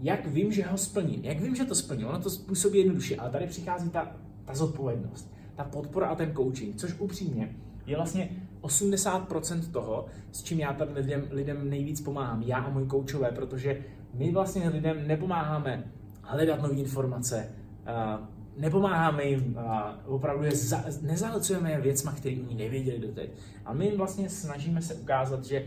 jak 0.01 0.27
vím, 0.27 0.51
že 0.51 0.63
ho 0.63 0.77
splním, 0.77 1.25
jak 1.25 1.41
vím, 1.41 1.55
že 1.55 1.65
to 1.65 1.75
splním. 1.75 2.07
Ono 2.07 2.19
to 2.19 2.29
způsobí 2.29 2.77
jednoduše, 2.77 3.15
ale 3.15 3.29
tady 3.29 3.47
přichází 3.47 3.89
ta, 3.89 4.15
ta 4.45 4.55
zodpovědnost, 4.55 5.33
ta 5.55 5.63
podpora 5.63 6.07
a 6.07 6.15
ten 6.15 6.33
coaching, 6.35 6.75
což 6.75 6.99
upřímně 6.99 7.55
je 7.85 7.95
vlastně 7.95 8.29
80% 8.63 9.71
toho, 9.71 10.05
s 10.31 10.43
čím 10.43 10.59
já 10.59 10.73
tady 10.73 10.93
lidem, 10.93 11.27
lidem 11.31 11.69
nejvíc 11.69 12.01
pomáhám, 12.01 12.41
já 12.41 12.57
a 12.57 12.69
můj 12.69 12.85
koučové, 12.85 13.31
protože 13.31 13.81
my 14.13 14.31
vlastně 14.31 14.69
lidem 14.69 15.07
nepomáháme 15.07 15.83
hledat 16.21 16.61
nové 16.61 16.75
informace, 16.75 17.49
nepomáháme 18.57 19.23
jim, 19.23 19.57
a 19.57 19.99
opravdu 20.05 20.43
je 20.43 20.55
za, 20.55 20.83
nezahlcujeme 21.01 21.71
je 21.71 21.81
věcma, 21.81 22.11
které 22.11 22.35
oni 22.35 22.55
nevěděli 22.55 22.99
doteď. 22.99 23.29
A 23.65 23.73
my 23.73 23.85
jim 23.85 23.97
vlastně 23.97 24.29
snažíme 24.29 24.81
se 24.81 24.95
ukázat, 24.95 25.45
že 25.45 25.65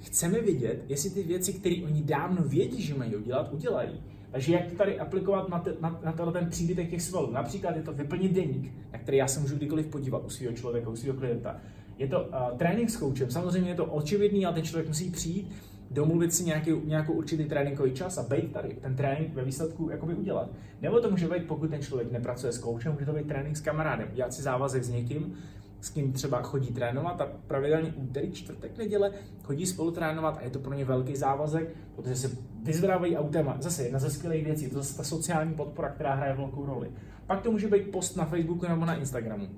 chceme 0.00 0.40
vidět, 0.40 0.84
jestli 0.88 1.10
ty 1.10 1.22
věci, 1.22 1.52
které 1.52 1.76
oni 1.84 2.02
dávno 2.02 2.42
vědí, 2.42 2.82
že 2.82 2.94
mají 2.94 3.16
udělat, 3.16 3.52
udělají. 3.52 4.00
Takže 4.30 4.52
jak 4.52 4.66
to 4.66 4.76
tady 4.76 5.00
aplikovat 5.00 5.48
na, 5.48 5.58
te, 5.58 5.74
na, 5.80 6.00
na 6.04 6.12
tenhle 6.12 6.32
ten 6.32 6.50
příbytek 6.50 6.90
těch 6.90 7.02
svalů? 7.02 7.32
Například 7.32 7.76
je 7.76 7.82
to 7.82 7.92
vyplnit 7.92 8.32
deník, 8.32 8.72
na 8.92 8.98
který 8.98 9.16
já 9.18 9.28
se 9.28 9.40
můžu 9.40 9.56
kdykoliv 9.56 9.86
podívat 9.86 10.24
u 10.24 10.30
svého 10.30 10.52
člověka, 10.52 10.90
u 10.90 10.96
svého 10.96 11.18
klienta. 11.18 11.60
Je 12.00 12.08
to 12.08 12.20
uh, 12.20 12.58
trénink 12.58 12.90
s 12.90 12.96
koučem, 12.96 13.30
samozřejmě 13.30 13.70
je 13.70 13.74
to 13.74 13.84
očividný, 13.84 14.46
ale 14.46 14.54
ten 14.54 14.64
člověk 14.64 14.88
musí 14.88 15.10
přijít, 15.10 15.52
domluvit 15.90 16.34
si 16.34 16.44
nějaký, 16.44 16.72
nějakou 16.84 17.12
určitý 17.12 17.44
tréninkový 17.44 17.92
čas 17.92 18.18
a 18.18 18.22
být 18.22 18.52
tady, 18.52 18.68
ten 18.68 18.96
trénink 18.96 19.34
ve 19.34 19.44
výsledku 19.44 19.90
jakoby 19.90 20.14
udělat. 20.14 20.50
Nebo 20.82 21.00
to 21.00 21.10
může 21.10 21.28
být, 21.28 21.46
pokud 21.46 21.70
ten 21.70 21.82
člověk 21.82 22.12
nepracuje 22.12 22.52
s 22.52 22.58
koučem, 22.58 22.92
může 22.92 23.06
to 23.06 23.12
být 23.12 23.28
trénink 23.28 23.56
s 23.56 23.60
kamarádem, 23.60 24.08
udělat 24.12 24.32
si 24.32 24.42
závazek 24.42 24.84
s 24.84 24.88
někým, 24.88 25.34
s 25.80 25.90
kým 25.90 26.12
třeba 26.12 26.42
chodí 26.42 26.68
trénovat 26.68 27.20
a 27.20 27.26
pravidelně 27.46 27.92
úterý, 27.96 28.32
čtvrtek, 28.32 28.78
neděle 28.78 29.12
chodí 29.42 29.66
spolu 29.66 29.90
trénovat 29.90 30.38
a 30.38 30.42
je 30.42 30.50
to 30.50 30.58
pro 30.58 30.74
ně 30.74 30.84
velký 30.84 31.16
závazek, 31.16 31.68
protože 31.96 32.16
se 32.16 32.30
vyzdravují 32.62 33.16
autem. 33.16 33.54
Zase 33.60 33.82
jedna 33.82 33.98
ze 33.98 34.10
skvělých 34.10 34.44
věcí, 34.44 34.70
to 34.70 34.78
je 34.78 34.84
ta 34.96 35.04
sociální 35.04 35.54
podpora, 35.54 35.88
která 35.88 36.14
hraje 36.14 36.34
velkou 36.34 36.66
roli. 36.66 36.90
Pak 37.26 37.42
to 37.42 37.50
může 37.50 37.68
být 37.68 37.90
post 37.90 38.16
na 38.16 38.24
Facebooku 38.24 38.68
nebo 38.68 38.84
na 38.84 38.94
Instagramu. 38.94 39.48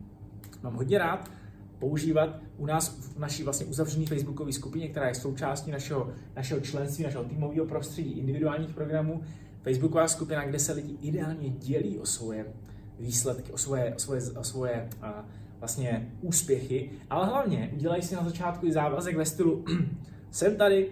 Mám 0.62 0.74
hodně 0.74 0.98
rád, 0.98 1.30
používat 1.82 2.38
u 2.56 2.66
nás 2.66 2.88
v 2.88 3.18
naší 3.18 3.42
vlastně 3.42 3.66
uzavřené 3.66 4.06
facebookové 4.06 4.52
skupině, 4.52 4.88
která 4.88 5.08
je 5.08 5.14
součástí 5.14 5.70
našeho, 5.70 6.12
našeho 6.36 6.60
členství, 6.60 7.04
našeho 7.04 7.24
týmového 7.24 7.66
prostředí, 7.66 8.10
individuálních 8.10 8.74
programů. 8.74 9.22
Facebooková 9.62 10.08
skupina, 10.08 10.44
kde 10.44 10.58
se 10.58 10.72
lidi 10.72 10.96
ideálně 11.00 11.50
dělí 11.50 11.98
o 11.98 12.06
svoje 12.06 12.46
výsledky, 12.98 13.52
o 13.52 13.58
svoje, 13.58 13.94
o 13.94 13.98
svoje, 13.98 14.22
o 14.22 14.44
svoje 14.44 14.88
a, 15.02 15.24
vlastně 15.58 16.12
úspěchy, 16.20 16.90
ale 17.10 17.26
hlavně 17.26 17.70
udělají 17.74 18.02
si 18.02 18.14
na 18.14 18.24
začátku 18.24 18.66
i 18.66 18.72
závazek 18.72 19.16
ve 19.16 19.26
stylu 19.26 19.64
jsem 20.30 20.56
tady, 20.56 20.90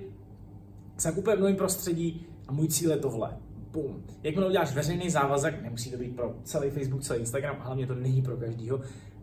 jsem 0.98 1.18
úplně 1.18 1.36
v 1.36 1.40
novém 1.40 1.56
prostředí 1.56 2.26
a 2.48 2.52
můj 2.52 2.68
cíl 2.68 2.90
je 2.90 2.96
tohle. 2.96 3.36
Bum. 3.72 4.02
Jakmile 4.22 4.48
uděláš 4.48 4.74
veřejný 4.74 5.10
závazek, 5.10 5.62
nemusí 5.62 5.90
to 5.90 5.96
být 5.96 6.16
pro 6.16 6.34
celý 6.44 6.70
Facebook, 6.70 7.02
celý 7.02 7.20
Instagram, 7.20 7.56
a 7.60 7.64
hlavně 7.64 7.86
to 7.86 7.94
není 7.94 8.22
pro 8.22 8.36
každýho, 8.36 8.80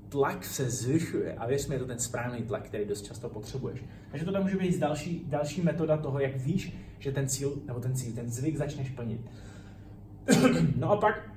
tlak 0.09 0.45
se 0.45 0.69
zvyšuje 0.69 1.35
a 1.35 1.47
věř 1.47 1.67
mi, 1.67 1.75
je 1.75 1.79
to 1.79 1.85
ten 1.85 1.99
správný 1.99 2.43
tlak, 2.43 2.63
který 2.63 2.85
dost 2.85 3.01
často 3.01 3.29
potřebuješ. 3.29 3.83
Takže 4.11 4.25
tohle 4.25 4.39
může 4.39 4.57
být 4.57 4.79
další, 4.79 5.25
další 5.27 5.61
metoda 5.61 5.97
toho, 5.97 6.19
jak 6.19 6.37
víš, 6.37 6.73
že 6.99 7.11
ten 7.11 7.27
cíl, 7.27 7.53
nebo 7.65 7.79
ten 7.79 7.95
cíl, 7.95 8.13
ten 8.13 8.29
zvyk 8.29 8.57
začneš 8.57 8.89
plnit. 8.89 9.21
no 10.75 10.91
a 10.91 10.97
pak 10.97 11.31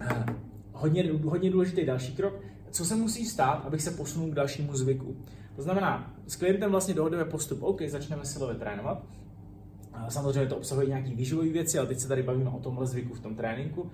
eh, 0.00 0.24
hodně, 0.72 1.12
hodně 1.24 1.50
důležitý 1.50 1.84
další 1.86 2.16
krok, 2.16 2.34
co 2.70 2.84
se 2.84 2.96
musí 2.96 3.26
stát, 3.26 3.64
abych 3.66 3.82
se 3.82 3.90
posunul 3.90 4.30
k 4.30 4.34
dalšímu 4.34 4.76
zvyku. 4.76 5.16
To 5.56 5.62
znamená, 5.62 6.14
s 6.26 6.36
klientem 6.36 6.70
vlastně 6.70 6.94
dohodneme 6.94 7.24
postup, 7.24 7.62
OK, 7.62 7.82
začneme 7.88 8.24
silově 8.24 8.56
trénovat. 8.56 9.02
Samozřejmě 10.08 10.46
to 10.46 10.56
obsahuje 10.56 10.86
nějaké 10.86 11.10
výživové 11.10 11.48
věci, 11.48 11.78
ale 11.78 11.86
teď 11.88 11.98
se 11.98 12.08
tady 12.08 12.22
bavíme 12.22 12.50
o 12.50 12.58
tomhle 12.58 12.86
zvyku 12.86 13.14
v 13.14 13.20
tom 13.20 13.34
tréninku. 13.34 13.90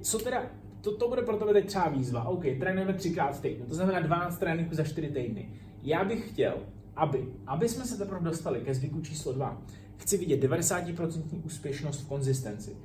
Co 0.00 0.18
teda, 0.18 0.42
to, 0.80 0.96
to 0.96 1.08
bude 1.08 1.22
pro 1.22 1.36
tebe 1.36 1.52
teď 1.52 1.66
třeba 1.66 1.88
výzva. 1.88 2.24
OK, 2.24 2.44
trénujeme 2.60 2.92
třikrát 2.92 3.36
v 3.36 3.40
týdnu, 3.40 3.66
to 3.66 3.74
znamená 3.74 4.00
12 4.00 4.38
tréninků 4.38 4.74
za 4.74 4.84
4 4.84 5.08
týdny. 5.08 5.48
Já 5.82 6.04
bych 6.04 6.28
chtěl, 6.28 6.54
aby, 6.96 7.28
aby 7.46 7.68
jsme 7.68 7.84
se 7.84 7.98
teprve 7.98 8.20
dostali 8.24 8.60
ke 8.60 8.74
zvyku 8.74 9.00
číslo 9.00 9.32
2, 9.32 9.62
chci 9.96 10.16
vidět 10.16 10.44
90% 10.44 11.22
úspěšnost 11.44 12.00
v 12.00 12.08
konzistenci. 12.08 12.76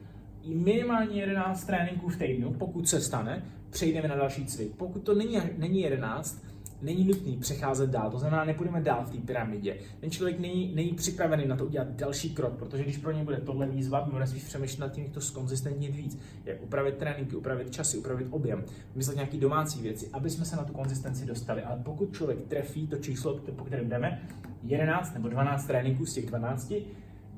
I 0.44 0.56
minimálně 0.56 1.22
11 1.22 1.66
tréninků 1.66 2.10
v 2.10 2.18
týdnu, 2.18 2.54
pokud 2.54 2.90
se 2.90 3.02
stane, 3.02 3.46
přejdeme 3.70 4.08
na 4.08 4.16
další 4.16 4.46
cvik. 4.46 4.76
Pokud 4.76 5.04
to 5.04 5.16
není, 5.16 5.38
není 5.58 5.82
11, 5.82 6.44
není 6.84 7.04
nutný 7.04 7.38
přecházet 7.38 7.90
dál, 7.90 8.12
to 8.12 8.20
znamená, 8.20 8.46
nepůjdeme 8.46 8.82
dál 8.82 9.06
v 9.06 9.12
té 9.12 9.18
pyramidě. 9.18 9.78
Ten 10.00 10.12
člověk 10.12 10.40
není, 10.40 10.76
není 10.76 10.94
připravený 10.94 11.48
na 11.48 11.56
to 11.56 11.66
udělat 11.66 11.88
další 11.88 12.36
krok, 12.36 12.54
protože 12.54 12.84
když 12.84 12.98
pro 12.98 13.12
ně 13.12 13.24
bude 13.24 13.38
tohle 13.38 13.68
výzva, 13.68 14.10
bude 14.12 14.28
spíš 14.28 14.44
přemýšlet 14.44 14.80
nad 14.80 14.92
tím, 14.92 15.04
jak 15.04 15.14
to 15.14 15.22
skonzistentnit 15.22 15.96
víc, 15.96 16.20
jak 16.46 16.64
upravit 16.64 16.98
tréninky, 16.98 17.36
upravit 17.36 17.72
časy, 17.72 17.98
upravit 17.98 18.28
objem, 18.30 18.64
myslet 18.96 19.16
nějaký 19.16 19.40
domácí 19.40 19.82
věci, 19.82 20.10
aby 20.14 20.30
jsme 20.30 20.46
se 20.46 20.56
na 20.56 20.64
tu 20.64 20.74
konzistenci 20.74 21.26
dostali. 21.26 21.64
Ale 21.64 21.80
pokud 21.84 22.14
člověk 22.14 22.48
trefí 22.48 22.88
to 22.88 22.98
číslo, 22.98 23.40
po 23.56 23.64
kterém 23.64 23.90
jdeme, 23.90 24.22
11 24.64 25.14
nebo 25.14 25.30
12 25.30 25.68
tréninků 25.68 26.06
z 26.06 26.14
těch 26.14 26.26
12, 26.26 26.74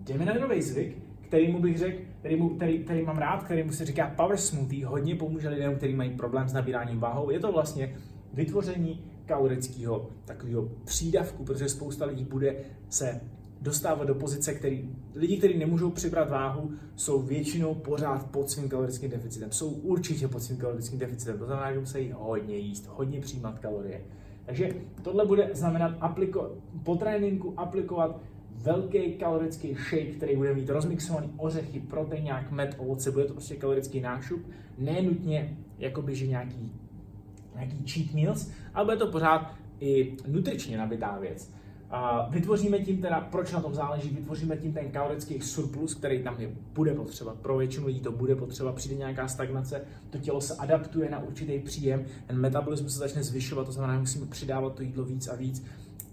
jdeme 0.04 0.26
na 0.26 0.34
nový 0.34 0.62
zvyk, 0.62 0.98
který 1.28 1.52
mu 1.52 1.60
bych 1.60 1.78
řekl, 1.78 2.02
který, 2.20 2.36
mu, 2.36 2.50
který, 2.50 2.80
který 2.80 3.02
mám 3.02 3.18
rád, 3.18 3.43
který 3.43 3.64
mu 3.64 3.72
se 3.72 3.86
říká 3.86 4.14
power 4.16 4.38
smoothie, 4.38 4.86
hodně 4.86 5.16
pomůže 5.16 5.50
lidem, 5.50 5.76
kteří 5.76 5.93
mají 5.93 6.10
problém 6.10 6.48
s 6.48 6.54
nabíráním 6.54 7.00
váhou. 7.00 7.30
Je 7.30 7.39
to 7.39 7.52
vlastně 7.52 7.96
vytvoření 8.34 9.04
kalorického 9.26 10.09
takového 10.26 10.69
přídavku, 10.86 11.43
protože 11.43 11.69
spousta 11.69 12.05
lidí 12.05 12.23
bude 12.23 12.55
se 12.89 13.21
dostávat 13.61 14.05
do 14.05 14.15
pozice, 14.15 14.53
který 14.53 14.89
lidi, 15.15 15.38
kteří 15.38 15.57
nemůžou 15.57 15.89
přibrat 15.91 16.30
váhu, 16.30 16.71
jsou 16.95 17.21
většinou 17.21 17.76
pořád 17.76 18.32
pod 18.32 18.49
svým 18.49 18.69
kalorickým 18.69 19.09
deficitem. 19.09 19.51
Jsou 19.51 19.69
určitě 19.69 20.28
pod 20.28 20.39
svým 20.39 20.57
kalorickým 20.57 20.99
deficitem. 20.99 21.38
To 21.38 21.45
znamená, 21.45 21.73
že 21.73 21.80
musí 21.80 22.11
hodně 22.15 22.57
jíst, 22.57 22.88
hodně 22.88 23.21
přijímat 23.21 23.59
kalorie. 23.59 24.01
Takže 24.45 24.69
tohle 25.01 25.26
bude 25.26 25.49
znamenat 25.53 25.99
apliko- 25.99 26.49
po 26.84 26.95
tréninku 26.95 27.53
aplikovat 27.59 28.21
velký 28.51 29.13
kalorický 29.13 29.73
shake, 29.73 30.15
který 30.15 30.36
bude 30.36 30.53
mít 30.53 30.69
rozmixovaný 30.69 31.34
ořechy, 31.38 31.80
proteinák, 31.80 32.51
med, 32.51 32.76
ovoce, 32.78 33.11
bude 33.11 33.26
to 33.26 33.34
prostě 33.34 33.55
kalorický 33.55 34.01
nášup, 34.01 34.41
ne 34.78 35.01
nutně 35.01 35.57
jakoby, 35.78 36.15
že 36.15 36.28
nějaký, 36.28 36.73
nějaký 37.56 37.88
cheat 37.88 38.14
meals, 38.14 38.49
ale 38.74 38.86
bude 38.86 38.97
to 38.97 39.08
pořád 39.08 39.53
i 39.80 40.18
nutričně 40.28 40.78
nabitá 40.78 41.18
věc. 41.20 41.51
A 41.89 42.30
vytvoříme 42.30 42.80
tím 42.80 43.01
teda, 43.01 43.22
proč 43.22 43.51
na 43.51 43.62
tom 43.62 43.74
záleží, 43.74 44.10
vytvoříme 44.10 44.58
tím 44.58 44.74
ten 44.74 44.91
kalorický 44.91 45.41
surplus, 45.41 45.95
který 45.95 46.24
tam 46.24 46.36
je, 46.39 46.49
bude 46.74 46.93
potřeba. 46.93 47.36
Pro 47.41 47.58
většinu 47.58 47.88
lidí 47.88 47.99
to 47.99 48.12
bude 48.12 48.36
potřeba, 48.36 48.74
přijde 48.74 48.95
nějaká 48.95 49.28
stagnace, 49.28 49.82
to 50.10 50.18
tělo 50.18 50.41
se 50.41 50.56
adaptuje 50.56 51.10
na 51.10 51.20
určitý 51.20 51.60
příjem, 51.60 52.06
ten 52.28 52.38
metabolismus 52.38 52.93
se 52.93 52.99
začne 52.99 53.24
zvyšovat, 53.24 53.66
to 53.66 53.72
znamená, 53.72 53.93
že 53.93 53.99
musíme 53.99 54.26
přidávat 54.26 54.76
to 54.76 54.84
jídlo 54.84 55.06
víc 55.06 55.28
a 55.28 55.36
víc 55.36 55.66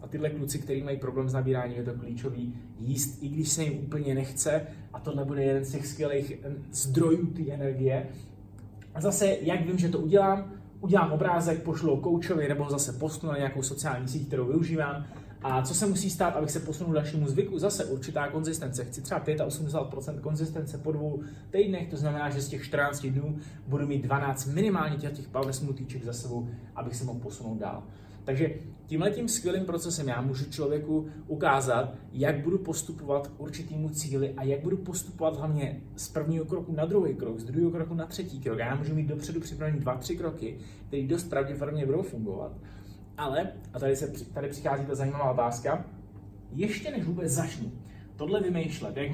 a 0.03 0.09
tyhle 0.09 0.31
kluci, 0.31 0.59
kteří 0.59 0.83
mají 0.83 0.97
problém 0.97 1.29
s 1.29 1.33
nabíráním, 1.33 1.77
je 1.77 1.85
to 1.85 1.95
klíčový 1.95 2.55
jíst, 2.79 3.23
i 3.23 3.29
když 3.29 3.49
se 3.49 3.65
jim 3.65 3.79
úplně 3.85 4.15
nechce. 4.15 4.67
A 4.93 5.01
tohle 5.01 5.25
bude 5.25 5.43
jeden 5.43 5.65
z 5.65 5.73
těch 5.73 5.87
skvělých 5.87 6.33
eh, 6.43 6.55
zdrojů 6.73 7.27
té 7.27 7.51
energie. 7.51 8.09
A 8.95 9.01
zase, 9.01 9.37
jak 9.41 9.67
vím, 9.67 9.79
že 9.79 9.89
to 9.89 9.99
udělám, 9.99 10.53
udělám 10.83 11.13
obrázek, 11.13 11.63
pošlu 11.63 11.97
koučovi 11.97 12.49
nebo 12.49 12.71
zase 12.71 12.93
postnu 12.93 13.31
na 13.31 13.37
nějakou 13.37 13.63
sociální 13.63 14.09
síť, 14.09 14.27
kterou 14.27 14.47
využívám. 14.47 15.07
A 15.43 15.63
co 15.63 15.75
se 15.75 15.87
musí 15.87 16.11
stát, 16.11 16.37
abych 16.37 16.51
se 16.51 16.61
posunul 16.61 16.93
dalšímu 16.93 17.29
zvyku? 17.29 17.59
Zase 17.59 17.85
určitá 17.85 18.29
konzistence. 18.29 18.85
Chci 18.85 19.03
třeba 19.03 19.21
85% 19.21 20.21
konzistence 20.21 20.79
po 20.79 20.93
dvou 20.93 21.23
týdnech, 21.51 21.91
to 21.91 21.97
znamená, 21.97 22.31
že 22.31 22.43
z 22.43 22.49
těch 22.49 22.65
14 22.65 23.07
dnů 23.07 23.37
budu 23.67 23.87
mít 23.87 24.03
12 24.03 24.47
minimálně 24.47 24.97
těch, 24.97 25.13
těch 25.13 25.29
power 25.29 25.53
smoothieček 25.53 26.05
za 26.05 26.13
sebou, 26.13 26.49
abych 26.77 26.97
se 26.97 27.05
mohl 27.05 27.21
posunout 27.21 27.59
dál. 27.59 27.83
Takže 28.25 28.51
tímhle 28.87 29.11
tím 29.11 29.29
skvělým 29.29 29.65
procesem 29.65 30.09
já 30.09 30.21
můžu 30.21 30.51
člověku 30.51 31.09
ukázat, 31.27 31.95
jak 32.13 32.41
budu 32.41 32.59
postupovat 32.59 33.27
k 33.27 33.41
určitému 33.41 33.89
cíli 33.89 34.35
a 34.37 34.43
jak 34.43 34.61
budu 34.61 34.77
postupovat 34.77 35.37
hlavně 35.37 35.81
z 35.97 36.09
prvního 36.09 36.45
kroku 36.45 36.73
na 36.73 36.85
druhý 36.85 37.15
krok, 37.15 37.41
z 37.41 37.45
druhého 37.45 37.71
kroku 37.71 37.95
na 37.95 38.07
třetí 38.07 38.41
krok. 38.41 38.59
Já 38.59 38.75
můžu 38.75 38.95
mít 38.95 39.07
dopředu 39.07 39.41
připravený 39.41 39.81
dva, 39.81 39.97
tři 39.97 40.17
kroky, 40.17 40.59
které 40.87 41.03
dost 41.03 41.25
pravděpodobně 41.25 41.87
budou 41.87 42.03
fungovat. 42.03 42.53
Ale, 43.17 43.53
a 43.73 43.79
tady, 43.79 43.97
se, 43.97 44.13
tady 44.35 44.49
přichází 44.49 44.87
ta 44.87 44.95
zajímavá 44.95 45.33
otázka, 45.33 45.85
ještě 46.53 46.91
než 46.91 47.05
vůbec 47.05 47.33
začnu 47.33 47.73
tohle 48.17 48.41
vymýšlet, 48.41 48.97
jak, 48.97 49.11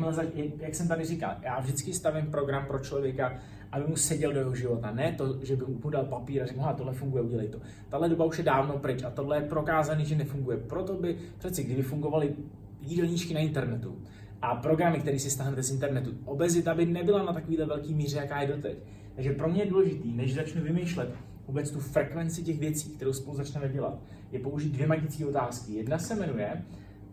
jak 0.59 0.75
jsem 0.75 0.89
tady 0.89 1.05
říkal, 1.05 1.37
já 1.43 1.61
vždycky 1.61 1.93
stavím 1.93 2.31
program 2.31 2.67
pro 2.67 2.79
člověka, 2.79 3.39
aby 3.73 3.85
mu 3.87 3.97
seděl 3.97 4.33
do 4.33 4.39
jeho 4.39 4.55
života. 4.55 4.91
Ne 4.91 5.15
to, 5.19 5.39
že 5.43 5.57
by 5.57 5.65
mu 5.85 5.91
dal 5.91 6.05
papír 6.05 6.43
a 6.43 6.47
řekl, 6.47 6.61
tohle 6.77 6.93
funguje, 6.93 7.23
udělej 7.23 7.49
to. 7.49 7.59
Tahle 7.89 8.09
doba 8.09 8.25
už 8.25 8.39
je 8.39 8.45
dávno 8.45 8.79
pryč 8.79 9.03
a 9.03 9.11
tohle 9.11 9.37
je 9.37 9.43
prokázaný, 9.43 10.05
že 10.05 10.17
nefunguje. 10.17 10.57
Proto 10.57 10.95
by 10.95 11.19
přeci, 11.39 11.65
kdyby 11.65 11.83
fungovaly 11.83 12.35
jídelníčky 12.81 13.35
na 13.35 13.41
internetu 13.41 13.99
a 14.43 14.55
programy, 14.55 14.99
které 14.99 15.19
si 15.19 15.31
stáhnete 15.31 15.63
z 15.63 15.71
internetu, 15.71 16.11
obezita 16.25 16.75
by 16.75 16.87
nebyla 16.87 17.25
na 17.25 17.33
takovýhle 17.33 17.67
velký 17.67 17.95
míře, 17.95 18.17
jaká 18.17 18.41
je 18.41 18.49
doteď. 18.49 18.79
Takže 19.15 19.33
pro 19.33 19.49
mě 19.49 19.63
je 19.63 19.71
důležitý, 19.71 20.13
než 20.13 20.35
začnu 20.35 20.63
vymýšlet 20.63 21.09
vůbec 21.49 21.71
tu 21.71 21.81
frekvenci 21.81 22.43
těch 22.43 22.59
věcí, 22.59 22.91
kterou 22.91 23.13
spolu 23.13 23.37
začneme 23.37 23.69
dělat, 23.69 23.99
je 24.33 24.39
použít 24.39 24.73
dvě 24.73 24.87
magické 24.87 25.27
otázky. 25.27 25.73
Jedna 25.73 25.99
se 25.99 26.15
jmenuje, 26.15 26.65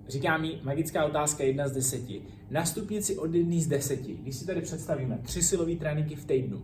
Říká 0.08 0.38
mi 0.38 0.60
magická 0.64 1.06
otázka 1.06 1.44
jedna 1.44 1.68
z 1.68 1.72
deseti. 1.72 2.22
Na 2.50 2.66
stupnici 2.66 3.18
od 3.18 3.36
jedné 3.36 3.62
z 3.62 3.68
deseti, 3.68 4.18
když 4.22 4.36
si 4.36 4.46
tady 4.46 4.62
představíme 4.62 5.20
tři 5.24 5.44
silové 5.44 5.76
tréninky 5.76 6.16
v 6.16 6.26
týdnu, 6.26 6.62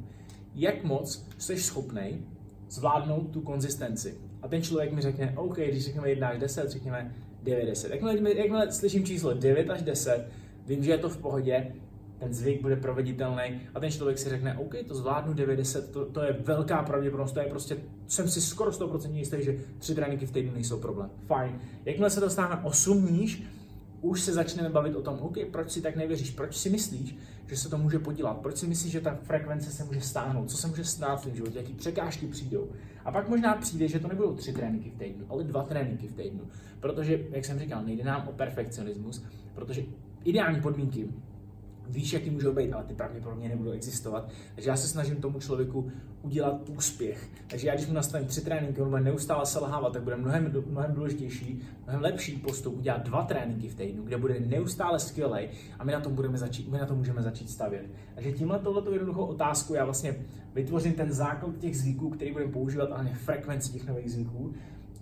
jak 0.55 0.83
moc 0.83 1.25
jsi 1.37 1.57
schopný 1.57 2.25
zvládnout 2.69 3.31
tu 3.31 3.41
konzistenci? 3.41 4.17
A 4.41 4.47
ten 4.47 4.61
člověk 4.61 4.93
mi 4.93 5.01
řekne, 5.01 5.33
OK, 5.35 5.57
když 5.57 5.85
řekneme 5.85 6.09
1 6.09 6.27
až 6.27 6.39
10, 6.39 6.69
řekněme 6.69 7.15
9, 7.43 7.65
10. 7.65 7.91
Jakmile, 7.91 8.35
jakmile 8.35 8.71
slyším 8.71 9.05
číslo 9.05 9.33
9 9.33 9.69
až 9.69 9.81
10, 9.81 10.27
vím, 10.67 10.83
že 10.83 10.91
je 10.91 10.97
to 10.97 11.09
v 11.09 11.17
pohodě, 11.17 11.73
ten 12.21 12.33
zvyk 12.33 12.61
bude 12.61 12.75
proveditelný 12.75 13.61
a 13.75 13.79
ten 13.79 13.91
člověk 13.91 14.17
si 14.17 14.29
řekne, 14.29 14.57
OK, 14.57 14.75
to 14.87 14.95
zvládnu 14.95 15.33
90, 15.33 15.89
to, 15.89 16.05
to 16.05 16.23
je 16.23 16.33
velká 16.33 16.83
pravděpodobnost, 16.83 17.31
to 17.31 17.39
je 17.39 17.45
prostě, 17.45 17.77
jsem 18.07 18.29
si 18.29 18.41
skoro 18.41 18.71
100% 18.71 19.13
jistý, 19.13 19.37
že 19.39 19.57
tři 19.77 19.95
tréninky 19.95 20.25
v 20.25 20.31
týdnu 20.31 20.53
nejsou 20.53 20.79
problém. 20.79 21.09
Fajn. 21.25 21.59
Jakmile 21.85 22.09
se 22.09 22.19
dostáváme 22.19 22.61
8 22.63 23.13
níž, 23.13 23.43
už 24.01 24.21
se 24.21 24.33
začneme 24.33 24.69
bavit 24.69 24.95
o 24.95 25.01
tom, 25.01 25.19
OK, 25.19 25.37
proč 25.51 25.71
si 25.71 25.81
tak 25.81 25.95
nevěříš, 25.95 26.31
proč 26.31 26.57
si 26.57 26.69
myslíš, 26.69 27.17
že 27.47 27.57
se 27.57 27.69
to 27.69 27.77
může 27.77 27.99
podělat, 27.99 28.37
proč 28.37 28.57
si 28.57 28.67
myslíš, 28.67 28.91
že 28.91 29.01
ta 29.01 29.19
frekvence 29.23 29.71
se 29.71 29.83
může 29.83 30.01
stáhnout, 30.01 30.49
co 30.49 30.57
se 30.57 30.67
může 30.67 30.83
stát 30.83 31.25
v 31.25 31.35
životě, 31.35 31.57
jaký 31.57 31.73
překážky 31.73 32.27
přijdou. 32.27 32.69
A 33.05 33.11
pak 33.11 33.29
možná 33.29 33.55
přijde, 33.55 33.87
že 33.87 33.99
to 33.99 34.07
nebudou 34.07 34.35
tři 34.35 34.53
tréninky 34.53 34.89
v 34.89 34.97
týdnu, 34.97 35.25
ale 35.29 35.43
dva 35.43 35.63
tréninky 35.63 36.07
v 36.07 36.15
týdnu. 36.15 36.41
Protože, 36.79 37.19
jak 37.31 37.45
jsem 37.45 37.59
říkal, 37.59 37.83
nejde 37.83 38.03
nám 38.03 38.27
o 38.27 38.31
perfekcionismus, 38.31 39.23
protože 39.55 39.83
ideální 40.23 40.61
podmínky 40.61 41.09
víš, 41.91 42.13
jaký 42.13 42.29
můžou 42.29 42.53
být, 42.53 42.73
ale 42.73 42.83
ty 42.83 42.93
pravděpodobně 42.93 43.49
nebudou 43.49 43.71
existovat. 43.71 44.29
Takže 44.55 44.69
já 44.69 44.77
se 44.77 44.87
snažím 44.87 45.15
tomu 45.15 45.39
člověku 45.39 45.91
udělat 46.21 46.69
úspěch. 46.69 47.29
Takže 47.47 47.67
já, 47.67 47.75
když 47.75 47.87
mu 47.87 47.93
nastavím 47.93 48.27
tři 48.27 48.41
tréninky, 48.41 48.81
on 48.81 48.89
bude 48.89 49.01
neustále 49.01 49.45
selhávat, 49.45 49.93
tak 49.93 50.03
bude 50.03 50.15
mnohem, 50.15 50.53
mnohem 50.67 50.93
důležitější, 50.93 51.61
mnohem 51.83 52.01
lepší 52.01 52.37
postup 52.37 52.77
udělat 52.77 53.03
dva 53.03 53.23
tréninky 53.23 53.69
v 53.69 53.75
týdnu, 53.75 54.03
kde 54.03 54.17
bude 54.17 54.39
neustále 54.39 54.99
skvělý 54.99 55.49
a 55.79 55.83
my 55.83 55.91
na 55.91 55.99
tom, 55.99 56.15
budeme 56.15 56.37
začít, 56.37 56.71
my 56.71 56.77
na 56.77 56.85
tom 56.85 56.97
můžeme 56.97 57.21
začít 57.21 57.49
stavět. 57.49 57.85
Takže 58.15 58.31
tímhle 58.31 58.59
tohleto 58.59 58.91
jednoduchou 58.91 59.25
otázku 59.25 59.73
já 59.73 59.85
vlastně 59.85 60.15
vytvořím 60.53 60.93
ten 60.93 61.11
základ 61.11 61.57
těch 61.57 61.77
zvyků, 61.77 62.09
který 62.09 62.31
budeme 62.31 62.51
používat, 62.51 62.91
ale 62.91 63.09
frekvenci 63.13 63.71
těch 63.71 63.87
nových 63.87 64.11
zvyků. 64.11 64.53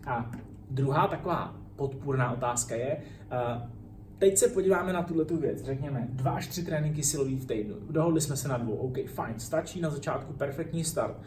A 0.08 0.32
druhá 0.70 1.08
taková 1.08 1.56
podpůrná 1.76 2.32
otázka 2.32 2.76
je, 2.76 2.98
uh, 2.98 3.79
Teď 4.20 4.38
se 4.38 4.48
podíváme 4.48 4.94
na 4.94 5.04
tuhle 5.04 5.26
tu 5.26 5.38
věc. 5.38 5.64
Řekněme, 5.64 6.08
dva 6.12 6.32
až 6.32 6.48
tři 6.48 6.64
tréninky 6.64 7.04
silový 7.04 7.38
v 7.38 7.46
týdnu. 7.46 7.76
Dohodli 7.90 8.22
jsme 8.22 8.38
se 8.38 8.48
na 8.48 8.58
dvou. 8.58 8.76
OK, 8.76 8.98
fajn, 9.08 9.40
stačí 9.40 9.82
na 9.82 9.90
začátku 9.90 10.34
perfektní 10.34 10.84
start. 10.84 11.18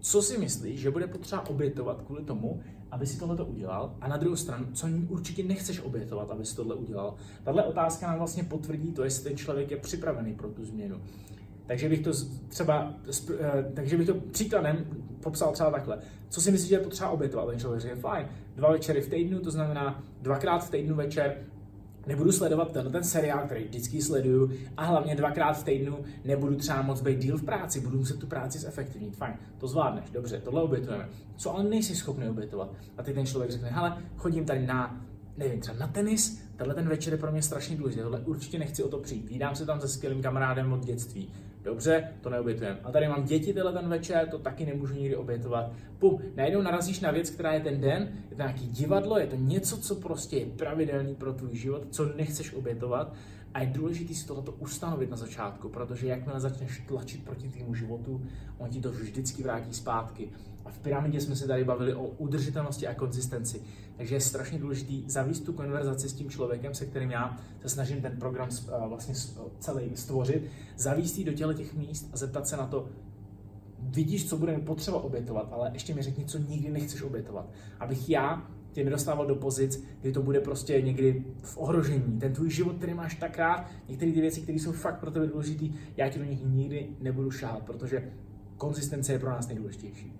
Co 0.00 0.22
si 0.22 0.38
myslíš, 0.38 0.80
že 0.80 0.90
bude 0.90 1.06
potřeba 1.06 1.48
obětovat 1.48 2.02
kvůli 2.02 2.24
tomu, 2.24 2.60
aby 2.90 3.06
si 3.06 3.18
tohle 3.18 3.44
udělal? 3.44 3.96
A 4.00 4.08
na 4.08 4.16
druhou 4.16 4.36
stranu, 4.36 4.66
co 4.72 4.86
určitě 5.08 5.42
nechceš 5.42 5.80
obětovat, 5.80 6.30
aby 6.30 6.44
si 6.44 6.56
tohle 6.56 6.74
udělal? 6.74 7.14
Tahle 7.44 7.64
otázka 7.64 8.06
nám 8.06 8.18
vlastně 8.18 8.44
potvrdí 8.44 8.92
to, 8.92 9.04
jestli 9.04 9.28
ten 9.28 9.36
člověk 9.36 9.70
je 9.70 9.76
připravený 9.76 10.34
pro 10.34 10.48
tu 10.48 10.64
změnu. 10.64 11.00
Takže 11.66 11.88
bych 11.88 12.00
to 12.00 12.10
třeba, 12.48 12.94
eh, 13.40 13.70
takže 13.74 13.96
bych 13.96 14.06
to 14.06 14.14
příkladem 14.14 14.86
popsal 15.22 15.52
třeba 15.52 15.70
takhle. 15.70 15.98
Co 16.28 16.40
si 16.40 16.50
myslíš, 16.50 16.68
že 16.68 16.74
je 16.74 16.80
potřeba 16.80 17.10
obětovat? 17.10 17.48
Ten 17.48 17.58
člověk 17.58 17.82
říká, 17.82 17.96
fajn, 17.96 18.26
dva 18.56 18.70
večery 18.70 19.00
v 19.00 19.08
týdnu, 19.08 19.40
to 19.40 19.50
znamená 19.50 20.04
dvakrát 20.22 20.58
v 20.58 20.70
týdnu 20.70 20.94
večer, 20.94 21.36
nebudu 22.06 22.32
sledovat 22.32 22.72
ten, 22.72 22.92
ten 22.92 23.04
seriál, 23.04 23.42
který 23.46 23.64
vždycky 23.64 24.02
sleduju 24.02 24.50
a 24.76 24.84
hlavně 24.84 25.16
dvakrát 25.16 25.52
v 25.52 25.64
týdnu 25.64 25.98
nebudu 26.24 26.56
třeba 26.56 26.82
moc 26.82 27.00
být 27.00 27.18
díl 27.18 27.38
v 27.38 27.44
práci, 27.44 27.80
budu 27.80 27.98
muset 27.98 28.18
tu 28.18 28.26
práci 28.26 28.58
zefektivnit. 28.58 29.16
Fajn, 29.16 29.34
to 29.58 29.68
zvládneš, 29.68 30.10
dobře, 30.10 30.40
tohle 30.44 30.62
obětujeme. 30.62 31.08
Co 31.36 31.54
ale 31.54 31.64
nejsi 31.64 31.96
schopný 31.96 32.28
obětovat? 32.28 32.72
A 32.98 33.02
teď 33.02 33.14
ten 33.14 33.26
člověk 33.26 33.50
řekne, 33.50 33.68
hele, 33.70 33.96
chodím 34.16 34.44
tady 34.44 34.66
na 34.66 35.06
nevím, 35.36 35.60
třeba 35.60 35.78
na 35.78 35.86
tenis, 35.86 36.42
tenhle 36.56 36.74
ten 36.74 36.88
večer 36.88 37.12
je 37.12 37.18
pro 37.18 37.32
mě 37.32 37.42
strašně 37.42 37.76
důležitý, 37.76 38.02
tohle 38.02 38.20
určitě 38.20 38.58
nechci 38.58 38.82
o 38.82 38.88
to 38.88 38.98
přijít. 38.98 39.28
Vídám 39.28 39.56
se 39.56 39.66
tam 39.66 39.80
se 39.80 39.88
skvělým 39.88 40.22
kamarádem 40.22 40.72
od 40.72 40.84
dětství. 40.84 41.32
Dobře, 41.62 42.08
to 42.20 42.30
neobětujeme. 42.30 42.80
A 42.84 42.92
tady 42.92 43.08
mám 43.08 43.24
děti 43.24 43.52
tenhle 43.52 43.72
ten 43.72 43.88
večer, 43.88 44.28
to 44.28 44.38
taky 44.38 44.66
nemůžu 44.66 44.94
nikdy 44.94 45.16
obětovat. 45.16 45.72
Pum, 45.98 46.20
najednou 46.36 46.62
narazíš 46.62 47.00
na 47.00 47.10
věc, 47.10 47.30
která 47.30 47.52
je 47.52 47.60
ten 47.60 47.80
den, 47.80 48.12
je 48.30 48.36
to 48.36 48.42
nějaký 48.42 48.66
divadlo, 48.66 49.18
je 49.18 49.26
to 49.26 49.36
něco, 49.36 49.78
co 49.78 49.94
prostě 49.94 50.36
je 50.36 50.46
pravidelný 50.46 51.14
pro 51.14 51.32
tvůj 51.32 51.56
život, 51.56 51.82
co 51.90 52.12
nechceš 52.16 52.54
obětovat. 52.54 53.14
A 53.54 53.60
je 53.60 53.66
důležité 53.66 54.14
si 54.14 54.26
tohleto 54.26 54.52
ustanovit 54.52 55.10
na 55.10 55.16
začátku, 55.16 55.68
protože 55.68 56.06
jakmile 56.06 56.40
začneš 56.40 56.82
tlačit 56.88 57.24
proti 57.24 57.48
tvému 57.48 57.74
životu, 57.74 58.22
on 58.58 58.70
ti 58.70 58.80
to 58.80 58.90
vždycky 58.90 59.42
vrátí 59.42 59.74
zpátky. 59.74 60.28
A 60.64 60.70
v 60.70 60.78
pyramidě 60.78 61.20
jsme 61.20 61.36
se 61.36 61.46
tady 61.46 61.64
bavili 61.64 61.94
o 61.94 62.06
udržitelnosti 62.06 62.86
a 62.86 62.94
konzistenci. 62.94 63.62
Takže 64.00 64.14
je 64.14 64.20
strašně 64.20 64.58
důležité 64.58 65.10
zavíst 65.10 65.44
tu 65.44 65.52
konverzaci 65.52 66.08
s 66.08 66.12
tím 66.12 66.30
člověkem, 66.30 66.74
se 66.74 66.86
kterým 66.86 67.10
já 67.10 67.36
se 67.62 67.68
snažím 67.68 68.02
ten 68.02 68.16
program 68.16 68.48
vlastně 68.88 69.14
celý 69.58 69.96
stvořit, 69.96 70.50
zavíst 70.76 71.20
do 71.20 71.32
těle 71.32 71.54
těch 71.54 71.74
míst 71.74 72.10
a 72.12 72.16
zeptat 72.16 72.48
se 72.48 72.56
na 72.56 72.66
to, 72.66 72.88
vidíš, 73.78 74.28
co 74.28 74.36
budeme 74.36 74.58
potřeba 74.58 75.02
obětovat, 75.02 75.48
ale 75.52 75.70
ještě 75.72 75.94
mi 75.94 76.02
řekni, 76.02 76.24
co 76.24 76.38
nikdy 76.38 76.70
nechceš 76.70 77.02
obětovat. 77.02 77.50
Abych 77.80 78.10
já 78.10 78.50
tě 78.72 78.84
nedostával 78.84 79.26
do 79.26 79.34
pozic, 79.34 79.84
kdy 80.00 80.12
to 80.12 80.22
bude 80.22 80.40
prostě 80.40 80.82
někdy 80.82 81.24
v 81.42 81.58
ohrožení. 81.58 82.20
Ten 82.20 82.32
tvůj 82.32 82.50
život, 82.50 82.76
který 82.76 82.94
máš 82.94 83.14
tak 83.14 83.38
rád, 83.38 83.66
některé 83.88 84.12
ty 84.12 84.20
věci, 84.20 84.40
které 84.40 84.58
jsou 84.58 84.72
fakt 84.72 85.00
pro 85.00 85.10
tebe 85.10 85.26
důležité, 85.26 85.66
já 85.96 86.08
ti 86.08 86.18
do 86.18 86.24
nich 86.24 86.44
nikdy 86.44 86.88
nebudu 87.00 87.30
šáhat, 87.30 87.62
protože 87.62 88.12
konzistence 88.56 89.12
je 89.12 89.18
pro 89.18 89.30
nás 89.30 89.48
nejdůležitější. 89.48 90.12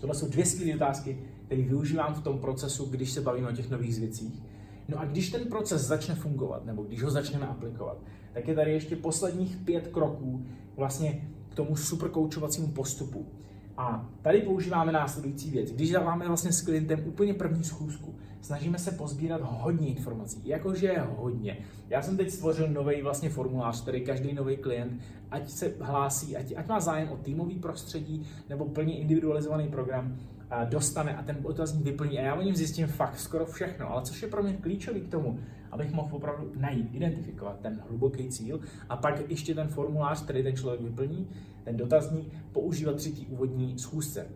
Tohle 0.00 0.14
jsou 0.14 0.28
dvě 0.28 0.46
skvělé 0.46 0.76
otázky, 0.76 1.18
které 1.46 1.62
využívám 1.62 2.14
v 2.14 2.22
tom 2.22 2.38
procesu, 2.38 2.84
když 2.84 3.12
se 3.12 3.20
bavíme 3.20 3.48
o 3.48 3.52
těch 3.52 3.70
nových 3.70 3.98
věcích. 3.98 4.42
No 4.88 5.00
a 5.00 5.04
když 5.04 5.30
ten 5.30 5.44
proces 5.44 5.82
začne 5.82 6.14
fungovat, 6.14 6.64
nebo 6.64 6.82
když 6.82 7.02
ho 7.02 7.10
začneme 7.10 7.46
aplikovat, 7.46 7.98
tak 8.32 8.48
je 8.48 8.54
tady 8.54 8.72
ještě 8.72 8.96
posledních 8.96 9.56
pět 9.56 9.88
kroků 9.88 10.46
vlastně 10.76 11.28
k 11.48 11.54
tomu 11.54 11.76
superkoučovacímu 11.76 12.68
postupu. 12.68 13.26
A 13.76 14.10
tady 14.22 14.40
používáme 14.40 14.92
následující 14.92 15.50
věc. 15.50 15.72
Když 15.72 15.90
dáváme 15.90 16.26
vlastně 16.26 16.52
s 16.52 16.60
klientem 16.60 17.02
úplně 17.06 17.34
první 17.34 17.64
schůzku, 17.64 18.14
snažíme 18.40 18.78
se 18.78 18.90
pozbírat 18.90 19.40
hodně 19.44 19.88
informací, 19.88 20.40
jakože 20.44 21.04
hodně. 21.16 21.58
Já 21.88 22.02
jsem 22.02 22.16
teď 22.16 22.30
stvořil 22.30 22.68
nový 22.68 23.02
vlastně 23.02 23.30
formulář, 23.30 23.82
který 23.82 24.04
každý 24.04 24.34
nový 24.34 24.56
klient, 24.56 25.00
ať 25.30 25.50
se 25.50 25.72
hlásí, 25.80 26.36
ať, 26.36 26.52
ať 26.56 26.68
má 26.68 26.80
zájem 26.80 27.08
o 27.08 27.16
týmový 27.16 27.58
prostředí 27.58 28.26
nebo 28.48 28.64
plně 28.64 28.98
individualizovaný 28.98 29.68
program, 29.68 30.16
dostane 30.64 31.16
a 31.16 31.22
ten 31.22 31.36
otazník 31.42 31.84
vyplní 31.84 32.18
a 32.18 32.22
já 32.22 32.34
o 32.34 32.42
něm 32.42 32.56
zjistím 32.56 32.86
fakt 32.86 33.18
skoro 33.18 33.46
všechno, 33.46 33.90
ale 33.90 34.02
což 34.02 34.22
je 34.22 34.28
pro 34.28 34.42
mě 34.42 34.52
klíčový 34.52 35.00
k 35.00 35.10
tomu, 35.10 35.40
abych 35.70 35.92
mohl 35.92 36.16
opravdu 36.16 36.52
najít, 36.56 36.94
identifikovat 36.94 37.60
ten 37.60 37.82
hluboký 37.88 38.28
cíl 38.28 38.60
a 38.88 38.96
pak 38.96 39.30
ještě 39.30 39.54
ten 39.54 39.68
formulář, 39.68 40.24
který 40.24 40.42
ten 40.42 40.56
člověk 40.56 40.80
vyplní, 40.80 41.28
ten 41.64 41.76
dotazník, 41.76 42.32
používat 42.52 43.04
té 43.04 43.10
úvodní 43.28 43.78
schůzce. 43.78 44.26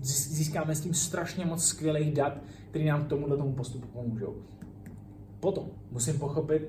Získáme 0.00 0.74
s 0.74 0.80
tím 0.80 0.94
strašně 0.94 1.46
moc 1.46 1.64
skvělých 1.64 2.14
dat, 2.14 2.38
které 2.70 2.84
nám 2.84 3.04
k 3.04 3.08
tomuhle 3.08 3.36
tomu 3.36 3.52
postupu 3.52 3.86
pomůžou. 3.86 4.36
Potom 5.40 5.70
musím 5.90 6.18
pochopit 6.18 6.68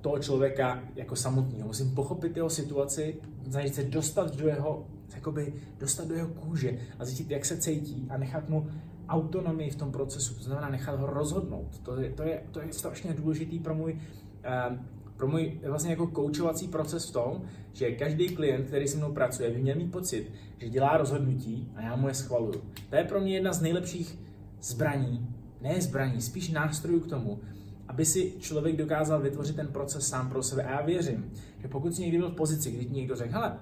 toho 0.00 0.18
člověka 0.18 0.82
jako 0.96 1.16
samotného. 1.16 1.66
Musím 1.66 1.94
pochopit 1.94 2.36
jeho 2.36 2.50
situaci, 2.50 3.16
snažit 3.50 3.74
se 3.74 3.82
dostat 3.82 4.36
do 4.36 4.48
jeho, 4.48 4.86
jakoby, 5.14 5.54
dostat 5.80 6.08
do 6.08 6.14
jeho 6.14 6.28
kůže 6.28 6.78
a 6.98 7.04
zjistit, 7.04 7.30
jak 7.30 7.44
se 7.44 7.56
cítí 7.56 8.06
a 8.10 8.16
nechat 8.16 8.48
mu 8.48 8.66
autonomii 9.08 9.70
v 9.70 9.76
tom 9.76 9.92
procesu, 9.92 10.34
to 10.34 10.42
znamená 10.42 10.70
nechat 10.70 11.00
ho 11.00 11.06
rozhodnout. 11.06 11.78
To 11.78 12.00
je, 12.00 12.10
to 12.10 12.22
je, 12.22 12.42
to 12.50 12.60
je 12.60 12.72
strašně 12.72 13.14
důležitý 13.14 13.58
pro 13.58 13.74
můj, 13.74 13.92
uh, 13.92 14.76
pro 15.16 15.28
můj 15.28 15.60
vlastně 15.66 15.90
jako 15.90 16.06
koučovací 16.06 16.68
proces 16.68 17.08
v 17.08 17.12
tom, 17.12 17.42
že 17.72 17.92
každý 17.92 18.28
klient, 18.28 18.66
který 18.66 18.88
se 18.88 18.96
mnou 18.96 19.12
pracuje, 19.12 19.50
by 19.50 19.62
měl 19.62 19.76
mít 19.76 19.92
pocit, 19.92 20.32
že 20.58 20.68
dělá 20.68 20.96
rozhodnutí 20.96 21.72
a 21.74 21.82
já 21.82 21.96
mu 21.96 22.08
je 22.08 22.14
schvaluju. 22.14 22.62
To 22.90 22.96
je 22.96 23.04
pro 23.04 23.20
mě 23.20 23.34
jedna 23.34 23.52
z 23.52 23.62
nejlepších 23.62 24.18
zbraní, 24.60 25.28
ne 25.60 25.80
zbraní, 25.80 26.20
spíš 26.20 26.50
nástrojů 26.50 27.00
k 27.00 27.06
tomu, 27.06 27.40
aby 27.88 28.04
si 28.04 28.32
člověk 28.38 28.76
dokázal 28.76 29.20
vytvořit 29.20 29.56
ten 29.56 29.68
proces 29.68 30.08
sám 30.08 30.28
pro 30.28 30.42
sebe. 30.42 30.62
A 30.62 30.70
já 30.70 30.82
věřím, 30.82 31.32
že 31.58 31.68
pokud 31.68 31.94
si 31.94 32.02
někdy 32.02 32.18
byl 32.18 32.30
v 32.30 32.34
pozici, 32.34 32.70
kdy 32.70 32.84
ti 32.84 32.94
někdo 32.94 33.16
řekl, 33.16 33.32
hele, 33.32 33.58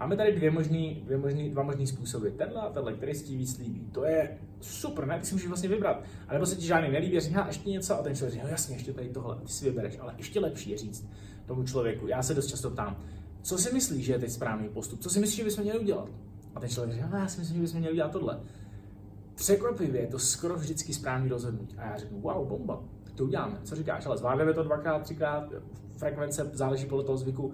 máme 0.00 0.16
tady 0.16 0.32
dvě 0.32 0.50
možný, 0.50 1.02
dvě 1.04 1.18
možný, 1.18 1.50
dva 1.50 1.62
možný 1.62 1.86
způsoby, 1.86 2.28
tenhle 2.28 2.60
a 2.60 2.70
tenhle, 2.70 2.92
který 2.92 3.14
si 3.14 3.24
ti 3.24 3.36
víc 3.36 3.58
líbí. 3.58 3.80
To 3.92 4.04
je 4.04 4.38
super, 4.60 5.06
ne? 5.06 5.18
Ty 5.18 5.26
si 5.26 5.34
můžeš 5.34 5.48
vlastně 5.48 5.68
vybrat. 5.68 6.04
A 6.28 6.32
nebo 6.32 6.46
se 6.46 6.56
ti 6.56 6.66
žádný 6.66 6.90
nelíbí, 6.90 7.20
říká 7.20 7.46
ještě 7.46 7.70
něco 7.70 7.98
a 7.98 8.02
ten 8.02 8.16
člověk 8.16 8.32
říká, 8.32 8.44
no 8.44 8.50
jasně, 8.50 8.76
ještě 8.76 8.92
tady 8.92 9.08
tohle, 9.08 9.36
ty 9.36 9.48
si 9.52 9.64
vybereš, 9.64 9.98
ale 10.00 10.14
ještě 10.18 10.40
lepší 10.40 10.70
je 10.70 10.78
říct 10.78 11.08
tomu 11.46 11.64
člověku. 11.64 12.06
Já 12.06 12.22
se 12.22 12.34
dost 12.34 12.46
často 12.46 12.70
ptám, 12.70 12.96
co 13.42 13.58
si 13.58 13.74
myslíš, 13.74 14.04
že 14.04 14.12
je 14.12 14.18
teď 14.18 14.30
správný 14.30 14.68
postup? 14.68 15.00
Co 15.00 15.10
si 15.10 15.20
myslíš, 15.20 15.36
že 15.36 15.44
bychom 15.44 15.64
měli 15.64 15.78
udělat? 15.78 16.08
A 16.54 16.60
ten 16.60 16.68
člověk 16.68 16.94
říká, 16.94 17.08
no, 17.12 17.18
já 17.18 17.28
si 17.28 17.40
myslím, 17.40 17.56
že 17.56 17.62
bychom 17.62 17.80
měli 17.80 17.92
udělat 17.92 18.12
tohle. 18.12 18.40
Překvapivě 19.34 20.00
je 20.00 20.06
to 20.06 20.18
skoro 20.18 20.56
vždycky 20.56 20.94
správný 20.94 21.28
rozhodnutí. 21.28 21.76
A 21.78 21.86
já 21.86 21.96
řeknu, 21.96 22.20
wow, 22.20 22.48
bomba, 22.48 22.82
tak 23.04 23.14
to 23.14 23.24
uděláme. 23.24 23.58
Co 23.64 23.76
říkáš? 23.76 24.06
Ale 24.06 24.16
zvládneme 24.18 24.54
to 24.54 24.62
dvakrát, 24.62 25.02
třikrát, 25.02 25.52
frekvence 25.96 26.50
záleží 26.52 26.86
podle 26.86 27.04
toho 27.04 27.18
zvyku. 27.18 27.52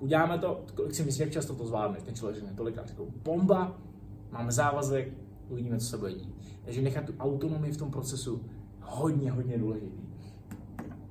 Uděláme 0.00 0.38
to, 0.38 0.64
kolik 0.74 0.94
si 0.94 1.04
myslíš, 1.04 1.20
jak 1.20 1.30
často 1.30 1.54
to 1.54 1.66
zvládneš? 1.66 2.02
Ten 2.02 2.14
člověk 2.14 2.36
řekne 2.36 2.54
tolikrát, 2.56 2.88
řeknu, 2.88 3.06
bomba, 3.24 3.78
máme 4.30 4.52
závazek, 4.52 5.12
uvidíme, 5.48 5.78
co 5.78 5.86
se 5.86 5.98
bude 5.98 6.12
dít. 6.12 6.34
Takže 6.64 6.82
nechat 6.82 7.04
tu 7.04 7.12
autonomii 7.20 7.72
v 7.72 7.76
tom 7.76 7.90
procesu 7.90 8.44
hodně, 8.80 9.30
hodně 9.30 9.58
důležitý. 9.58 10.00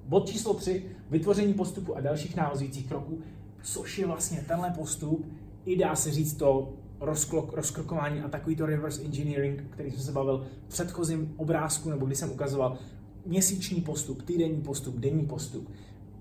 Bod 0.08 0.30
číslo 0.30 0.54
3, 0.54 0.86
vytvoření 1.10 1.54
postupu 1.54 1.96
a 1.96 2.02
dalších 2.02 2.36
návazujících 2.36 2.88
kroků, 2.88 3.20
což 3.64 4.00
je 4.00 4.08
vlastně 4.08 4.46
tenhle 4.48 4.72
postup, 4.72 5.26
i 5.66 5.78
dá 5.78 5.96
se 5.96 6.12
říct 6.12 6.34
to 6.34 6.74
rozklok, 7.00 7.54
rozkrokování 7.54 8.22
a 8.22 8.28
takový 8.28 8.56
to 8.56 8.66
reverse 8.66 9.02
engineering, 9.02 9.64
který 9.70 9.92
jsem 9.92 10.02
se 10.02 10.12
bavil 10.12 10.48
v 10.66 10.70
předchozím 10.70 11.34
obrázku, 11.38 11.90
nebo 11.90 12.06
kdy 12.06 12.16
jsem 12.16 12.32
ukazoval 12.32 12.78
měsíční 13.26 13.82
postup, 13.82 14.22
týdenní 14.22 14.62
postup, 14.62 14.96
denní 14.96 15.26
postup, 15.26 15.72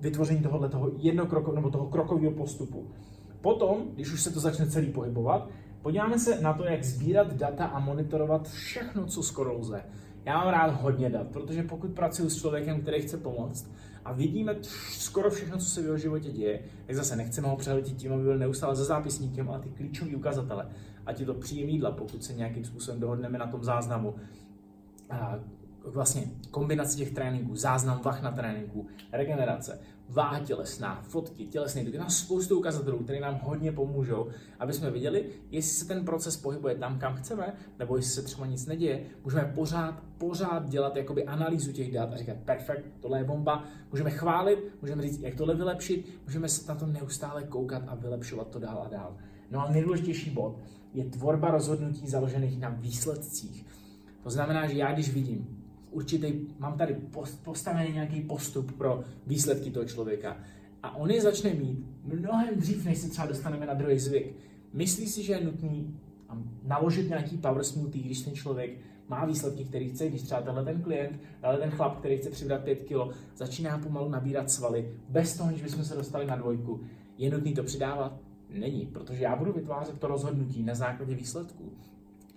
vytvoření 0.00 0.42
tohohle 0.42 0.68
toho 0.68 0.90
jednokroko, 0.96 1.52
nebo 1.52 1.70
toho 1.70 1.86
krokového 1.86 2.32
postupu. 2.32 2.86
Potom, 3.40 3.82
když 3.94 4.12
už 4.12 4.22
se 4.22 4.30
to 4.30 4.40
začne 4.40 4.66
celý 4.66 4.92
pohybovat, 4.92 5.48
podíváme 5.82 6.18
se 6.18 6.40
na 6.40 6.52
to, 6.52 6.64
jak 6.64 6.84
sbírat 6.84 7.34
data 7.34 7.66
a 7.66 7.80
monitorovat 7.80 8.48
všechno, 8.48 9.06
co 9.06 9.22
skoro 9.22 9.58
lze. 9.58 9.82
Já 10.24 10.38
mám 10.38 10.48
rád 10.48 10.82
hodně 10.82 11.10
dat, 11.10 11.26
protože 11.28 11.62
pokud 11.62 11.90
pracuji 11.90 12.30
s 12.30 12.36
člověkem, 12.36 12.80
který 12.80 13.02
chce 13.02 13.16
pomoct 13.16 13.70
a 14.04 14.12
vidíme 14.12 14.56
skoro 14.90 15.30
všechno, 15.30 15.58
co 15.58 15.64
se 15.64 15.82
v 15.82 15.84
jeho 15.84 15.98
životě 15.98 16.30
děje, 16.32 16.62
tak 16.86 16.96
zase 16.96 17.16
nechceme 17.16 17.48
ho 17.48 17.56
přehletit 17.56 17.96
tím, 17.96 18.12
aby 18.12 18.22
byl 18.22 18.38
neustále 18.38 18.76
za 18.76 18.84
zápisníkem, 18.84 19.48
ale 19.48 19.60
ty 19.60 19.68
klíčové 19.68 20.16
ukazatele, 20.16 20.68
ať 21.06 21.20
je 21.20 21.26
to 21.26 21.34
příjem 21.34 21.68
jídla, 21.68 21.90
pokud 21.90 22.24
se 22.24 22.34
nějakým 22.34 22.64
způsobem 22.64 23.00
dohodneme 23.00 23.38
na 23.38 23.46
tom 23.46 23.64
záznamu, 23.64 24.14
vlastně 25.96 26.30
kombinace 26.50 26.96
těch 26.96 27.10
tréninků, 27.10 27.56
záznam 27.56 28.00
vach 28.04 28.22
na 28.22 28.30
tréninku, 28.30 28.86
regenerace, 29.12 29.80
váha 30.08 30.40
tělesná, 30.40 31.02
fotky, 31.02 31.46
tělesné 31.46 31.84
tuky, 31.84 31.98
nám 31.98 32.10
spoustu 32.10 32.58
ukazatelů, 32.58 33.04
které 33.04 33.20
nám 33.20 33.40
hodně 33.42 33.72
pomůžou, 33.72 34.28
aby 34.58 34.72
jsme 34.72 34.90
viděli, 34.90 35.26
jestli 35.50 35.70
se 35.72 35.88
ten 35.88 36.04
proces 36.04 36.36
pohybuje 36.36 36.74
tam, 36.74 36.98
kam 36.98 37.14
chceme, 37.14 37.52
nebo 37.78 37.96
jestli 37.96 38.12
se 38.12 38.22
třeba 38.22 38.46
nic 38.46 38.66
neděje. 38.66 39.06
Můžeme 39.24 39.52
pořád, 39.54 40.02
pořád 40.18 40.68
dělat 40.68 40.96
jakoby 40.96 41.24
analýzu 41.24 41.72
těch 41.72 41.92
dat 41.92 42.12
a 42.12 42.16
říkat, 42.16 42.36
perfekt, 42.44 42.84
tohle 43.00 43.18
je 43.18 43.24
bomba. 43.24 43.64
Můžeme 43.90 44.10
chválit, 44.10 44.58
můžeme 44.82 45.02
říct, 45.02 45.20
jak 45.20 45.34
tohle 45.34 45.54
vylepšit, 45.54 46.20
můžeme 46.24 46.48
se 46.48 46.68
na 46.68 46.74
to 46.74 46.86
neustále 46.86 47.42
koukat 47.42 47.82
a 47.86 47.94
vylepšovat 47.94 48.48
to 48.48 48.58
dál 48.58 48.82
a 48.86 48.88
dál. 48.88 49.16
No 49.50 49.66
a 49.66 49.70
nejdůležitější 49.70 50.30
bod 50.30 50.58
je 50.94 51.04
tvorba 51.04 51.50
rozhodnutí 51.50 52.08
založených 52.08 52.60
na 52.60 52.68
výsledcích. 52.68 53.66
To 54.22 54.30
znamená, 54.30 54.66
že 54.66 54.78
já 54.78 54.92
když 54.92 55.14
vidím, 55.14 55.55
určitý, 55.96 56.32
mám 56.58 56.78
tady 56.78 56.96
postavený 57.44 57.92
nějaký 57.92 58.20
postup 58.20 58.72
pro 58.72 59.04
výsledky 59.26 59.70
toho 59.70 59.84
člověka. 59.84 60.36
A 60.82 60.96
on 60.96 61.10
je 61.10 61.22
začne 61.22 61.54
mít 61.54 61.86
mnohem 62.04 62.54
dřív, 62.56 62.84
než 62.84 62.98
se 62.98 63.10
třeba 63.10 63.26
dostaneme 63.26 63.66
na 63.66 63.74
druhý 63.74 63.98
zvyk. 63.98 64.36
Myslí 64.72 65.06
si, 65.06 65.22
že 65.22 65.32
je 65.32 65.44
nutný 65.44 66.00
naložit 66.62 67.08
nějaký 67.08 67.36
power 67.36 67.64
smoothie, 67.64 68.04
když 68.04 68.20
ten 68.20 68.34
člověk 68.34 68.78
má 69.08 69.24
výsledky, 69.24 69.64
který 69.64 69.88
chce, 69.88 70.08
když 70.08 70.22
třeba 70.22 70.42
tenhle 70.42 70.64
ten 70.64 70.82
klient, 70.82 71.20
tenhle 71.40 71.58
ten 71.58 71.70
chlap, 71.70 71.98
který 71.98 72.16
chce 72.16 72.30
přibrat 72.30 72.64
5 72.64 72.82
kg, 72.82 73.16
začíná 73.36 73.78
pomalu 73.78 74.08
nabírat 74.08 74.50
svaly, 74.50 74.94
bez 75.08 75.36
toho, 75.36 75.52
že 75.52 75.62
bychom 75.62 75.84
se 75.84 75.94
dostali 75.94 76.26
na 76.26 76.36
dvojku. 76.36 76.80
Je 77.18 77.30
nutný 77.30 77.54
to 77.54 77.62
přidávat? 77.62 78.20
Není, 78.50 78.86
protože 78.86 79.24
já 79.24 79.36
budu 79.36 79.52
vytvářet 79.52 79.98
to 79.98 80.06
rozhodnutí 80.06 80.62
na 80.62 80.74
základě 80.74 81.14
výsledků. 81.14 81.72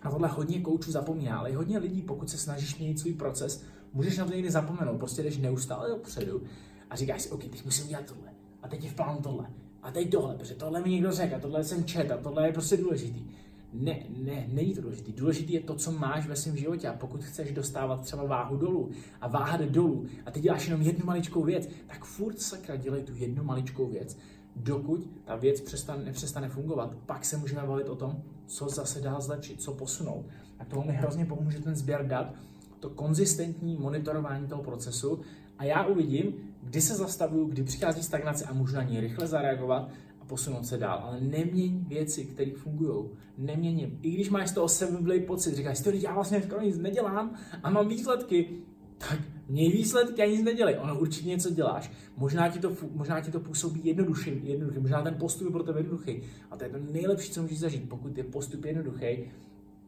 A 0.01 0.09
tohle 0.09 0.27
hodně 0.27 0.61
koučů 0.61 0.91
zapomíná, 0.91 1.39
ale 1.39 1.49
i 1.49 1.55
hodně 1.55 1.77
lidí, 1.77 2.01
pokud 2.01 2.29
se 2.29 2.37
snažíš 2.37 2.77
měnit 2.77 2.99
svůj 2.99 3.13
proces, 3.13 3.63
můžeš 3.93 4.17
na 4.17 4.25
to 4.25 4.33
někdy 4.33 4.51
zapomenout. 4.51 4.97
Prostě 4.97 5.23
jdeš 5.23 5.37
neustále 5.37 5.89
dopředu 5.89 6.41
a 6.89 6.95
říkáš 6.95 7.21
si, 7.21 7.29
OK, 7.29 7.43
teď 7.43 7.65
musím 7.65 7.85
udělat 7.85 8.05
tohle. 8.05 8.29
A 8.63 8.67
teď 8.67 8.83
je 8.83 8.89
v 8.89 8.95
plánu 8.95 9.21
tohle. 9.21 9.49
A 9.83 9.91
teď 9.91 10.11
tohle, 10.11 10.35
protože 10.35 10.55
tohle 10.55 10.81
mi 10.81 10.89
někdo 10.89 11.11
řekl, 11.11 11.35
a 11.35 11.39
tohle 11.39 11.63
jsem 11.63 11.85
čet, 11.85 12.11
a 12.11 12.17
tohle 12.17 12.47
je 12.47 12.53
prostě 12.53 12.77
důležitý. 12.77 13.25
Ne, 13.73 13.99
ne, 14.17 14.45
není 14.51 14.75
to 14.75 14.81
důležité. 14.81 15.11
Důležité 15.11 15.53
je 15.53 15.59
to, 15.59 15.75
co 15.75 15.91
máš 15.91 16.27
ve 16.27 16.35
svém 16.35 16.57
životě. 16.57 16.87
A 16.87 16.93
pokud 16.93 17.23
chceš 17.23 17.51
dostávat 17.51 18.01
třeba 18.01 18.23
váhu 18.23 18.57
dolů 18.57 18.91
a 19.21 19.27
váha 19.27 19.57
jde 19.57 19.65
dolů 19.65 20.05
a 20.25 20.31
ty 20.31 20.39
děláš 20.39 20.65
jenom 20.65 20.81
jednu 20.81 21.05
maličkou 21.05 21.43
věc, 21.43 21.69
tak 21.87 22.05
furt 22.05 22.41
sakra 22.41 22.75
dělej 22.75 23.03
tu 23.03 23.13
jednu 23.15 23.43
maličkou 23.43 23.87
věc. 23.87 24.17
Dokud 24.55 25.09
ta 25.25 25.35
věc 25.35 25.61
přestane, 25.61 26.03
nepřestane 26.03 26.49
fungovat, 26.49 26.95
pak 27.05 27.25
se 27.25 27.37
můžeme 27.37 27.67
bavit 27.67 27.89
o 27.89 27.95
tom, 27.95 28.23
co 28.45 28.69
zase 28.69 29.01
dá 29.01 29.19
zlepšit, 29.19 29.61
co 29.61 29.73
posunout. 29.73 30.25
A 30.59 30.65
tomu 30.65 30.87
mi 30.87 30.93
hrozně 30.93 31.25
pomůže 31.25 31.59
ten 31.59 31.75
sběr 31.75 32.07
dat, 32.07 32.33
to 32.79 32.89
konzistentní 32.89 33.77
monitorování 33.77 34.47
toho 34.47 34.63
procesu 34.63 35.21
a 35.57 35.63
já 35.63 35.85
uvidím, 35.85 36.33
kdy 36.63 36.81
se 36.81 36.95
zastavuju, 36.95 37.45
kdy 37.45 37.63
přichází 37.63 38.03
stagnace 38.03 38.45
a 38.45 38.53
můžu 38.53 38.75
na 38.75 38.83
ní 38.83 38.99
rychle 38.99 39.27
zareagovat 39.27 39.89
posunout 40.29 40.65
se 40.65 40.77
dál. 40.77 40.99
Ale 41.03 41.21
neměň 41.21 41.85
věci, 41.87 42.25
které 42.25 42.51
fungují. 42.51 43.05
Neměň 43.37 43.79
je. 43.79 43.89
I 44.01 44.11
když 44.11 44.29
máš 44.29 44.49
z 44.49 44.53
toho 44.53 44.67
sebeblej 44.67 45.19
pocit, 45.19 45.55
říkáš 45.55 45.79
já 45.93 46.13
vlastně 46.13 46.41
skoro 46.41 46.61
nic 46.61 46.77
nedělám 46.77 47.35
a 47.63 47.69
mám 47.69 47.87
výsledky, 47.87 48.49
tak 48.97 49.19
měj 49.49 49.71
výsledky 49.71 50.21
a 50.21 50.25
nic 50.25 50.43
nedělej. 50.43 50.77
Ono 50.81 50.99
určitě 50.99 51.29
něco 51.29 51.49
děláš. 51.49 51.91
Možná 52.17 52.49
ti 52.49 52.59
to, 52.59 52.75
možná 52.91 53.21
ti 53.21 53.31
to 53.31 53.39
působí 53.39 53.81
jednodušší, 53.83 54.41
jednoduchý, 54.43 54.79
možná 54.79 55.01
ten 55.01 55.15
postup 55.15 55.47
je 55.47 55.51
pro 55.51 55.63
tebe 55.63 55.79
jednoduchý. 55.79 56.21
A 56.51 56.57
to 56.57 56.63
je 56.63 56.69
to 56.69 56.77
nejlepší, 56.91 57.31
co 57.31 57.41
můžeš 57.41 57.59
zažít. 57.59 57.89
Pokud 57.89 58.17
je 58.17 58.23
postup 58.23 58.65
jednoduchý, 58.65 59.31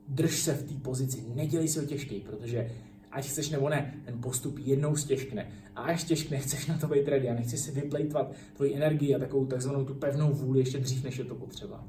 drž 0.08 0.40
se 0.40 0.54
v 0.54 0.64
té 0.64 0.74
pozici, 0.74 1.24
nedělej 1.36 1.68
si 1.68 1.80
ho 1.80 1.86
těžký, 1.86 2.20
protože 2.20 2.72
ať 3.12 3.26
chceš 3.26 3.50
nebo 3.50 3.70
ne, 3.70 4.02
ten 4.06 4.22
postup 4.22 4.60
jednou 4.60 4.96
stěžkne. 4.96 5.52
A 5.76 5.82
až 5.82 6.04
těžkne, 6.04 6.38
chceš 6.46 6.68
na 6.68 6.78
to 6.78 6.88
být 6.88 7.08
ready 7.08 7.30
a 7.30 7.34
nechceš 7.34 7.60
si 7.60 7.72
vyplejtvat 7.72 8.32
tvoji 8.54 8.76
energii 8.76 9.16
a 9.16 9.20
takovou 9.20 9.46
takzvanou 9.46 9.86
tu 9.86 9.94
pevnou 9.94 10.34
vůli 10.34 10.60
ještě 10.60 10.80
dřív, 10.80 11.04
než 11.04 11.18
je 11.18 11.26
to 11.26 11.36
potřeba. 11.36 11.88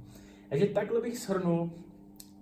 Takže 0.49 0.67
takhle 0.67 1.01
bych 1.01 1.19
shrnul 1.19 1.71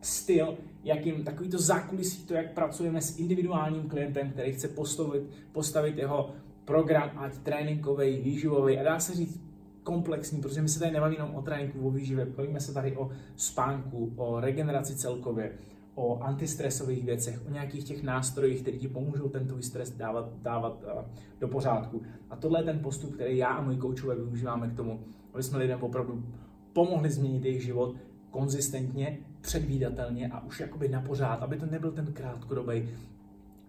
styl, 0.01 0.59
jakým 0.85 1.25
takový 1.25 1.49
to 1.49 1.59
zákulisí, 1.59 2.27
to, 2.27 2.35
jak 2.35 2.53
pracujeme 2.53 3.01
s 3.01 3.19
individuálním 3.19 3.89
klientem, 3.89 4.31
který 4.31 4.53
chce 4.53 4.69
postavit, 4.69 5.23
postavit 5.53 5.99
jeho 5.99 6.31
program, 6.65 7.11
ať 7.17 7.39
tréninkový, 7.39 8.21
výživový 8.21 8.79
a 8.79 8.83
dá 8.83 9.01
se 9.01 9.15
říct 9.15 9.41
komplexní, 9.83 10.41
protože 10.41 10.63
my 10.63 10.69
se 10.69 10.79
tady 10.79 10.93
nebavíme 10.93 11.25
jenom 11.25 11.37
o 11.37 11.43
tréninku, 11.43 11.89
o 11.89 11.91
výživě, 11.91 12.27
bavíme 12.27 12.61
se 12.61 12.75
tady 12.75 12.97
o 12.97 13.11
spánku, 13.37 14.13
o 14.17 14.41
regeneraci 14.41 14.97
celkově, 14.97 15.53
o 15.95 16.19
antistresových 16.23 17.05
věcech, 17.05 17.41
o 17.47 17.53
nějakých 17.53 17.85
těch 17.85 18.03
nástrojích, 18.03 18.63
které 18.63 18.79
ti 18.79 18.89
pomůžou 18.89 19.29
ten 19.29 19.47
tvůj 19.47 19.63
stres 19.63 19.91
dávat, 19.91 20.33
dávat 20.43 20.83
uh, 20.83 21.03
do 21.41 21.49
pořádku. 21.49 22.03
A 22.31 22.37
tohle 22.37 22.61
je 22.61 22.65
ten 22.65 22.79
postup, 22.79 23.15
který 23.15 23.39
já 23.39 23.49
a 23.49 23.63
můj 23.63 23.77
koučové 23.77 24.15
využíváme 24.15 24.69
k 24.69 24.77
tomu, 24.77 25.01
aby 25.35 25.43
jsme 25.43 25.59
lidem 25.59 25.83
opravdu 25.83 26.25
pomohli 26.73 27.11
změnit 27.11 27.45
jejich 27.45 27.63
život 27.63 27.97
konzistentně, 28.31 29.19
předvídatelně 29.41 30.29
a 30.29 30.45
už 30.45 30.61
jakoby 30.61 30.89
na 30.89 31.01
pořád, 31.01 31.43
aby 31.43 31.57
to 31.57 31.67
nebyl 31.67 31.93
ten 31.93 32.13
krátkodobý 32.13 32.89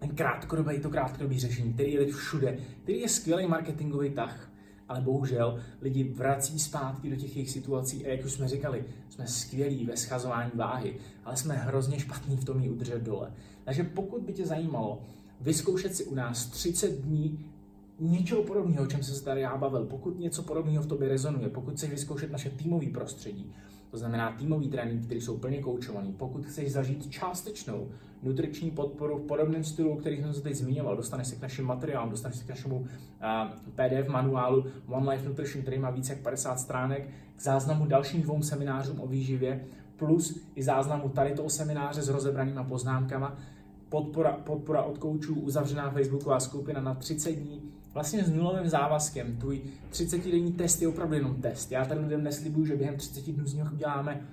ten 0.02 0.16
krátkodobý, 0.16 0.80
to 0.80 0.90
krátkodobý 0.90 1.40
řešení, 1.40 1.72
který 1.72 1.92
je 1.92 2.04
teď 2.04 2.14
všude, 2.14 2.58
který 2.82 3.00
je 3.00 3.08
skvělý 3.08 3.46
marketingový 3.46 4.10
tah, 4.10 4.50
ale 4.88 5.00
bohužel 5.00 5.60
lidi 5.80 6.04
vrací 6.04 6.58
zpátky 6.58 7.10
do 7.10 7.16
těch 7.16 7.36
jejich 7.36 7.50
situací 7.50 8.06
a 8.06 8.08
jak 8.08 8.24
už 8.24 8.32
jsme 8.32 8.48
říkali, 8.48 8.84
jsme 9.08 9.26
skvělí 9.26 9.86
ve 9.86 9.96
schazování 9.96 10.50
váhy, 10.54 10.98
ale 11.24 11.36
jsme 11.36 11.54
hrozně 11.54 12.00
špatní 12.00 12.36
v 12.36 12.44
tom 12.44 12.60
ji 12.60 12.70
udržet 12.70 13.02
dole. 13.02 13.32
Takže 13.64 13.84
pokud 13.84 14.22
by 14.22 14.32
tě 14.32 14.46
zajímalo 14.46 15.02
vyzkoušet 15.40 15.94
si 15.94 16.04
u 16.04 16.14
nás 16.14 16.46
30 16.46 17.00
dní 17.00 17.50
něčeho 18.00 18.42
podobného, 18.42 18.84
o 18.84 18.86
čem 18.86 19.02
se 19.02 19.24
tady 19.24 19.40
já 19.40 19.56
bavil, 19.56 19.86
pokud 19.86 20.18
něco 20.18 20.42
podobného 20.42 20.82
v 20.82 20.86
tobě 20.86 21.08
rezonuje, 21.08 21.48
pokud 21.48 21.74
chceš 21.74 21.90
vyzkoušet 21.90 22.30
naše 22.30 22.50
týmové 22.50 22.86
prostředí, 22.86 23.52
to 23.92 23.98
znamená 23.98 24.32
týmový 24.32 24.68
trénink, 24.68 25.04
který 25.04 25.20
jsou 25.20 25.38
plně 25.38 25.62
koučovaný. 25.62 26.12
Pokud 26.12 26.46
chceš 26.46 26.72
zažít 26.72 27.10
částečnou 27.10 27.88
nutriční 28.22 28.70
podporu 28.70 29.18
v 29.18 29.26
podobném 29.26 29.64
stylu, 29.64 29.96
který 29.96 30.22
jsem 30.22 30.34
se 30.34 30.40
teď 30.40 30.54
zmiňoval, 30.54 30.96
dostaneš 30.96 31.26
se 31.26 31.36
k 31.36 31.42
našim 31.42 31.64
materiálům, 31.64 32.10
dostaneš 32.10 32.36
se 32.36 32.44
k 32.44 32.48
našemu 32.48 32.76
uh, 32.76 32.86
PDF 33.74 34.08
manuálu 34.08 34.64
One 34.88 35.12
Life 35.12 35.28
Nutrition, 35.28 35.62
který 35.62 35.78
má 35.78 35.90
více 35.90 36.12
jak 36.12 36.22
50 36.22 36.60
stránek, 36.60 37.08
k 37.36 37.40
záznamu 37.40 37.86
dalším 37.86 38.22
dvou 38.22 38.42
seminářům 38.42 39.00
o 39.00 39.06
výživě, 39.06 39.64
plus 39.96 40.40
i 40.54 40.62
záznamu 40.62 41.08
tady 41.08 41.34
toho 41.34 41.50
semináře 41.50 42.02
s 42.02 42.08
rozebranýma 42.08 42.64
poznámkama, 42.64 43.36
podpora, 43.88 44.32
podpora 44.32 44.82
od 44.82 44.98
koučů, 44.98 45.34
uzavřená 45.34 45.90
Facebooková 45.90 46.40
skupina 46.40 46.80
na 46.80 46.94
30 46.94 47.32
dní, 47.32 47.72
vlastně 47.94 48.24
s 48.24 48.32
nulovým 48.32 48.68
závazkem. 48.68 49.36
Tvůj 49.36 49.62
30-denní 49.92 50.52
test 50.52 50.82
je 50.82 50.88
opravdu 50.88 51.14
jenom 51.14 51.34
test. 51.34 51.72
Já 51.72 51.84
tady 51.84 52.00
lidem 52.00 52.22
neslibuju, 52.22 52.66
že 52.66 52.76
během 52.76 52.96
30 52.96 53.32
dnů 53.32 53.46
z 53.46 53.54
něho 53.54 53.72
uděláme 53.72 54.28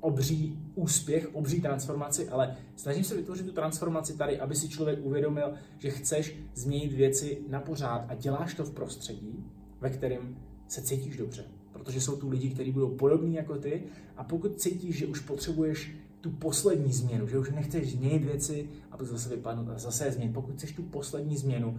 obří 0.00 0.58
úspěch, 0.74 1.28
obří 1.32 1.60
transformaci, 1.60 2.28
ale 2.28 2.56
snažím 2.76 3.04
se 3.04 3.16
vytvořit 3.16 3.46
tu 3.46 3.52
transformaci 3.52 4.16
tady, 4.16 4.40
aby 4.40 4.54
si 4.54 4.68
člověk 4.68 4.98
uvědomil, 5.02 5.52
že 5.78 5.90
chceš 5.90 6.36
změnit 6.54 6.92
věci 6.92 7.38
na 7.48 7.60
pořád 7.60 8.04
a 8.08 8.14
děláš 8.14 8.54
to 8.54 8.64
v 8.64 8.70
prostředí, 8.70 9.44
ve 9.80 9.90
kterém 9.90 10.36
se 10.68 10.82
cítíš 10.82 11.16
dobře. 11.16 11.44
Protože 11.72 12.00
jsou 12.00 12.16
tu 12.16 12.28
lidi, 12.28 12.50
kteří 12.50 12.72
budou 12.72 12.88
podobní 12.88 13.34
jako 13.34 13.56
ty 13.56 13.82
a 14.16 14.24
pokud 14.24 14.60
cítíš, 14.60 14.96
že 14.98 15.06
už 15.06 15.20
potřebuješ 15.20 15.96
tu 16.20 16.30
poslední 16.30 16.92
změnu, 16.92 17.28
že 17.28 17.38
už 17.38 17.50
nechceš 17.50 17.92
změnit 17.92 18.24
věci, 18.24 18.68
aby 18.90 19.06
zase 19.06 19.28
vypadnout 19.28 19.68
a 19.68 19.78
zase 19.78 20.04
je 20.04 20.12
změnit. 20.12 20.32
Pokud 20.32 20.54
chceš 20.54 20.72
tu 20.72 20.82
poslední 20.82 21.36
změnu 21.36 21.76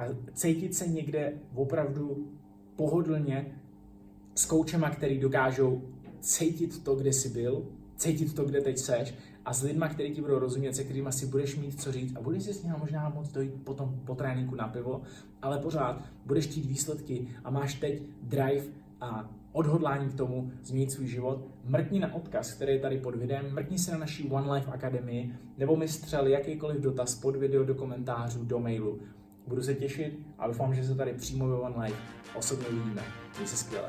a 0.00 0.04
cítit 0.32 0.74
se 0.74 0.86
někde 0.86 1.32
opravdu 1.54 2.28
pohodlně 2.76 3.54
s 4.34 4.46
koučema, 4.46 4.90
který 4.90 5.18
dokážou 5.18 5.82
cítit 6.20 6.84
to, 6.84 6.94
kde 6.94 7.12
jsi 7.12 7.28
byl, 7.28 7.66
cítit 7.96 8.34
to, 8.34 8.44
kde 8.44 8.60
teď 8.60 8.78
seš 8.78 9.14
a 9.44 9.52
s 9.52 9.62
lidma, 9.62 9.88
kteří 9.88 10.14
ti 10.14 10.20
budou 10.20 10.38
rozumět, 10.38 10.76
se 10.76 10.84
kterými 10.84 11.12
si 11.12 11.26
budeš 11.26 11.56
mít 11.56 11.80
co 11.80 11.92
říct 11.92 12.16
a 12.16 12.20
budeš 12.20 12.42
si 12.42 12.54
s 12.54 12.62
nimi 12.62 12.74
možná 12.80 13.08
moc 13.08 13.32
dojít 13.32 13.64
potom 13.64 14.00
po 14.04 14.14
tréninku 14.14 14.54
na 14.54 14.68
pivo, 14.68 15.02
ale 15.42 15.58
pořád 15.58 16.04
budeš 16.26 16.46
chtít 16.46 16.66
výsledky 16.66 17.28
a 17.44 17.50
máš 17.50 17.74
teď 17.74 18.02
drive 18.22 18.64
a 19.00 19.30
odhodlání 19.52 20.08
k 20.08 20.14
tomu 20.14 20.52
změnit 20.62 20.92
svůj 20.92 21.06
život, 21.06 21.44
mrkni 21.64 22.00
na 22.00 22.14
odkaz, 22.14 22.52
který 22.52 22.72
je 22.72 22.78
tady 22.78 22.98
pod 22.98 23.16
videem, 23.16 23.54
mrkni 23.54 23.78
se 23.78 23.92
na 23.92 23.98
naší 23.98 24.28
One 24.30 24.52
Life 24.52 24.70
Akademii, 24.70 25.34
nebo 25.58 25.76
mi 25.76 25.88
střel 25.88 26.26
jakýkoliv 26.26 26.80
dotaz 26.80 27.14
pod 27.14 27.36
video 27.36 27.64
do 27.64 27.74
komentářů, 27.74 28.44
do 28.44 28.58
mailu. 28.58 29.00
Budu 29.50 29.62
se 29.62 29.74
těšit 29.74 30.18
a 30.38 30.46
doufám, 30.46 30.74
že 30.74 30.84
se 30.84 30.94
tady 30.94 31.12
přímo 31.12 31.48
ve 31.48 31.54
One 31.54 31.84
Life 31.84 32.02
osobně 32.34 32.66
uvidíme. 32.66 33.02
Měj 33.36 33.48
se 33.48 33.56
skvěle. 33.56 33.88